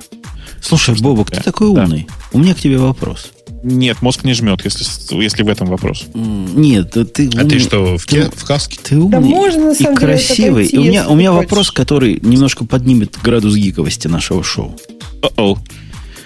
Слушай, 0.66 0.96
Боба, 1.00 1.26
кто 1.26 1.42
такой 1.42 1.68
умный? 1.68 2.08
Да. 2.10 2.14
У 2.32 2.40
меня 2.40 2.56
к 2.56 2.60
тебе 2.60 2.80
вопрос. 2.80 3.28
Нет, 3.62 4.02
мозг 4.02 4.24
не 4.24 4.34
жмет, 4.34 4.66
если, 4.66 4.84
если 5.22 5.44
в 5.44 5.48
этом 5.48 5.68
вопрос. 5.68 6.06
Нет, 6.16 6.92
ты 7.14 7.30
А 7.38 7.46
ты 7.46 7.60
что, 7.60 7.98
в, 8.00 8.06
ты, 8.08 8.32
в 8.32 8.44
каске? 8.46 8.80
Ты 8.84 8.98
умный 8.98 9.12
да 9.12 9.20
можно, 9.20 9.72
и 9.72 9.78
деле, 9.78 9.96
красивый. 9.96 10.66
И 10.66 10.78
у 10.78 10.84
меня, 10.84 11.08
у 11.08 11.16
меня 11.16 11.32
вопрос, 11.32 11.70
который 11.70 12.20
немножко 12.24 12.66
поднимет 12.66 13.16
градус 13.22 13.56
гиковости 13.56 14.08
нашего 14.08 14.44
шоу. 14.44 14.76
О-о. 15.22 15.60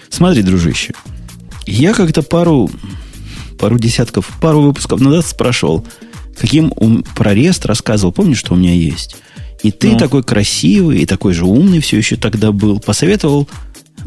Смотри, 0.10 0.41
дружище. 0.41 0.94
Я 1.66 1.94
как-то 1.94 2.22
пару, 2.22 2.72
пару 3.60 3.78
десятков, 3.78 4.32
пару 4.41 4.61
выпусков 4.61 5.02
назад 5.02 5.26
спрашивал, 5.26 5.86
каким 6.40 6.72
ум, 6.78 7.03
про 7.14 7.34
рест 7.34 7.66
рассказывал. 7.66 8.14
Помнишь, 8.14 8.40
что 8.40 8.53
у 8.53 8.57
меня 8.57 8.74
есть? 8.74 9.18
И 9.64 9.72
ты 9.72 9.90
ну. 9.90 9.98
такой 9.98 10.24
красивый 10.24 10.99
и 10.99 11.06
такой 11.06 11.34
же 11.34 11.45
умный 11.45 11.82
все 11.82 11.98
еще 11.98 12.16
тогда 12.16 12.53
был. 12.53 12.80
Посоветовал 12.80 13.49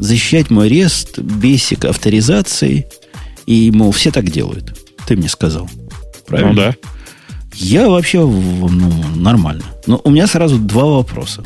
защищать 0.02 0.50
мой 0.50 0.68
рест 0.68 1.18
бесик 1.18 1.84
авторизацией 1.84 2.86
и, 3.46 3.70
мол, 3.70 3.92
все 3.92 4.10
так 4.10 4.30
делают. 4.30 4.76
Ты 5.06 5.16
мне 5.16 5.28
сказал. 5.28 5.70
Правильно? 6.26 6.52
Ну 6.52 6.56
да. 6.56 6.74
Я 7.54 7.88
вообще 7.88 8.20
ну, 8.20 8.68
нормально. 9.14 9.64
Но 9.86 10.00
у 10.02 10.10
меня 10.10 10.26
сразу 10.26 10.58
два 10.58 10.84
вопроса. 10.84 11.44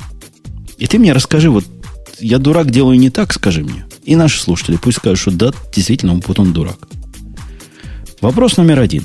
И 0.78 0.86
ты 0.86 0.98
мне 0.98 1.12
расскажи, 1.12 1.50
вот 1.50 1.64
я 2.18 2.38
дурак 2.38 2.70
делаю 2.70 2.98
не 2.98 3.10
так, 3.10 3.32
скажи 3.32 3.62
мне. 3.62 3.86
И 4.04 4.16
наши 4.16 4.40
слушатели 4.40 4.76
пусть 4.76 4.98
скажут, 4.98 5.18
что 5.18 5.30
да, 5.32 5.52
действительно, 5.74 6.14
он 6.14 6.22
потом 6.22 6.52
дурак. 6.52 6.78
Вопрос 8.20 8.56
номер 8.56 8.80
один. 8.80 9.04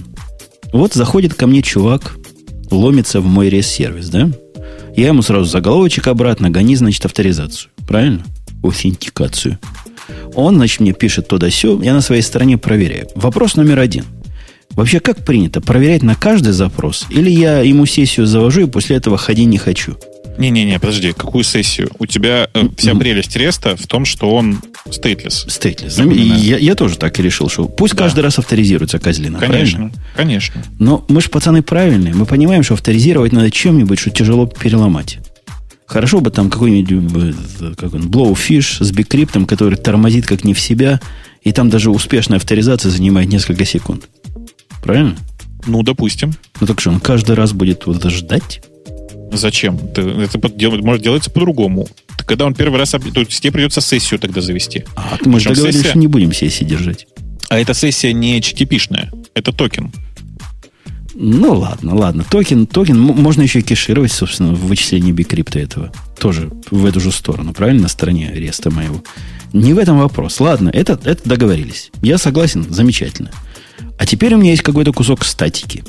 Вот 0.72 0.94
заходит 0.94 1.34
ко 1.34 1.48
мне 1.48 1.62
чувак, 1.62 2.16
ломится 2.70 3.20
в 3.20 3.26
мой 3.26 3.50
рес-сервис, 3.50 4.10
да? 4.10 4.32
Я 4.96 5.08
ему 5.08 5.22
сразу 5.22 5.46
заголовочек 5.46 6.08
обратно, 6.08 6.50
гони, 6.50 6.76
значит, 6.76 7.06
авторизацию. 7.06 7.72
Правильно? 7.88 8.24
Аутентикацию. 8.64 9.60
Он, 10.36 10.56
значит, 10.56 10.80
мне 10.80 10.94
пишет 10.94 11.28
туда 11.28 11.50
все, 11.50 11.80
я 11.82 11.94
на 11.94 12.02
своей 12.02 12.22
стороне 12.22 12.58
проверяю. 12.58 13.08
Вопрос 13.16 13.56
номер 13.56 13.80
один. 13.80 14.06
Вообще, 14.72 15.00
как 15.00 15.26
принято? 15.26 15.62
Проверять 15.62 16.02
на 16.02 16.16
каждый 16.16 16.54
запрос? 16.54 17.06
Или 17.10 17.30
я 17.30 17.60
ему 17.60 17.86
сессию 17.86 18.26
завожу 18.26 18.62
и 18.62 18.68
после 18.68 18.96
этого 18.96 19.18
ходи 19.18 19.46
не 19.46 19.58
хочу? 19.58 19.98
Не-не-не, 20.38 20.80
подожди, 20.80 21.12
какую 21.12 21.44
сессию? 21.44 21.92
У 22.00 22.06
тебя 22.06 22.50
э, 22.54 22.64
вся 22.78 22.96
прелесть 22.96 23.36
REST 23.36 23.68
а 23.68 23.76
в 23.76 23.86
том, 23.86 24.06
что 24.06 24.34
он 24.34 24.62
stateless. 24.90 25.46
Stateless. 25.48 26.00
Я, 26.00 26.58
я 26.58 26.76
тоже 26.76 26.98
так 26.98 27.20
и 27.20 27.24
решил, 27.24 27.50
что 27.50 27.68
пусть 27.68 27.96
да. 27.96 28.06
каждый 28.06 28.22
раз 28.22 28.40
авторизируется 28.40 28.98
козлина. 28.98 29.40
Конечно, 29.40 29.78
правильно? 29.78 30.04
конечно. 30.16 30.64
Но 30.80 31.06
мы 31.10 31.22
же, 31.22 31.30
пацаны, 31.30 31.62
правильные. 31.62 32.14
Мы 32.14 32.26
понимаем, 32.26 32.64
что 32.64 32.76
авторизировать 32.76 33.34
надо 33.34 33.52
чем-нибудь, 33.52 34.00
что 34.00 34.10
тяжело 34.10 34.48
переломать. 34.48 35.20
Хорошо 35.92 36.22
бы 36.22 36.32
там 36.32 36.50
какой-нибудь 36.50 37.36
э, 37.60 37.74
как 37.76 37.94
он, 37.94 38.08
Blowfish 38.08 38.82
с 38.82 38.92
bcrypt 38.94 39.28
ом, 39.28 39.46
который 39.46 39.76
тормозит 39.76 40.26
как 40.26 40.46
не 40.46 40.54
в 40.54 40.60
себя, 40.62 41.02
и 41.42 41.52
там 41.52 41.70
даже 41.70 41.92
успешная 41.92 42.38
авторизация 42.38 42.90
занимает 42.90 43.28
несколько 43.28 43.66
секунд. 43.66 44.08
Правильно? 44.82 45.18
Ну, 45.66 45.84
допустим. 45.84 46.32
Ну 46.62 46.68
так 46.68 46.80
что, 46.80 46.92
он 46.92 47.02
каждый 47.02 47.36
раз 47.36 47.52
будет 47.52 47.88
вот 47.88 47.98
это 47.98 48.10
ждать? 48.10 48.64
Зачем? 49.34 49.82
Это 49.94 50.40
может 50.82 51.04
делаться 51.04 51.30
по-другому. 51.30 51.90
Когда 52.26 52.46
он 52.46 52.54
первый 52.54 52.80
раз... 52.80 52.92
То 52.92 53.20
есть 53.20 53.42
тебе 53.42 53.52
придется 53.52 53.82
сессию 53.82 54.18
тогда 54.18 54.40
завести. 54.40 54.86
А, 54.96 55.18
мы 55.26 55.42
же 55.42 55.50
договорились, 55.50 55.76
сессия... 55.76 55.90
что 55.90 56.00
не 56.00 56.08
будем 56.08 56.32
сессии 56.32 56.64
держать. 56.64 57.06
А 57.50 57.60
эта 57.60 57.74
сессия 57.74 58.14
не 58.14 58.40
HTTP-шная. 58.40 59.10
Это 59.34 59.52
токен. 59.52 59.92
Ну, 61.14 61.54
ладно, 61.54 61.96
ладно. 61.96 62.26
Токен, 62.30 62.66
токен 62.66 63.00
можно 63.00 63.42
еще 63.42 63.60
и 63.60 63.64
кешировать, 63.64 64.12
собственно, 64.12 64.54
в 64.54 64.66
вычислении 64.66 65.12
bcrypt 65.12 65.53
а 65.53 65.60
этого. 65.60 65.92
Тоже 66.18 66.50
в 66.70 66.86
эту 66.86 67.00
же 67.00 67.12
сторону, 67.12 67.54
правильно? 67.54 67.84
На 67.84 67.88
стороне 67.90 68.30
REST 68.30 68.63
а 68.63 68.72
моего. 68.72 69.04
Не 69.54 69.74
в 69.74 69.78
этом 69.78 70.00
вопрос. 70.00 70.40
Ладно, 70.40 70.70
это, 70.74 71.00
это 71.04 71.28
договорились. 71.28 71.92
Я 72.02 72.18
согласен, 72.18 72.66
замечательно. 72.70 73.32
А 73.98 74.06
теперь 74.06 74.34
у 74.34 74.38
меня 74.38 74.52
есть 74.52 74.64
какой-то 74.64 74.94
кусок 74.94 75.26
статики. 75.26 75.84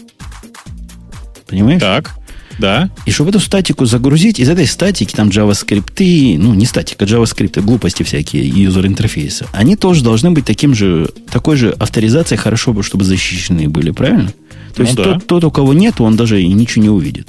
Понимаешь? 1.47 1.81
Так, 1.81 2.11
да. 2.59 2.91
И 3.07 3.11
чтобы 3.11 3.31
эту 3.31 3.41
статику 3.41 3.87
загрузить, 3.87 4.41
из 4.41 4.49
этой 4.49 4.67
статики 4.67 5.15
там 5.15 5.29
JavaScript, 5.29 6.39
ну, 6.39 6.55
не 6.55 6.67
статика, 6.67 7.05
JavaScript, 7.05 7.61
глупости 7.63 8.03
всякие, 8.03 8.47
юзер 8.49 8.87
интерфейса, 8.87 9.47
они 9.53 9.77
тоже 9.77 10.03
должны 10.03 10.31
быть 10.31 10.45
таким 10.45 10.75
же, 10.75 11.11
такой 11.31 11.57
же 11.57 11.71
авторизацией, 11.71 12.39
хорошо 12.39 12.73
бы, 12.73 12.83
чтобы 12.83 13.05
защищены 13.05 13.69
были, 13.69 13.91
правильно? 13.91 14.33
То 14.75 14.83
ну 14.83 14.85
есть 14.85 14.97
да. 14.97 15.05
тот, 15.05 15.27
тот, 15.27 15.45
у 15.45 15.51
кого 15.51 15.75
нет, 15.75 16.01
он 16.01 16.17
даже 16.17 16.43
и 16.43 16.49
ничего 16.49 16.83
не 16.83 16.91
увидит. 16.91 17.29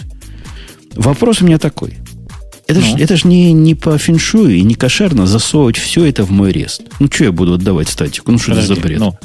Вопрос 0.96 1.42
у 1.42 1.46
меня 1.46 1.58
такой. 1.58 1.96
Это 2.68 2.80
ну. 2.80 2.86
ж, 2.86 3.02
это 3.02 3.18
ж 3.18 3.26
не, 3.26 3.52
не 3.52 3.76
по 3.76 3.98
феншую 3.98 4.56
и 4.56 4.62
не 4.62 4.76
кошерно 4.76 5.28
засовывать 5.28 5.78
все 5.78 6.06
это 6.06 6.24
в 6.24 6.32
мой 6.32 6.52
рест. 6.52 6.84
Ну, 7.00 7.10
что 7.12 7.26
я 7.26 7.32
буду 7.32 7.56
отдавать 7.56 7.90
статику? 7.90 8.32
Ну, 8.32 8.38
что 8.38 8.54
это 8.54 8.62
за 8.62 8.76
бред? 8.76 9.00
Ну, 9.00 9.18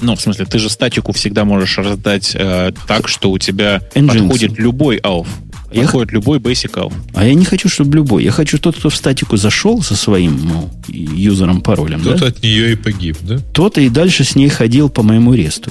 ну, 0.00 0.16
в 0.16 0.20
смысле, 0.20 0.44
ты 0.44 0.58
же 0.58 0.68
статику 0.68 1.12
всегда 1.12 1.44
можешь 1.44 1.78
раздать 1.78 2.32
э, 2.34 2.72
так, 2.86 3.08
что 3.08 3.30
у 3.30 3.38
тебя 3.38 3.82
Nginx. 3.94 4.18
подходит 4.18 4.58
любой 4.58 4.98
AUF. 4.98 5.26
Я 5.72 5.82
подходит 5.82 6.10
х... 6.10 6.14
любой 6.14 6.38
Basic 6.38 6.72
AUF. 6.72 6.92
А 7.14 7.24
я 7.24 7.34
не 7.34 7.44
хочу, 7.44 7.68
чтобы 7.68 7.96
любой. 7.96 8.22
Я 8.22 8.30
хочу 8.30 8.58
тот, 8.58 8.76
кто 8.76 8.90
в 8.90 8.96
статику 8.96 9.36
зашел 9.36 9.82
со 9.82 9.96
своим 9.96 10.38
ну, 10.46 10.70
юзером, 10.88 11.62
паролем. 11.62 12.02
Тот 12.02 12.20
да? 12.20 12.26
от 12.26 12.42
нее 12.42 12.72
и 12.72 12.76
погиб, 12.76 13.16
да? 13.22 13.38
Тот 13.52 13.78
и 13.78 13.88
дальше 13.88 14.24
с 14.24 14.36
ней 14.36 14.48
ходил 14.48 14.88
по 14.88 15.02
моему 15.02 15.34
ресту. 15.34 15.70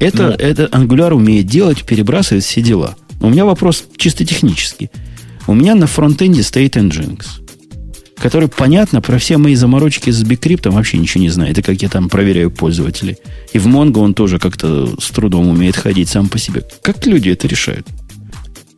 Это, 0.00 0.28
ну. 0.28 0.32
это 0.32 0.64
Angular 0.72 1.12
умеет 1.12 1.46
делать, 1.46 1.84
перебрасывает 1.84 2.42
все 2.42 2.62
дела. 2.62 2.96
у 3.20 3.28
меня 3.28 3.44
вопрос 3.44 3.84
чисто 3.96 4.24
технический. 4.24 4.90
У 5.46 5.54
меня 5.54 5.74
на 5.74 5.86
фронтенде 5.86 6.42
стоит 6.42 6.76
Nginx, 6.76 7.24
который, 8.16 8.48
понятно, 8.48 9.02
про 9.02 9.18
все 9.18 9.36
мои 9.36 9.54
заморочки 9.54 10.10
с 10.10 10.22
bcrypt 10.22 10.61
ом 10.61 10.74
вообще 10.74 10.96
ничего 10.96 11.22
не 11.22 11.28
знает. 11.28 11.58
И 11.58 11.62
как 11.62 11.82
я 11.82 11.88
там 11.88 12.08
проверяю 12.08 12.50
пользователей. 12.50 13.18
И 13.52 13.58
в 13.58 13.66
Mongo 13.66 13.98
он 13.98 14.14
тоже 14.14 14.38
как-то 14.38 14.94
с 14.98 15.10
трудом 15.10 15.48
умеет 15.48 15.76
ходить 15.76 16.08
сам 16.08 16.28
по 16.28 16.38
себе. 16.38 16.64
Как 16.82 17.06
люди 17.06 17.28
это 17.28 17.46
решают? 17.46 17.86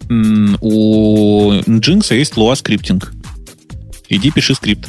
У 0.09 1.53
Nginx 1.53 2.15
есть 2.17 2.35
Lua 2.35 2.57
scripting. 2.57 3.13
Иди 4.09 4.31
пиши 4.31 4.55
скрипт. 4.55 4.89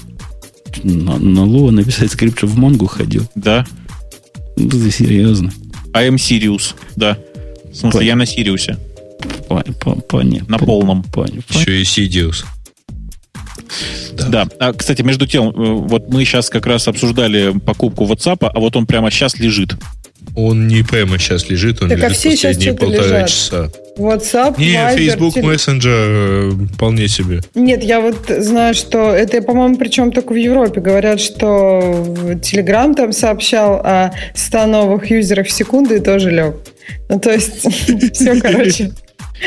На, 0.83 1.17
на 1.19 1.39
Lua 1.39 1.69
написать 1.69 2.11
скрипт, 2.11 2.39
что 2.39 2.47
в 2.47 2.57
Mongo 2.57 2.87
ходил? 2.87 3.29
Да. 3.35 3.65
Ты 4.55 4.91
серьезно? 4.91 5.51
I 5.93 6.09
am 6.09 6.15
serious, 6.15 6.75
да. 6.95 7.17
В 7.65 7.75
смысле, 7.75 7.99
Понятно. 7.99 8.05
я 8.05 8.15
на 8.15 8.25
Сириусе. 8.25 8.77
Понятно. 10.09 10.47
На 10.47 10.57
полном. 10.59 11.03
Понятно. 11.03 11.57
Еще 11.57 11.81
и 11.81 11.83
Сидиус. 11.83 12.45
Да. 14.13 14.27
да. 14.27 14.47
А, 14.59 14.73
кстати, 14.73 15.01
между 15.01 15.25
тем, 15.25 15.49
э, 15.49 15.51
вот 15.53 16.09
мы 16.09 16.23
сейчас 16.25 16.49
как 16.49 16.67
раз 16.67 16.87
обсуждали 16.87 17.57
покупку 17.59 18.05
WhatsApp, 18.05 18.47
а 18.53 18.59
вот 18.59 18.75
он 18.75 18.85
прямо 18.85 19.09
сейчас 19.09 19.39
лежит. 19.39 19.75
Он 20.35 20.67
не 20.67 20.83
прямо 20.83 21.19
сейчас 21.19 21.49
лежит, 21.49 21.81
он 21.81 21.89
так 21.89 21.99
лежит 21.99 22.11
а 22.11 22.13
все 22.15 22.31
последние 22.31 22.73
полтора 22.73 23.05
лежат. 23.05 23.29
часа. 23.29 23.71
WhatsApp, 23.97 24.55
Не, 24.57 24.73
Viber, 24.73 24.97
Facebook 24.97 25.33
теле... 25.35 25.47
Messenger 25.47 25.83
э, 25.85 26.51
вполне 26.73 27.07
себе. 27.07 27.41
Нет, 27.53 27.83
я 27.83 28.01
вот 28.01 28.25
знаю, 28.27 28.73
что 28.73 29.11
это, 29.11 29.41
по-моему, 29.43 29.77
причем 29.77 30.11
только 30.11 30.33
в 30.33 30.35
Европе. 30.35 30.81
Говорят, 30.81 31.19
что 31.19 31.79
Telegram 32.41 32.95
там 32.95 33.11
сообщал 33.11 33.75
о 33.83 34.11
100 34.33 34.65
новых 34.65 35.11
юзеров 35.11 35.47
в 35.47 35.51
секунду 35.51 35.95
и 35.95 35.99
тоже 35.99 36.31
лег. 36.31 36.55
Ну, 37.09 37.19
то 37.19 37.31
есть, 37.31 37.61
все, 38.13 38.39
короче. 38.41 38.91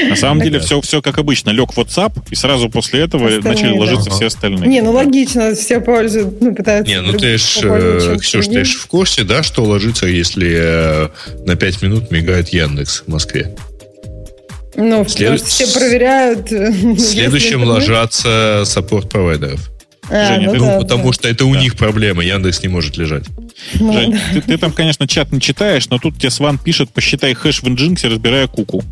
На 0.09 0.16
самом 0.16 0.43
деле 0.43 0.60
все, 0.60 0.81
все 0.81 1.02
как 1.02 1.18
обычно. 1.18 1.51
Лег 1.51 1.70
WhatsApp, 1.77 2.12
и 2.31 2.35
сразу 2.35 2.68
после 2.68 3.01
этого 3.01 3.28
остальные, 3.28 3.55
начали 3.55 3.78
ложиться 3.78 4.10
да. 4.10 4.16
все 4.16 4.27
остальные. 4.27 4.68
Не, 4.68 4.81
ну 4.82 4.93
да. 4.93 4.98
логично, 4.98 5.55
все 5.55 5.81
пользуют, 5.81 6.40
ну, 6.40 6.55
пытаются... 6.55 6.93
Не, 6.93 7.01
ну 7.01 7.12
ты 7.12 7.39
ж, 7.39 7.60
э, 7.62 8.16
Ксюш, 8.20 8.47
ты 8.47 8.64
ж 8.64 8.74
в 8.74 8.86
курсе, 8.86 9.24
да, 9.24 9.43
что 9.43 9.64
ложится, 9.64 10.06
если 10.06 10.55
э, 10.59 11.09
на 11.47 11.56
5 11.56 11.82
минут 11.82 12.10
мигает 12.10 12.51
Яндекс 12.51 13.05
в 13.06 13.09
Москве? 13.09 13.55
Ну, 14.77 15.06
След... 15.09 15.40
все 15.40 15.66
проверяют. 15.73 16.51
В 16.51 16.98
следующем 16.98 17.64
ложатся 17.64 18.62
саппорт-провайдеров. 18.66 19.70
А, 20.09 20.35
Женя, 20.35 20.47
ну, 20.47 20.52
ты, 20.52 20.59
да, 20.60 20.78
потому 20.78 21.06
да. 21.06 21.12
что 21.12 21.28
это 21.28 21.47
у 21.47 21.55
да. 21.55 21.60
них 21.60 21.77
проблема, 21.77 22.23
Яндекс 22.23 22.62
не 22.62 22.68
может 22.68 22.97
лежать. 22.97 23.24
Ну, 23.74 23.93
Жень, 23.93 24.12
да. 24.12 24.18
ты, 24.35 24.40
ты 24.43 24.59
там, 24.59 24.70
конечно, 24.73 25.09
чат 25.09 25.32
не 25.32 25.40
читаешь, 25.40 25.89
но 25.89 25.98
тут 25.98 26.18
тебе 26.18 26.31
Сван 26.31 26.59
пишет, 26.59 26.90
посчитай 26.90 27.35
хэш 27.35 27.62
в 27.62 27.66
Nginx, 27.66 28.09
разбирая 28.09 28.47
куку. 28.47 28.85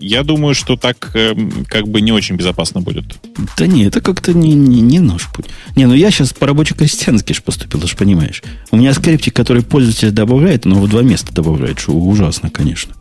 Я 0.00 0.22
думаю, 0.22 0.54
что 0.54 0.76
так 0.76 1.10
э, 1.14 1.34
как 1.68 1.88
бы 1.88 2.00
не 2.00 2.12
очень 2.12 2.36
безопасно 2.36 2.80
будет. 2.80 3.18
Да 3.56 3.66
не, 3.66 3.84
это 3.84 4.00
как-то 4.00 4.32
не, 4.32 4.52
не, 4.52 4.80
не 4.80 5.00
наш 5.00 5.32
путь. 5.32 5.46
Не, 5.74 5.86
ну 5.86 5.94
я 5.94 6.10
сейчас 6.10 6.32
по 6.32 6.46
рабоче-крестьянски 6.46 7.32
же 7.32 7.42
поступил, 7.42 7.80
ты 7.80 7.86
же 7.86 7.96
понимаешь. 7.96 8.42
У 8.70 8.76
меня 8.76 8.92
скриптик, 8.92 9.34
который 9.34 9.62
пользователь 9.62 10.10
добавляет, 10.10 10.64
но 10.64 10.76
в 10.76 10.88
два 10.88 11.02
места 11.02 11.34
добавляет, 11.34 11.78
что 11.78 11.92
ужасно, 11.92 12.50
конечно. 12.50 12.94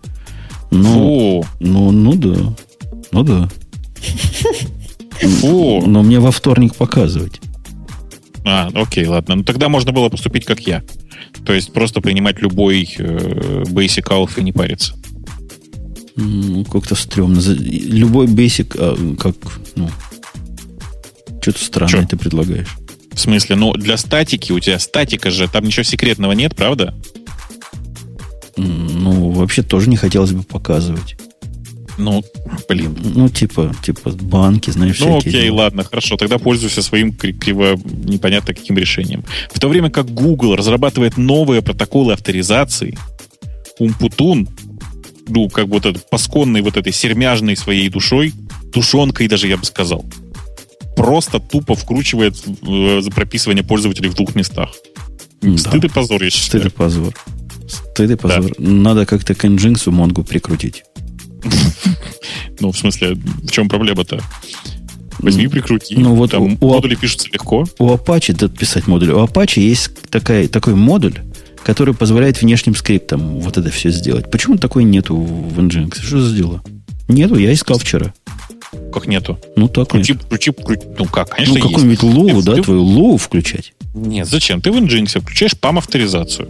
Но, 0.72 1.42
Фу. 1.44 1.48
Ну, 1.60 1.92
ну 1.92 2.16
да. 2.16 2.38
Ну 3.12 3.24
да. 3.24 3.50
Фу. 5.22 5.84
Но 5.86 6.04
мне 6.04 6.20
во 6.20 6.32
вторник 6.32 6.76
показывать. 6.76 7.42
А, 8.46 8.70
окей, 8.74 9.08
ладно. 9.08 9.36
Ну 9.36 9.44
тогда 9.44 9.70
можно 9.70 9.92
было 9.92 10.10
поступить 10.10 10.46
как 10.46 10.62
я. 10.62 10.84
То 11.46 11.54
есть 11.54 11.74
просто 11.74 12.00
принимать 12.00 12.42
любой 12.42 12.88
э, 12.98 13.64
Basic 13.64 14.04
Alpha 14.04 14.40
и 14.40 14.44
не 14.44 14.52
париться. 14.52 14.94
Ну, 16.16 16.64
как-то 16.66 16.96
стрёмно. 16.96 17.40
Любой 17.40 18.28
basic, 18.28 18.76
а, 18.80 19.16
как, 19.18 19.36
ну, 19.76 19.90
что-то 21.42 21.64
странное 21.64 22.02
Чё? 22.04 22.08
ты 22.08 22.18
предлагаешь. 22.18 22.76
В 23.14 23.20
смысле, 23.20 23.56
ну 23.56 23.74
для 23.74 23.98
статики 23.98 24.52
у 24.52 24.60
тебя 24.60 24.80
статика 24.80 25.30
же, 25.32 25.48
там 25.48 25.64
ничего 25.66 25.84
секретного 25.84 26.32
нет, 26.34 26.56
правда? 26.56 26.94
Ну, 28.58 29.32
вообще 29.32 29.62
тоже 29.64 29.90
не 29.90 29.98
хотелось 29.98 30.32
бы 30.32 30.44
показывать. 30.44 31.18
Ну, 31.98 32.24
блин. 32.68 32.98
Ну, 33.16 33.30
типа, 33.30 33.74
типа 33.84 34.12
банки, 34.12 34.70
знаешь, 34.70 35.00
Ну 35.00 35.18
окей, 35.18 35.32
дела. 35.32 35.56
ладно, 35.64 35.84
хорошо. 35.84 36.18
Тогда 36.18 36.38
пользуйся 36.40 36.82
своим 36.82 37.14
кри- 37.14 37.32
криво 37.34 37.78
непонятно 37.86 38.54
каким 38.54 38.78
решением. 38.78 39.24
В 39.54 39.60
то 39.60 39.70
время 39.70 39.90
как 39.90 40.08
Google 40.14 40.56
разрабатывает 40.56 41.18
новые 41.18 41.62
протоколы 41.62 42.14
авторизации, 42.14 42.98
Умпутун, 43.80 44.48
ну, 45.28 45.50
как 45.50 45.68
бы 45.68 45.74
вот 45.76 45.86
этот 45.86 46.10
пасконный 46.10 46.62
вот 46.62 46.78
этой 46.78 46.94
сермяжной 46.94 47.56
своей 47.58 47.90
душой, 47.90 48.34
тушенкой 48.74 49.28
даже, 49.28 49.48
я 49.48 49.58
бы 49.58 49.66
сказал, 49.66 50.06
просто 50.96 51.40
тупо 51.40 51.76
вкручивает 51.76 52.36
э, 52.68 53.02
за 53.02 53.12
прописывание 53.12 53.64
пользователей 53.64 54.10
в 54.10 54.14
двух 54.16 54.36
местах. 54.36 54.70
Да. 55.42 55.58
Стыд 55.58 55.86
и 55.86 55.88
позор, 55.90 56.24
я 56.24 56.30
Стыд 56.32 56.42
считаю. 56.44 56.66
и 56.66 56.70
позор. 56.70 57.14
Стыд 57.68 58.12
и 58.12 58.16
позор. 58.16 58.52
Надо 58.58 59.06
как-то 59.06 59.36
к 59.36 59.44
Nginx 59.46 59.90
Монгу 59.92 60.24
прикрутить. 60.24 60.84
Ну, 62.60 62.72
в 62.72 62.78
смысле, 62.78 63.16
в 63.16 63.52
чем 63.52 63.68
проблема-то? 63.68 64.22
Возьми, 65.20 65.48
прикрути. 65.48 65.96
Ну, 65.98 66.16
вот 66.16 66.32
Там 66.32 66.44
у- 66.44 66.68
модули 66.68 66.96
пишутся 66.96 67.28
легко. 67.32 67.66
У 67.80 67.90
Apache, 67.94 68.34
да, 68.34 68.48
писать 68.48 68.88
модуль, 68.88 69.12
у 69.12 69.24
Apache 69.26 69.60
есть 69.62 69.92
такая, 70.10 70.48
такой 70.48 70.76
модуль, 70.76 71.16
который 71.66 71.94
позволяет 71.94 72.42
внешним 72.42 72.76
скриптам 72.76 73.40
вот 73.40 73.58
это 73.58 73.70
все 73.72 73.90
сделать. 73.90 74.30
Почему 74.32 74.58
такой 74.58 74.84
нету 74.84 75.16
в 75.18 75.60
Nginx? 75.60 76.00
Что 76.02 76.22
за 76.22 76.36
дела? 76.36 76.64
Нету, 77.08 77.36
я 77.38 77.52
искал 77.54 77.78
вчера. 77.80 78.14
Как 78.94 79.08
нету. 79.08 79.40
Ну, 79.56 79.68
так 79.68 79.90
Крути, 79.90 80.14
нет. 80.14 80.26
крути, 80.26 80.52
крути. 80.52 80.86
Ну 80.98 81.06
как, 81.06 81.30
конечно, 81.30 81.56
Ну, 81.56 81.60
есть. 81.60 81.68
какой-нибудь 81.74 82.04
Lua, 82.04 82.42
да, 82.42 82.56
ты- 82.56 82.62
твою 82.62 82.82
Lua 82.84 83.18
включать. 83.18 83.74
Нет, 83.94 84.28
зачем? 84.28 84.62
Ты 84.62 84.72
в 84.72 84.76
Nginx 84.78 85.20
включаешь 85.20 85.54
PAM-авторизацию. 85.54 86.50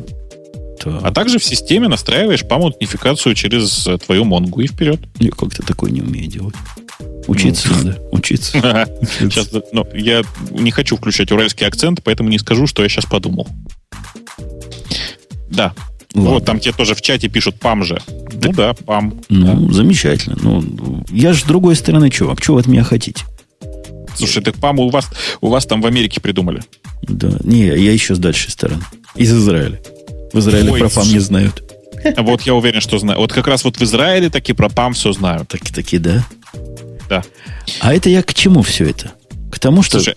Так, 0.83 1.01
А 1.03 1.11
также 1.11 1.39
в 1.39 1.43
системе 1.43 1.87
настраиваешь 1.87 2.43
PAM-аутентификацию 2.43 3.33
через 3.35 3.87
э, 3.87 3.97
твою 3.97 4.25
Монгу 4.25 4.61
и 4.61 4.67
вперед. 4.67 4.99
я 5.19 5.29
как-то 5.31 5.61
такой 5.63 5.91
не 5.91 6.01
умею 6.01 6.27
делать. 6.27 6.55
Учиться 7.27 7.69
Ну. 7.71 7.75
надо, 7.77 7.99
учиться. 8.11 8.51
Сейчас, 9.19 9.49
ну, 9.71 9.87
я 9.95 10.23
не 10.51 10.71
хочу 10.71 10.95
включать 10.97 11.31
уральский 11.31 11.65
акцент, 11.65 12.01
поэтому 12.03 12.29
не 12.29 12.37
скажу, 12.39 12.67
что 12.67 12.83
я 12.83 12.89
сейчас 12.89 13.05
подумал. 13.05 13.47
Да. 15.55 15.73
Ладно. 16.13 16.29
Вот, 16.31 16.45
там 16.45 16.59
тебе 16.59 16.73
тоже 16.73 16.95
в 16.95 17.01
чате 17.01 17.27
пишут 17.27 17.55
PAM 17.59 17.83
же. 17.83 18.01
Ну 18.07 18.53
да, 18.53 18.71
PAM. 18.71 19.25
Ну, 19.29 19.71
замечательно. 19.71 20.37
Ну, 20.41 21.03
я 21.11 21.33
же 21.33 21.41
с 21.41 21.43
другой 21.43 21.75
стороны, 21.75 22.09
чувак, 22.09 22.41
что 22.41 22.53
вы 22.53 22.61
от 22.61 22.67
меня 22.67 22.83
хотите? 22.83 23.25
Слушай, 24.15 24.41
так 24.41 24.55
PAM 24.55 24.77
у 24.79 24.89
вас, 24.89 25.09
у 25.41 25.49
вас 25.49 25.65
там 25.65 25.81
в 25.81 25.85
Америке 25.85 26.21
придумали. 26.21 26.61
Да, 27.01 27.29
не, 27.43 27.65
я 27.65 27.91
еще 27.91 28.15
с 28.15 28.19
дальшей 28.19 28.49
стороны. 28.51 28.81
Из 29.15 29.33
Израиля. 29.33 29.81
В 30.31 30.39
Израиле 30.39 30.71
Ой, 30.71 30.79
про 30.79 30.89
пам 30.89 31.07
не 31.07 31.19
знают. 31.19 31.63
А 32.15 32.21
Вот 32.21 32.43
я 32.43 32.53
уверен, 32.53 32.81
что 32.81 32.97
знаю. 32.97 33.19
Вот 33.19 33.33
как 33.33 33.47
раз 33.47 33.63
вот 33.63 33.77
в 33.77 33.81
Израиле 33.81 34.29
таки 34.29 34.53
про 34.53 34.67
PAM 34.67 34.93
все 34.93 35.11
знают. 35.11 35.49
Так, 35.49 35.61
таки, 35.69 35.97
да? 35.97 36.25
Да. 37.09 37.23
А 37.81 37.93
это 37.93 38.09
я 38.09 38.23
к 38.23 38.33
чему 38.33 38.61
все 38.61 38.85
это? 38.89 39.11
К 39.51 39.59
тому, 39.59 39.83
что... 39.83 39.99
Слушай, 39.99 40.15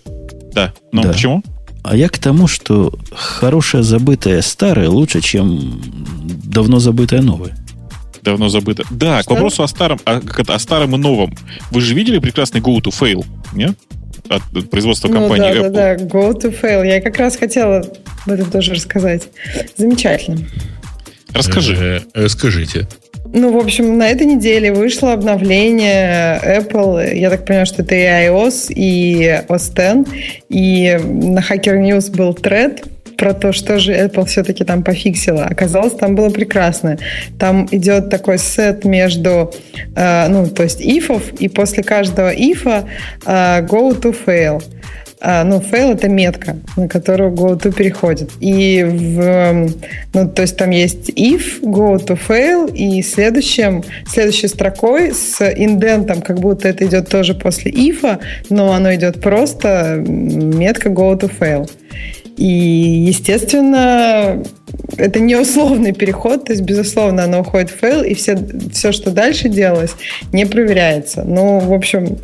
да. 0.52 0.72
Ну, 0.92 1.02
Да. 1.02 1.12
почему? 1.12 1.42
А 1.82 1.96
я 1.96 2.08
к 2.08 2.18
тому, 2.18 2.46
что 2.46 2.92
хорошее 3.12 3.82
забытое 3.82 4.42
старое 4.42 4.88
лучше, 4.88 5.20
чем 5.20 5.80
давно 6.44 6.78
забытое 6.80 7.22
новое. 7.22 7.56
Давно 8.22 8.48
забыто. 8.48 8.84
Да, 8.90 9.20
Что? 9.22 9.28
к 9.28 9.32
вопросу 9.32 9.62
о 9.62 9.68
старом, 9.68 9.98
о, 10.04 10.20
о 10.48 10.58
старом 10.58 10.94
и 10.94 10.98
новом. 10.98 11.34
Вы 11.70 11.80
же 11.80 11.94
видели 11.94 12.18
прекрасный 12.18 12.60
Go 12.60 12.76
to 12.78 12.90
Fail, 12.90 13.24
нет? 13.52 13.76
От, 14.28 14.42
от 14.54 14.68
производства 14.68 15.08
Ну 15.08 15.14
компании 15.14 15.54
да, 15.54 15.58
Apple. 15.60 15.70
да, 15.70 15.96
да, 15.96 16.04
go 16.04 16.38
to 16.38 16.54
fail. 16.60 16.86
Я 16.86 17.00
как 17.00 17.16
раз 17.16 17.36
хотела 17.36 17.78
об 17.78 18.30
этом 18.30 18.50
тоже 18.50 18.74
рассказать. 18.74 19.28
Замечательно. 19.78 20.46
Расскажи. 21.34 22.02
Э, 22.14 22.24
э, 22.24 22.28
Скажите. 22.28 22.86
Ну, 23.32 23.52
в 23.52 23.58
общем, 23.58 23.98
на 23.98 24.08
этой 24.08 24.26
неделе 24.26 24.72
вышло 24.72 25.12
обновление 25.12 26.40
Apple. 26.42 27.14
Я 27.14 27.28
так 27.30 27.44
понимаю, 27.44 27.66
что 27.66 27.82
это 27.82 27.94
и 27.94 28.02
iOS, 28.02 28.72
и 28.72 29.42
OS 29.48 30.02
X. 30.02 30.10
И 30.48 30.98
на 31.04 31.40
Hacker 31.40 31.78
News 31.78 32.10
был 32.10 32.32
тред 32.32 32.84
про 33.18 33.34
то, 33.34 33.52
что 33.52 33.78
же 33.78 33.92
Apple 33.92 34.24
все-таки 34.26 34.64
там 34.64 34.82
пофиксила. 34.82 35.44
Оказалось, 35.44 35.92
там 35.94 36.14
было 36.14 36.30
прекрасно. 36.30 36.96
Там 37.38 37.68
идет 37.70 38.08
такой 38.08 38.38
сет 38.38 38.84
между, 38.84 39.52
э, 39.94 40.28
ну, 40.28 40.48
то 40.48 40.62
есть 40.62 40.80
ифов, 40.80 41.22
и 41.38 41.48
после 41.48 41.82
каждого 41.82 42.30
ифа 42.30 42.84
э, 43.26 43.60
go 43.66 44.00
to 44.00 44.16
fail. 44.26 44.62
А, 45.20 45.42
ну, 45.42 45.58
fail 45.58 45.94
это 45.94 46.08
метка, 46.08 46.56
на 46.76 46.88
которую 46.88 47.32
go 47.32 47.58
to 47.58 47.72
переходит. 47.72 48.30
И 48.40 48.84
в, 48.84 49.20
эм, 49.20 49.74
ну, 50.14 50.28
то 50.28 50.42
есть 50.42 50.56
там 50.56 50.70
есть 50.70 51.10
if, 51.10 51.60
go 51.62 51.96
to 51.96 52.18
fail, 52.28 52.72
и 52.72 53.02
следующим, 53.02 53.82
следующей 54.06 54.48
строкой 54.48 55.12
с 55.12 55.40
индентом, 55.56 56.22
как 56.22 56.38
будто 56.38 56.68
это 56.68 56.86
идет 56.86 57.08
тоже 57.08 57.34
после 57.34 57.72
if, 57.72 58.20
но 58.48 58.72
оно 58.72 58.94
идет 58.94 59.20
просто 59.20 59.96
метка 60.06 60.88
go 60.88 61.18
to 61.18 61.30
fail. 61.36 61.68
И, 62.38 62.46
естественно, 62.46 64.40
это 64.96 65.18
не 65.18 65.34
условный 65.34 65.92
переход, 65.92 66.44
то 66.44 66.52
есть, 66.52 66.62
безусловно, 66.62 67.24
оно 67.24 67.40
уходит 67.40 67.70
в 67.70 67.80
fail, 67.80 68.04
и 68.04 68.14
все, 68.14 68.38
все, 68.72 68.92
что 68.92 69.10
дальше 69.10 69.48
делалось, 69.48 69.94
не 70.32 70.46
проверяется. 70.46 71.24
Ну, 71.24 71.58
в 71.58 71.72
общем, 71.72 72.18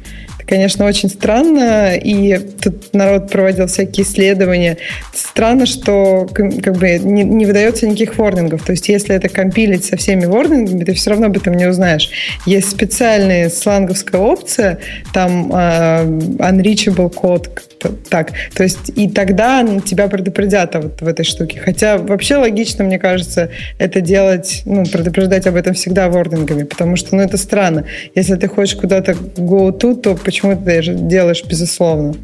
конечно, 0.46 0.84
очень 0.84 1.08
странно, 1.08 1.94
и 1.94 2.38
тут 2.38 2.92
народ 2.94 3.30
проводил 3.30 3.66
всякие 3.66 4.04
исследования. 4.04 4.76
Странно, 5.12 5.66
что 5.66 6.26
как 6.32 6.76
бы 6.76 6.98
не, 6.98 7.22
не 7.24 7.46
выдается 7.46 7.86
никаких 7.86 8.18
warning 8.18 8.50
ов. 8.50 8.64
То 8.64 8.72
есть, 8.72 8.88
если 8.88 9.14
это 9.14 9.28
компилить 9.28 9.84
со 9.84 9.96
всеми 9.96 10.26
warning 10.26 10.63
ами, 10.63 10.84
ты 10.84 10.94
все 10.94 11.10
равно 11.10 11.26
об 11.26 11.36
этом 11.36 11.54
не 11.54 11.66
узнаешь. 11.66 12.10
Есть 12.46 12.70
специальная 12.70 13.50
clang 13.50 13.79
овская 13.79 14.20
опция, 14.20 14.78
там 15.12 15.50
э, 15.52 16.04
unreachable 16.38 17.10
как-то 17.10 17.88
так. 18.10 18.32
То 18.54 18.62
есть, 18.62 18.90
и 18.96 19.08
тогда 19.08 19.66
тебя 19.84 20.08
предупредят 20.08 20.74
вот 20.74 21.00
в 21.00 21.06
этой 21.06 21.24
штуке. 21.24 21.60
Хотя 21.60 21.98
вообще 21.98 22.36
логично, 22.36 22.84
мне 22.84 22.98
кажется, 22.98 23.50
это 23.78 24.00
делать, 24.00 24.62
ну, 24.64 24.84
предупреждать 24.84 25.46
об 25.46 25.56
этом 25.56 25.74
всегда 25.74 26.08
ворнингами, 26.08 26.64
потому 26.64 26.96
что, 26.96 27.16
ну, 27.16 27.22
это 27.22 27.36
странно. 27.36 27.84
Если 28.14 28.34
ты 28.36 28.48
хочешь 28.48 28.76
куда-то 28.76 29.12
go 29.12 29.70
to, 29.78 30.00
то 30.00 30.14
почему 30.34 30.56
ты 30.56 30.64
даже 30.64 30.94
делаешь 30.94 31.44
безусловно? 31.48 32.14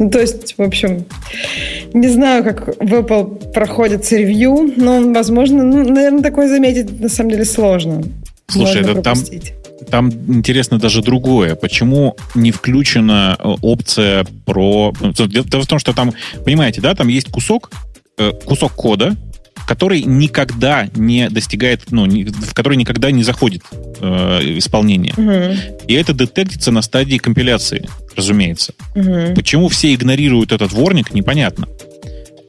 Ну, 0.00 0.10
то 0.10 0.18
есть, 0.18 0.56
в 0.58 0.62
общем, 0.62 1.04
не 1.92 2.08
знаю, 2.08 2.42
как 2.42 2.66
в 2.66 2.94
Apple 2.94 3.52
проходится 3.52 4.16
ревью, 4.16 4.72
но, 4.76 5.00
возможно, 5.12 5.62
ну, 5.62 5.88
наверное, 5.88 6.22
такое 6.22 6.48
заметить 6.48 7.00
на 7.00 7.08
самом 7.08 7.30
деле 7.30 7.44
сложно. 7.44 8.02
Слушай, 8.48 8.78
Можно 8.78 8.90
это 8.90 9.02
там- 9.02 9.14
пропустить. 9.14 9.52
Там 9.88 10.10
интересно 10.28 10.78
даже 10.78 11.02
другое. 11.02 11.54
Почему 11.54 12.16
не 12.34 12.50
включена 12.50 13.36
э, 13.38 13.54
опция 13.62 14.26
про... 14.44 14.92
ну, 15.00 15.12
Дело 15.12 15.62
в 15.62 15.66
том, 15.66 15.78
что 15.78 15.92
там, 15.92 16.12
понимаете, 16.44 16.80
да, 16.80 16.94
там 16.94 17.08
есть 17.08 17.30
кусок, 17.30 17.70
э, 18.18 18.32
кусок 18.44 18.72
кода, 18.72 19.16
который 19.70 20.02
никогда 20.02 20.88
не 20.96 21.30
достигает, 21.30 21.92
ну, 21.92 22.04
в 22.04 22.54
который 22.54 22.76
никогда 22.76 23.12
не 23.12 23.22
заходит 23.22 23.62
э, 24.00 24.58
исполнение. 24.58 25.14
Мгм, 25.16 25.56
И 25.86 25.94
это 25.94 26.12
детектится 26.12 26.72
на 26.72 26.82
стадии 26.82 27.18
компиляции, 27.18 27.88
разумеется. 28.16 28.74
мгм. 28.96 29.32
Почему 29.36 29.68
все 29.68 29.94
игнорируют 29.94 30.50
этот 30.50 30.72
ворник, 30.72 31.14
непонятно. 31.14 31.68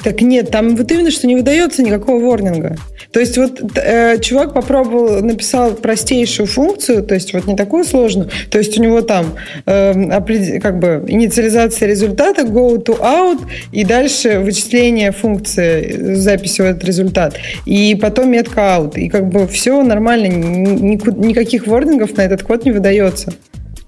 Так 0.04 0.22
нет, 0.22 0.50
там 0.50 0.76
вот 0.76 0.92
именно, 0.92 1.12
что 1.12 1.28
не 1.28 1.36
выдается 1.36 1.84
никакого 1.84 2.24
ворнинга. 2.24 2.76
То 3.12 3.20
есть 3.20 3.38
вот 3.38 3.62
э, 3.76 4.20
чувак 4.20 4.54
попробовал, 4.54 5.22
написал 5.22 5.74
простейшую 5.74 6.48
функцию, 6.48 7.04
то 7.04 7.14
есть 7.14 7.34
вот 7.34 7.46
не 7.46 7.56
такую 7.56 7.84
сложную, 7.84 8.30
то 8.50 8.58
есть 8.58 8.78
у 8.80 8.82
него 8.82 9.02
там 9.02 9.36
э, 9.66 10.60
как 10.60 10.80
бы 10.80 11.04
инициализация 11.08 11.88
результата, 11.88 12.44
go 12.44 12.84
to 12.84 13.00
out, 13.00 13.40
и 13.72 13.84
дальше 13.84 14.40
вычисление 14.40 15.12
функции, 15.12 16.16
записи 16.16 16.62
в 16.62 16.66
этот 16.66 16.84
результат, 16.84 17.36
и 17.66 17.96
потом 18.02 18.32
метка 18.32 18.62
out, 18.62 18.98
и 18.98 19.10
как 19.10 19.30
бы 19.30 19.46
все 19.48 19.84
нормально, 19.84 20.28
никаких 20.28 21.68
ворнингов 21.68 22.16
на 22.16 22.22
этот 22.22 22.44
код 22.44 22.66
не 22.66 22.72
выдается. 22.72 23.34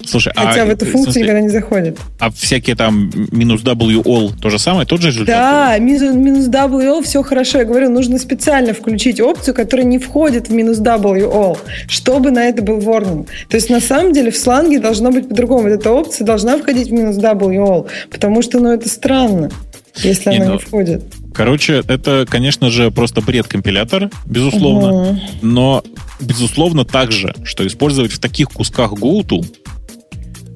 Слушай, 0.06 0.34
Хотя 0.36 0.64
а, 0.64 0.66
в 0.66 0.70
эту 0.70 0.86
функцию 0.86 1.04
смысле, 1.04 1.22
никогда 1.22 1.42
не 1.42 1.50
заходит. 1.50 1.98
а 2.20 2.30
всякие 2.32 2.76
там 2.76 3.12
минус 3.32 3.62
W 3.62 4.04
all 4.04 4.34
то 4.40 4.50
же 4.50 4.60
самое, 4.60 4.86
тот 4.86 5.02
же 5.02 5.08
результат? 5.08 5.36
Да, 5.36 5.78
минус, 5.80 6.16
минус 6.16 6.48
WL 6.48 7.04
все 7.04 7.24
хорошо. 7.24 7.60
Я 7.60 7.66
говорю, 7.66 7.90
нужно 7.90 8.20
специально 8.20 8.74
включить 8.74 9.20
опцию, 9.22 9.54
которая 9.54 9.86
не 9.86 10.00
входит 10.00 10.50
в 10.50 10.54
минус 10.54 10.80
WL, 10.80 11.58
чтобы 11.88 12.32
на 12.32 12.46
это 12.46 12.62
был 12.62 12.80
warning. 12.80 13.28
То 13.48 13.56
есть 13.56 13.70
на 13.70 13.80
самом 13.80 14.14
деле 14.14 14.32
в 14.32 14.38
сланге 14.38 14.80
должно 14.80 15.12
быть 15.12 15.30
по-другому. 15.30 15.64
Вот 15.64 15.72
эта 15.72 15.92
опция 15.92 16.26
должна 16.26 16.58
входить 16.58 16.90
в 16.90 16.92
минус 16.92 17.18
WL, 17.18 17.88
потому 18.12 18.42
что 18.42 18.60
ну, 18.60 18.72
это 18.72 18.90
странно, 18.90 19.52
если 19.96 20.32
Не, 20.32 20.38
она 20.38 20.46
ну, 20.46 20.54
не 20.54 20.60
входит. 20.60 21.04
Короче, 21.34 21.84
это, 21.88 22.26
конечно 22.30 22.70
же, 22.70 22.92
просто 22.92 23.22
бред 23.22 23.48
компилятора, 23.48 24.12
безусловно. 24.26 25.12
Мгм. 25.12 25.22
Но, 25.42 25.84
безусловно, 26.20 26.86
также, 26.86 27.34
что 27.44 27.66
использовать 27.66 28.12
в 28.12 28.20
таких 28.20 28.50
кусках 28.50 28.94
GoTo, 28.94 29.44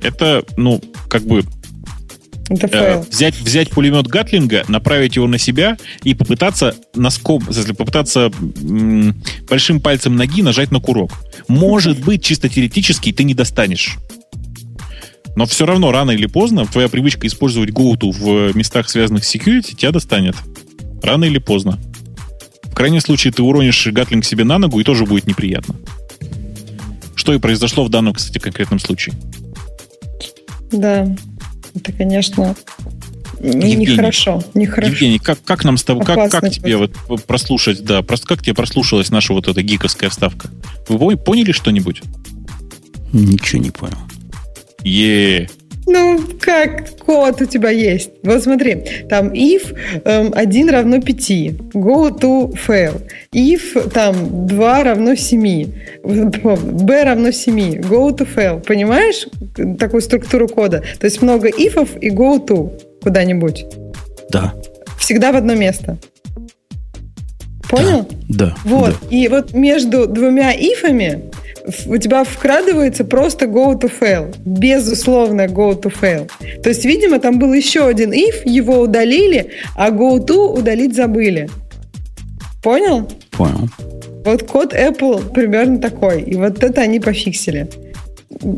это, 0.02 0.44
ну, 0.58 0.82
как 1.10 1.24
бы 1.24 1.44
э, 2.50 3.04
взять, 3.10 3.40
взять 3.40 3.70
пулемет 3.70 4.08
Гатлинга, 4.08 4.64
направить 4.68 5.16
его 5.16 5.28
на 5.28 5.38
себя 5.38 5.78
и 6.04 6.14
попытаться 6.14 6.76
носком, 6.96 7.44
смысле, 7.44 7.74
попытаться 7.74 8.32
м, 8.62 9.16
большим 9.50 9.80
пальцем 9.80 10.16
ноги 10.16 10.42
нажать 10.42 10.72
на 10.72 10.80
курок. 10.80 11.12
Может 11.48 12.00
быть, 12.00 12.24
чисто 12.24 12.50
теоретически 12.50 13.12
ты 13.12 13.24
не 13.24 13.34
достанешь. 13.34 13.98
Но 15.36 15.46
все 15.46 15.68
равно, 15.68 15.92
рано 15.92 16.12
или 16.12 16.26
поздно, 16.26 16.66
твоя 16.66 16.90
привычка 16.90 17.28
использовать 17.28 17.70
GoTo 17.70 18.12
в 18.12 18.56
местах, 18.56 18.90
связанных 18.90 19.24
с 19.24 19.36
security, 19.36 19.76
тебя 19.76 19.92
достанет. 19.92 20.36
Рано 21.04 21.26
или 21.26 21.38
поздно. 21.38 21.78
В 22.64 22.74
крайнем 22.74 23.02
случае, 23.02 23.34
ты 23.34 23.44
уронишь 23.44 23.88
Гатлинг 23.88 24.26
себе 24.26 24.44
на 24.44 24.58
ногу, 24.58 24.80
и 24.80 24.84
тоже 24.84 25.06
будет 25.06 25.28
неприятно. 25.28 25.76
Что 27.16 27.34
и 27.34 27.40
произошло 27.40 27.84
в 27.84 27.90
данном, 27.90 28.14
кстати, 28.14 28.40
конкретном 28.40 28.80
случае. 28.80 29.16
Да, 30.72 31.16
это, 31.76 31.92
конечно, 31.94 32.56
не- 33.40 33.72
Евгений. 33.72 33.86
нехорошо. 33.92 34.44
Нехорошо. 34.54 34.92
Евгений, 34.92 35.20
как, 35.20 35.44
как 35.44 35.64
нам 35.64 35.78
с 35.78 35.84
тобой, 35.84 36.06
как, 36.06 36.32
как 36.32 36.50
тебе 36.50 36.78
вот 36.78 37.24
прослушать, 37.26 37.84
да, 37.84 38.02
просто 38.02 38.28
как 38.28 38.42
тебе 38.42 38.54
прослушалась 38.54 39.10
наша 39.10 39.34
вот 39.34 39.48
эта 39.48 39.62
гиковская 39.62 40.10
вставка? 40.10 40.50
Вы 40.90 40.98
пон- 41.14 41.18
поняли 41.18 41.52
что-нибудь? 41.52 42.02
Ничего 43.14 43.62
не 43.62 43.72
понял. 43.72 43.98
е 44.84 45.50
Ну, 45.90 46.20
как 46.42 46.98
код 47.00 47.42
у 47.42 47.46
тебя 47.46 47.70
есть? 47.70 48.12
Вот 48.24 48.44
смотри, 48.44 48.84
там 49.10 49.30
if 49.30 49.74
эм, 50.04 50.34
1 50.36 50.70
равно 50.70 51.00
5, 51.00 51.30
go 51.74 52.12
to 52.20 52.54
fail. 52.68 53.02
If 53.34 53.90
там 53.92 54.48
2 54.48 54.84
равно 54.84 55.16
7, 55.16 55.72
b 56.04 57.04
равно 57.04 57.32
7, 57.32 57.80
go 57.80 58.10
to 58.16 58.28
fail. 58.36 58.60
Понимаешь 58.66 59.28
такую 59.80 60.02
структуру 60.02 60.50
кода? 60.50 60.84
То 61.00 61.06
есть 61.06 61.22
много 61.22 61.48
ифов 61.48 61.90
и 62.02 62.10
go 62.10 62.46
to 62.46 62.70
куда-нибудь. 63.02 63.66
Да. 64.30 64.54
Всегда 65.00 65.32
в 65.32 65.38
одно 65.38 65.56
место. 65.56 65.98
Понял? 67.70 68.08
Да. 68.28 68.56
Вот. 68.66 68.96
да. 69.02 69.16
И 69.16 69.28
вот 69.30 69.54
между 69.54 70.08
двумя 70.08 70.52
ифами 70.52 71.32
у 71.86 71.98
тебя 71.98 72.24
вкрадывается 72.24 73.04
просто 73.04 73.46
go 73.46 73.74
to 73.80 73.92
fail. 74.00 74.34
Безусловно, 74.46 75.42
go 75.48 75.80
to 75.80 75.94
fail. 75.94 76.30
То 76.62 76.70
есть, 76.70 76.86
видимо, 76.86 77.20
там 77.20 77.40
был 77.40 77.54
еще 77.54 77.86
один 77.88 78.12
if, 78.14 78.42
его 78.46 78.80
удалили, 78.82 79.52
а 79.76 79.90
go 79.90 80.18
to 80.26 80.58
удалить 80.58 80.96
забыли. 80.96 81.50
Понял? 82.64 83.10
Понял. 83.32 83.70
Вот 84.26 84.44
код 84.44 84.74
Apple 84.74 85.32
примерно 85.34 85.80
такой. 85.80 86.22
И 86.24 86.36
вот 86.36 86.64
это 86.64 86.82
они 86.82 87.00
пофиксили. 87.00 87.68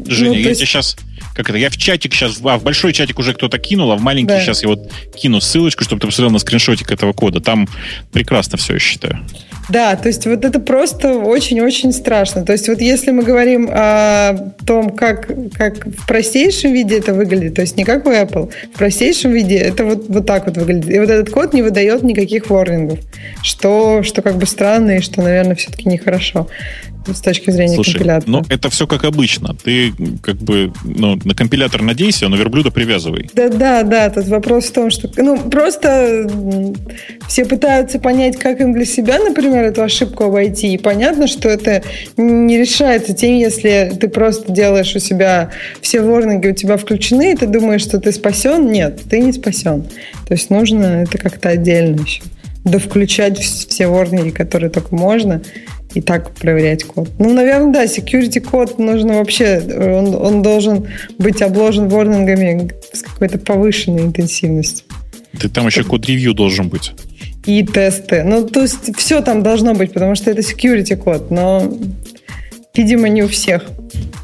Женя, 0.08 0.30
Ну, 0.30 0.34
я 0.36 0.40
есть- 0.50 0.60
тебе 0.60 0.68
сейчас... 0.68 0.96
Как 1.36 1.50
это? 1.50 1.58
Я 1.58 1.70
в 1.70 1.78
чатик 1.78 2.14
сейчас... 2.14 2.40
А, 2.44 2.58
в 2.58 2.64
большой 2.64 2.92
чатик 2.92 3.20
уже 3.20 3.34
кто-то 3.34 3.60
кинул, 3.60 3.92
а 3.92 3.96
в 3.98 4.02
маленький 4.02 4.34
Да. 4.34 4.42
сейчас 4.42 4.64
я 4.64 4.70
вот 4.70 4.92
кину 5.16 5.40
ссылочку, 5.40 5.84
чтобы 5.84 6.02
ты 6.02 6.08
посмотрел 6.08 6.32
на 6.32 6.40
скриншотик 6.40 6.92
этого 6.92 7.14
кода. 7.14 7.40
Там 7.40 7.68
прекрасно 8.12 8.58
все, 8.58 8.74
я 8.74 8.80
считаю. 8.80 9.20
Да, 9.70 9.96
то 9.96 10.08
есть 10.08 10.26
вот 10.26 10.44
это 10.44 10.60
просто 10.60 11.14
очень-очень 11.18 11.92
страшно. 11.92 12.44
То 12.44 12.54
есть 12.54 12.68
вот 12.68 12.82
если 12.82 13.12
мы 13.12 13.24
говорим 13.24 13.70
о 13.72 14.54
том, 14.66 14.90
как, 14.90 15.30
как 15.54 15.86
в 15.86 16.08
простейшем 16.08 16.74
виде 16.74 16.98
это 16.98 17.14
выглядит, 17.14 17.56
то 17.56 17.62
есть 17.62 17.78
не 17.78 17.86
как 17.86 18.08
у 18.08 18.12
Apple, 18.12 18.52
в 18.74 18.78
простейшем 18.78 19.32
виде 19.32 19.58
это 19.58 19.86
вот, 19.86 20.06
вот 20.10 20.26
так 20.26 20.48
вот 20.48 20.58
выглядит. 20.58 20.90
И 20.90 21.00
вот 21.00 21.10
этот 21.10 21.30
код 21.30 21.54
не 21.54 21.62
выдает 21.62 22.02
никаких 22.02 22.50
ворнингов, 22.50 23.00
что, 23.44 24.02
что 24.02 24.22
как 24.24 24.38
бы 24.38 24.48
странно 24.48 24.98
и 24.98 25.02
что, 25.02 25.22
наверное, 25.22 25.56
все-таки 25.56 25.88
нехорошо 25.88 26.48
с 27.14 27.22
точки 27.22 27.52
зрения 27.52 27.76
Слушай, 27.76 27.94
компилятора. 27.94 28.30
ну 28.32 28.44
это 28.50 28.70
все 28.70 28.88
как 28.88 29.04
обычно. 29.04 29.56
Ты 29.64 29.94
как 30.22 30.38
бы 30.38 30.72
ну, 30.84 31.20
на 31.24 31.36
компилятор 31.36 31.82
надейся, 31.82 32.28
а 32.28 32.30
на 32.30 32.36
верблюда 32.36 32.72
привязывай. 32.72 33.30
Да, 33.34 33.50
да, 33.50 33.84
да. 33.84 34.10
Тут 34.10 34.28
вопрос 34.28 34.66
в 34.66 34.74
том, 34.74 34.90
что 34.90 35.10
ну 35.18 35.38
просто 35.50 36.30
все 37.28 37.46
пытаются 37.46 38.00
понять, 38.00 38.38
как 38.38 38.62
им 38.62 38.74
для 38.74 38.86
себя, 38.86 39.20
например, 39.20 39.64
эту 39.64 39.84
ошибку 39.84 40.26
обойти. 40.26 40.74
И 40.74 40.78
понятно, 40.78 41.28
что 41.28 41.50
это 41.50 41.84
не 42.18 42.58
решается 42.58 43.14
тем, 43.14 43.38
если 43.38 43.92
ты 44.00 44.08
просто 44.08 44.52
делаешь 44.52 44.96
у 44.96 45.00
себя 45.00 45.50
все 45.82 46.02
ворнинги 46.02 46.48
у 46.48 46.54
тебя 46.54 46.78
включены, 46.78 47.34
и 47.34 47.36
ты 47.36 47.48
думаешь, 47.48 47.82
что 47.82 48.00
ты 48.00 48.12
спасен. 48.12 48.72
Нет, 48.72 49.02
ты 49.10 49.20
не 49.20 49.32
спасен. 49.32 49.84
То 50.28 50.34
есть 50.34 50.50
нужно 50.50 51.04
это 51.04 51.18
как-то 51.18 51.50
отдельно 51.50 52.02
еще. 52.02 52.22
Да 52.66 52.78
включать 52.80 53.40
вс- 53.40 53.70
все 53.70 53.88
ворнинги, 53.88 54.32
которые 54.32 54.70
только 54.70 54.94
можно, 54.94 55.42
и 55.94 56.02
так 56.02 56.32
проверять 56.36 56.84
код. 56.84 57.10
Ну, 57.18 57.34
наверное, 57.34 57.74
да, 57.74 57.86
security 57.86 58.40
код 58.40 58.78
нужно 58.78 59.16
вообще, 59.16 59.60
он, 59.60 60.14
он 60.14 60.42
должен 60.42 60.88
быть 61.18 61.42
обложен 61.42 61.88
ворнингами 61.88 62.72
с 62.94 63.02
какой-то 63.02 63.40
повышенной 63.40 64.04
интенсивностью. 64.04 64.86
Ты 65.40 65.50
там 65.50 65.68
еще 65.68 65.84
код-ревью 65.84 66.34
должен 66.34 66.70
быть. 66.70 66.92
И 67.46 67.64
тесты. 67.64 68.24
Ну, 68.24 68.46
то 68.46 68.62
есть 68.62 68.96
все 68.98 69.22
там 69.22 69.42
должно 69.42 69.74
быть, 69.74 69.94
потому 69.94 70.16
что 70.16 70.32
это 70.32 70.42
security 70.42 70.96
код, 70.96 71.32
но, 71.32 71.72
видимо, 72.76 73.10
не 73.10 73.24
у 73.24 73.28
всех. 73.28 73.64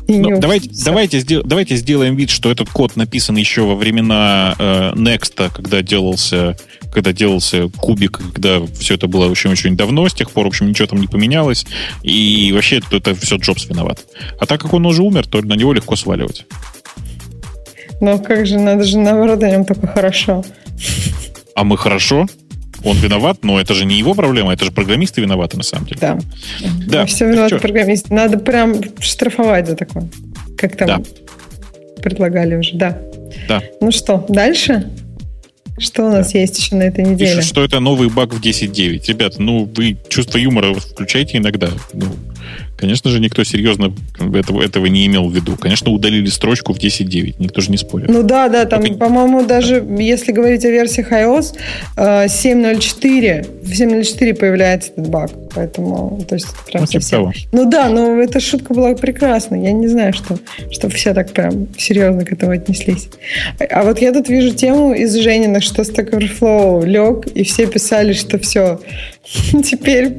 Ну, 0.07 0.39
давайте, 0.39 0.69
давайте, 0.85 1.41
давайте 1.43 1.75
сделаем 1.75 2.15
вид, 2.15 2.29
что 2.29 2.51
этот 2.51 2.69
код 2.69 2.95
написан 2.95 3.35
еще 3.37 3.63
во 3.63 3.75
времена 3.75 4.55
э, 4.57 4.91
Next, 4.95 5.51
когда 5.53 5.81
делался, 5.81 6.55
когда 6.93 7.11
делался 7.11 7.69
кубик, 7.69 8.19
когда 8.33 8.61
все 8.79 8.95
это 8.95 9.07
было 9.07 9.27
очень-очень 9.27 9.75
давно, 9.75 10.07
с 10.07 10.13
тех 10.13 10.29
пор, 10.29 10.45
в 10.45 10.49
общем, 10.49 10.69
ничего 10.69 10.87
там 10.87 11.01
не 11.01 11.07
поменялось, 11.07 11.65
и 12.03 12.51
вообще 12.53 12.77
это, 12.77 12.97
это 12.97 13.15
все 13.15 13.37
Джобс 13.37 13.65
виноват. 13.65 14.05
А 14.39 14.45
так 14.45 14.61
как 14.61 14.73
он 14.73 14.85
уже 14.85 15.01
умер, 15.01 15.27
то 15.27 15.41
на 15.41 15.53
него 15.53 15.73
легко 15.73 15.95
сваливать. 15.95 16.45
Но 17.99 18.19
как 18.19 18.45
же, 18.45 18.59
надо 18.59 18.83
же 18.83 18.99
наоборот 18.99 19.41
о 19.41 19.49
нем 19.49 19.65
только 19.65 19.87
хорошо. 19.87 20.43
А 21.55 21.63
мы 21.63 21.77
хорошо, 21.77 22.27
он 22.85 22.97
виноват, 22.97 23.39
но 23.43 23.59
это 23.59 23.73
же 23.73 23.85
не 23.85 23.97
его 23.97 24.13
проблема, 24.13 24.53
это 24.53 24.63
же 24.65 24.71
программисты 24.71 25.21
виноваты 25.21 25.57
на 25.57 25.63
самом 25.63 25.87
деле. 25.87 25.97
Да. 25.99 26.19
Да, 26.87 27.05
Все 27.05 27.27
виноваты 27.27 27.57
программисты. 27.59 28.13
Надо 28.13 28.37
прям 28.37 28.75
штрафовать 28.99 29.67
за 29.67 29.75
такое. 29.75 30.07
Как 30.57 30.77
там 30.77 30.87
Да. 30.87 31.01
предлагали 32.01 32.55
уже. 32.55 32.75
Да. 32.75 32.97
Да. 33.49 33.61
Ну 33.81 33.91
что, 33.91 34.25
дальше? 34.29 34.89
Что 35.77 36.05
у 36.05 36.09
нас 36.09 36.33
есть 36.33 36.57
еще 36.57 36.75
на 36.75 36.83
этой 36.83 37.03
неделе? 37.03 37.31
Пишут, 37.35 37.49
что 37.49 37.63
это 37.63 37.81
новый 37.81 38.09
баг 38.09 38.33
в 38.33 38.39
10.9. 38.39 39.07
Ребята, 39.09 39.41
ну, 39.41 39.69
вы 39.75 39.97
чувство 40.07 40.37
юмора 40.37 40.73
включайте 40.73 41.37
иногда. 41.37 41.67
Ну, 41.91 42.05
конечно 42.77 43.09
же, 43.09 43.19
никто 43.19 43.43
серьезно 43.43 43.93
этого, 44.33 44.61
этого 44.61 44.85
не 44.87 45.05
имел 45.07 45.29
в 45.29 45.35
виду. 45.35 45.55
Конечно, 45.57 45.91
удалили 45.91 46.27
строчку 46.27 46.73
в 46.73 46.77
10.9. 46.77 47.35
Никто 47.39 47.61
же 47.61 47.71
не 47.71 47.77
спорит. 47.77 48.09
Ну 48.09 48.23
да, 48.23 48.49
да, 48.49 48.65
там, 48.65 48.81
Только- 48.81 48.97
по-моему, 48.97 49.45
даже 49.45 49.85
если 49.97 50.31
говорить 50.31 50.65
о 50.65 50.69
версиях 50.69 51.11
iOS, 51.11 51.55
э, 51.97 52.27
7.04, 52.27 53.45
в 53.63 53.71
7.04 53.71 54.33
появляется 54.33 54.91
этот 54.91 55.09
баг. 55.09 55.31
Поэтому, 55.53 56.21
то 56.27 56.35
есть, 56.35 56.47
прям 56.67 56.81
Ну, 56.83 56.87
типа 56.87 57.01
совсем... 57.01 57.19
того. 57.19 57.33
Ну 57.51 57.69
да, 57.69 57.89
но 57.89 58.21
эта 58.21 58.39
шутка 58.39 58.73
была 58.73 58.93
прекрасна. 58.95 59.55
Я 59.55 59.71
не 59.71 59.87
знаю, 59.87 60.13
что, 60.13 60.37
что 60.69 60.89
все 60.89 61.13
так 61.13 61.31
прям 61.31 61.67
серьезно 61.77 62.25
к 62.25 62.31
этому 62.33 62.51
отнеслись. 62.51 63.07
А, 63.69 63.83
вот 63.83 64.01
я 64.01 64.11
тут 64.11 64.27
вижу 64.27 64.53
тему 64.53 64.93
из 64.93 65.15
Жениных, 65.15 65.63
что 65.63 65.83
Stack 65.83 66.11
Overflow 66.11 66.85
лег, 66.85 67.27
и 67.27 67.43
все 67.43 67.67
писали, 67.67 68.11
что 68.13 68.37
все, 68.37 68.81
теперь 69.63 70.13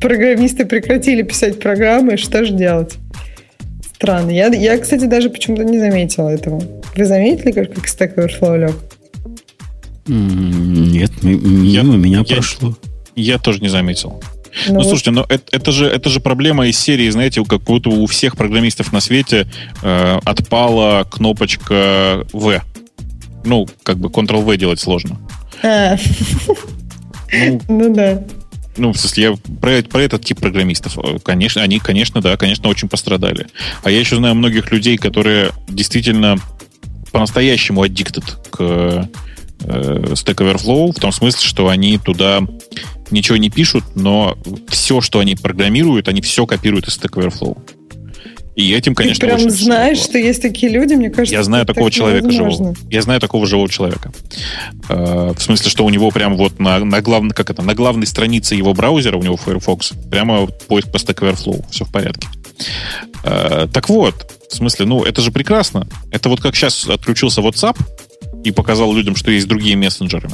программисты 0.00 0.64
прекратили 0.64 1.22
писать 1.22 1.58
программы, 1.60 2.16
что 2.16 2.44
же 2.44 2.52
делать? 2.52 2.94
Странно. 3.94 4.30
Я, 4.30 4.48
я, 4.48 4.78
кстати, 4.78 5.04
даже 5.04 5.30
почему-то 5.30 5.64
не 5.64 5.78
заметила 5.78 6.28
этого. 6.28 6.62
Вы 6.96 7.04
заметили, 7.04 7.52
как, 7.52 7.72
как 7.72 7.84
Stack 7.86 8.16
Overflow 8.16 8.58
лег? 8.58 8.74
Нет, 10.06 11.10
ми- 11.22 11.36
мимо 11.36 11.96
меня 11.96 12.24
я- 12.26 12.34
прошло. 12.36 12.76
Я 13.14 13.38
тоже 13.38 13.60
не 13.60 13.68
заметил. 13.68 14.20
Ну, 14.66 14.74
Ну, 14.74 14.74
вот 14.80 14.84
слушайте, 14.88 15.12
но 15.12 15.24
это, 15.28 15.44
это 15.52 15.72
же, 15.72 15.86
это 15.86 16.10
же 16.10 16.20
проблема 16.20 16.66
из 16.66 16.78
серии, 16.78 17.08
знаете, 17.08 17.40
у 17.40 17.44
как 17.46 17.62
будто 17.62 17.88
у 17.88 18.04
всех 18.06 18.36
программистов 18.36 18.92
на 18.92 19.00
свете 19.00 19.46
э, 19.82 20.18
отпала 20.24 21.04
кнопочка 21.10 22.26
V. 22.32 22.60
Ну, 23.44 23.66
как 23.82 23.96
бы 23.98 24.08
Ctrl-V 24.08 24.56
делать 24.58 24.80
сложно. 24.80 25.18
А, 25.62 25.96
Ну, 27.32 27.60
ну 27.68 27.94
да. 27.94 28.22
Ну, 28.76 28.92
в 28.92 28.98
смысле, 28.98 29.22
я 29.22 29.34
про, 29.60 29.82
про 29.82 30.02
этот 30.02 30.24
тип 30.24 30.40
программистов. 30.40 30.96
Конечно, 31.22 31.62
они, 31.62 31.78
конечно, 31.78 32.20
да, 32.20 32.36
конечно, 32.36 32.68
очень 32.68 32.88
пострадали. 32.88 33.46
А 33.82 33.90
я 33.90 34.00
еще 34.00 34.16
знаю 34.16 34.34
многих 34.34 34.70
людей, 34.72 34.96
которые 34.96 35.50
действительно 35.68 36.38
по-настоящему 37.12 37.84
addicted 37.84 38.24
к 38.50 39.08
э, 39.60 40.12
Stack 40.14 40.36
Overflow, 40.36 40.92
в 40.92 41.00
том 41.00 41.12
смысле, 41.12 41.46
что 41.46 41.68
они 41.68 41.98
туда 41.98 42.40
ничего 43.10 43.36
не 43.36 43.50
пишут, 43.50 43.84
но 43.94 44.38
все, 44.68 45.00
что 45.00 45.18
они 45.18 45.36
программируют, 45.36 46.08
они 46.08 46.22
все 46.22 46.46
копируют 46.46 46.88
из 46.88 46.98
Stack 46.98 47.22
Overflow. 47.22 47.58
И 48.54 48.72
этим, 48.74 48.94
конечно, 48.94 49.20
Ты 49.20 49.26
прям 49.26 49.36
очень 49.38 49.50
знаешь, 49.50 49.98
тяжело. 49.98 50.10
что 50.10 50.18
есть 50.18 50.42
такие 50.42 50.70
люди, 50.70 50.92
мне 50.94 51.08
кажется, 51.10 51.34
Я 51.34 51.42
знаю 51.42 51.64
такого 51.64 51.86
так 51.86 51.94
человека 51.94 52.26
невозможно. 52.26 52.74
живого. 52.74 52.90
Я 52.90 53.02
знаю 53.02 53.20
такого 53.20 53.46
живого 53.46 53.68
человека. 53.70 54.12
Э, 54.90 55.32
В 55.36 55.40
смысле, 55.40 55.70
что 55.70 55.84
у 55.86 55.90
него 55.90 56.10
прям 56.10 56.36
вот 56.36 56.58
на, 56.58 56.78
на, 56.80 57.00
главной, 57.00 57.30
как 57.34 57.48
это, 57.50 57.62
на 57.62 57.74
главной 57.74 58.06
странице 58.06 58.54
его 58.54 58.74
браузера, 58.74 59.16
у 59.16 59.22
него 59.22 59.36
Firefox, 59.36 59.92
прямо 60.10 60.46
поиск 60.46 60.90
по 60.92 60.96
Stack 60.98 61.20
Overflow. 61.20 61.64
Все 61.70 61.84
в 61.86 61.90
порядке. 61.90 62.28
Э, 63.24 63.66
Так 63.72 63.88
вот, 63.88 64.14
в 64.50 64.54
смысле, 64.54 64.84
ну, 64.86 65.02
это 65.02 65.22
же 65.22 65.30
прекрасно. 65.32 65.86
Это 66.10 66.28
вот 66.28 66.40
как 66.40 66.54
сейчас 66.54 66.86
отключился 66.86 67.40
WhatsApp 67.40 67.76
и 68.44 68.50
показал 68.50 68.92
людям, 68.94 69.16
что 69.16 69.30
есть 69.30 69.46
другие 69.46 69.76
мессенджеры. 69.76 70.28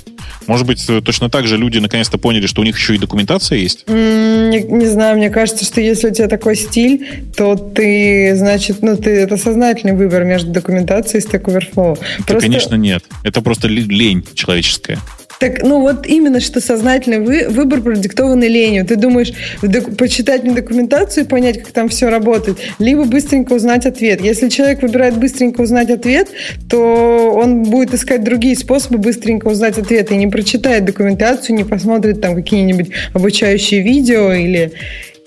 Может 0.46 0.66
быть, 0.66 0.84
э, 0.88 1.00
точно 1.00 1.30
так 1.30 1.46
же 1.46 1.56
люди 1.56 1.78
наконец-то 1.78 2.18
поняли, 2.18 2.46
что 2.46 2.62
у 2.62 2.64
них 2.64 2.76
еще 2.76 2.94
и 2.94 2.98
документация 2.98 3.58
есть? 3.58 3.88
Не, 3.88 4.62
не 4.62 4.86
знаю, 4.86 5.16
мне 5.16 5.30
кажется, 5.30 5.64
что 5.64 5.80
если 5.80 6.10
у 6.10 6.14
тебя 6.14 6.28
такой 6.28 6.56
стиль, 6.56 7.24
то 7.36 7.54
ты, 7.56 8.34
значит, 8.36 8.82
ну, 8.82 8.96
ты 8.96 9.10
это 9.10 9.36
сознательный 9.36 9.94
выбор 9.94 10.24
между 10.24 10.50
документацией 10.50 11.22
и 11.22 11.26
Stack 11.26 11.44
Overflow. 11.44 11.98
Да, 12.26 12.40
конечно, 12.40 12.74
нет. 12.74 13.04
Это 13.24 13.42
просто 13.42 13.68
лень 13.68 14.24
человеческая. 14.34 14.98
Так, 15.38 15.62
ну 15.62 15.80
вот 15.80 16.04
именно, 16.06 16.40
что 16.40 16.60
сознательный 16.60 17.20
вы, 17.20 17.48
выбор 17.48 17.80
продиктованный 17.80 18.48
ленью. 18.48 18.84
Ты 18.84 18.96
думаешь, 18.96 19.32
док- 19.62 19.96
почитать 19.96 20.42
мне 20.42 20.52
документацию 20.52 21.24
и 21.24 21.28
понять, 21.28 21.62
как 21.62 21.70
там 21.70 21.88
все 21.88 22.08
работает, 22.08 22.58
либо 22.80 23.04
быстренько 23.04 23.52
узнать 23.52 23.86
ответ. 23.86 24.20
Если 24.20 24.48
человек 24.48 24.82
выбирает 24.82 25.16
быстренько 25.16 25.60
узнать 25.60 25.90
ответ, 25.90 26.28
то 26.68 27.32
он 27.36 27.62
будет 27.62 27.94
искать 27.94 28.24
другие 28.24 28.56
способы 28.56 28.98
быстренько 28.98 29.46
узнать 29.46 29.78
ответ 29.78 30.10
и 30.10 30.16
не 30.16 30.26
прочитает 30.26 30.84
документацию, 30.84 31.54
не 31.54 31.64
посмотрит 31.64 32.20
там 32.20 32.34
какие-нибудь 32.34 32.88
обучающие 33.14 33.80
видео 33.80 34.32
или 34.32 34.72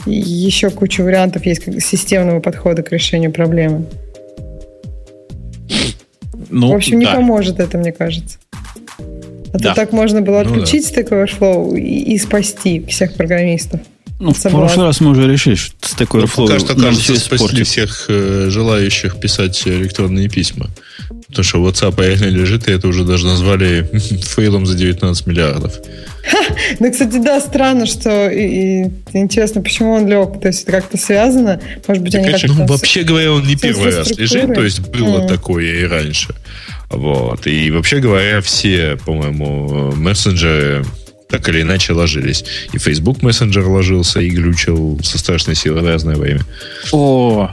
еще 0.05 0.71
куча 0.71 1.03
вариантов 1.03 1.45
есть 1.45 1.63
как 1.63 1.79
системного 1.81 2.41
подхода 2.41 2.83
к 2.83 2.91
решению 2.91 3.31
проблемы. 3.31 3.85
Ну, 6.49 6.71
В 6.71 6.75
общем, 6.75 6.99
не 6.99 7.05
да. 7.05 7.15
поможет 7.15 7.61
это, 7.61 7.77
мне 7.77 7.93
кажется. 7.93 8.39
А 9.53 9.57
Да. 9.59 9.69
то 9.69 9.75
так 9.75 9.91
можно 9.91 10.21
было 10.21 10.43
Ну 10.43 10.51
отключить 10.53 10.89
Stack 10.91 11.09
Overflow 11.09 11.77
и, 11.79 12.13
и 12.13 12.17
спасти 12.19 12.85
всех 12.87 13.13
программистов. 13.15 13.81
Ну, 14.19 14.33
в 14.33 14.37
Согласна. 14.37 14.59
прошлый 14.67 14.85
раз 14.85 15.01
мы 15.01 15.11
уже 15.11 15.27
решили, 15.31 15.55
что 15.55 15.73
Stack 15.81 16.09
Ну, 16.13 16.19
Overflow 16.23 16.47
пока 16.47 16.59
что, 16.59 16.75
кажется, 16.75 17.15
спасли 17.19 17.37
испортит. 17.63 17.67
всех 17.67 18.05
э, 18.07 18.47
желающих 18.49 19.19
писать 19.19 19.61
электронные 19.65 20.29
письма. 20.29 20.69
Потому 21.27 21.43
что 21.43 21.57
WhatsApp 21.67 21.95
реально 22.05 22.25
лежит, 22.25 22.67
и 22.67 22.71
это 22.71 22.87
уже 22.87 23.03
даже 23.03 23.25
назвали 23.25 23.89
фейлом 24.23 24.65
за 24.65 24.75
19 24.77 25.27
миллиардов. 25.27 25.73
Ну, 26.79 26.91
кстати, 26.91 27.17
да, 27.17 27.39
странно, 27.41 27.85
что 27.87 28.29
и, 28.29 28.83
и 28.83 29.17
интересно, 29.17 29.61
почему 29.61 29.93
он 29.93 30.07
лег. 30.07 30.39
То 30.41 30.49
есть 30.49 30.63
это 30.63 30.73
как-то 30.73 30.97
связано. 30.97 31.59
Может 31.87 32.03
быть, 32.03 32.11
Да, 32.13 32.19
они 32.19 32.27
конечно, 32.27 32.47
как-то... 32.49 32.63
ну, 32.63 32.67
вообще 32.67 33.03
говоря, 33.03 33.31
он 33.33 33.43
не 33.47 33.55
первый 33.55 33.95
раз 33.95 34.11
лежит, 34.11 34.53
то 34.53 34.63
есть 34.63 34.81
было 34.81 35.19
Мгм. 35.19 35.27
такое 35.27 35.63
и 35.81 35.83
раньше. 35.85 36.35
Вот. 36.91 37.47
И 37.47 37.71
вообще 37.71 37.99
говоря, 37.99 38.41
все, 38.41 38.97
по-моему, 39.05 39.91
мессенджеры 39.95 40.85
так 41.29 41.47
или 41.47 41.61
иначе 41.61 41.93
ложились. 41.93 42.43
И 42.73 42.77
Facebook 42.77 43.21
мессенджер 43.23 43.65
ложился 43.67 44.19
и 44.19 44.29
глючил 44.29 44.99
со 45.01 45.17
страшной 45.17 45.55
силой 45.55 45.81
в 45.81 45.87
разное 45.87 46.15
время. 46.15 46.41
О, 46.91 47.49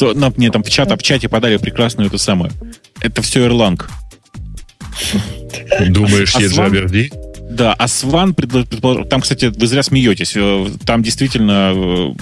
нам 0.00 0.32
мне 0.36 0.50
там 0.50 0.62
в, 0.62 0.70
чат, 0.70 0.90
в 0.90 1.02
чате 1.02 1.28
подали 1.28 1.58
прекрасную 1.58 2.08
эту 2.08 2.18
самую. 2.18 2.50
Это 3.00 3.20
все 3.22 3.46
Erlang. 3.46 3.82
Думаешь, 5.88 6.34
А 6.34 6.40
есть 6.40 6.54
Сван? 6.54 6.72
Да, 7.50 7.72
а 7.72 7.88
Сван. 7.88 8.34
Там, 8.34 9.20
кстати, 9.22 9.46
вы 9.46 9.66
зря 9.66 9.82
смеетесь. 9.82 10.34
Э, 10.36 10.66
Там 10.84 11.02
действительно 11.02 11.72
э, 11.74 12.12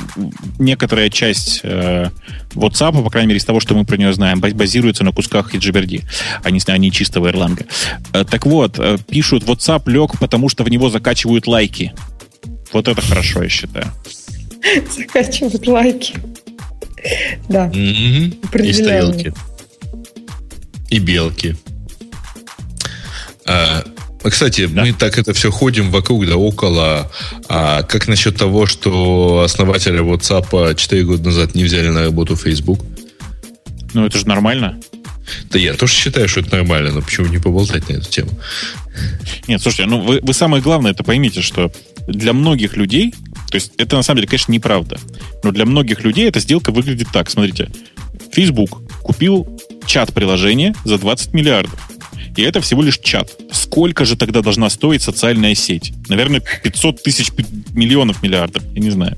некоторая 0.59 1.11
часть 1.11 1.61
э, 1.65 2.11
WhatsApp, 2.55 3.03
по 3.03 3.11
крайней 3.11 3.29
мере, 3.29 3.39
из 3.39 3.45
того, 3.45 3.59
что 3.61 3.75
мы 3.75 3.85
про 3.85 3.97
нее 3.97 4.13
знаем, 4.15 4.41
баз- 4.41 4.55
базируется 4.55 5.03
на 5.05 5.13
кусках 5.13 5.53
HBRD, 5.55 6.05
а 6.45 6.51
не, 6.51 6.61
а 6.67 6.79
не 6.79 6.93
чистого 6.93 7.29
Erlang. 7.31 7.67
Э, 8.13 8.25
Так 8.25 8.47
вот, 8.47 8.79
пишут, 9.09 9.43
WhatsApp 9.45 9.83
лег, 9.91 10.19
потому 10.21 10.49
что 10.49 10.63
в 10.65 10.69
него 10.71 10.91
закачивают 10.91 11.47
лайки. 11.49 11.93
Вот 12.73 12.87
это 12.89 13.01
хорошо, 13.03 13.43
я 13.43 13.49
считаю. 13.49 13.87
Закачивают 14.97 15.67
лайки. 15.67 16.15
Да. 17.49 17.69
И 17.71 18.73
стрелки. 18.73 19.33
И 20.91 20.99
белки. 21.01 21.57
А, 24.23 24.29
а, 24.29 24.31
кстати, 24.31 24.69
мы 24.73 24.93
так 24.93 25.19
это 25.19 25.33
все 25.33 25.51
ходим 25.51 25.91
вокруг 25.91 26.27
да 26.27 26.37
около. 26.37 27.11
А 27.49 27.83
как 27.83 28.09
насчет 28.09 28.37
того, 28.37 28.67
что 28.67 29.43
основателя 29.45 30.01
WhatsApp 30.01 30.75
4 30.75 31.05
года 31.05 31.25
назад 31.25 31.55
не 31.55 31.65
взяли 31.65 31.89
на 31.89 32.03
работу 32.03 32.37
Facebook? 32.37 32.81
Ну, 33.95 34.05
это 34.05 34.19
же 34.19 34.27
нормально. 34.27 34.79
Да 35.51 35.59
я 35.59 35.75
тоже 35.75 35.93
считаю, 35.93 36.29
что 36.29 36.41
это 36.41 36.57
нормально, 36.57 36.93
но 36.93 37.03
почему 37.03 37.27
не 37.27 37.39
поболтать 37.39 37.89
на 37.89 37.95
эту 37.95 38.09
тему? 38.09 38.31
Нет, 39.49 39.61
слушайте, 39.61 39.87
ну 39.87 40.01
вы, 40.01 40.21
вы 40.23 40.33
самое 40.33 40.63
главное 40.63 40.93
это 40.93 41.05
поймите, 41.05 41.43
что 41.43 41.73
для 42.07 42.33
многих 42.33 42.77
людей, 42.77 43.13
то 43.51 43.57
есть 43.57 43.73
это 43.79 43.97
на 43.97 44.03
самом 44.03 44.19
деле, 44.19 44.29
конечно, 44.29 44.53
неправда, 44.53 44.99
но 45.43 45.51
для 45.51 45.67
многих 45.67 46.05
людей 46.05 46.29
эта 46.29 46.41
сделка 46.41 46.71
выглядит 46.71 47.09
так. 47.13 47.31
Смотрите, 47.31 47.71
Facebook 48.33 48.83
купил 49.03 49.47
чат-приложение 49.87 50.75
за 50.85 50.99
20 50.99 51.33
миллиардов. 51.33 51.81
И 52.37 52.43
это 52.43 52.61
всего 52.61 52.83
лишь 52.83 52.99
чат. 52.99 53.31
Сколько 53.51 54.05
же 54.05 54.17
тогда 54.17 54.43
должна 54.43 54.69
стоить 54.71 55.03
социальная 55.03 55.55
сеть? 55.55 55.93
Наверное, 56.09 56.41
500 56.63 57.03
тысяч 57.03 57.29
миллионов 57.73 58.23
миллиардов. 58.23 58.63
Я 58.75 58.81
не 58.81 58.91
знаю. 58.91 59.17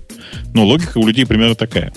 Но 0.55 0.65
логика 0.65 0.99
у 0.99 1.07
людей 1.07 1.27
примерно 1.27 1.55
такая. 1.57 1.93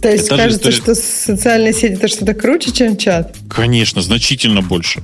То 0.00 0.10
есть 0.10 0.24
Это 0.26 0.36
же 0.36 0.42
кажется, 0.42 0.70
история- 0.70 0.76
что 0.82 0.94
социальная 0.96 1.72
сеть 1.72 1.92
это 1.92 2.08
что-то 2.08 2.34
круче, 2.34 2.72
чем 2.72 2.96
чат. 2.96 3.36
Конечно, 3.48 4.02
значительно 4.02 4.60
больше. 4.62 5.00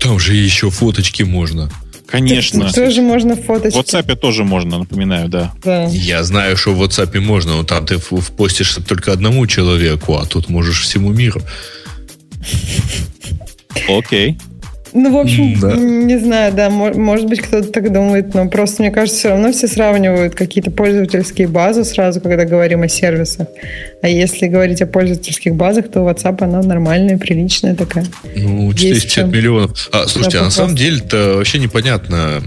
Там 0.00 0.20
же 0.20 0.34
еще 0.36 0.70
фоточки 0.70 1.24
можно. 1.24 1.68
Конечно. 2.06 2.66
Так 2.66 2.74
Тоже 2.76 3.02
можно 3.02 3.34
фоточки. 3.34 3.76
В 3.76 3.80
WhatsApp 3.80 4.14
тоже 4.14 4.44
можно, 4.44 4.78
напоминаю, 4.78 5.28
да. 5.28 5.52
Да. 5.64 5.86
Я 5.86 6.22
знаю, 6.22 6.56
что 6.56 6.72
в 6.72 6.80
WhatsApp 6.80 7.18
можно, 7.18 7.56
но 7.56 7.64
там 7.64 7.84
ты 7.84 7.98
в- 7.98 8.20
впостишь 8.20 8.78
только 8.86 9.10
одному 9.12 9.44
человеку, 9.48 10.14
а 10.16 10.24
тут 10.26 10.48
можешь 10.48 10.82
всему 10.82 11.12
миру. 11.12 11.42
Окей. 13.88 14.38
Ну, 14.98 15.12
в 15.12 15.18
общем, 15.18 15.60
Да. 15.60 15.74
не 15.76 16.18
знаю, 16.18 16.54
да, 16.54 16.70
мо- 16.70 16.94
может 16.94 17.26
быть, 17.26 17.42
кто-то 17.42 17.68
так 17.70 17.92
думает, 17.92 18.32
но 18.32 18.48
просто, 18.48 18.82
мне 18.82 18.90
кажется, 18.90 19.18
все 19.18 19.28
равно 19.28 19.52
все 19.52 19.68
сравнивают 19.68 20.34
какие-то 20.34 20.70
пользовательские 20.70 21.48
базы 21.48 21.84
сразу, 21.84 22.22
когда 22.22 22.46
говорим 22.46 22.80
о 22.82 22.88
сервисах. 22.88 23.48
А 24.00 24.08
если 24.08 24.46
говорить 24.46 24.80
о 24.80 24.86
пользовательских 24.86 25.54
базах, 25.54 25.90
то 25.90 26.00
WhatsApp, 26.00 26.42
она 26.42 26.62
нормальная, 26.62 27.18
приличная 27.18 27.74
такая. 27.74 28.06
Ну, 28.36 28.70
Есть 28.70 29.02
450 29.10 29.10
чем. 29.10 29.30
миллионов. 29.30 29.88
А, 29.92 30.06
слушайте, 30.06 30.38
а 30.38 30.44
на 30.44 30.50
самом 30.50 30.74
деле-то 30.74 31.34
вообще 31.36 31.58
непонятно, 31.58 32.42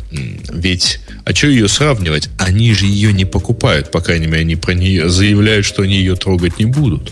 ведь, 0.51 1.01
а 1.25 1.35
что 1.35 1.47
ее 1.47 1.67
сравнивать? 1.67 2.29
Они 2.39 2.73
же 2.73 2.87
ее 2.87 3.13
не 3.13 3.25
покупают, 3.25 3.91
по 3.91 4.01
крайней 4.01 4.25
мере, 4.25 4.39
они 4.41 4.55
про 4.55 4.73
нее 4.73 5.07
заявляют, 5.09 5.67
что 5.67 5.83
они 5.83 5.97
ее 5.97 6.15
трогать 6.15 6.57
не 6.57 6.65
будут, 6.65 7.11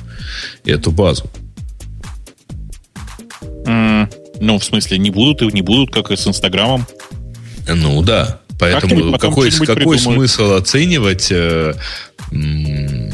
эту 0.66 0.90
базу. 0.90 1.30
Ну, 4.40 4.60
в 4.60 4.64
смысле, 4.64 4.98
не 4.98 5.10
будут 5.12 5.42
и 5.42 5.48
не 5.54 5.62
будут, 5.62 5.92
как 5.94 6.12
и 6.12 6.16
с 6.16 6.28
Инстаграмом. 6.28 6.86
Ну 7.68 8.02
да. 8.02 8.40
Поэтому 8.60 9.18
какой, 9.20 9.52
что-нибудь 9.52 9.68
какой 9.76 9.98
придумают. 9.98 10.32
смысл 10.32 10.54
оценивать, 10.54 11.28
э, 11.32 11.74
м, 12.32 13.12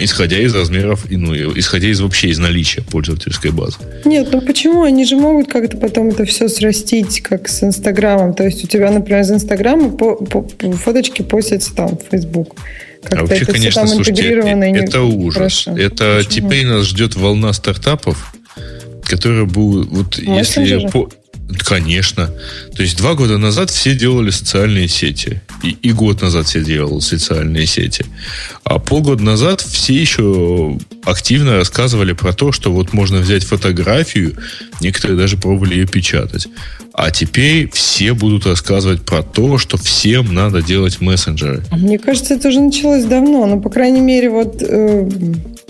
исходя 0.00 0.38
из 0.38 0.54
размеров, 0.54 1.10
и, 1.10 1.16
ну, 1.16 1.34
исходя 1.58 1.88
из 1.88 2.00
вообще 2.00 2.28
из 2.28 2.38
наличия 2.38 2.82
пользовательской 2.82 3.50
базы? 3.50 3.76
Нет, 4.04 4.28
ну 4.32 4.40
почему? 4.40 4.82
Они 4.82 5.04
же 5.04 5.16
могут 5.16 5.48
как-то 5.48 5.76
потом 5.76 6.08
это 6.08 6.24
все 6.24 6.48
срастить, 6.48 7.20
как 7.20 7.48
с 7.48 7.62
Инстаграмом. 7.62 8.34
То 8.34 8.44
есть 8.44 8.64
у 8.64 8.66
тебя, 8.66 8.90
например, 8.90 9.22
из 9.22 9.30
Инстаграма 9.30 9.90
по- 9.90 10.16
по- 10.16 10.42
по- 10.42 10.72
фоточки 10.72 11.22
постятся 11.22 11.74
там 11.74 11.96
в 11.98 12.02
Фейсбук. 12.10 12.56
Как-то 13.02 13.18
А 13.18 13.20
вообще, 13.26 13.42
это 13.44 13.52
конечно, 13.52 13.86
слушайте, 13.86 14.22
э- 14.24 14.54
не- 14.54 14.78
это 14.78 15.02
ужас. 15.02 15.34
хорошо. 15.34 15.76
Это 15.76 16.20
Почему? 16.24 16.48
теперь 16.48 16.66
нас 16.66 16.86
ждет 16.86 17.14
волна 17.14 17.52
стартапов, 17.52 18.32
которые 19.08 19.46
будут, 19.46 19.88
вот 19.88 20.18
если 20.18 20.88
по- 20.88 21.08
Конечно. 21.56 22.30
То 22.76 22.82
есть 22.82 22.98
два 22.98 23.14
года 23.14 23.38
назад 23.38 23.70
все 23.70 23.94
делали 23.94 24.30
социальные 24.30 24.88
сети. 24.88 25.40
И, 25.62 25.70
и 25.70 25.92
год 25.92 26.20
назад 26.20 26.46
все 26.46 26.62
делали 26.62 27.00
социальные 27.00 27.66
сети. 27.66 28.04
А 28.64 28.78
полгода 28.78 29.22
назад 29.22 29.62
все 29.62 29.94
еще 29.94 30.78
активно 31.04 31.56
рассказывали 31.56 32.12
про 32.12 32.34
то, 32.34 32.52
что 32.52 32.70
вот 32.70 32.92
можно 32.92 33.18
взять 33.18 33.44
фотографию, 33.44 34.36
некоторые 34.82 35.16
даже 35.16 35.38
пробовали 35.38 35.74
ее 35.74 35.86
печатать. 35.86 36.48
А 36.92 37.10
теперь 37.10 37.70
все 37.70 38.12
будут 38.12 38.44
рассказывать 38.46 39.02
про 39.02 39.22
то, 39.22 39.56
что 39.56 39.78
всем 39.78 40.34
надо 40.34 40.62
делать 40.62 41.00
мессенджеры. 41.00 41.62
Мне 41.70 41.98
кажется, 41.98 42.34
это 42.34 42.48
уже 42.48 42.60
началось 42.60 43.04
давно. 43.04 43.46
Ну, 43.46 43.60
по 43.60 43.70
крайней 43.70 44.00
мере, 44.00 44.28
вот 44.28 44.60
э, 44.60 45.08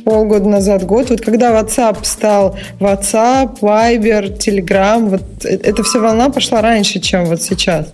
полгода 0.09 0.49
назад, 0.49 0.85
год, 0.85 1.11
вот 1.11 1.21
когда 1.21 1.51
WhatsApp 1.61 1.99
стал 2.03 2.59
WhatsApp, 2.81 3.61
Viber, 3.61 4.39
Telegram, 4.39 5.07
вот 5.07 5.45
э- 5.45 5.59
эта 5.63 5.83
вся 5.83 5.99
волна 6.01 6.31
пошла 6.31 6.63
раньше, 6.63 6.99
чем 6.99 7.27
вот 7.27 7.43
сейчас. 7.43 7.89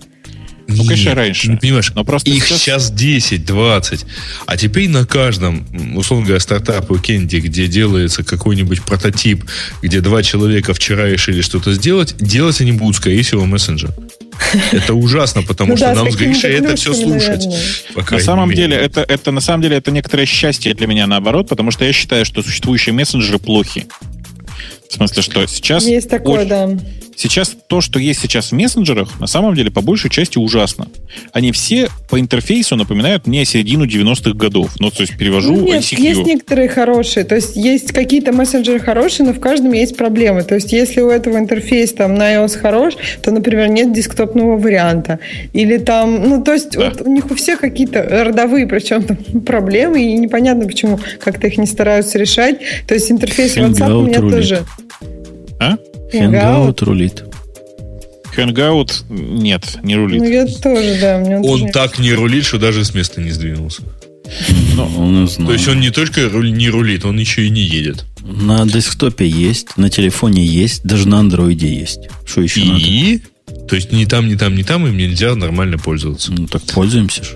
Ну, 0.67 0.77
конечно, 0.83 1.09
Нет, 1.09 1.17
раньше. 1.17 1.51
Не 1.51 1.57
понимаешь, 1.57 1.91
Но 1.93 2.03
просто 2.05 2.31
их 2.31 2.45
сейчас- 2.47 2.59
сейчас 2.61 2.91
10, 2.91 3.45
20. 3.45 4.05
А 4.47 4.57
теперь 4.57 4.89
на 4.89 5.05
каждом, 5.05 5.67
условно 5.95 6.25
говоря, 6.25 6.39
стартап-уикенде, 6.39 7.39
где 7.39 7.67
делается 7.67 8.23
какой-нибудь 8.23 8.81
прототип, 8.83 9.43
где 9.83 10.01
два 10.01 10.23
человека 10.23 10.73
вчера 10.73 11.05
решили 11.05 11.41
что-то 11.41 11.73
сделать, 11.73 12.15
делать 12.17 12.61
они 12.61 12.71
будут, 12.71 12.95
скорее 12.95 13.21
всего, 13.21 13.45
мессенджер. 13.45 13.91
Это 14.71 14.93
ужасно, 14.93 15.43
потому 15.43 15.71
Ну 15.71 15.77
что 15.77 15.87
да, 15.87 15.95
нам 15.95 16.11
с 16.11 16.15
Гришей 16.15 16.53
это 16.53 16.75
все 16.75 16.93
слушать. 16.93 17.45
На 18.11 18.19
самом 18.19 18.49
мере. 18.49 18.61
деле, 18.63 18.77
это, 18.77 19.01
это 19.01 19.31
на 19.31 19.41
самом 19.41 19.61
деле 19.61 19.77
это 19.77 19.91
некоторое 19.91 20.25
счастье 20.25 20.73
для 20.73 20.87
меня 20.87 21.07
наоборот, 21.07 21.47
потому 21.49 21.71
что 21.71 21.85
я 21.85 21.93
считаю, 21.93 22.25
что 22.25 22.41
существующие 22.43 22.93
мессенджеры 22.93 23.39
плохи. 23.39 23.87
В 24.89 24.93
смысле, 24.93 25.21
что 25.23 25.45
сейчас... 25.47 25.85
Есть 25.85 26.09
такое, 26.09 26.41
очень- 26.41 26.49
да. 26.49 26.69
Сейчас 27.15 27.55
то, 27.67 27.81
что 27.81 27.99
есть 27.99 28.19
сейчас 28.21 28.51
в 28.51 28.55
мессенджерах, 28.55 29.19
на 29.19 29.27
самом 29.27 29.55
деле 29.55 29.71
по 29.71 29.81
большей 29.81 30.09
части 30.09 30.37
ужасно. 30.37 30.87
Они 31.31 31.51
все 31.51 31.89
по 32.09 32.19
интерфейсу 32.19 32.75
напоминают 32.75 33.27
мне 33.27 33.45
середину 33.45 33.85
90-х 33.85 34.33
годов. 34.33 34.71
Ну, 34.79 34.91
то 34.91 35.01
есть 35.01 35.17
перевожу 35.17 35.53
Ну, 35.55 35.65
нет, 35.65 35.81
ICQ. 35.81 36.01
есть 36.01 36.25
некоторые 36.25 36.67
хорошие. 36.67 37.23
То 37.23 37.35
есть 37.35 37.55
есть 37.55 37.91
какие-то 37.91 38.33
мессенджеры 38.33 38.79
хорошие, 38.79 39.25
но 39.25 39.33
в 39.33 39.39
каждом 39.39 39.71
есть 39.73 39.95
проблемы. 39.95 40.43
То 40.43 40.55
есть 40.55 40.71
если 40.73 41.01
у 41.01 41.09
этого 41.09 41.37
интерфейс 41.37 41.93
там 41.93 42.15
на 42.15 42.33
iOS 42.35 42.57
хорош, 42.59 42.95
то, 43.21 43.31
например, 43.31 43.69
нет 43.69 43.93
десктопного 43.93 44.57
варианта. 44.57 45.19
Или 45.53 45.77
там, 45.77 46.27
ну, 46.29 46.43
то 46.43 46.53
есть 46.53 46.71
Да. 46.71 46.89
вот 46.89 47.01
у 47.01 47.11
них 47.11 47.31
у 47.31 47.35
всех 47.35 47.59
какие-то 47.59 48.03
родовые, 48.25 48.67
причем 48.67 49.03
там 49.03 49.17
проблемы, 49.45 50.01
и 50.01 50.13
непонятно, 50.17 50.65
почему 50.67 50.99
как-то 51.19 51.47
их 51.47 51.57
не 51.57 51.65
стараются 51.65 52.17
решать. 52.17 52.59
То 52.87 52.93
есть 52.93 53.11
интерфейс 53.11 53.55
WhatsApp 53.55 53.93
у 53.93 54.01
меня 54.05 54.19
тоже. 54.19 54.65
А? 55.59 55.77
Hangout 56.13 56.83
рулит. 56.83 57.23
Hangout 58.35 59.03
нет, 59.09 59.77
не 59.83 59.95
рулит. 59.95 60.21
Ну, 60.21 60.27
я 60.29 60.45
тоже, 60.45 60.97
да. 60.99 61.17
Мне 61.19 61.37
Он 61.39 61.61
не- 61.61 61.71
так 61.71 61.99
не 61.99 62.13
рулит, 62.13 62.45
что 62.45 62.57
даже 62.57 62.83
с 62.83 62.93
места 62.93 63.21
не 63.21 63.31
сдвинулся. 63.31 63.83
Он 64.77 65.23
и 65.23 65.27
знает. 65.27 65.47
То 65.47 65.53
есть 65.53 65.67
он 65.67 65.79
не 65.79 65.91
только 65.91 66.21
не 66.21 66.69
рулит, 66.69 67.05
он 67.05 67.17
еще 67.19 67.45
и 67.45 67.49
не 67.49 67.61
едет. 67.61 68.05
На 68.23 68.65
десктопе 68.65 69.27
есть, 69.27 69.77
на 69.77 69.89
телефоне 69.89 70.43
есть, 70.43 70.83
даже 70.83 71.07
на 71.07 71.19
андроиде 71.19 71.71
есть. 71.73 72.09
Что 72.25 72.41
еще 72.41 72.63
надо? 72.63 72.79
И? 72.79 73.19
То 73.69 73.75
есть 73.75 73.91
ни 73.91 74.05
там, 74.05 74.27
ни 74.27 74.35
там, 74.35 74.55
ни 74.55 74.63
там 74.63 74.85
им 74.87 74.97
нельзя 74.97 75.35
нормально 75.35 75.77
пользоваться. 75.77 76.31
Ну 76.31 76.47
так 76.47 76.63
пользуемся 76.63 77.23
ж. 77.23 77.27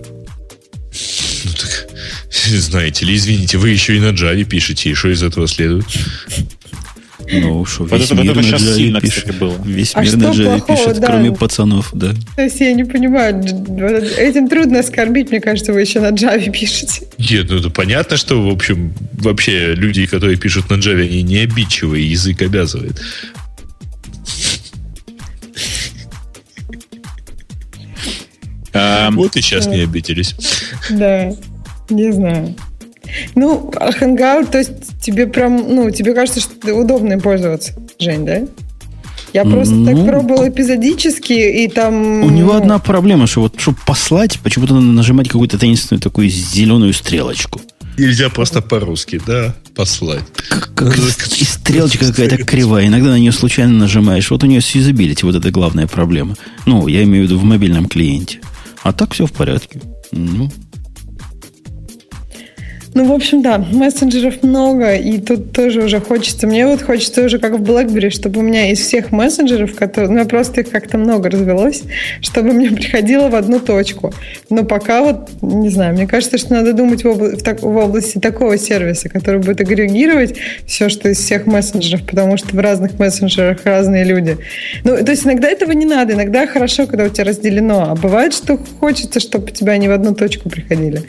Ну 1.45 1.51
так, 1.51 1.87
знаете 2.31 3.05
ли, 3.05 3.15
извините, 3.15 3.57
вы 3.59 3.69
еще 3.69 3.95
и 3.95 3.99
на 3.99 4.09
Java 4.11 4.43
пишете, 4.43 4.89
и 4.89 4.93
что 4.95 5.09
из 5.09 5.21
этого 5.21 5.47
следует? 5.47 5.85
Ну, 7.31 7.63
что, 7.65 7.83
Вот 7.83 7.99
весь 7.99 8.09
вот 8.09 8.23
мир 8.23 8.31
это 8.31 8.41
на 8.41 8.45
Java 8.55 8.75
сильно, 8.75 9.01
пишет. 9.01 9.23
кстати, 9.23 9.37
было. 9.37 9.55
Весь 9.63 9.91
А 9.95 10.01
мир 10.03 10.17
на 10.17 10.23
Java 10.31 10.65
пишет, 10.65 10.99
да? 10.99 11.07
кроме 11.07 11.31
пацанов, 11.31 11.89
да. 11.93 12.13
То 12.35 12.41
есть 12.41 12.59
я 12.59 12.73
не 12.73 12.83
понимаю, 12.83 13.39
этим 14.17 14.47
трудно 14.47 14.79
оскорбить, 14.79 15.29
мне 15.29 15.39
кажется, 15.39 15.71
вы 15.73 15.81
еще 15.81 15.99
на 15.99 16.11
Java 16.11 16.49
пишете. 16.51 17.07
Нет, 17.17 17.47
ну 17.49 17.57
это 17.57 17.69
понятно, 17.69 18.17
что, 18.17 18.41
в 18.41 18.49
общем, 18.49 18.93
вообще 19.13 19.75
люди, 19.75 20.05
которые 20.05 20.37
пишут 20.37 20.69
на 20.69 20.75
Java, 20.75 21.03
они 21.03 21.21
не 21.21 21.37
обидчивые, 21.37 22.09
язык 22.09 22.41
обязывает. 22.41 22.99
Вот 29.11 29.35
и 29.35 29.41
сейчас 29.41 29.67
не 29.67 29.81
обиделись. 29.81 30.35
Да, 30.89 31.31
не 31.89 32.11
знаю. 32.11 32.55
Ну, 33.35 33.71
а 33.75 33.89
Hangout, 33.89 34.51
то 34.51 34.59
есть 34.59 34.88
тебе 35.01 35.27
прям, 35.27 35.75
ну, 35.75 35.91
тебе 35.91 36.13
кажется, 36.13 36.39
что 36.39 36.73
удобно 36.73 37.13
им 37.13 37.21
пользоваться, 37.21 37.73
Жень, 37.99 38.25
да? 38.25 38.41
Я 39.33 39.45
просто 39.45 39.75
Ну, 39.75 39.85
так 39.85 40.05
пробовал 40.07 40.47
эпизодически, 40.47 41.33
и 41.33 41.67
там... 41.67 42.23
У 42.23 42.29
него 42.29 42.53
ну, 42.53 42.57
одна 42.57 42.79
проблема, 42.79 43.27
что 43.27 43.41
вот, 43.41 43.59
чтобы 43.59 43.77
послать, 43.85 44.39
почему-то 44.39 44.73
надо 44.73 44.87
нажимать 44.87 45.27
какую-то 45.27 45.59
таинственную 45.59 46.01
такую 46.01 46.29
зеленую 46.29 46.93
стрелочку. 46.93 47.61
Нельзя 47.97 48.29
просто 48.29 48.61
по-русски, 48.61 49.21
да, 49.27 49.53
послать. 49.75 50.23
Как, 50.47 50.73
как 50.73 50.97
и 50.97 51.43
стрелочка 51.43 52.07
какая-то 52.07 52.37
кривая. 52.37 52.87
Иногда 52.87 53.09
на 53.09 53.19
нее 53.19 53.33
случайно 53.33 53.73
нажимаешь. 53.73 54.31
Вот 54.31 54.41
у 54.41 54.47
нее 54.47 54.61
с 54.61 54.73
юзабилити 54.73 55.25
вот 55.25 55.35
это 55.35 55.51
главная 55.51 55.85
проблема. 55.85 56.35
Ну, 56.65 56.87
я 56.87 57.03
имею 57.03 57.25
в 57.25 57.27
виду 57.27 57.39
в 57.39 57.43
мобильном 57.43 57.87
клиенте. 57.87 58.39
А 58.83 58.93
так 58.93 59.13
все 59.13 59.25
в 59.25 59.33
порядке. 59.33 59.81
Ну, 60.13 60.49
Ну, 62.95 63.05
в 63.05 63.11
общем, 63.11 63.43
да, 63.43 63.59
мессенджеров 63.59 64.41
много, 64.41 64.95
и 64.95 65.19
тут 65.19 65.51
тоже 65.51 65.83
уже 65.83 65.99
хочется, 65.99 66.47
мне 66.47 66.65
вот 66.65 66.81
хочется 66.81 67.23
уже 67.23 67.37
как 67.37 67.53
в 67.53 67.61
BlackBerry, 67.61 68.09
чтобы 68.09 68.39
у 68.39 68.43
меня 68.43 68.71
из 68.71 68.79
всех 68.79 69.11
мессенджеров, 69.11 69.75
которые, 69.75 70.11
ну, 70.11 70.25
просто 70.25 70.61
их 70.61 70.71
как-то 70.71 70.97
много 70.97 71.29
развелось, 71.29 71.83
чтобы 72.21 72.51
мне 72.51 72.71
приходило 72.71 73.29
в 73.29 73.35
одну 73.35 73.59
точку. 73.59 74.11
Но 74.49 74.63
пока 74.63 75.03
вот, 75.03 75.29
не 75.41 75.69
знаю, 75.69 75.93
мне 75.93 76.07
кажется, 76.07 76.39
что 76.39 76.53
надо 76.53 76.73
думать 76.73 77.03
в, 77.03 77.07
обла- 77.07 77.35
в, 77.37 77.43
так- 77.43 77.61
в 77.61 77.75
области 77.75 78.17
такого 78.17 78.57
сервиса, 78.57 79.07
который 79.07 79.39
будет 79.39 79.61
агрегировать 79.61 80.37
все, 80.65 80.89
что 80.89 81.09
из 81.09 81.19
всех 81.19 81.45
мессенджеров, 81.45 82.03
потому 82.05 82.37
что 82.37 82.55
в 82.55 82.59
разных 82.59 82.97
мессенджерах 82.97 83.59
разные 83.65 84.03
люди. 84.03 84.37
Ну, 84.83 84.97
то 84.97 85.11
есть 85.11 85.25
иногда 85.25 85.47
этого 85.47 85.73
не 85.73 85.85
надо, 85.85 86.13
иногда 86.13 86.47
хорошо, 86.47 86.87
когда 86.87 87.03
у 87.03 87.09
тебя 87.09 87.25
разделено, 87.25 87.91
а 87.91 87.95
бывает, 87.95 88.33
что 88.33 88.57
хочется, 88.79 89.19
чтобы 89.19 89.51
тебя 89.51 89.73
они 89.73 89.87
в 89.87 89.91
одну 89.91 90.15
точку 90.15 90.49
приходили. 90.49 91.03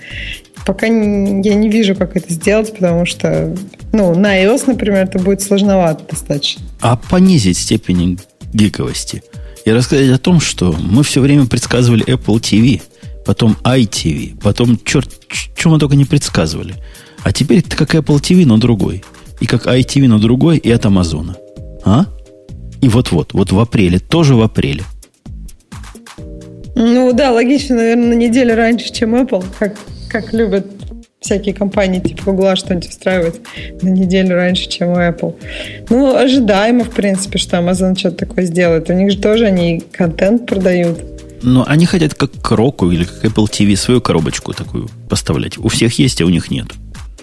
Пока 0.67 0.89
не- 0.89 1.43
я 1.49 1.55
не 1.55 1.69
вижу, 1.69 1.95
как 1.95 2.17
это 2.17 2.33
сделать, 2.33 2.73
потому 2.75 3.07
что, 3.07 3.55
ну, 3.93 4.15
на 4.15 4.43
iOS, 4.43 4.65
например, 4.67 5.05
это 5.05 5.19
будет 5.19 5.41
сложновато 5.43 6.05
достаточно. 6.11 6.63
а 6.81 6.97
понизить 6.97 7.59
степень 7.59 8.19
гиковости 8.53 9.23
и 9.65 9.71
рассказать 9.73 10.11
о 10.11 10.19
том, 10.19 10.41
что 10.41 10.73
мы 10.79 11.03
все 11.03 11.21
время 11.21 11.47
предсказывали 11.47 12.05
Apple 12.07 12.41
TV, 12.41 12.83
потом 13.25 13.57
iTV, 13.65 14.41
потом 14.43 14.79
черт, 14.85 15.11
что 15.29 15.71
мы 15.71 15.79
только 15.79 15.97
не 15.97 16.05
предсказывали. 16.05 16.75
А 17.23 17.33
теперь 17.33 17.59
это 17.59 17.77
как 17.77 17.95
Apple 17.95 18.19
TV, 18.21 18.47
но 18.47 18.57
другой. 18.57 19.03
И 19.41 19.47
как 19.47 19.67
iTV, 19.67 20.07
но 20.09 20.19
другой, 20.19 20.59
и 20.59 20.71
от 20.71 20.85
Амазона. 20.87 21.37
А? 21.85 22.07
И 22.81 22.89
вот-вот, 22.89 23.33
вот 23.35 23.53
в 23.53 23.59
апреле, 23.59 23.99
тоже 23.99 24.35
в 24.35 24.43
апреле. 24.43 24.85
Ну 26.75 27.13
да, 27.13 27.33
логично, 27.33 27.77
наверное, 27.77 28.09
на 28.09 28.15
неделю 28.15 28.55
раньше, 28.55 28.93
чем 28.93 29.15
Apple, 29.15 29.45
как, 29.59 29.77
как 30.11 30.33
любят 30.33 30.67
всякие 31.21 31.55
компании 31.55 32.01
типа 32.01 32.33
Google 32.33 32.57
что-нибудь 32.57 32.89
устраивать 32.89 33.41
на 33.83 33.89
неделю 33.89 34.35
раньше, 34.35 34.69
чем 34.69 34.89
у 34.89 34.97
Apple. 34.97 35.35
Ну, 35.91 36.17
ожидаемо, 36.17 36.85
в 36.85 36.91
принципе, 36.91 37.39
что 37.39 37.59
Amazon 37.59 37.97
что-то 37.97 38.27
такое 38.27 38.47
сделает. 38.47 38.89
У 38.91 38.93
них 38.95 39.11
же 39.13 39.19
тоже 39.19 39.47
они 39.47 39.83
контент 39.93 40.47
продают. 40.47 40.99
Но 41.43 41.65
они 41.67 41.87
хотят 41.87 42.15
как 42.15 42.33
к 42.33 42.53
Roku 42.53 42.93
или 42.93 43.05
как 43.05 43.25
Apple 43.25 43.47
TV 43.51 43.77
свою 43.77 44.01
коробочку 44.01 44.53
такую 44.53 44.89
поставлять. 45.09 45.59
У 45.59 45.69
всех 45.69 45.99
есть, 45.99 46.21
а 46.21 46.27
у 46.27 46.31
них 46.31 46.51
нет. 46.51 46.67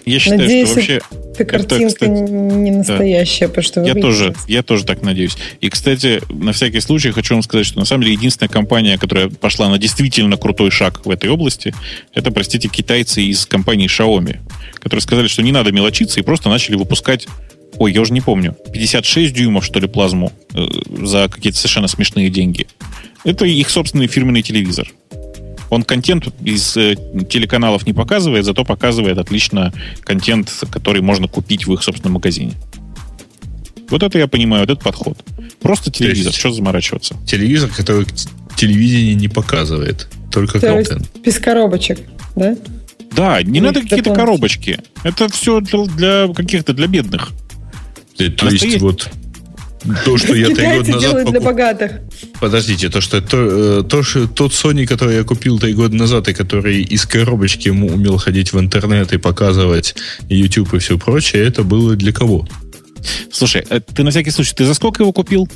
Я 0.04 0.18
считаю, 0.18 0.40
Надеюсь, 0.40 0.68
что 0.68 0.76
вообще... 0.76 1.00
Эта 1.38 1.44
картинка 1.44 1.94
кстати, 1.94 2.10
не 2.10 2.70
настоящая, 2.70 3.48
потому 3.48 3.64
что 3.64 3.82
Я 3.82 3.94
тоже, 3.94 4.34
я 4.46 4.62
тоже 4.62 4.84
так 4.84 5.02
надеюсь. 5.02 5.36
И, 5.60 5.68
кстати, 5.68 6.20
на 6.28 6.52
всякий 6.52 6.80
случай 6.80 7.10
хочу 7.10 7.34
вам 7.34 7.42
сказать, 7.42 7.66
что 7.66 7.78
на 7.78 7.84
самом 7.84 8.02
деле 8.02 8.14
единственная 8.14 8.48
компания, 8.48 8.98
которая 8.98 9.28
пошла 9.28 9.68
на 9.68 9.78
действительно 9.78 10.36
крутой 10.36 10.70
шаг 10.70 11.04
в 11.06 11.10
этой 11.10 11.30
области, 11.30 11.74
это, 12.14 12.30
простите, 12.30 12.68
китайцы 12.68 13.22
из 13.22 13.46
компании 13.46 13.88
Xiaomi, 13.88 14.38
которые 14.74 15.02
сказали, 15.02 15.28
что 15.28 15.42
не 15.42 15.52
надо 15.52 15.72
мелочиться 15.72 16.20
и 16.20 16.22
просто 16.22 16.48
начали 16.48 16.76
выпускать 16.76 17.26
Ой, 17.76 17.92
я 17.92 18.00
уже 18.00 18.12
не 18.12 18.20
помню. 18.20 18.56
56 18.72 19.34
дюймов, 19.34 19.64
что 19.64 19.78
ли, 19.78 19.86
плазму 19.86 20.32
э, 20.54 20.66
за 21.04 21.28
какие-то 21.28 21.58
совершенно 21.58 21.86
смешные 21.86 22.30
деньги. 22.30 22.66
Это 23.24 23.44
их 23.44 23.68
собственный 23.70 24.06
фирменный 24.06 24.42
телевизор. 24.42 24.92
Он 25.70 25.82
контент 25.82 26.28
из 26.44 26.76
э, 26.76 26.96
телеканалов 27.28 27.86
не 27.86 27.92
показывает, 27.92 28.44
зато 28.44 28.64
показывает 28.64 29.18
отлично 29.18 29.72
контент, 30.00 30.50
который 30.70 31.02
можно 31.02 31.28
купить 31.28 31.66
в 31.66 31.72
их 31.74 31.82
собственном 31.82 32.14
магазине. 32.14 32.54
Вот 33.90 34.02
это 34.02 34.18
я 34.18 34.26
понимаю, 34.28 34.62
вот 34.62 34.70
этот 34.70 34.84
подход. 34.84 35.18
Просто 35.60 35.90
телевизор, 35.90 36.26
есть- 36.28 36.38
что 36.38 36.52
заморачиваться? 36.52 37.16
Телевизор, 37.26 37.70
который 37.70 38.06
телевидение 38.56 39.14
не 39.14 39.28
показывает, 39.28 40.08
только 40.30 40.60
То 40.60 40.78
есть 40.78 40.90
контент. 40.90 41.18
без 41.24 41.38
коробочек, 41.38 42.00
да? 42.36 42.56
Да, 43.12 43.42
не 43.42 43.60
надо 43.60 43.80
какие-то 43.82 44.14
коробочки. 44.14 44.80
Это 45.02 45.28
все 45.30 45.60
для, 45.60 45.84
для 45.86 46.28
каких-то, 46.34 46.72
для 46.74 46.86
бедных. 46.86 47.30
Э, 48.18 48.28
То 48.30 48.46
есть 48.48 48.64
Настоящий- 48.64 48.78
вот 48.78 49.08
то, 50.04 50.16
что 50.18 50.34
я 50.34 50.46
три 50.46 50.66
года 50.66 50.90
назад 50.90 51.00
делают 51.00 51.30
для 51.30 51.40
покуп- 51.40 51.44
богатых. 51.44 51.92
Подождите, 52.40 52.88
то, 52.88 53.00
что 53.00 53.20
то, 53.20 53.80
э, 53.80 53.82
то, 53.88 54.02
что 54.02 54.26
тот 54.26 54.52
Sony, 54.52 54.86
который 54.86 55.16
я 55.16 55.24
купил 55.24 55.58
три 55.58 55.74
года 55.74 55.94
назад, 55.94 56.28
и 56.28 56.34
который 56.34 56.82
из 56.82 57.06
коробочки 57.06 57.68
ему 57.68 57.88
умел 57.88 58.18
ходить 58.18 58.52
в 58.52 58.58
интернет 58.58 59.12
и 59.12 59.18
показывать 59.18 59.94
YouTube 60.28 60.74
и 60.74 60.78
все 60.78 60.98
прочее, 60.98 61.46
это 61.46 61.62
было 61.62 61.96
для 61.96 62.12
кого? 62.12 62.46
Слушай, 63.32 63.64
э, 63.68 63.80
ты 63.80 64.02
на 64.02 64.10
всякий 64.10 64.30
случай, 64.30 64.54
ты 64.54 64.64
за 64.64 64.74
сколько 64.74 65.02
его 65.02 65.12
купил? 65.12 65.48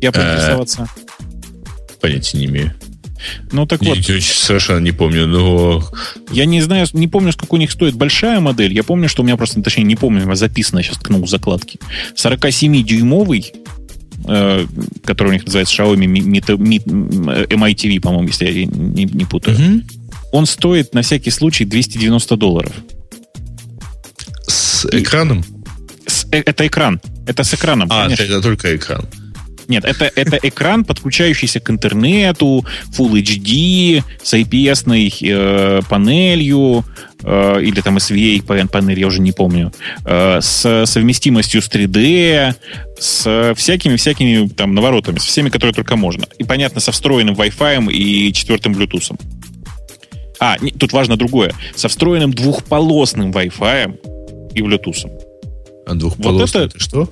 Я 0.00 0.12
поинтересоваться. 0.12 0.86
Понятия 2.00 2.38
не 2.38 2.46
имею. 2.46 2.74
Ну 3.52 3.66
так 3.66 3.82
вот. 3.82 3.96
Я 3.96 4.20
совершенно 4.20 4.78
не 4.78 4.92
помню, 4.92 5.26
но... 5.26 5.84
Я 6.30 6.44
не 6.44 6.60
знаю, 6.60 6.86
не 6.92 7.08
помню, 7.08 7.32
сколько 7.32 7.54
у 7.54 7.58
них 7.58 7.70
стоит 7.70 7.94
большая 7.94 8.40
модель. 8.40 8.72
Я 8.72 8.82
помню, 8.82 9.08
что 9.08 9.22
у 9.22 9.24
меня 9.24 9.36
просто, 9.36 9.62
точнее, 9.62 9.84
не 9.84 9.96
помню, 9.96 10.30
у 10.30 10.34
записано, 10.34 10.82
сейчас 10.82 10.98
ткнул 10.98 11.26
закладки. 11.26 11.78
47-дюймовый, 12.16 13.52
э, 14.26 14.66
который 15.04 15.28
у 15.28 15.32
них 15.32 15.44
называется 15.44 15.82
Xiaomi 15.82 16.06
MITV, 16.06 18.00
по-моему, 18.00 18.28
если 18.28 18.46
я 18.46 18.66
не, 18.66 19.04
не 19.04 19.24
путаю. 19.24 19.56
Угу. 19.56 19.82
Он 20.32 20.46
стоит 20.46 20.94
на 20.94 21.02
всякий 21.02 21.30
случай 21.30 21.64
290 21.64 22.36
долларов. 22.36 22.72
С 24.46 24.86
экраном? 24.86 25.44
С, 26.06 26.26
э, 26.32 26.42
это 26.44 26.66
экран. 26.66 27.00
Это 27.26 27.44
с 27.44 27.54
экраном. 27.54 27.88
А, 27.90 28.04
конечно. 28.04 28.22
это 28.22 28.40
только 28.40 28.76
экран. 28.76 29.06
Нет, 29.70 29.84
это, 29.84 30.10
это 30.16 30.36
экран, 30.42 30.84
подключающийся 30.84 31.60
к 31.60 31.70
интернету, 31.70 32.66
Full 32.98 33.22
HD, 33.22 34.02
с 34.20 34.34
IPS 34.34 34.84
э, 35.22 35.82
панелью, 35.88 36.84
э, 37.22 37.62
или 37.62 37.80
там 37.80 37.96
SVA 37.98 38.66
панель, 38.66 38.98
я 38.98 39.06
уже 39.06 39.20
не 39.20 39.30
помню, 39.30 39.72
э, 40.04 40.40
с 40.40 40.86
совместимостью 40.86 41.62
с 41.62 41.70
3D, 41.70 42.52
с 42.98 43.54
всякими-всякими 43.56 44.48
там 44.48 44.74
наворотами, 44.74 45.18
с 45.18 45.24
всеми, 45.24 45.50
которые 45.50 45.72
только 45.72 45.94
можно. 45.94 46.26
И, 46.38 46.42
понятно, 46.42 46.80
со 46.80 46.90
встроенным 46.90 47.36
Wi-Fi 47.36 47.92
и 47.92 48.32
четвертым 48.32 48.72
Bluetooth. 48.72 49.16
А, 50.40 50.56
не, 50.60 50.72
тут 50.72 50.92
важно 50.92 51.16
другое. 51.16 51.54
Со 51.76 51.88
встроенным 51.88 52.32
двухполосным 52.32 53.30
Wi-Fi 53.30 54.50
и 54.52 54.60
Bluetooth. 54.62 55.08
А 55.86 55.94
двухполосный 55.94 56.40
вот 56.40 56.50
это, 56.50 56.76
это 56.76 56.80
что? 56.80 57.08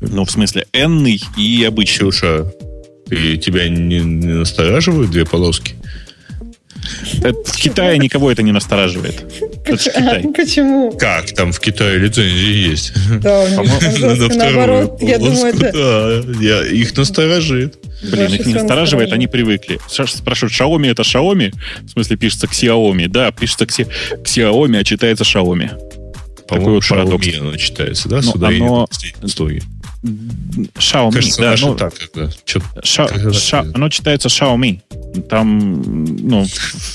Ну, 0.00 0.24
в 0.24 0.30
смысле, 0.30 0.66
n 0.72 1.06
и 1.06 1.64
обычный. 1.64 2.10
Ксюша, 2.10 2.52
ты, 3.08 3.36
тебя 3.36 3.68
не, 3.68 4.00
не 4.00 4.34
настораживают 4.34 5.10
две 5.10 5.24
полоски? 5.24 5.74
Это, 7.22 7.38
в 7.44 7.56
Китае 7.56 7.98
никого 7.98 8.30
это 8.30 8.42
не 8.42 8.52
настораживает. 8.52 9.24
Почему? 9.66 10.92
Как? 10.92 11.32
Там 11.34 11.52
в 11.52 11.60
Китае 11.60 11.98
лицензии 11.98 12.70
есть. 12.70 12.92
Да, 13.20 13.46
наоборот, 14.34 15.00
я 15.02 15.18
думаю, 15.18 15.54
это... 15.54 15.72
Да, 15.72 16.32
я, 16.40 16.66
их 16.66 16.96
насторожит. 16.96 17.78
Блин, 18.02 18.32
их 18.32 18.46
не 18.46 18.54
настораживает, 18.54 19.12
они 19.12 19.26
привыкли. 19.26 19.78
Спрашивают, 19.88 20.54
Xiaomi 20.54 20.90
это 20.90 21.02
Xiaomi? 21.02 21.52
В 21.82 21.90
смысле, 21.90 22.16
пишется 22.16 22.46
Xiaomi. 22.46 23.08
Да, 23.08 23.30
пишется 23.30 23.64
Xiaomi, 23.64 24.78
а 24.78 24.84
читается 24.84 25.24
Xiaomi. 25.24 25.70
Такой 26.48 26.74
вот 26.74 26.88
парадокс. 26.88 27.28
оно 27.38 27.56
читается, 27.56 28.08
да? 28.08 28.22
Сюда 28.22 28.48
оно... 28.48 28.88
Xiaomi, 30.02 31.12
Кажется, 31.12 31.40
да, 31.42 31.54
ну, 31.60 31.74
так, 31.74 31.94
что, 32.46 32.62
ша, 32.82 33.06
когда 33.06 33.32
ша, 33.32 33.66
оно 33.74 33.88
читается 33.90 34.28
Xiaomi. 34.28 34.80
Там, 35.28 35.82
ну, 36.16 36.46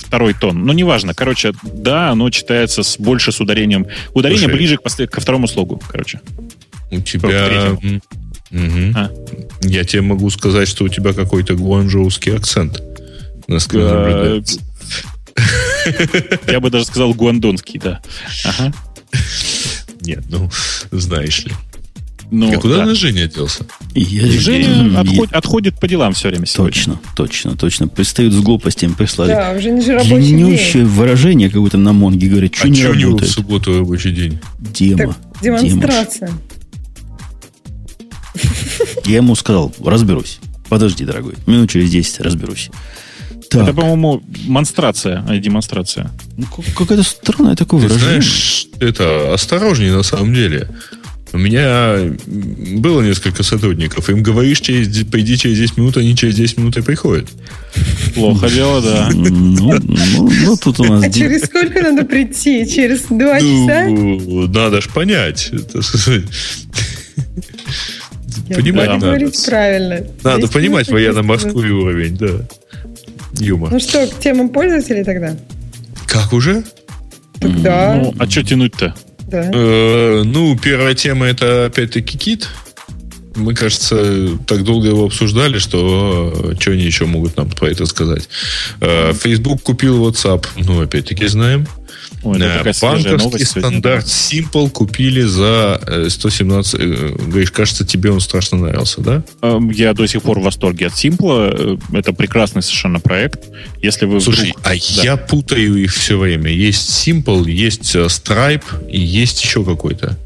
второй 0.05 0.33
тон. 0.33 0.65
Ну, 0.65 0.73
неважно. 0.73 1.13
Короче, 1.13 1.53
да, 1.63 2.09
оно 2.11 2.29
читается 2.31 2.81
с, 2.81 2.97
больше 2.97 3.31
с 3.31 3.39
ударением. 3.39 3.85
Ударение 4.13 4.47
Слушай, 4.47 4.55
ближе 4.55 4.77
к, 4.77 5.11
ко 5.11 5.21
второму 5.21 5.47
слогу, 5.47 5.81
короче. 5.87 6.19
У 6.89 6.99
тебя... 7.01 7.77
Угу. 8.51 8.93
А? 8.95 9.11
Я 9.61 9.83
тебе 9.83 10.01
могу 10.01 10.29
сказать, 10.29 10.67
что 10.67 10.85
у 10.85 10.89
тебя 10.89 11.13
какой-то 11.13 11.55
гуанчжоуский 11.55 12.35
акцент. 12.35 12.81
Я 16.47 16.59
бы 16.59 16.69
даже 16.69 16.85
сказал 16.85 17.13
гуандонский, 17.13 17.79
да. 17.79 18.01
Ага. 18.45 18.73
Нет, 20.01 20.23
ну, 20.29 20.49
знаешь 20.91 21.45
ли. 21.45 21.51
Ну, 22.31 22.51
а 22.51 22.57
куда 22.57 22.85
да. 22.85 22.95
Женя 22.95 23.27
делся? 23.27 23.65
Я, 23.93 24.27
Женя 24.27 24.91
я, 24.91 24.99
отходит, 25.01 25.31
я, 25.31 25.37
отходит 25.37 25.79
по 25.79 25.87
делам 25.87 26.13
все 26.13 26.29
время 26.29 26.45
сегодня. 26.45 26.73
Точно, 26.73 26.99
точно, 27.15 27.55
точно. 27.55 27.87
Пристают 27.87 28.33
с 28.33 28.39
глупостями, 28.39 28.93
прислали. 28.93 29.29
Да, 29.31 29.53
уже 29.55 29.69
не 29.71 29.81
же 29.81 29.93
рабочий 29.93 30.15
Длиннющее 30.15 30.83
день. 30.83 30.85
выражение 30.85 31.49
какое-то 31.49 31.77
на 31.77 31.93
Монге. 31.93 32.27
Говорит, 32.27 32.55
что 32.55 32.65
а 32.65 32.69
не 32.69 32.77
что 32.77 32.87
работает. 32.87 33.05
у 33.05 33.17
него 33.17 33.25
в 33.25 33.29
субботу 33.29 33.79
рабочий 33.79 34.11
день? 34.11 34.39
Дема. 34.59 35.15
Так, 35.41 35.41
демонстрация. 35.41 36.31
Я 39.05 39.17
ему 39.17 39.35
сказал, 39.35 39.73
разберусь. 39.83 40.39
Подожди, 40.67 41.05
дорогой. 41.05 41.35
Минут 41.45 41.69
через 41.69 41.91
10 41.91 42.21
разберусь. 42.21 42.69
Так. 43.49 43.63
Это, 43.63 43.73
по-моему, 43.73 44.23
монстрация, 44.47 45.23
а 45.27 45.33
не 45.33 45.39
демонстрация. 45.39 46.11
Ну, 46.37 46.45
какое-то 46.75 47.03
странное 47.03 47.55
такое 47.55 47.79
Ты 47.81 47.87
выражение. 47.87 48.21
знаешь, 48.21 48.67
это 48.79 49.33
осторожнее 49.33 49.93
на 49.93 50.03
самом 50.03 50.33
деле. 50.33 50.69
У 51.35 51.37
меня 51.37 52.15
было 52.79 53.01
несколько 53.01 53.43
сотрудников. 53.43 54.09
Им 54.09 54.23
говоришь, 54.23 54.61
через, 54.61 55.03
приди 55.03 55.37
через 55.37 55.57
10 55.57 55.77
минут, 55.77 55.97
они 55.97 56.15
через 56.15 56.35
10 56.35 56.57
минут 56.59 56.77
и 56.77 56.81
приходят. 56.81 57.27
Плохо 58.13 58.49
дело, 58.49 58.81
да. 58.81 59.09
Ну, 59.13 59.77
ну, 59.83 60.29
ну 60.45 60.55
тут 60.55 60.79
у 60.79 60.85
нас... 60.85 61.03
А 61.03 61.11
через 61.11 61.43
сколько 61.43 61.81
надо 61.81 62.05
прийти? 62.05 62.65
Через 62.65 63.01
2 63.09 63.17
ну, 63.17 63.67
часа? 63.67 64.59
Надо 64.59 64.79
ж 64.79 64.87
понять. 64.87 65.51
Понимать 68.47 68.87
надо. 68.87 69.07
говорить 69.07 69.45
правильно. 69.45 70.07
Надо 70.23 70.47
понимать 70.47 70.87
военно-морской 70.87 71.69
уровень, 71.69 72.15
да. 72.15 72.47
Юмор. 73.39 73.73
Ну 73.73 73.79
что, 73.79 74.07
к 74.07 74.19
темам 74.19 74.47
пользователей 74.47 75.03
тогда? 75.03 75.35
Как 76.07 76.31
уже? 76.31 76.63
Тогда... 77.41 77.95
Ну, 77.95 78.13
а 78.17 78.29
что 78.29 78.41
тянуть-то? 78.41 78.95
Э, 79.53 80.23
ну, 80.23 80.57
первая 80.57 80.95
тема 80.95 81.27
это 81.27 81.65
опять-таки 81.65 82.17
кит. 82.17 82.49
Мы, 83.35 83.53
кажется, 83.53 84.37
так 84.47 84.63
долго 84.63 84.87
его 84.87 85.05
обсуждали, 85.05 85.59
что 85.59 86.33
э, 86.33 86.55
что 86.59 86.71
они 86.71 86.83
еще 86.83 87.05
могут 87.05 87.35
нам 87.37 87.49
про 87.49 87.69
это 87.69 87.85
сказать. 87.85 88.29
Э, 88.79 89.13
Facebook 89.13 89.61
купил 89.61 90.07
WhatsApp, 90.07 90.45
ну, 90.57 90.81
опять-таки 90.81 91.27
знаем. 91.27 91.67
Ой, 92.23 92.39
Банковский 92.81 93.45
стандарт 93.45 94.05
Simple 94.05 94.69
купили 94.69 95.21
за 95.21 95.79
117. 96.09 96.75
Э, 96.75 96.83
э, 96.83 97.15
говоришь, 97.27 97.51
кажется, 97.51 97.85
тебе 97.85 98.11
он 98.11 98.19
страшно 98.19 98.57
нравился, 98.57 99.01
да? 99.01 99.23
Эм, 99.41 99.69
я 99.69 99.93
до 99.93 100.07
сих 100.07 100.21
пор 100.21 100.39
в 100.39 100.43
восторге 100.43 100.87
от 100.87 100.93
Simple. 100.93 101.79
Э, 101.93 101.97
это 101.97 102.13
прекрасный 102.13 102.61
совершенно 102.61 102.99
проект. 102.99 103.45
Если 103.81 104.05
вы 104.05 104.19
Слушай, 104.19 104.51
вдруг... 104.51 104.61
а 104.63 104.69
да. 104.69 105.03
я 105.03 105.17
путаю 105.17 105.75
их 105.75 105.93
все 105.93 106.17
время. 106.17 106.51
Есть 106.51 107.07
Simple, 107.07 107.49
есть 107.49 107.95
Stripe 107.95 108.89
и 108.89 108.99
есть 108.99 109.43
еще 109.43 109.63
какой-то. 109.63 110.17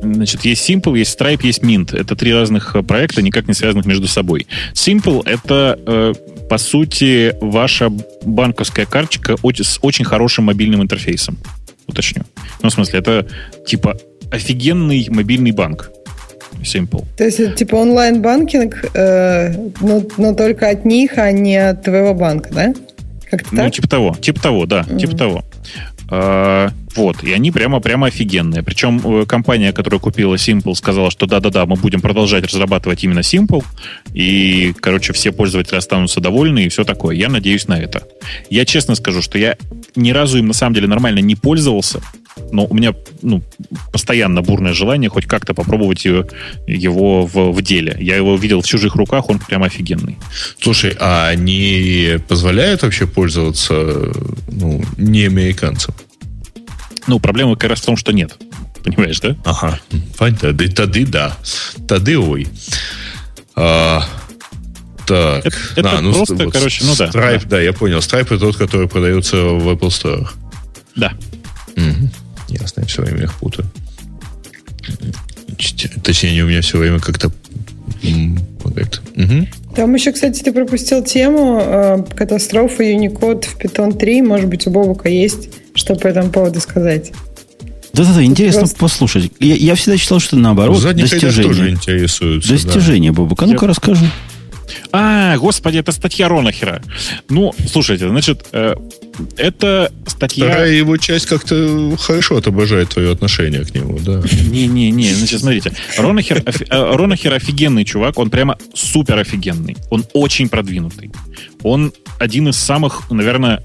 Значит, 0.00 0.44
есть 0.44 0.68
Simple, 0.68 0.96
есть 0.96 1.18
Stripe, 1.18 1.40
есть 1.42 1.62
Mint. 1.62 1.96
Это 1.96 2.14
три 2.14 2.32
разных 2.32 2.76
проекта, 2.86 3.20
никак 3.20 3.48
не 3.48 3.54
связанных 3.54 3.86
между 3.86 4.06
собой. 4.06 4.46
Simple— 4.74 5.22
это 5.26 6.14
по 6.48 6.58
сути, 6.58 7.34
ваша 7.40 7.90
банковская 8.24 8.86
карточка 8.86 9.36
с 9.36 9.78
очень 9.82 10.04
хорошим 10.04 10.44
мобильным 10.44 10.82
интерфейсом. 10.82 11.38
Уточню. 11.86 12.22
Ну, 12.62 12.68
в 12.68 12.72
смысле, 12.72 12.98
это 13.00 13.26
типа 13.66 13.96
офигенный 14.30 15.06
мобильный 15.10 15.52
банк. 15.52 15.90
Simple. 16.62 17.04
То 17.16 17.24
есть 17.24 17.38
это 17.38 17.52
типа 17.52 17.76
онлайн-банкинг, 17.76 18.90
э, 18.94 19.52
но, 19.80 20.02
но 20.16 20.34
только 20.34 20.68
от 20.68 20.84
них, 20.84 21.16
а 21.16 21.30
не 21.30 21.56
от 21.56 21.84
твоего 21.84 22.14
банка, 22.14 22.52
да? 22.52 22.74
Как-то 23.30 23.48
ну, 23.52 23.62
так? 23.62 23.72
типа 23.72 23.88
того, 23.88 24.16
типа 24.20 24.40
того, 24.40 24.66
да, 24.66 24.80
mm-hmm. 24.80 24.98
типа 24.98 25.16
того. 25.16 25.44
А, 26.10 26.70
вот, 26.94 27.22
и 27.22 27.32
они 27.32 27.50
прямо, 27.50 27.80
прямо 27.80 28.06
офигенные. 28.06 28.62
Причем 28.62 29.00
э, 29.04 29.26
компания, 29.26 29.72
которая 29.72 30.00
купила 30.00 30.36
Simple, 30.36 30.74
сказала, 30.74 31.10
что 31.10 31.26
да-да-да, 31.26 31.66
мы 31.66 31.76
будем 31.76 32.00
продолжать 32.00 32.44
разрабатывать 32.44 33.04
именно 33.04 33.20
Simple, 33.20 33.64
и, 34.14 34.74
короче, 34.80 35.12
все 35.12 35.32
пользователи 35.32 35.76
останутся 35.76 36.20
довольны, 36.20 36.64
и 36.64 36.68
все 36.68 36.84
такое. 36.84 37.14
Я 37.14 37.28
надеюсь 37.28 37.68
на 37.68 37.78
это. 37.78 38.06
Я 38.48 38.64
честно 38.64 38.94
скажу, 38.94 39.20
что 39.20 39.38
я 39.38 39.56
ни 39.96 40.10
разу 40.10 40.38
им 40.38 40.46
на 40.46 40.54
самом 40.54 40.74
деле 40.74 40.86
нормально 40.86 41.18
не 41.18 41.34
пользовался, 41.34 42.00
но 42.52 42.66
у 42.66 42.74
меня 42.74 42.94
ну, 43.22 43.42
постоянно 43.92 44.42
бурное 44.42 44.72
желание 44.72 45.10
хоть 45.10 45.26
как-то 45.26 45.54
попробовать 45.54 46.04
его, 46.04 46.26
его 46.66 47.26
в, 47.26 47.52
в 47.52 47.62
деле. 47.62 47.96
Я 48.00 48.16
его 48.16 48.36
видел 48.36 48.60
в 48.62 48.66
чужих 48.66 48.94
руках, 48.96 49.28
он 49.28 49.38
прям 49.38 49.62
офигенный. 49.62 50.18
Слушай, 50.60 50.96
а 50.98 51.28
они 51.28 52.18
позволяют 52.28 52.82
вообще 52.82 53.06
пользоваться 53.06 54.12
ну, 54.48 54.82
не 54.96 55.24
американцам? 55.24 55.94
Ну, 57.06 57.18
проблема 57.20 57.56
как 57.56 57.70
раз 57.70 57.80
в 57.80 57.86
том, 57.86 57.96
что 57.96 58.12
нет. 58.12 58.36
Понимаешь, 58.84 59.20
да? 59.20 59.36
Ага. 59.44 59.80
Тады, 60.16 60.68
тады 60.68 61.06
да. 61.06 61.36
Тады 61.86 62.18
ой. 62.18 62.46
А, 63.56 64.04
так. 65.06 65.46
Это, 65.46 65.56
это 65.76 66.00
ну, 66.00 66.12
просто, 66.12 66.34
вот, 66.34 66.52
короче, 66.52 66.84
ну 66.84 66.94
да. 66.96 67.08
Stripe, 67.08 67.42
да. 67.44 67.48
да, 67.48 67.60
я 67.60 67.72
понял. 67.72 67.98
Stripe 67.98 68.26
это 68.26 68.38
тот, 68.38 68.56
который 68.56 68.88
продается 68.88 69.36
в 69.36 69.68
Apple 69.68 69.88
Store. 69.88 70.28
Да. 70.94 71.14
Ясно, 72.68 72.80
я 72.82 72.86
все 72.86 73.02
время 73.02 73.24
их 73.24 73.34
путаю. 73.38 73.66
Точнее, 76.04 76.30
они 76.30 76.42
у 76.42 76.48
меня 76.48 76.60
все 76.60 76.78
время 76.78 77.00
как-то 77.00 77.32
Угу. 79.16 79.48
Там 79.74 79.94
еще, 79.94 80.12
кстати, 80.12 80.40
ты 80.40 80.52
пропустил 80.52 81.02
тему 81.02 81.58
э, 81.60 82.04
катастрофы 82.14 82.94
Unicode 82.94 83.44
в 83.44 83.58
Python 83.58 83.98
3. 83.98 84.22
Может 84.22 84.46
быть, 84.46 84.68
у 84.68 84.70
Бобука 84.70 85.08
есть 85.08 85.48
что 85.78 85.94
по 85.94 86.06
этому 86.08 86.30
поводу 86.30 86.60
сказать. 86.60 87.12
Да-да-да, 87.92 88.22
интересно 88.22 88.60
просто... 88.60 88.78
послушать. 88.78 89.32
Я, 89.40 89.54
я 89.54 89.74
всегда 89.74 89.96
считал, 89.96 90.20
что 90.20 90.36
наоборот, 90.36 90.78
Задний 90.78 91.02
достижение. 91.02 91.42
тоже 91.42 91.70
интересуются. 91.70 92.52
Достижение, 92.52 93.12
да. 93.12 93.16
Бобука. 93.16 93.46
Ну-ка, 93.46 93.66
расскажи. 93.66 94.10
А, 94.92 95.36
господи, 95.38 95.78
это 95.78 95.92
статья 95.92 96.28
Ронахера. 96.28 96.82
Ну, 97.28 97.54
слушайте, 97.70 98.08
значит, 98.08 98.46
э, 98.52 98.74
это 99.36 99.92
статья... 100.06 100.46
Вторая 100.46 100.72
его 100.72 100.96
часть 100.96 101.26
как-то 101.26 101.96
хорошо 101.98 102.36
отображает 102.36 102.90
твое 102.90 103.12
отношение 103.12 103.64
к 103.64 103.74
нему, 103.74 103.98
да. 103.98 104.22
Не-не-не, 104.50 105.14
значит, 105.14 105.40
смотрите. 105.40 105.72
Ронахер, 105.96 106.42
э, 106.44 106.94
Ронахер 106.94 107.34
офигенный 107.34 107.84
чувак, 107.84 108.18
он 108.18 108.30
прямо 108.30 108.56
супер 108.74 109.18
офигенный. 109.18 109.76
Он 109.90 110.04
очень 110.12 110.48
продвинутый. 110.48 111.10
Он 111.62 111.92
один 112.18 112.48
из 112.48 112.56
самых, 112.56 113.10
наверное, 113.10 113.62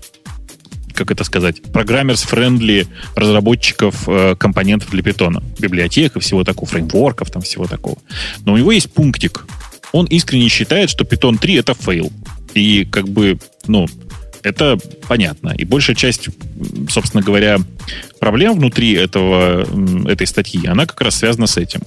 как 0.93 1.11
это 1.11 1.23
сказать, 1.23 1.61
programmers-friendly 1.61 2.87
разработчиков 3.15 4.07
э, 4.07 4.35
компонентов 4.35 4.91
для 4.91 5.03
питона. 5.03 5.43
Библиотек 5.59 6.15
и 6.15 6.19
всего 6.19 6.43
такого, 6.43 6.69
фреймворков 6.69 7.31
там 7.31 7.41
всего 7.41 7.65
такого. 7.65 7.97
Но 8.45 8.53
у 8.53 8.57
него 8.57 8.71
есть 8.71 8.91
пунктик. 8.91 9.45
Он 9.91 10.05
искренне 10.05 10.49
считает, 10.49 10.89
что 10.89 11.03
Python 11.03 11.37
3 11.37 11.55
это 11.55 11.73
fail. 11.73 12.11
И 12.53 12.85
как 12.85 13.07
бы, 13.07 13.39
ну, 13.67 13.87
это 14.43 14.77
понятно. 15.07 15.53
И 15.57 15.65
большая 15.65 15.95
часть, 15.95 16.29
собственно 16.89 17.23
говоря, 17.23 17.57
проблем 18.19 18.57
внутри 18.57 18.93
этого, 18.93 19.65
этой 20.07 20.27
статьи, 20.27 20.65
она 20.67 20.85
как 20.85 21.01
раз 21.01 21.15
связана 21.15 21.47
с 21.47 21.57
этим. 21.57 21.81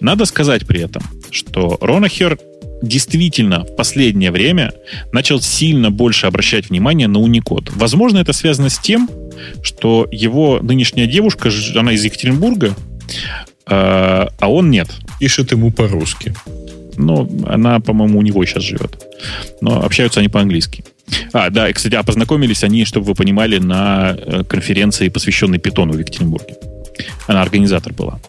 Надо 0.00 0.24
сказать 0.24 0.66
при 0.66 0.82
этом, 0.82 1.02
что 1.30 1.78
Ронахер 1.80 2.38
действительно 2.82 3.64
в 3.64 3.76
последнее 3.76 4.30
время 4.30 4.72
начал 5.12 5.40
сильно 5.40 5.90
больше 5.90 6.26
обращать 6.26 6.70
внимание 6.70 7.08
на 7.08 7.18
Unicode. 7.18 7.70
Возможно, 7.74 8.18
это 8.18 8.32
связано 8.32 8.70
с 8.70 8.78
тем, 8.78 9.08
что 9.62 10.08
его 10.10 10.60
нынешняя 10.62 11.06
девушка, 11.06 11.50
она 11.76 11.92
из 11.92 12.04
Екатеринбурга, 12.04 12.68
э, 12.68 12.74
а 13.66 14.30
он 14.40 14.70
нет. 14.70 14.88
Пишет 15.18 15.52
ему 15.52 15.70
по-русски. 15.70 16.34
Ну, 16.96 17.28
она, 17.46 17.80
по-моему, 17.80 18.18
у 18.18 18.22
него 18.22 18.44
сейчас 18.44 18.62
живет. 18.62 19.02
Но 19.60 19.82
общаются 19.82 20.20
они 20.20 20.28
по-английски. 20.28 20.84
А, 21.32 21.50
да, 21.50 21.68
и, 21.68 21.72
кстати, 21.72 21.94
а 21.94 22.02
познакомились 22.02 22.64
они, 22.64 22.84
чтобы 22.84 23.06
вы 23.06 23.14
понимали, 23.14 23.58
на 23.58 24.16
э, 24.16 24.44
конференции, 24.44 25.08
посвященной 25.08 25.58
питону 25.58 25.92
в 25.94 25.98
Екатеринбурге. 25.98 26.56
Она 27.26 27.42
организатор 27.42 27.92
была. 27.92 28.20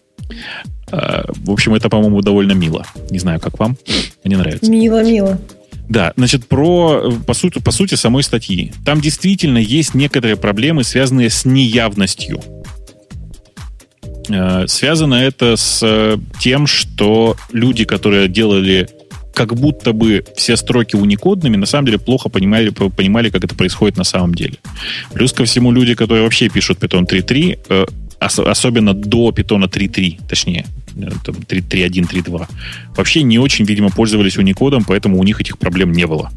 Э, 0.90 1.24
В 1.28 1.50
общем, 1.50 1.74
это, 1.74 1.88
по-моему, 1.88 2.20
довольно 2.22 2.52
мило. 2.52 2.86
Не 3.10 3.18
знаю, 3.18 3.40
как 3.40 3.58
вам. 3.58 3.76
Мне 4.24 4.36
нравится. 4.36 4.70
Мило, 4.70 5.02
мило. 5.02 5.38
Да, 5.88 6.12
значит, 6.16 6.46
про, 6.46 7.12
по 7.26 7.34
сути, 7.34 7.58
по 7.58 7.70
сути 7.70 7.96
самой 7.96 8.22
статьи. 8.22 8.72
Там 8.84 9.00
действительно 9.00 9.58
есть 9.58 9.94
некоторые 9.94 10.36
проблемы, 10.36 10.84
связанные 10.84 11.28
с 11.28 11.44
неявностью. 11.44 12.40
Э, 14.28 14.66
Связано 14.68 15.14
это 15.14 15.56
с 15.56 15.80
э, 15.82 16.16
тем, 16.40 16.66
что 16.66 17.36
люди, 17.52 17.84
которые 17.84 18.28
делали 18.28 18.88
как 19.34 19.54
будто 19.54 19.92
бы 19.92 20.24
все 20.36 20.56
строки 20.56 20.96
уникодными, 20.96 21.56
на 21.56 21.66
самом 21.66 21.86
деле 21.86 21.98
плохо 21.98 22.28
понимали, 22.28 22.70
по- 22.70 22.90
понимали, 22.90 23.30
как 23.30 23.44
это 23.44 23.54
происходит 23.54 23.96
на 23.96 24.04
самом 24.04 24.34
деле. 24.34 24.56
Плюс 25.14 25.32
ко 25.32 25.44
всему 25.44 25.72
люди, 25.72 25.94
которые 25.94 26.22
вообще 26.22 26.48
пишут 26.48 26.78
Python 26.78 27.06
3.3, 27.06 27.58
э, 27.68 27.84
ос- 28.20 28.38
особенно 28.38 28.94
до 28.94 29.30
Python 29.30 29.68
3.3, 29.68 30.20
точнее, 30.28 30.66
э, 30.96 31.10
там 31.24 31.36
3.1, 31.48 32.06
3.2, 32.06 32.46
вообще 32.96 33.22
не 33.22 33.38
очень, 33.38 33.64
видимо, 33.64 33.90
пользовались 33.90 34.36
уникодом, 34.36 34.84
поэтому 34.84 35.18
у 35.18 35.24
них 35.24 35.40
этих 35.40 35.58
проблем 35.58 35.92
не 35.92 36.06
было. 36.06 36.30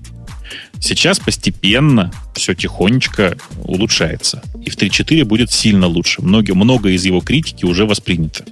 Сейчас 0.80 1.20
постепенно 1.20 2.12
все 2.36 2.54
тихонечко 2.54 3.36
улучшается. 3.64 4.42
И 4.64 4.70
в 4.70 4.76
3.4 4.78 5.24
будет 5.26 5.52
сильно 5.52 5.88
лучше. 5.88 6.22
Многие, 6.22 6.54
много 6.54 6.90
из 6.90 7.04
его 7.06 7.22
критики 7.22 7.66
уже 7.66 7.86
воспринято. 7.86 8.46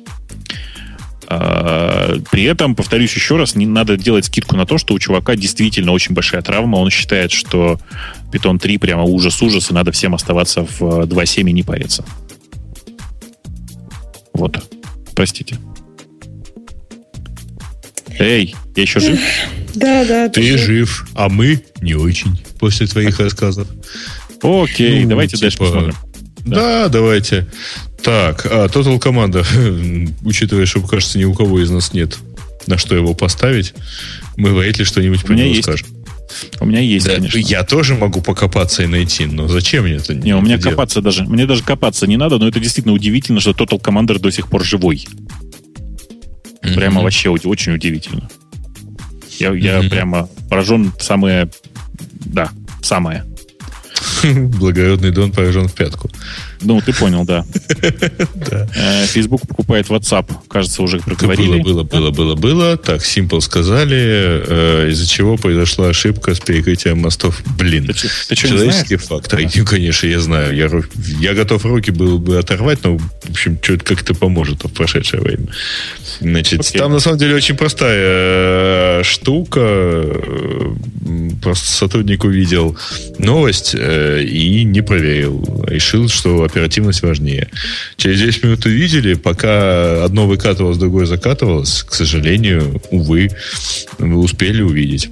А, 1.27 2.17
При 2.31 2.43
этом, 2.43 2.75
повторюсь 2.75 3.13
еще 3.13 3.37
раз, 3.37 3.55
не 3.55 3.65
надо 3.65 3.97
делать 3.97 4.25
скидку 4.25 4.55
на 4.55 4.65
то, 4.65 4.77
что 4.77 4.93
у 4.93 4.99
чувака 4.99 5.35
действительно 5.35 5.91
очень 5.91 6.13
большая 6.13 6.41
травма. 6.41 6.77
Он 6.77 6.89
считает, 6.89 7.31
что 7.31 7.79
Python 8.31 8.59
3 8.59 8.77
прямо 8.77 9.03
ужас-ужас, 9.03 9.71
и 9.71 9.73
надо 9.73 9.91
всем 9.91 10.15
оставаться 10.15 10.65
в 10.65 10.81
э, 10.81 11.05
2.7 11.05 11.49
и 11.49 11.53
не 11.53 11.63
париться. 11.63 12.05
Вот. 14.33 14.57
Простите. 15.15 15.57
Эй, 18.19 18.55
я 18.75 18.81
еще 18.81 18.99
жив? 18.99 19.19
Да, 19.75 20.05
да. 20.05 20.29
Ты 20.29 20.55
жив, 20.55 21.07
а 21.15 21.29
мы 21.29 21.63
не 21.81 21.95
очень 21.95 22.39
после 22.59 22.85
твоих 22.85 23.19
рассказов. 23.19 23.67
Окей, 24.43 25.01
Ну, 25.03 25.09
давайте 25.09 25.39
дальше 25.39 25.57
типа, 25.57 25.65
посмотрим. 25.65 25.95
Да, 26.45 26.89
давайте. 26.89 27.47
Так, 28.03 28.45
а, 28.49 28.65
Total 28.67 28.99
команда, 28.99 29.45
учитывая, 30.23 30.65
что, 30.65 30.81
кажется, 30.81 31.17
ни 31.17 31.23
у 31.23 31.33
кого 31.33 31.59
из 31.61 31.69
нас 31.71 31.93
нет 31.93 32.17
на 32.65 32.77
что 32.77 32.95
его 32.95 33.13
поставить, 33.13 33.73
мы 34.37 34.53
вряд 34.53 34.77
ли 34.79 34.85
что-нибудь 34.85 35.23
про 35.23 35.33
него 35.35 35.49
есть, 35.49 35.63
скажем. 35.63 35.87
У 36.61 36.65
меня 36.65 36.79
есть, 36.79 37.05
Да, 37.05 37.15
конечно. 37.15 37.37
я 37.37 37.63
тоже 37.63 37.93
могу 37.93 38.21
покопаться 38.21 38.83
и 38.83 38.87
найти, 38.87 39.25
но 39.25 39.49
зачем 39.49 39.83
мне 39.83 39.95
это? 39.95 40.15
Не, 40.15 40.33
у 40.33 40.41
меня 40.41 40.55
это 40.55 40.63
делать? 40.63 40.75
копаться 40.77 41.01
даже. 41.01 41.25
Мне 41.25 41.45
даже 41.45 41.61
копаться 41.61 42.07
не 42.07 42.15
надо, 42.15 42.37
но 42.37 42.47
это 42.47 42.59
действительно 42.61 42.93
удивительно, 42.93 43.41
что 43.41 43.51
Total 43.51 43.79
Commander 43.81 44.17
до 44.17 44.31
сих 44.31 44.47
пор 44.47 44.63
живой. 44.63 45.05
Прямо 46.61 46.95
Мгм. 46.95 47.03
вообще 47.03 47.29
очень 47.29 47.73
удивительно. 47.73 48.29
Я, 49.39 49.51
я 49.53 49.79
Мгм. 49.81 49.89
прямо 49.89 50.29
поражен 50.49 50.93
самое. 50.99 51.49
Да, 52.25 52.49
самое. 52.81 53.25
Благородный 54.23 55.11
Дон 55.11 55.33
поражен 55.33 55.67
в 55.67 55.73
пятку. 55.73 56.09
Ну, 56.63 56.81
ты 56.81 56.93
понял, 56.93 57.23
да. 57.25 57.45
Э, 58.75 59.05
Facebook 59.05 59.47
покупает 59.47 59.87
WhatsApp, 59.87 60.29
кажется, 60.47 60.81
уже 60.81 60.97
Было, 60.97 61.05
проговорили. 61.05 61.61
было, 61.61 61.83
было, 61.83 62.11
было, 62.11 62.35
было. 62.35 62.77
Так, 62.77 63.01
Simple 63.01 63.41
сказали, 63.41 63.97
э, 63.97 64.89
из-за 64.91 65.07
чего 65.07 65.37
произошла 65.37 65.89
ошибка 65.89 66.33
с 66.33 66.39
перекрытием 66.39 66.99
мостов. 66.99 67.41
Блин. 67.57 67.89
Человеческий 67.93 68.97
фактор. 68.97 69.41
Ну, 69.55 69.65
конечно, 69.65 70.07
я 70.07 70.19
знаю. 70.19 70.55
Я, 71.19 71.33
готов 71.33 71.65
руки 71.65 71.91
был 71.91 72.17
бы 72.17 72.37
оторвать, 72.37 72.83
но, 72.83 72.97
в 72.97 73.29
общем, 73.29 73.57
что-то 73.61 73.83
как-то 73.85 74.13
поможет 74.13 74.63
в 74.63 74.69
прошедшее 74.69 75.21
время. 75.21 75.47
Значит, 76.19 76.71
там 76.73 76.91
на 76.91 76.99
самом 76.99 77.17
деле 77.19 77.35
очень 77.35 77.55
простая 77.55 78.99
э, 78.99 79.03
штука. 79.03 80.05
Просто 81.41 81.67
сотрудник 81.67 82.23
увидел 82.23 82.77
новость 83.19 83.75
и 83.75 84.63
не 84.65 84.81
проверил. 84.81 85.63
Решил, 85.67 86.09
что 86.09 86.43
оперативность 86.53 87.01
важнее. 87.01 87.49
Через 87.97 88.19
10 88.19 88.43
минут 88.43 88.65
увидели, 88.65 89.15
пока 89.15 90.03
одно 90.03 90.27
выкатывалось, 90.27 90.77
другое 90.77 91.05
закатывалось. 91.05 91.83
К 91.83 91.93
сожалению, 91.93 92.81
увы, 92.91 93.29
вы 93.97 94.17
успели 94.17 94.61
увидеть. 94.61 95.09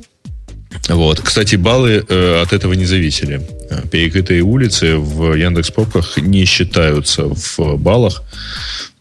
Вот. 0.87 1.19
Кстати, 1.19 1.57
баллы 1.57 2.03
э, 2.07 2.41
от 2.41 2.53
этого 2.53 2.73
не 2.73 2.85
зависели. 2.85 3.41
Э, 3.69 3.81
Перекрытые 3.91 4.41
улицы 4.41 4.95
в 4.97 5.35
Яндекс 5.35 5.71
Пробках 5.71 6.17
не 6.17 6.45
считаются 6.45 7.25
в 7.25 7.77
баллах, 7.77 8.23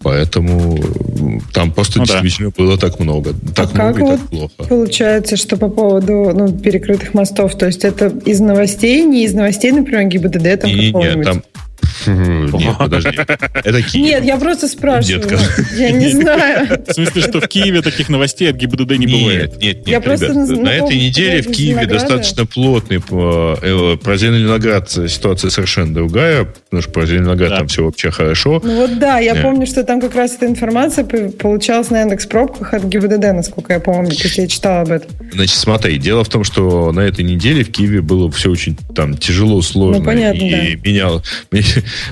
поэтому 0.01 0.77
э, 0.77 1.53
там 1.53 1.73
просто 1.73 2.01
Ну 2.01 2.07
да. 2.07 2.21
действительно 2.21 2.51
было 2.51 2.77
так 2.77 2.99
много. 2.99 3.35
Так 3.55 3.71
А 3.73 3.77
как 3.77 3.97
много 3.97 3.99
и 3.99 4.03
так 4.03 4.21
вот 4.21 4.31
плохо. 4.31 4.69
Получается, 4.69 5.37
что 5.37 5.57
по 5.57 5.69
поводу 5.69 6.33
ну, 6.35 6.53
перекрытых 6.53 7.15
мостов, 7.15 7.57
то 7.57 7.67
есть 7.67 7.85
это 7.85 8.12
из 8.25 8.41
новостей, 8.41 9.05
не 9.05 9.25
из 9.25 9.33
новостей, 9.33 9.73
например, 9.73 10.05
ГИБДД 10.09 10.61
там 10.62 10.71
Не-не-не, 10.71 10.93
какого-нибудь? 10.93 11.25
там... 11.25 11.43
Нет, 12.06 12.78
подожди. 12.78 13.10
Это 13.10 13.82
Киев. 13.82 13.94
Нет, 13.94 14.24
я 14.24 14.36
просто 14.36 14.68
спрашиваю. 14.68 15.20
Детка. 15.28 15.39
Я 15.77 15.90
не 15.90 16.09
знаю. 16.09 16.68
В 16.86 16.93
смысле, 16.93 17.22
что 17.22 17.40
в 17.40 17.48
Киеве 17.48 17.82
таких 17.82 18.09
новостей 18.09 18.51
от 18.51 18.56
ГИБДД 18.56 18.98
не 18.98 19.06
бывает. 19.06 19.52
Нет, 19.52 19.62
нет, 19.62 19.77
нет, 19.78 19.89
Я 19.89 20.01
просто 20.01 20.27
ребят, 20.27 20.48
на- 20.48 20.68
этой 20.68 20.97
неделе 20.97 21.43
в 21.43 21.51
Киеве 21.52 21.86
достаточно 21.86 22.47
плотный. 22.47 23.01
По, 23.01 23.59
э, 23.60 23.97
про 24.02 24.16
Зеленоград 24.16 24.90
ситуация 24.90 25.51
совершенно 25.51 25.94
другая, 25.94 26.44
потому 26.44 26.82
что 26.82 26.93
про 26.93 27.06
Зеленоград 27.06 27.51
Да. 27.51 27.56
там 27.59 27.68
все 27.68 27.85
вообще 27.85 28.10
хорошо. 28.10 28.60
Ну 28.62 28.77
вот 28.77 28.98
да, 28.98 29.18
я 29.18 29.32
Нет. 29.32 29.43
помню, 29.43 29.66
что 29.66 29.85
там 29.85 30.01
как 30.01 30.14
раз 30.14 30.35
эта 30.36 30.47
информация 30.47 31.05
получалась 31.05 31.90
на 31.90 32.01
Яндекс 32.01 32.27
пробках 32.27 32.74
от 32.74 32.85
ГИБДД, 32.85 33.32
насколько 33.32 33.72
я 33.72 33.81
помню. 33.81 34.10
Есть 34.10 34.39
я 34.39 34.47
читала 34.47 34.82
об 34.82 34.90
этом. 34.90 35.10
Значит, 35.32 35.56
смотри, 35.56 35.98
дело 35.98 36.24
в 36.24 36.28
том, 36.28 36.44
что 36.44 36.93
на 36.93 37.01
этой 37.01 37.24
неделе 37.24 37.64
в 37.64 37.70
Киеве 37.70 38.01
было 38.01 38.31
все 38.31 38.51
очень 38.51 38.77
там 38.94 39.16
тяжело, 39.16 39.60
сложно. 39.62 39.98
Ну, 40.01 40.05
понятно, 40.05 40.39
и 40.39 40.77
менял. 40.77 41.22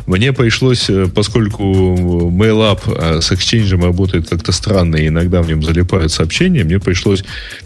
Мне, 0.07 0.33
пришлось, 0.33 0.91
э, 0.91 1.07
поскольку 1.15 2.31
MailUp 2.31 2.81
э, 2.87 3.21
с 3.21 3.33
Exchange 3.33 3.83
работает 3.83 4.29
как-то 4.29 4.53
странно, 4.53 4.97
и 4.97 5.09
иногда 5.09 5.43
в 5.43 5.49
нем 5.49 5.63
залипают 5.63 6.13
сообщения, 6.13 6.65
мне 6.65 6.79
пришлось 6.79 7.25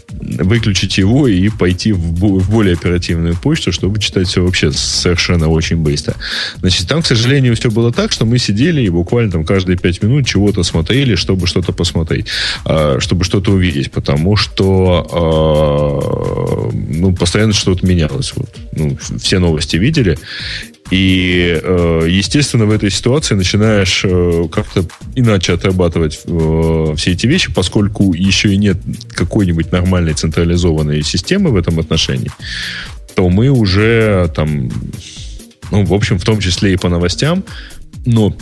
выключить 0.09 0.97
его 0.97 1.27
и 1.27 1.49
пойти 1.49 1.91
в, 1.91 1.99
в 1.99 2.49
более 2.49 2.73
оперативную 2.73 3.35
почту, 3.35 3.71
чтобы 3.71 3.99
читать 3.99 4.27
все 4.27 4.43
вообще 4.43 4.71
совершенно 4.71 5.49
очень 5.49 5.77
быстро. 5.77 6.15
Значит, 6.59 6.87
там, 6.87 7.01
к 7.01 7.05
сожалению, 7.05 7.55
все 7.55 7.69
было 7.69 7.91
так, 7.91 8.11
что 8.11 8.25
мы 8.25 8.37
сидели 8.37 8.81
и 8.81 8.89
буквально 8.89 9.31
там 9.31 9.45
каждые 9.45 9.77
пять 9.77 10.01
минут 10.03 10.25
чего-то 10.25 10.63
смотрели, 10.63 11.15
чтобы 11.15 11.47
что-то 11.47 11.73
посмотреть, 11.73 12.27
а, 12.65 12.99
чтобы 12.99 13.23
что-то 13.23 13.51
увидеть, 13.51 13.91
потому 13.91 14.35
что 14.35 16.71
ну, 16.73 17.15
постоянно 17.15 17.53
что-то 17.53 17.85
менялось. 17.85 18.33
Вот. 18.35 18.49
Ну, 18.75 18.97
все 19.19 19.39
новости 19.39 19.77
видели. 19.77 20.17
И, 20.91 21.59
э, 21.63 22.07
естественно, 22.09 22.65
в 22.65 22.71
этой 22.71 22.91
ситуации 22.91 23.35
начинаешь 23.35 24.01
э, 24.03 24.47
как-то 24.51 24.85
иначе 25.15 25.53
отрабатывать 25.53 26.19
э, 26.25 26.93
все 26.97 27.11
эти 27.11 27.25
вещи, 27.25 27.51
поскольку 27.51 28.13
еще 28.13 28.53
и 28.53 28.57
нет 28.57 28.77
какой-нибудь 29.09 29.71
нормальной 29.71 30.13
централизованной 30.13 31.01
системы 31.03 31.51
в 31.51 31.55
этом 31.55 31.79
отношении, 31.79 32.29
то 33.15 33.29
мы 33.29 33.49
уже 33.49 34.31
там, 34.35 34.69
ну, 35.71 35.85
в 35.85 35.93
общем, 35.93 36.19
в 36.19 36.25
том 36.25 36.39
числе 36.39 36.73
и 36.73 36.77
по 36.77 36.89
новостям, 36.89 37.43
но 38.05 38.35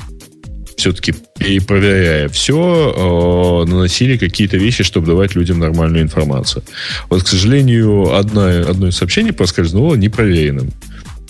все-таки 0.78 1.14
перепроверяя 1.38 2.28
все, 2.28 3.66
наносили 3.68 4.18
какие-то 4.18 4.58
вещи, 4.58 4.84
чтобы 4.84 5.06
давать 5.06 5.36
людям 5.36 5.60
нормальную 5.60 6.02
информацию. 6.02 6.64
Вот, 7.08 7.24
к 7.24 7.28
сожалению, 7.28 8.16
одно, 8.16 8.48
одно 8.48 8.88
из 8.88 8.98
сообщений 8.98 9.32
проскользнуло 9.32 9.94
непроверенным. 9.94 10.72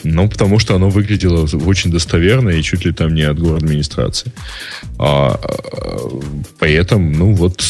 Ну, 0.04 0.30
потому 0.30 0.60
что 0.60 0.76
оно 0.76 0.90
выглядело 0.90 1.48
очень 1.66 1.92
достоверно 1.92 2.50
и 2.50 2.64
чуть 2.64 2.86
ли 2.86 2.92
там 2.92 3.14
не 3.14 3.24
от 3.24 3.40
город 3.40 3.64
администрации. 3.64 4.32
А, 4.98 5.40
поэтому, 6.60 7.10
ну 7.16 7.34
вот, 7.34 7.64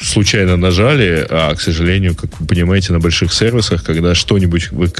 случайно 0.00 0.56
нажали, 0.56 1.26
а, 1.28 1.54
к 1.54 1.60
сожалению, 1.60 2.14
как 2.14 2.38
вы 2.40 2.46
понимаете, 2.46 2.92
на 2.92 3.00
больших 3.00 3.32
сервисах, 3.32 3.84
когда 3.84 4.14
что-нибудь, 4.14 4.70
вы, 4.72 4.90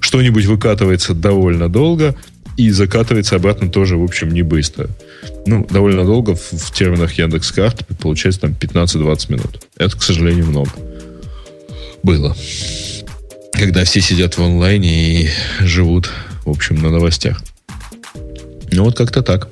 что-нибудь 0.00 0.46
выкатывается 0.46 1.14
довольно 1.14 1.68
долго 1.68 2.16
и 2.56 2.70
закатывается 2.70 3.36
обратно 3.36 3.70
тоже, 3.70 3.96
в 3.96 4.04
общем, 4.04 4.30
не 4.30 4.42
быстро. 4.42 4.88
Ну, 5.46 5.66
довольно 5.70 6.04
долго 6.04 6.34
в, 6.34 6.52
в 6.52 6.72
терминах 6.72 7.14
Яндекс.Карт 7.14 7.86
получается 8.00 8.42
там 8.42 8.56
15-20 8.58 9.32
минут. 9.32 9.66
Это, 9.76 9.96
к 9.96 10.02
сожалению, 10.02 10.46
много. 10.46 10.70
Было 12.02 12.36
когда 13.52 13.84
все 13.84 14.00
сидят 14.00 14.36
в 14.36 14.42
онлайне 14.42 15.22
и 15.22 15.30
живут, 15.60 16.10
в 16.44 16.50
общем, 16.50 16.76
на 16.76 16.90
новостях. 16.90 17.42
Ну, 18.72 18.84
вот 18.84 18.96
как-то 18.96 19.22
так. 19.22 19.48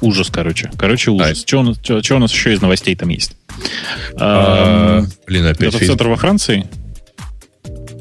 Ужас, 0.00 0.30
короче. 0.32 0.70
Короче, 0.76 1.10
ужас. 1.10 1.30
А, 1.30 1.34
что, 1.34 1.60
у 1.60 1.62
нас, 1.62 1.76
что, 1.82 2.02
что 2.02 2.16
у 2.16 2.18
нас 2.18 2.32
еще 2.32 2.52
из 2.52 2.60
новостей 2.60 2.96
там 2.96 3.08
есть? 3.08 3.36
А, 4.16 5.04
блин, 5.26 5.46
опять 5.46 5.72
Дата-центр 5.72 6.08
во 6.08 6.16
Франции? 6.16 6.66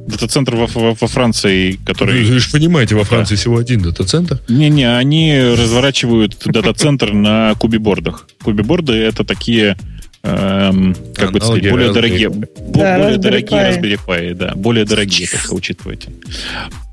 Дата-центр 0.08 0.56
во, 0.56 0.66
во, 0.66 0.96
во 1.00 1.08
Франции, 1.08 1.80
который... 1.86 2.24
Вы, 2.24 2.34
вы 2.34 2.40
же 2.40 2.50
понимаете, 2.50 2.96
во 2.96 3.04
Франции 3.04 3.36
да. 3.36 3.40
всего 3.40 3.58
один 3.58 3.82
дата-центр? 3.82 4.42
Не-не, 4.50 4.98
они 4.98 5.40
разворачивают 5.40 6.38
дата-центр 6.44 7.14
на 7.14 7.54
кубибордах. 7.56 8.28
Кубиборды— 8.44 8.94
это 8.96 9.24
такие 9.24 9.78
эм, 10.24 10.96
как 11.16 11.32
бы 11.32 11.42
сказать, 11.42 11.70
более 11.70 11.92
дорогие, 11.94 12.30
да, 12.30 12.98
более 13.00 13.18
дорогие 13.18 13.60
Raspberry 13.60 14.00
Pi, 14.06 14.34
да, 14.34 14.54
более 14.56 14.86
дорогие, 14.86 15.28
только 15.32 15.54
учитывайте. 15.54 16.10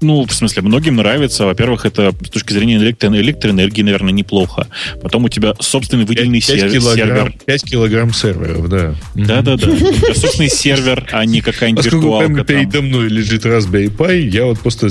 Ну, 0.01 0.25
в 0.25 0.33
смысле, 0.33 0.63
многим 0.63 0.97
нравится. 0.97 1.45
Во-первых, 1.45 1.85
это 1.85 2.13
с 2.25 2.31
точки 2.31 2.53
зрения 2.53 2.77
электро- 2.77 3.15
электроэнергии, 3.17 3.83
наверное, 3.83 4.13
неплохо. 4.13 4.69
Потом 5.03 5.25
у 5.25 5.29
тебя 5.29 5.55
собственный 5.59 6.05
выделенный 6.05 6.41
5 6.41 6.45
сервер. 6.45 6.81
Килограмм, 6.81 7.33
5 7.45 7.65
килограмм 7.65 8.15
серверов, 8.15 8.69
да. 8.69 8.95
Да-да-да. 9.15 9.67
Собственный 10.15 10.51
сервер, 10.51 11.05
а 11.11 11.25
не 11.25 11.41
какая-нибудь 11.41 11.85
виртуалка. 11.85 12.29
Поскольку 12.29 12.47
передо 12.47 12.83
мной 12.83 13.09
лежит 13.09 13.45
Raspberry 13.45 13.91
Pi, 13.95 14.21
я 14.29 14.45
вот 14.47 14.61
просто 14.61 14.89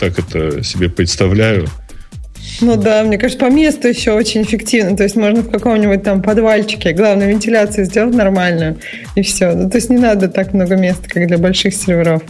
так 0.00 0.18
это 0.18 0.64
себе 0.64 0.88
представляю. 0.88 1.68
Ну 2.62 2.76
да, 2.76 3.02
мне 3.02 3.18
кажется, 3.18 3.44
по 3.44 3.50
месту 3.50 3.88
еще 3.88 4.12
очень 4.12 4.42
эффективно. 4.42 4.96
То 4.96 5.02
есть 5.02 5.16
можно 5.16 5.42
в 5.42 5.50
каком-нибудь 5.50 6.04
там 6.04 6.22
подвальчике, 6.22 6.92
главное, 6.92 7.28
вентиляцию 7.28 7.86
сделать 7.86 8.14
нормальную, 8.14 8.78
и 9.16 9.22
все. 9.22 9.52
Ну, 9.52 9.68
то 9.68 9.78
есть 9.78 9.90
не 9.90 9.98
надо 9.98 10.28
так 10.28 10.54
много 10.54 10.76
места, 10.76 11.08
как 11.08 11.26
для 11.26 11.38
больших 11.38 11.74
серверов. 11.74 12.22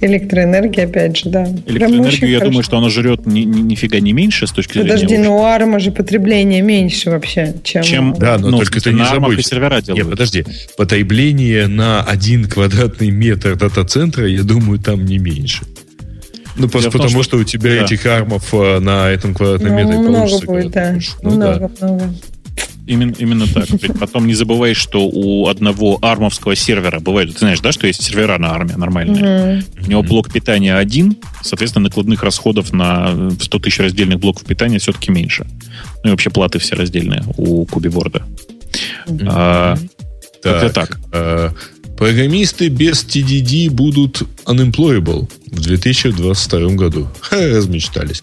Электроэнергия, 0.00 0.84
опять 0.84 1.16
же, 1.16 1.30
да. 1.30 1.46
Электроэнергию, 1.66 2.30
я 2.30 2.38
хорошо. 2.38 2.50
думаю, 2.50 2.64
что 2.64 2.78
она 2.78 2.90
жрет 2.90 3.26
ни, 3.26 3.40
ни, 3.40 3.60
нифига 3.62 3.98
не 4.00 4.12
меньше 4.12 4.46
с 4.46 4.52
точки 4.52 4.74
зрения... 4.74 4.90
Подожди, 4.90 5.18
ну 5.18 5.36
у 5.38 5.40
ARM 5.40 5.78
же 5.78 5.90
потребление 5.90 6.60
меньше 6.60 7.10
вообще, 7.10 7.54
чем... 7.64 7.82
чем 7.82 8.14
да, 8.14 8.36
но 8.38 8.50
ну, 8.50 8.58
только 8.58 8.80
ты 8.80 8.92
не 8.92 9.04
забудь. 9.04 9.44
сервера 9.44 9.80
делают. 9.80 10.04
Нет, 10.04 10.10
подожди. 10.10 10.44
Потребление 10.76 11.66
на 11.66 12.02
один 12.02 12.44
квадратный 12.44 13.10
метр 13.10 13.56
дата-центра, 13.56 14.28
я 14.28 14.42
думаю, 14.42 14.78
там 14.78 15.04
не 15.06 15.16
меньше. 15.18 15.62
Ну, 16.56 16.68
просто 16.68 16.90
том, 16.90 17.00
потому 17.00 17.22
что, 17.22 17.22
что 17.22 17.38
у 17.38 17.44
тебя 17.44 17.70
да. 17.76 17.84
этих 17.84 18.04
армов 18.06 18.52
э, 18.52 18.78
на 18.78 19.10
этом 19.10 19.34
квадратном 19.34 19.70
ну, 19.70 19.76
метре 19.76 19.98
много 19.98 20.18
получится. 20.18 20.46
Будет, 20.46 20.70
да. 20.72 20.98
Ну, 21.22 21.30
много, 21.30 21.70
да. 21.80 21.86
много. 21.86 22.14
Именно, 22.84 23.14
именно 23.18 23.46
так. 23.46 23.70
Ведь 23.70 23.98
потом 23.98 24.26
не 24.26 24.34
забывай, 24.34 24.74
что 24.74 25.06
у 25.06 25.46
одного 25.46 25.98
армовского 26.02 26.56
сервера 26.56 26.98
бывает, 26.98 27.32
ты 27.32 27.38
знаешь, 27.38 27.60
да, 27.60 27.70
что 27.70 27.86
есть 27.86 28.02
сервера 28.02 28.38
на 28.38 28.50
армии 28.50 28.72
нормальные. 28.72 29.58
Угу. 29.58 29.86
У 29.86 29.90
него 29.90 30.02
блок 30.02 30.32
питания 30.32 30.76
один, 30.76 31.16
соответственно, 31.42 31.84
накладных 31.84 32.22
расходов 32.24 32.72
на 32.72 33.30
100 33.40 33.58
тысяч 33.60 33.78
раздельных 33.78 34.18
блоков 34.18 34.44
питания 34.44 34.78
все-таки 34.78 35.12
меньше. 35.12 35.46
Ну 36.02 36.08
и 36.08 36.10
вообще 36.10 36.30
платы 36.30 36.58
все 36.58 36.74
раздельные 36.74 37.22
у 37.36 37.64
кубиборда. 37.66 38.24
Угу. 39.06 39.26
А, 39.28 39.76
так, 40.42 40.62
это 40.62 40.74
так. 40.74 41.00
А, 41.12 41.52
Программисты 42.02 42.66
без 42.66 43.04
TDD 43.04 43.70
будут 43.70 44.24
unemployable 44.46 45.30
в 45.46 45.60
2022 45.60 46.70
году. 46.70 47.08
Ха, 47.20 47.36
размечтались. 47.40 48.20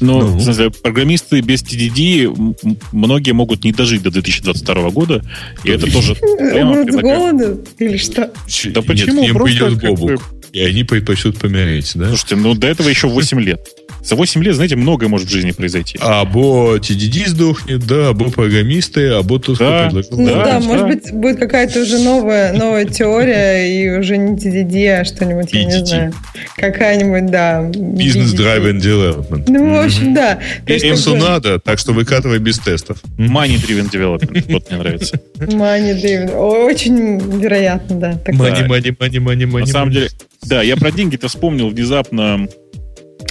Но, 0.00 0.22
ну. 0.22 0.40
смысле, 0.40 0.70
программисты 0.70 1.40
без 1.40 1.62
TDD 1.62 2.76
многие 2.90 3.30
могут 3.30 3.62
не 3.62 3.70
дожить 3.70 4.02
до 4.02 4.10
2022 4.10 4.90
года, 4.90 5.24
и 5.62 5.70
это 5.70 5.88
тоже... 5.92 6.14
Умрут 6.20 6.92
с 6.92 6.96
голоду 6.96 7.64
или 7.78 7.96
что? 7.98 8.32
Да 8.70 8.82
почему? 8.82 9.24
Просто 9.28 9.70
Бобук. 9.76 10.20
И 10.52 10.60
они 10.60 10.82
предпочтут 10.82 11.38
помереть, 11.38 11.92
да? 11.94 12.08
Слушайте, 12.08 12.34
ну 12.34 12.54
до 12.54 12.66
этого 12.66 12.88
еще 12.88 13.06
8 13.06 13.40
лет. 13.40 13.60
За 14.02 14.16
8 14.16 14.42
лет, 14.42 14.54
знаете, 14.54 14.76
многое 14.76 15.08
может 15.08 15.28
в 15.28 15.30
жизни 15.30 15.52
произойти. 15.52 15.98
Або 16.00 16.76
TDD 16.76 17.28
сдохнет, 17.28 17.86
да, 17.86 18.08
або 18.08 18.30
программисты, 18.30 19.08
або 19.08 19.38
тот, 19.38 19.58
да, 19.58 19.88
кто 19.88 20.00
предложил. 20.00 20.18
Ну 20.18 20.26
да, 20.26 20.44
да, 20.44 20.60
может 20.60 20.86
быть, 20.86 21.12
будет 21.12 21.38
какая-то 21.38 21.82
уже 21.82 21.98
новая, 21.98 22.52
новая 22.52 22.86
теория, 22.86 23.66
и 23.66 23.98
уже 23.98 24.16
не 24.16 24.36
TDD, 24.36 25.00
а 25.00 25.04
что-нибудь, 25.04 25.52
я 25.52 25.64
не 25.64 25.84
знаю. 25.84 26.12
Какая-нибудь, 26.56 27.30
да. 27.30 27.62
Business 27.62 28.34
Driven 28.34 28.80
Development. 28.80 29.44
Ну, 29.48 29.74
в 29.74 29.84
общем, 29.84 30.14
да. 30.14 30.38
Эсу 30.66 31.16
надо, 31.16 31.58
так 31.58 31.78
что 31.78 31.92
выкатывай 31.92 32.38
без 32.38 32.58
тестов. 32.58 32.98
Money 33.18 33.56
Driven 33.56 33.90
Development, 33.90 34.52
вот 34.52 34.70
мне 34.70 34.78
нравится. 34.78 35.20
Money 35.38 36.02
Driven, 36.02 36.36
очень 36.36 37.18
вероятно, 37.38 37.96
да. 37.96 38.12
Money, 38.26 38.66
money, 38.66 38.96
money, 38.96 39.18
money, 39.18 39.46
money. 39.46 39.60
На 39.60 39.66
самом 39.66 39.92
деле, 39.92 40.08
да, 40.42 40.62
я 40.62 40.76
про 40.76 40.90
деньги-то 40.90 41.28
вспомнил 41.28 41.68
внезапно 41.68 42.48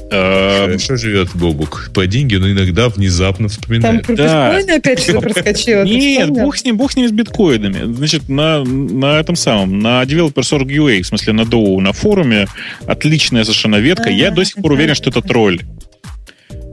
Хорошо 0.09 0.95
живет 0.95 1.29
Бобук. 1.35 1.91
По 1.93 2.07
деньги, 2.07 2.35
но 2.35 2.49
иногда 2.51 2.89
внезапно 2.89 3.47
вспоминает. 3.47 4.05
Там 4.05 4.15
про 4.15 4.23
да. 4.23 4.49
биткоины 4.49 4.77
опять 4.77 4.99
что-то 5.01 5.21
проскочило. 5.21 5.83
Нет, 5.83 6.29
бог 6.29 6.57
с 6.57 6.63
ним, 6.63 6.77
бог 6.77 6.91
с 6.91 6.95
ним 6.95 7.07
с 7.07 7.11
биткоинами. 7.11 7.93
Значит, 7.93 8.27
на, 8.29 8.63
на 8.63 9.19
этом 9.19 9.35
самом, 9.35 9.79
на 9.79 10.03
developers.org.ua, 10.03 11.01
в 11.01 11.07
смысле 11.07 11.33
на 11.33 11.45
Доу, 11.45 11.79
на 11.81 11.93
форуме, 11.93 12.47
отличная 12.85 13.43
совершенно 13.43 13.77
ветка. 13.77 14.09
Я 14.09 14.31
до 14.31 14.43
сих 14.43 14.55
пор 14.55 14.73
уверен, 14.73 14.95
что 14.95 15.09
это 15.09 15.21
тролль. 15.21 15.61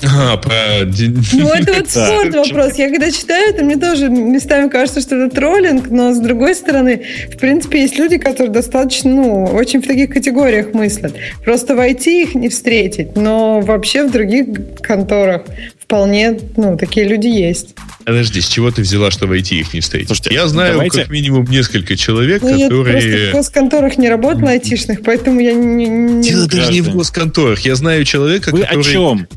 А, 0.03 0.37
про... 0.37 0.85
Ну, 1.33 1.49
это 1.49 1.73
вот 1.73 1.91
спорный 1.91 2.39
вопрос. 2.39 2.75
Я 2.77 2.91
когда 2.91 3.11
читаю 3.11 3.55
это, 3.55 3.65
мне 3.65 3.77
тоже 3.77 4.09
местами 4.09 4.69
кажется, 4.69 5.01
что 5.01 5.17
это 5.17 5.35
троллинг, 5.35 5.89
но 5.91 6.13
с 6.13 6.19
другой 6.19 6.55
стороны, 6.55 7.03
в 7.33 7.39
принципе, 7.39 7.83
есть 7.83 7.99
люди, 7.99 8.19
которые 8.19 8.53
достаточно, 8.53 9.11
ну, 9.11 9.45
очень 9.45 9.83
в 9.83 9.87
таких 9.87 10.11
категориях 10.11 10.75
мыслят. 10.75 11.15
Просто 11.45 11.75
войти 11.75 12.23
их 12.23 12.35
не 12.35 12.49
встретить, 12.49 13.17
но 13.17 13.61
вообще 13.61 14.07
в 14.07 14.13
других 14.13 14.47
конторах 14.83 15.43
вполне, 15.79 16.39
ну, 16.57 16.77
такие 16.77 17.07
люди 17.07 17.29
есть. 17.29 17.75
Подожди, 18.05 18.41
с 18.41 18.49
чего 18.49 18.71
ты 18.71 18.83
взяла, 18.83 19.11
что 19.11 19.27
войти 19.27 19.61
их 19.61 19.73
не 19.73 19.81
встретить? 19.81 20.09
Слушайте, 20.09 20.35
я 20.35 20.47
знаю 20.49 20.75
давайте... 20.75 21.03
как 21.03 21.11
минимум 21.11 21.45
несколько 21.45 21.97
человек, 21.97 22.43
ну, 22.43 22.51
которые... 22.51 22.97
Я 22.97 23.01
просто 23.01 23.31
в 23.31 23.35
госконторах 23.35 23.99
не 23.99 24.09
работала 24.09 24.51
айтишных, 24.51 25.03
поэтому 25.03 25.41
я 25.41 25.55
не... 25.55 25.87
не... 25.87 26.23
Дело 26.23 26.49
даже 26.49 26.73
не 26.73 26.81
в 26.81 26.93
госконторах. 26.93 27.61
Я 27.61 27.77
знаю 27.77 28.05
человека, 28.05 28.51
Вы 28.51 28.63
который... 28.63 28.81
о 28.81 28.83
чем? 28.83 29.29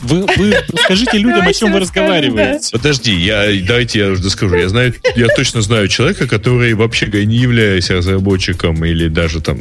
Вы, 0.00 0.26
вы 0.36 0.54
скажите 0.84 1.18
людям, 1.18 1.46
о 1.46 1.52
чем 1.52 1.72
вы 1.72 1.80
разговариваете. 1.80 2.68
Подожди, 2.72 3.14
я, 3.14 3.46
давайте 3.66 3.98
я 4.00 4.08
уже 4.08 4.28
скажу. 4.30 4.54
Я, 4.56 4.68
знаю, 4.68 4.94
я 5.16 5.28
точно 5.28 5.62
знаю 5.62 5.88
человека, 5.88 6.26
который 6.26 6.74
вообще 6.74 7.06
не 7.06 7.36
являясь 7.36 7.90
разработчиком 7.90 8.84
или 8.84 9.08
даже 9.08 9.40
там 9.40 9.58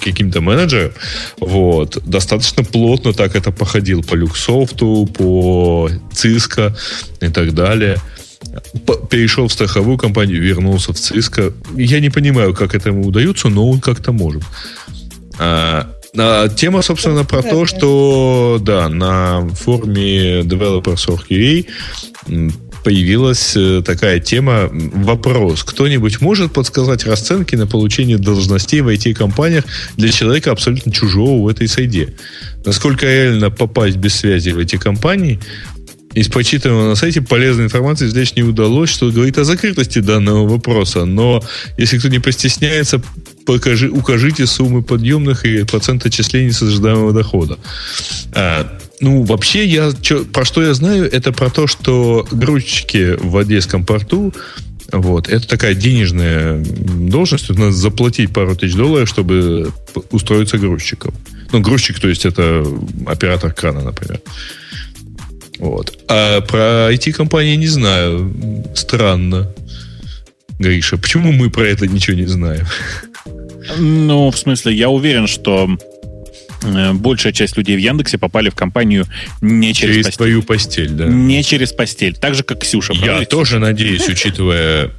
каким-то 0.00 0.40
менеджером, 0.40 0.92
вот, 1.40 1.98
достаточно 2.04 2.62
плотно 2.62 3.12
так 3.12 3.34
это 3.34 3.50
походил 3.50 4.02
по 4.02 4.14
Люксофту, 4.14 5.06
по 5.06 5.90
Cisco 6.12 6.76
и 7.20 7.28
так 7.28 7.52
далее 7.52 7.98
перешел 9.10 9.48
в 9.48 9.52
страховую 9.52 9.98
компанию, 9.98 10.40
вернулся 10.40 10.92
в 10.92 10.96
Cisco. 10.96 11.52
Я 11.76 12.00
не 12.00 12.10
понимаю, 12.10 12.54
как 12.54 12.74
это 12.74 12.90
ему 12.90 13.06
удается, 13.08 13.48
но 13.48 13.68
он 13.68 13.80
как-то 13.80 14.12
может. 14.12 14.42
А, 15.38 15.92
а, 16.18 16.48
тема, 16.48 16.82
собственно, 16.82 17.24
про 17.24 17.42
то, 17.42 17.66
что 17.66 18.58
да, 18.60 18.88
на 18.88 19.48
форуме 19.54 20.40
developers.org.ua 20.40 21.64
появилась 22.84 23.54
э, 23.56 23.82
такая 23.84 24.20
тема, 24.20 24.68
вопрос. 24.70 25.64
Кто-нибудь 25.64 26.20
может 26.20 26.52
подсказать 26.52 27.04
расценки 27.04 27.56
на 27.56 27.66
получение 27.66 28.18
должностей 28.18 28.80
в 28.80 28.88
IT-компаниях 28.88 29.64
для 29.96 30.10
человека 30.10 30.52
абсолютно 30.52 30.92
чужого 30.92 31.42
в 31.42 31.48
этой 31.48 31.68
среде? 31.68 32.14
Насколько 32.64 33.06
реально 33.06 33.50
попасть 33.50 33.96
без 33.96 34.14
связи 34.14 34.50
в 34.50 34.58
эти 34.58 34.76
компании? 34.76 35.40
Из 36.18 36.26
почитанного 36.28 36.88
на 36.88 36.94
сайте 36.96 37.22
полезной 37.22 37.66
информации 37.66 38.08
здесь 38.08 38.34
не 38.34 38.42
удалось, 38.42 38.90
что 38.90 39.08
говорит 39.12 39.38
о 39.38 39.44
закрытости 39.44 40.00
данного 40.00 40.48
вопроса. 40.48 41.04
Но 41.04 41.44
если 41.76 41.98
кто 41.98 42.08
не 42.08 42.18
постесняется, 42.18 43.00
покажи, 43.46 43.88
укажите 43.88 44.46
суммы 44.46 44.82
подъемных 44.82 45.44
и 45.44 45.62
процент 45.62 46.04
отчислений 46.04 46.50
с 46.50 46.60
ожидаемого 46.60 47.12
дохода. 47.12 47.56
А, 48.32 48.78
ну, 48.98 49.22
вообще, 49.22 49.64
я, 49.64 49.92
чё, 50.00 50.24
про 50.24 50.44
что 50.44 50.60
я 50.62 50.74
знаю, 50.74 51.08
это 51.08 51.30
про 51.30 51.50
то, 51.50 51.68
что 51.68 52.26
грузчики 52.32 53.16
в 53.20 53.36
Одесском 53.36 53.86
порту 53.86 54.34
вот. 54.90 55.28
Это 55.28 55.46
такая 55.46 55.74
денежная 55.74 56.64
должность. 56.64 57.50
Надо 57.50 57.72
заплатить 57.72 58.32
пару 58.32 58.56
тысяч 58.56 58.74
долларов, 58.74 59.08
чтобы 59.08 59.70
устроиться 60.10 60.56
грузчиком. 60.56 61.14
Ну, 61.52 61.60
грузчик, 61.60 62.00
то 62.00 62.08
есть 62.08 62.24
это 62.24 62.66
оператор 63.06 63.52
крана, 63.52 63.82
например. 63.82 64.20
Вот. 65.58 65.98
А 66.08 66.40
про 66.40 66.92
IT-компании 66.92 67.56
не 67.56 67.66
знаю. 67.66 68.32
Странно. 68.74 69.52
Гриша, 70.58 70.96
почему 70.98 71.32
мы 71.32 71.50
про 71.50 71.68
это 71.68 71.86
ничего 71.86 72.16
не 72.16 72.26
знаем? 72.26 72.66
Ну, 73.76 74.30
в 74.30 74.38
смысле, 74.38 74.74
я 74.74 74.88
уверен, 74.88 75.26
что 75.26 75.68
э, 76.62 76.92
большая 76.94 77.32
часть 77.32 77.56
людей 77.56 77.76
в 77.76 77.80
Яндексе 77.80 78.18
попали 78.18 78.50
в 78.50 78.54
компанию 78.54 79.06
не 79.40 79.72
через, 79.74 79.94
через 79.94 80.06
постель. 80.06 80.16
твою 80.16 80.42
постель, 80.42 80.90
да. 80.90 81.04
Не 81.06 81.42
через 81.44 81.72
постель. 81.72 82.14
Так 82.14 82.34
же, 82.34 82.42
как 82.42 82.60
Ксюша. 82.60 82.92
Я 82.94 83.04
правда? 83.04 83.26
тоже 83.26 83.58
надеюсь, 83.58 84.08
учитывая... 84.08 84.90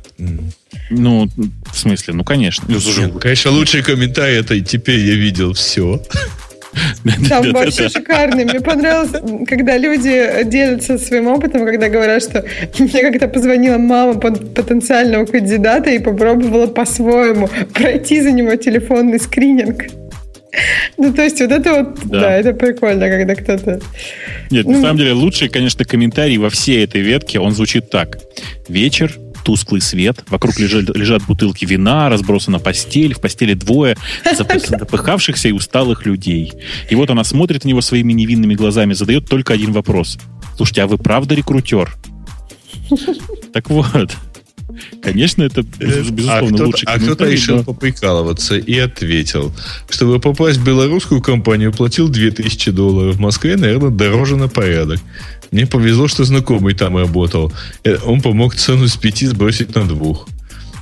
Ну, 0.89 1.29
в 1.71 1.77
смысле, 1.77 2.13
ну, 2.13 2.23
конечно. 2.23 2.65
Ну, 2.67 2.79
слушай, 2.79 3.11
Конечно, 3.19 3.51
лучший 3.51 3.83
комментарий 3.83 4.37
это 4.37 4.59
«теперь 4.59 4.99
я 4.99 5.15
видел 5.15 5.53
все». 5.53 6.01
Там 7.29 7.51
вообще 7.51 7.89
шикарный. 7.89 8.45
Мне 8.45 8.59
понравилось, 8.59 9.11
когда 9.47 9.77
люди 9.77 10.43
делятся 10.45 10.97
своим 10.97 11.27
опытом, 11.27 11.65
когда 11.65 11.89
говорят, 11.89 12.21
что 12.23 12.45
мне 12.77 13.01
как-то 13.01 13.27
позвонила 13.27 13.77
мама 13.77 14.13
пот- 14.19 14.53
потенциального 14.53 15.25
кандидата 15.25 15.89
и 15.89 15.99
попробовала 15.99 16.67
по-своему 16.67 17.49
пройти 17.73 18.21
за 18.21 18.31
него 18.31 18.55
телефонный 18.55 19.19
скрининг. 19.19 19.85
Ну, 20.97 21.13
то 21.13 21.21
есть 21.23 21.39
вот 21.41 21.51
это 21.51 21.73
вот, 21.73 21.99
Да. 22.05 22.21
да, 22.21 22.37
это 22.37 22.53
прикольно, 22.53 23.07
когда 23.09 23.35
кто-то... 23.35 23.79
Нет, 24.49 24.65
на 24.65 24.73
Ну. 24.77 24.81
самом 24.81 24.97
деле, 24.97 25.11
лучший, 25.13 25.47
конечно, 25.47 25.85
комментарий 25.85 26.37
во 26.37 26.49
всей 26.49 26.83
этой 26.83 27.01
ветке, 27.01 27.39
он 27.39 27.51
звучит 27.51 27.89
так. 27.91 28.17
Вечер, 28.67 29.11
тусклый 29.43 29.81
свет, 29.81 30.23
вокруг 30.29 30.59
лежат, 30.59 30.95
лежат 30.95 31.23
бутылки 31.23 31.65
вина, 31.65 32.09
разбросана 32.09 32.59
постель, 32.59 33.13
в 33.13 33.21
постели 33.21 33.53
двое 33.53 33.97
запы- 34.37 34.59
запыхавшихся 34.59 35.49
и 35.49 35.51
усталых 35.51 36.05
людей. 36.05 36.53
И 36.89 36.95
вот 36.95 37.09
она 37.09 37.23
смотрит 37.23 37.63
на 37.63 37.69
него 37.69 37.81
своими 37.81 38.13
невинными 38.13 38.55
глазами, 38.55 38.93
задает 38.93 39.27
только 39.27 39.53
один 39.53 39.71
вопрос. 39.71 40.17
Слушайте, 40.55 40.83
а 40.83 40.87
вы 40.87 40.97
правда 40.97 41.35
рекрутер? 41.35 41.95
Так 43.53 43.69
вот. 43.69 44.15
Конечно, 45.01 45.43
это, 45.43 45.63
без- 45.63 46.09
безусловно, 46.09 46.63
а 46.63 46.67
лучший 46.67 46.85
а 46.87 46.99
кто-то 46.99 47.25
решил 47.29 47.57
но- 47.57 47.63
поприкалываться 47.63 48.57
и 48.57 48.77
ответил, 48.77 49.53
чтобы 49.89 50.19
попасть 50.19 50.59
в 50.59 50.63
белорусскую 50.63 51.21
компанию, 51.21 51.73
платил 51.73 52.07
2000 52.07 52.71
долларов. 52.71 53.15
В 53.15 53.19
Москве, 53.19 53.57
наверное, 53.57 53.89
дороже 53.89 54.37
на 54.37 54.47
порядок. 54.47 54.99
Мне 55.51 55.65
повезло, 55.65 56.07
что 56.07 56.23
знакомый 56.23 56.73
там 56.73 56.97
работал. 56.97 57.51
Э, 57.83 57.97
Он 58.05 58.21
помог 58.21 58.55
цену 58.55 58.87
с 58.87 58.95
5 58.95 59.29
сбросить 59.29 59.75
на 59.75 59.87
двух. 59.87 60.27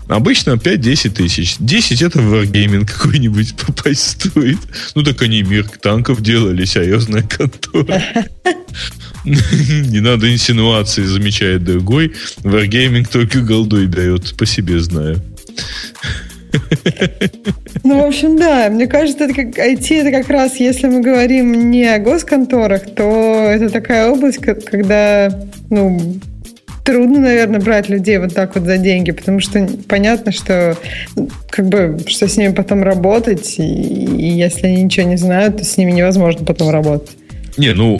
Обычно 0.08 0.52
5-10 0.52 1.10
тысяч. 1.10 1.56
10 1.60 2.02
это 2.02 2.20
в 2.22 2.34
Wargaming 2.34 2.86
какой-нибудь 2.86 3.56
попасть 3.66 4.12
стоит. 4.12 4.60
Ну 4.96 5.04
так 5.04 5.22
они 5.22 5.44
мир 5.44 5.68
танков 5.82 6.22
делали, 6.22 6.66
серьезная 6.66 7.24
контора. 7.24 8.02
Не 9.26 10.00
надо 10.00 10.32
инсинуации, 10.32 11.04
замечает 11.04 11.66
другой. 11.66 12.14
Wargaming 12.44 13.08
только 13.12 13.42
голдой 13.42 13.88
дает, 13.88 14.36
по 14.38 14.46
себе 14.46 14.80
знаю. 14.80 15.22
Ну, 17.84 18.02
в 18.02 18.06
общем, 18.06 18.38
да, 18.38 18.70
мне 18.70 18.88
кажется, 18.88 19.26
это 19.26 19.34
как 19.34 19.58
IT, 19.58 20.02
это 20.02 20.12
как 20.12 20.30
раз, 20.30 20.58
если 20.58 20.88
мы 20.88 21.02
говорим 21.02 21.70
не 21.70 21.86
о 21.86 22.00
госконторах, 22.00 22.86
то 22.94 23.50
это 23.50 23.70
такая 23.70 24.10
область, 24.10 24.40
когда, 24.40 25.30
ну, 25.70 26.00
трудно, 26.84 27.20
наверное, 27.20 27.60
брать 27.60 27.90
людей 27.90 28.18
вот 28.18 28.34
так 28.34 28.56
вот 28.56 28.66
за 28.66 28.78
деньги, 28.78 29.12
потому 29.12 29.40
что 29.40 29.68
понятно, 29.88 30.32
что 30.32 30.78
как 31.50 31.68
бы, 31.68 31.98
что 32.08 32.28
с 32.28 32.38
ними 32.38 32.54
потом 32.54 32.84
работать, 32.84 33.56
и, 33.58 33.64
и 33.64 34.30
если 34.30 34.68
они 34.68 34.84
ничего 34.84 35.08
не 35.08 35.18
знают, 35.18 35.58
то 35.58 35.66
с 35.66 35.78
ними 35.78 35.92
невозможно 35.92 36.46
потом 36.46 36.70
работать. 36.70 37.12
Не, 37.58 37.74
ну, 37.74 38.00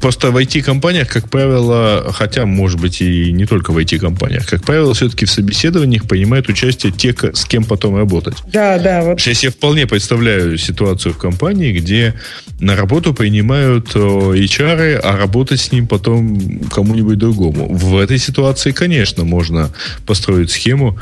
просто 0.00 0.30
в 0.30 0.36
IT-компаниях, 0.36 1.08
как 1.08 1.30
правило, 1.30 2.10
хотя, 2.12 2.44
может 2.44 2.80
быть, 2.80 3.00
и 3.00 3.32
не 3.32 3.46
только 3.46 3.70
в 3.70 3.78
IT-компаниях, 3.78 4.46
как 4.46 4.64
правило, 4.64 4.94
все-таки 4.94 5.26
в 5.26 5.30
собеседованиях 5.30 6.08
принимают 6.08 6.48
участие 6.48 6.92
те, 6.92 7.14
с 7.32 7.44
кем 7.44 7.64
потом 7.64 7.96
работать. 7.96 8.36
Да, 8.52 8.78
да, 8.78 9.02
вот. 9.02 9.20
Сейчас 9.20 9.44
я 9.44 9.50
вполне 9.50 9.86
представляю 9.86 10.58
ситуацию 10.58 11.14
в 11.14 11.18
компании, 11.18 11.72
где 11.72 12.14
на 12.58 12.76
работу 12.76 13.14
принимают 13.14 13.94
HR, 13.94 14.96
а 14.96 15.16
работать 15.16 15.60
с 15.60 15.72
ним 15.72 15.86
потом 15.86 16.60
кому-нибудь 16.70 17.18
другому. 17.18 17.72
В 17.72 17.96
этой 17.98 18.18
ситуации, 18.18 18.72
конечно, 18.72 19.24
можно 19.24 19.70
построить 20.06 20.50
схему 20.50 20.98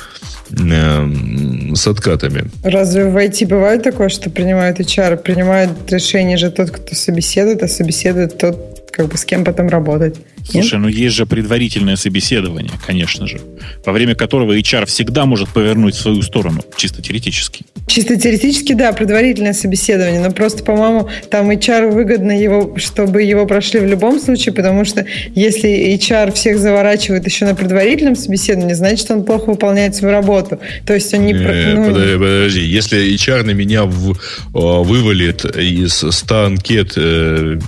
эм, 0.50 1.74
с 1.74 1.86
откатами. 1.86 2.44
Разве 2.62 3.04
в 3.04 3.16
IT 3.16 3.46
бывает 3.46 3.82
такое, 3.82 4.08
что 4.08 4.30
принимают 4.30 4.80
HR? 4.80 5.16
Принимает 5.16 5.70
решение 5.90 6.36
же 6.36 6.50
тот, 6.50 6.70
кто 6.70 6.94
собеседует, 6.94 7.62
а 7.62 7.68
собеседует 7.68 8.38
тот, 8.38 8.90
как 8.92 9.08
бы 9.08 9.16
с 9.16 9.24
кем 9.24 9.44
потом 9.44 9.68
работать. 9.68 10.16
Нет? 10.54 10.64
Слушай, 10.64 10.78
ну 10.78 10.88
есть 10.88 11.14
же 11.14 11.26
предварительное 11.26 11.96
собеседование, 11.96 12.72
конечно 12.86 13.26
же, 13.26 13.40
во 13.84 13.92
время 13.92 14.14
которого 14.14 14.56
HR 14.56 14.86
всегда 14.86 15.26
может 15.26 15.50
повернуть 15.50 15.94
в 15.94 16.00
свою 16.00 16.22
сторону, 16.22 16.62
чисто 16.76 17.02
теоретически. 17.02 17.66
Чисто 17.86 18.16
теоретически, 18.16 18.72
да, 18.72 18.92
предварительное 18.92 19.52
собеседование, 19.52 20.20
но 20.20 20.30
просто, 20.30 20.64
по-моему, 20.64 21.08
там 21.30 21.50
HR 21.50 21.90
выгодно 21.90 22.32
его, 22.32 22.76
чтобы 22.76 23.22
его 23.22 23.46
прошли 23.46 23.80
в 23.80 23.86
любом 23.86 24.20
случае, 24.20 24.54
потому 24.54 24.84
что 24.84 25.04
если 25.34 25.94
HR 25.94 26.32
всех 26.32 26.58
заворачивает 26.58 27.26
еще 27.26 27.44
на 27.44 27.54
предварительном 27.54 28.16
собеседовании, 28.16 28.74
значит, 28.74 29.10
он 29.10 29.24
плохо 29.24 29.50
выполняет 29.50 29.96
свою 29.96 30.12
работу. 30.12 30.37
То 30.86 30.94
есть 30.94 31.12
он 31.14 31.26
не... 31.26 31.34
про- 31.34 31.52
Э, 31.52 31.74
ну, 31.74 31.86
подожди, 31.92 32.14
подожди. 32.18 32.60
Если 32.60 33.14
HR 33.14 33.42
на 33.44 33.50
меня 33.52 33.84
в- 33.84 34.16
вывалит 34.52 35.44
из 35.44 36.04
100 36.10 36.44
анкет 36.44 36.92
э, 36.96 37.58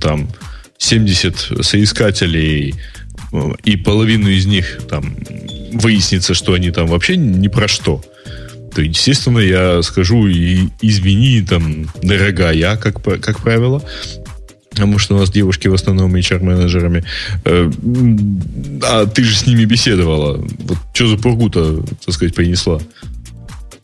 там 0.00 0.28
70 0.78 1.64
соискателей 1.64 2.74
э, 3.32 3.38
и 3.64 3.76
половину 3.76 4.28
из 4.28 4.46
них 4.46 4.80
там 4.88 5.16
выяснится, 5.72 6.34
что 6.34 6.52
они 6.54 6.70
там 6.70 6.86
вообще 6.86 7.16
ни 7.16 7.48
про 7.48 7.68
что, 7.68 8.02
то, 8.74 8.82
естественно, 8.82 9.38
я 9.38 9.82
скажу 9.82 10.26
и 10.26 10.68
извини, 10.82 11.40
там, 11.48 11.86
дорогая, 12.02 12.76
как, 12.76 13.02
как 13.22 13.40
правило, 13.40 13.82
Потому 14.76 14.98
что 14.98 15.16
у 15.16 15.18
нас 15.18 15.30
девушки 15.30 15.68
в 15.68 15.74
основном 15.74 16.14
HR-менеджерами. 16.14 17.02
Э, 17.46 17.70
А 18.82 19.06
ты 19.06 19.24
же 19.24 19.34
с 19.34 19.46
ними 19.46 19.64
беседовала. 19.64 20.36
Вот 20.36 20.78
что 20.92 21.08
за 21.08 21.16
пургу-то, 21.16 21.82
так 22.04 22.14
сказать, 22.14 22.34
принесла? 22.34 22.78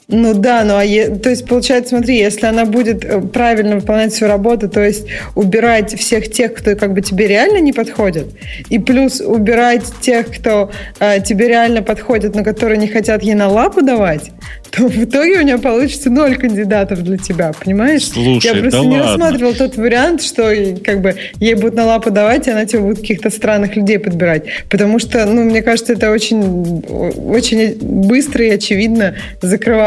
Ну 0.09 0.35
да, 0.35 0.65
ну 0.65 0.77
а 0.77 0.85
е- 0.85 1.09
то 1.11 1.31
есть 1.31 1.47
получается, 1.47 1.91
смотри, 1.91 2.19
если 2.19 2.47
она 2.47 2.65
будет 2.65 3.05
э, 3.05 3.21
правильно 3.21 3.77
выполнять 3.77 4.13
свою 4.13 4.33
работу, 4.33 4.69
то 4.69 4.81
есть 4.85 5.07
убирать 5.35 5.99
всех 5.99 6.31
тех, 6.31 6.55
кто 6.55 6.77
как 6.77 6.93
бы 6.93 7.01
тебе 7.03 7.29
реально 7.29 7.59
не 7.59 7.73
подходит, 7.73 8.27
и 8.69 8.79
плюс 8.79 9.21
убирать 9.21 9.85
тех, 10.01 10.27
кто 10.31 10.71
э, 11.01 11.21
тебе 11.23 11.49
реально 11.49 11.83
подходит, 11.83 12.35
но 12.35 12.45
которые 12.45 12.79
не 12.79 12.89
хотят 12.89 13.23
ей 13.23 13.35
на 13.35 13.49
лапу 13.49 13.81
давать, 13.83 14.33
то 14.71 14.89
в 14.89 15.05
итоге 15.05 15.39
у 15.39 15.43
нее 15.43 15.59
получится 15.59 16.11
ноль 16.11 16.37
кандидатов 16.37 17.03
для 17.03 17.17
тебя, 17.19 17.53
понимаешь? 17.53 18.07
Слушай, 18.09 18.47
Я 18.57 18.61
просто 18.61 18.81
да 18.83 18.87
не 18.87 18.99
ладно. 19.01 19.27
рассматривал 19.27 19.55
тот 19.55 19.77
вариант, 19.77 20.23
что 20.23 20.53
как 20.85 21.01
бы 21.01 21.15
ей 21.41 21.55
будут 21.55 21.75
на 21.75 21.87
лапу 21.87 22.11
давать, 22.11 22.49
и 22.49 22.51
она 22.51 22.65
тебе 22.67 22.81
будет 22.81 23.01
каких-то 23.01 23.31
странных 23.31 23.77
людей 23.77 23.99
подбирать. 23.99 24.45
Потому 24.69 24.99
что, 24.99 25.25
ну, 25.27 25.43
мне 25.45 25.63
кажется, 25.63 25.93
это 25.93 26.11
очень, 26.11 26.83
очень 26.83 27.77
быстро 27.81 28.45
и 28.45 28.51
очевидно 28.51 29.15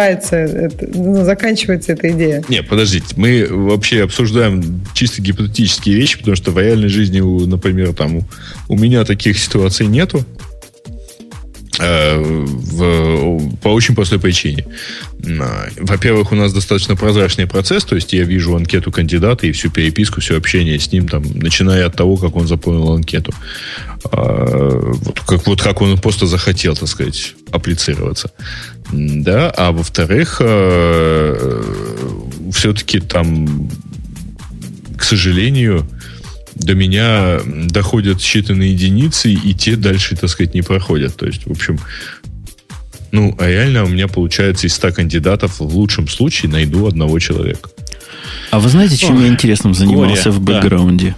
закрывается, 0.06 0.36
это, 0.36 0.88
ну, 0.94 1.23
заканчивается 1.23 1.94
эта 1.94 2.11
идея. 2.11 2.44
Не, 2.49 2.64
подождите, 2.64 3.07
мы 3.15 3.48
вообще 3.49 4.03
обсуждаем 4.03 4.82
чисто 4.94 5.22
гипотетические 5.22 5.95
вещи, 5.95 6.18
потому 6.18 6.36
что 6.36 6.52
в 6.52 6.60
реальной 6.60 6.90
жизни, 6.90 7.19
например, 7.45 7.94
там 7.94 8.22
у 8.68 8.77
меня 8.77 9.03
таких 9.03 9.38
ситуаций 9.38 9.88
нету. 9.88 10.23
Э, 11.80 12.18
в, 12.18 13.57
по 13.57 13.69
очень 13.69 13.95
простой 13.95 14.19
причине. 14.19 14.65
Во-первых, 15.80 16.31
у 16.31 16.35
нас 16.35 16.53
достаточно 16.53 16.95
прозрачный 16.95 17.47
процесс, 17.47 17.84
то 17.84 17.95
есть 17.95 18.14
я 18.14 18.23
вижу 18.23 18.56
анкету 18.56 18.91
кандидата 18.91 19.47
и 19.47 19.52
всю 19.52 19.69
переписку, 19.69 20.22
все 20.22 20.38
общение 20.38 20.80
с 20.80 20.91
ним, 20.91 21.07
там, 21.07 21.23
начиная 21.35 21.85
от 21.85 21.95
того, 21.95 22.18
как 22.18 22.35
он 22.35 22.47
заполнил 22.47 22.93
анкету. 22.93 23.34
А, 24.11 24.80
вот, 24.81 25.19
как, 25.22 25.47
вот 25.47 25.61
как 25.61 25.81
он 25.81 25.97
просто 25.97 26.27
захотел, 26.27 26.76
так 26.76 26.88
сказать, 26.88 27.35
аплицироваться. 27.52 28.31
Да, 28.91 29.49
а 29.49 29.72
во-вторых, 29.72 30.38
э, 30.39 31.64
все-таки 32.53 32.99
там, 32.99 33.69
к 34.97 35.03
сожалению, 35.03 35.88
до 36.56 36.73
меня 36.73 37.40
доходят 37.45 38.19
считанные 38.19 38.69
единицы, 38.69 39.32
и 39.32 39.53
те 39.53 39.76
дальше, 39.76 40.15
так 40.15 40.30
сказать, 40.30 40.53
не 40.53 40.61
проходят. 40.61 41.15
То 41.15 41.26
есть, 41.26 41.45
в 41.45 41.52
общем, 41.52 41.80
ну, 43.11 43.36
а 43.40 43.48
реально 43.48 43.84
у 43.84 43.88
меня 43.88 44.07
получается 44.07 44.68
из 44.68 44.73
100 44.76 44.91
кандидатов 44.91 45.60
в 45.60 45.76
лучшем 45.76 46.07
случае 46.07 46.52
найду 46.52 46.88
одного 46.88 47.19
человека. 47.19 47.69
А 48.52 48.60
вы 48.60 48.69
знаете, 48.69 48.98
чем 48.98 49.15
Ох, 49.15 49.22
я 49.22 49.27
интересным 49.27 49.73
занимался 49.73 50.32
горе, 50.32 50.38
в 50.38 50.41
бэкграунде? 50.41 51.15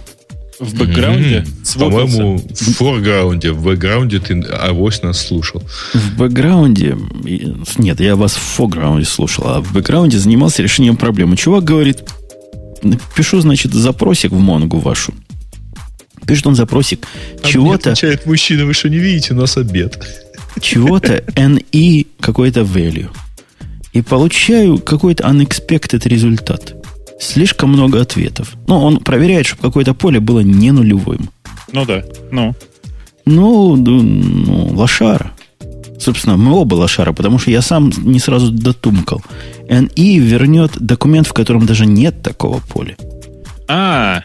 Да. 0.58 0.66
В 0.66 0.74
бэкграунде? 0.74 1.44
Mm-hmm. 1.46 1.78
По-моему, 1.78 2.38
в 2.38 2.72
форграунде. 2.74 3.52
В 3.52 3.62
бэкграунде 3.62 4.18
ты 4.18 4.40
авось 4.40 5.02
нас 5.02 5.24
слушал. 5.24 5.62
В 5.94 6.16
бэкграунде... 6.16 6.96
Нет, 7.78 8.00
я 8.00 8.16
вас 8.16 8.34
в 8.34 8.40
форграунде 8.40 9.06
слушал, 9.06 9.44
а 9.46 9.60
в 9.60 9.72
бэкграунде 9.72 10.18
занимался 10.18 10.62
решением 10.62 10.96
проблемы. 10.96 11.36
Чувак 11.36 11.62
говорит, 11.62 12.02
пишу, 13.16 13.40
значит, 13.40 13.72
запросик 13.72 14.32
в 14.32 14.38
Монгу 14.38 14.78
вашу. 14.78 15.14
Пишет 16.28 16.46
он 16.46 16.54
запросик 16.54 17.06
а 17.42 17.46
чего-то... 17.46 17.92
отвечает 17.92 18.26
мужчина, 18.26 18.66
вы 18.66 18.74
что, 18.74 18.90
не 18.90 18.98
видите, 18.98 19.32
у 19.32 19.36
нас 19.38 19.56
обед. 19.56 19.98
Чего-то 20.60 21.24
NE 21.34 22.06
какой-то 22.20 22.60
value. 22.60 23.08
И 23.94 24.02
получаю 24.02 24.78
какой-то 24.78 25.24
unexpected 25.24 26.06
результат. 26.06 26.74
Слишком 27.18 27.70
много 27.70 28.02
ответов. 28.02 28.52
Ну, 28.66 28.78
он 28.78 28.98
проверяет, 28.98 29.46
чтобы 29.46 29.62
какое-то 29.62 29.94
поле 29.94 30.20
было 30.20 30.40
не 30.40 30.70
нулевым. 30.70 31.30
Ну 31.72 31.86
да, 31.86 32.04
ну. 32.30 32.54
Ну, 33.24 33.76
ну, 33.76 34.66
лошара. 34.74 35.32
Собственно, 35.98 36.36
мы 36.36 36.52
оба 36.52 36.74
лошара, 36.74 37.12
потому 37.14 37.38
что 37.38 37.50
я 37.50 37.62
сам 37.62 37.90
не 37.96 38.18
сразу 38.18 38.50
дотумкал. 38.50 39.22
NE 39.66 40.18
вернет 40.18 40.72
документ, 40.78 41.26
в 41.26 41.32
котором 41.32 41.64
даже 41.64 41.86
нет 41.86 42.22
такого 42.22 42.60
поля. 42.60 42.96
А, 43.66 44.22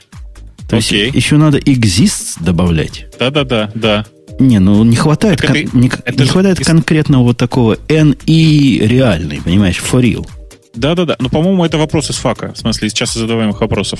то 0.69 0.77
Окей. 0.77 1.05
есть 1.05 1.15
еще 1.15 1.37
надо 1.37 1.57
exists 1.57 2.35
добавлять. 2.39 3.07
Да-да-да, 3.19 3.71
да. 3.75 4.05
Не, 4.39 4.59
ну 4.59 4.83
не 4.83 4.95
хватает, 4.95 5.41
кон, 5.41 5.55
это, 5.55 5.77
не, 5.77 5.87
это 5.87 6.23
не 6.23 6.29
хватает 6.29 6.59
из... 6.59 6.65
конкретного 6.65 7.23
вот 7.23 7.37
такого 7.37 7.77
N 7.87 8.15
и 8.25 8.79
реальный, 8.83 9.41
понимаешь, 9.41 9.79
for 9.79 10.01
real. 10.01 10.27
Да-да-да. 10.75 11.15
Но, 11.19 11.29
по-моему, 11.29 11.63
это 11.63 11.77
вопрос 11.77 12.09
из 12.09 12.15
фака. 12.15 12.53
В 12.53 12.57
смысле, 12.57 12.87
из 12.87 12.93
часто 12.93 13.19
задаваемых 13.19 13.61
вопросов. 13.61 13.99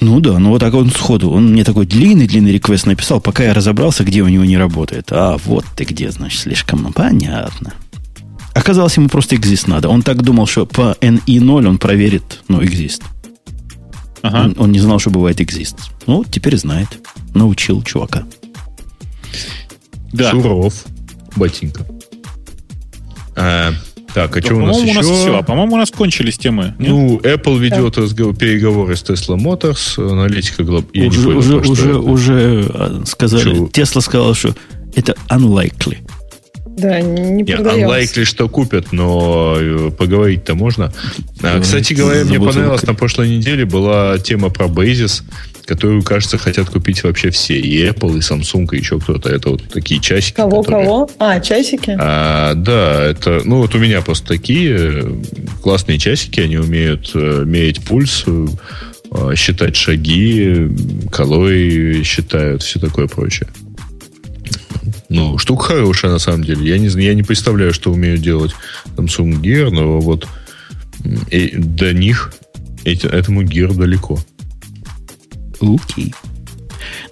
Ну 0.00 0.20
да, 0.20 0.38
ну 0.38 0.50
вот 0.50 0.60
так 0.60 0.74
он 0.74 0.90
сходу. 0.90 1.30
Он 1.30 1.52
мне 1.52 1.64
такой 1.64 1.86
длинный-длинный 1.86 2.52
реквест 2.52 2.86
написал, 2.86 3.20
пока 3.20 3.44
я 3.44 3.54
разобрался, 3.54 4.02
где 4.02 4.22
у 4.22 4.28
него 4.28 4.44
не 4.44 4.56
работает. 4.56 5.08
А, 5.10 5.36
вот 5.44 5.64
ты 5.76 5.84
где, 5.84 6.10
значит, 6.10 6.40
слишком 6.40 6.92
понятно. 6.92 7.74
Оказалось, 8.54 8.96
ему 8.96 9.08
просто 9.08 9.36
exist 9.36 9.64
надо. 9.66 9.88
Он 9.88 10.02
так 10.02 10.22
думал, 10.22 10.46
что 10.46 10.66
по 10.66 10.96
NE0 11.00 11.66
он 11.66 11.78
проверит, 11.78 12.40
ну, 12.48 12.60
exist. 12.60 13.02
Ага. 14.22 14.44
Он, 14.44 14.54
он 14.58 14.72
не 14.72 14.78
знал, 14.78 14.98
что 14.98 15.10
бывает 15.10 15.40
exist. 15.40 15.76
Ну, 16.06 16.24
теперь 16.24 16.56
знает. 16.56 16.88
Научил 17.34 17.82
чувака. 17.82 18.24
Да. 20.12 20.30
Суров. 20.30 20.84
Ботинка. 21.36 21.84
А, 23.34 23.72
так, 24.14 24.36
а 24.36 24.40
да, 24.40 24.46
что 24.46 24.56
у 24.56 24.66
нас 24.66 24.76
еще? 24.78 24.90
У 24.90 24.94
нас 24.94 25.06
все. 25.06 25.38
А, 25.38 25.42
по-моему, 25.42 25.74
у 25.74 25.78
нас 25.78 25.90
кончились 25.90 26.38
темы. 26.38 26.74
Нет? 26.78 26.90
Ну, 26.90 27.18
Apple 27.18 27.58
ведет 27.58 27.94
да. 27.94 28.02
разговор, 28.02 28.36
переговоры 28.36 28.94
с 28.94 29.02
Tesla 29.02 29.36
Motors, 29.36 29.98
аналитика 29.98 30.64
глоб... 30.64 30.86
Я 30.92 31.08
уже, 31.08 31.22
понял, 31.22 31.38
уже, 31.38 31.56
уже, 31.56 31.98
уже 31.98 32.66
а, 32.74 33.02
сказали. 33.06 33.66
Тесла 33.68 34.02
сказал, 34.02 34.34
что 34.34 34.54
это 34.94 35.16
unlikely. 35.30 35.98
Да, 36.76 37.00
не 37.00 37.44
продается. 37.44 38.20
Unlikely, 38.20 38.24
что 38.24 38.48
купят, 38.48 38.92
но 38.92 39.56
э, 39.58 39.90
поговорить-то 39.90 40.54
можно. 40.54 40.92
А, 41.42 41.60
кстати 41.60 41.92
говоря, 41.92 42.24
мне 42.24 42.38
понравилось, 42.38 42.82
на 42.82 42.94
прошлой 42.94 43.28
неделе 43.28 43.64
была 43.64 44.18
тема 44.18 44.48
про 44.48 44.66
Basis, 44.66 45.22
которую, 45.66 46.02
кажется, 46.02 46.38
хотят 46.38 46.70
купить 46.70 47.02
вообще 47.04 47.30
все. 47.30 47.58
И 47.58 47.86
Apple, 47.86 48.16
и 48.16 48.20
Samsung, 48.20 48.66
и 48.72 48.78
еще 48.78 48.98
кто-то. 48.98 49.28
Это 49.28 49.50
вот 49.50 49.62
такие 49.68 50.00
часики. 50.00 50.34
Кого, 50.34 50.62
которые... 50.62 50.86
кого? 50.86 51.10
А, 51.18 51.40
часики? 51.40 51.96
А, 51.98 52.54
да, 52.54 53.04
это... 53.04 53.42
Ну, 53.44 53.58
вот 53.58 53.74
у 53.74 53.78
меня 53.78 54.00
просто 54.00 54.28
такие 54.28 54.76
э, 54.78 55.22
классные 55.62 55.98
часики. 55.98 56.40
Они 56.40 56.56
умеют 56.56 57.10
э, 57.14 57.44
мерить 57.44 57.84
пульс, 57.84 58.24
считать 59.36 59.76
шаги, 59.76 60.70
калории 61.10 62.02
считают, 62.02 62.62
все 62.62 62.80
такое 62.80 63.06
прочее. 63.06 63.48
Ну, 65.14 65.38
штука 65.38 65.64
хорошая, 65.64 66.10
на 66.10 66.18
самом 66.18 66.42
деле. 66.42 66.66
Я 66.66 66.78
не, 66.78 66.88
я 67.02 67.14
не 67.14 67.22
представляю, 67.22 67.74
что 67.74 67.92
умеют 67.92 68.22
делать 68.22 68.52
Samsung 68.96 69.40
Gear, 69.40 69.70
но 69.70 70.00
вот 70.00 70.26
и 71.30 71.52
до 71.56 71.92
них 71.92 72.32
эти, 72.84 73.06
этому 73.06 73.42
Gear 73.42 73.74
далеко. 73.74 74.18
Окей. 75.60 76.14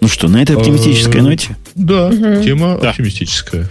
Ну 0.00 0.08
что, 0.08 0.28
на 0.28 0.42
этой 0.42 0.56
оптимистической 0.56 1.20
а, 1.20 1.24
ноте? 1.24 1.56
Да, 1.74 2.08
угу. 2.08 2.42
тема 2.42 2.78
да. 2.80 2.90
оптимистическая. 2.90 3.68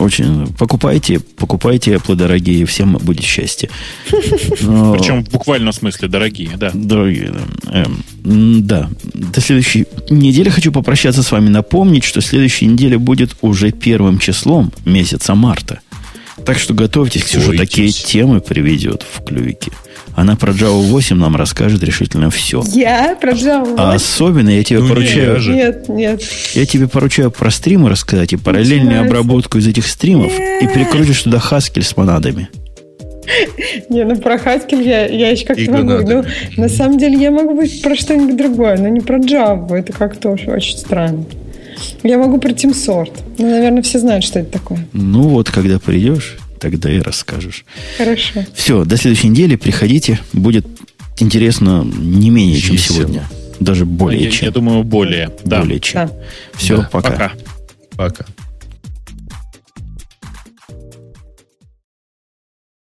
Очень. 0.00 0.46
Покупайте, 0.58 1.20
покупайте 1.20 1.92
Apple 1.92 2.14
дорогие, 2.14 2.64
всем 2.64 2.94
будет 2.94 3.24
счастье. 3.24 3.68
Но... 4.62 4.94
Причем 4.94 5.24
в 5.24 5.30
буквальном 5.30 5.72
смысле 5.72 6.08
дорогие, 6.08 6.56
да. 6.56 6.70
Дорогие, 6.72 7.32
да. 7.32 7.84
Эм, 7.84 8.02
да. 8.66 8.88
До 9.12 9.40
следующей 9.40 9.86
недели 10.08 10.48
хочу 10.48 10.72
попрощаться 10.72 11.22
с 11.22 11.30
вами, 11.30 11.50
напомнить, 11.50 12.04
что 12.04 12.20
следующая 12.22 12.66
неделя 12.66 12.98
будет 12.98 13.36
уже 13.42 13.72
первым 13.72 14.18
числом 14.18 14.72
месяца 14.86 15.34
марта. 15.34 15.80
Так 16.44 16.58
что 16.58 16.74
готовьтесь, 16.74 17.24
Ксюша, 17.24 17.52
такие 17.56 17.90
темы 17.90 18.40
приведет 18.40 19.04
в 19.10 19.24
клювике. 19.24 19.70
Она 20.16 20.36
про 20.36 20.52
Java 20.52 20.80
8 20.80 21.16
нам 21.16 21.36
расскажет 21.36 21.82
решительно 21.82 22.30
все. 22.30 22.62
Я 22.66 23.16
про 23.20 23.32
Java 23.32 23.70
8? 23.70 23.74
А 23.78 23.94
особенно 23.94 24.50
я 24.50 24.64
тебе 24.64 24.80
ну, 24.80 24.88
поручаю... 24.88 25.40
Нет, 25.40 25.88
нет. 25.88 26.22
Я 26.54 26.66
тебе 26.66 26.88
поручаю 26.88 27.30
про 27.30 27.50
стримы 27.50 27.88
рассказать 27.88 28.32
и 28.32 28.36
параллельную 28.36 29.02
обработку 29.02 29.58
из 29.58 29.66
этих 29.66 29.86
стримов. 29.86 30.32
Нет. 30.36 30.62
И 30.62 30.66
прикрутишь 30.66 31.22
туда 31.22 31.38
Haskell 31.38 31.82
с 31.82 31.96
монадами. 31.96 32.48
Не, 33.88 34.04
ну 34.04 34.16
про 34.16 34.34
Haskell 34.36 34.82
я, 34.82 35.06
я 35.06 35.30
еще 35.30 35.46
как-то 35.46 35.70
могу. 35.70 36.02
Ну, 36.08 36.24
на 36.56 36.68
самом 36.68 36.98
деле 36.98 37.16
я 37.16 37.30
могу 37.30 37.54
быть 37.54 37.80
про 37.80 37.94
что-нибудь 37.94 38.36
другое, 38.36 38.76
но 38.76 38.88
не 38.88 39.00
про 39.00 39.18
Java. 39.18 39.74
Это 39.74 39.92
как-то 39.92 40.30
очень 40.30 40.76
странно. 40.76 41.24
Я 42.02 42.18
могу 42.18 42.38
про 42.38 42.50
TeamSort. 42.50 43.12
Ну, 43.38 43.50
наверное, 43.50 43.82
все 43.82 43.98
знают, 43.98 44.24
что 44.24 44.40
это 44.40 44.52
такое. 44.52 44.86
Ну 44.92 45.22
вот, 45.28 45.50
когда 45.50 45.78
придешь, 45.78 46.38
тогда 46.58 46.90
и 46.90 47.00
расскажешь. 47.00 47.64
Хорошо. 47.98 48.44
Все, 48.54 48.84
до 48.84 48.96
следующей 48.96 49.28
недели 49.28 49.56
приходите. 49.56 50.20
Будет 50.32 50.66
интересно 51.18 51.84
не 51.84 52.30
менее, 52.30 52.56
Весело. 52.56 52.76
чем 52.76 52.78
сегодня. 52.78 53.24
Даже 53.60 53.84
более 53.84 54.24
я, 54.24 54.30
чем. 54.30 54.46
Я 54.46 54.52
думаю, 54.52 54.84
более. 54.84 55.30
Более 55.44 55.78
да. 55.78 55.80
чем. 55.80 56.06
Да. 56.06 56.12
Все, 56.54 56.76
да. 56.78 56.88
пока. 56.90 57.10
Пока. 57.10 57.32
Пока. 57.96 58.26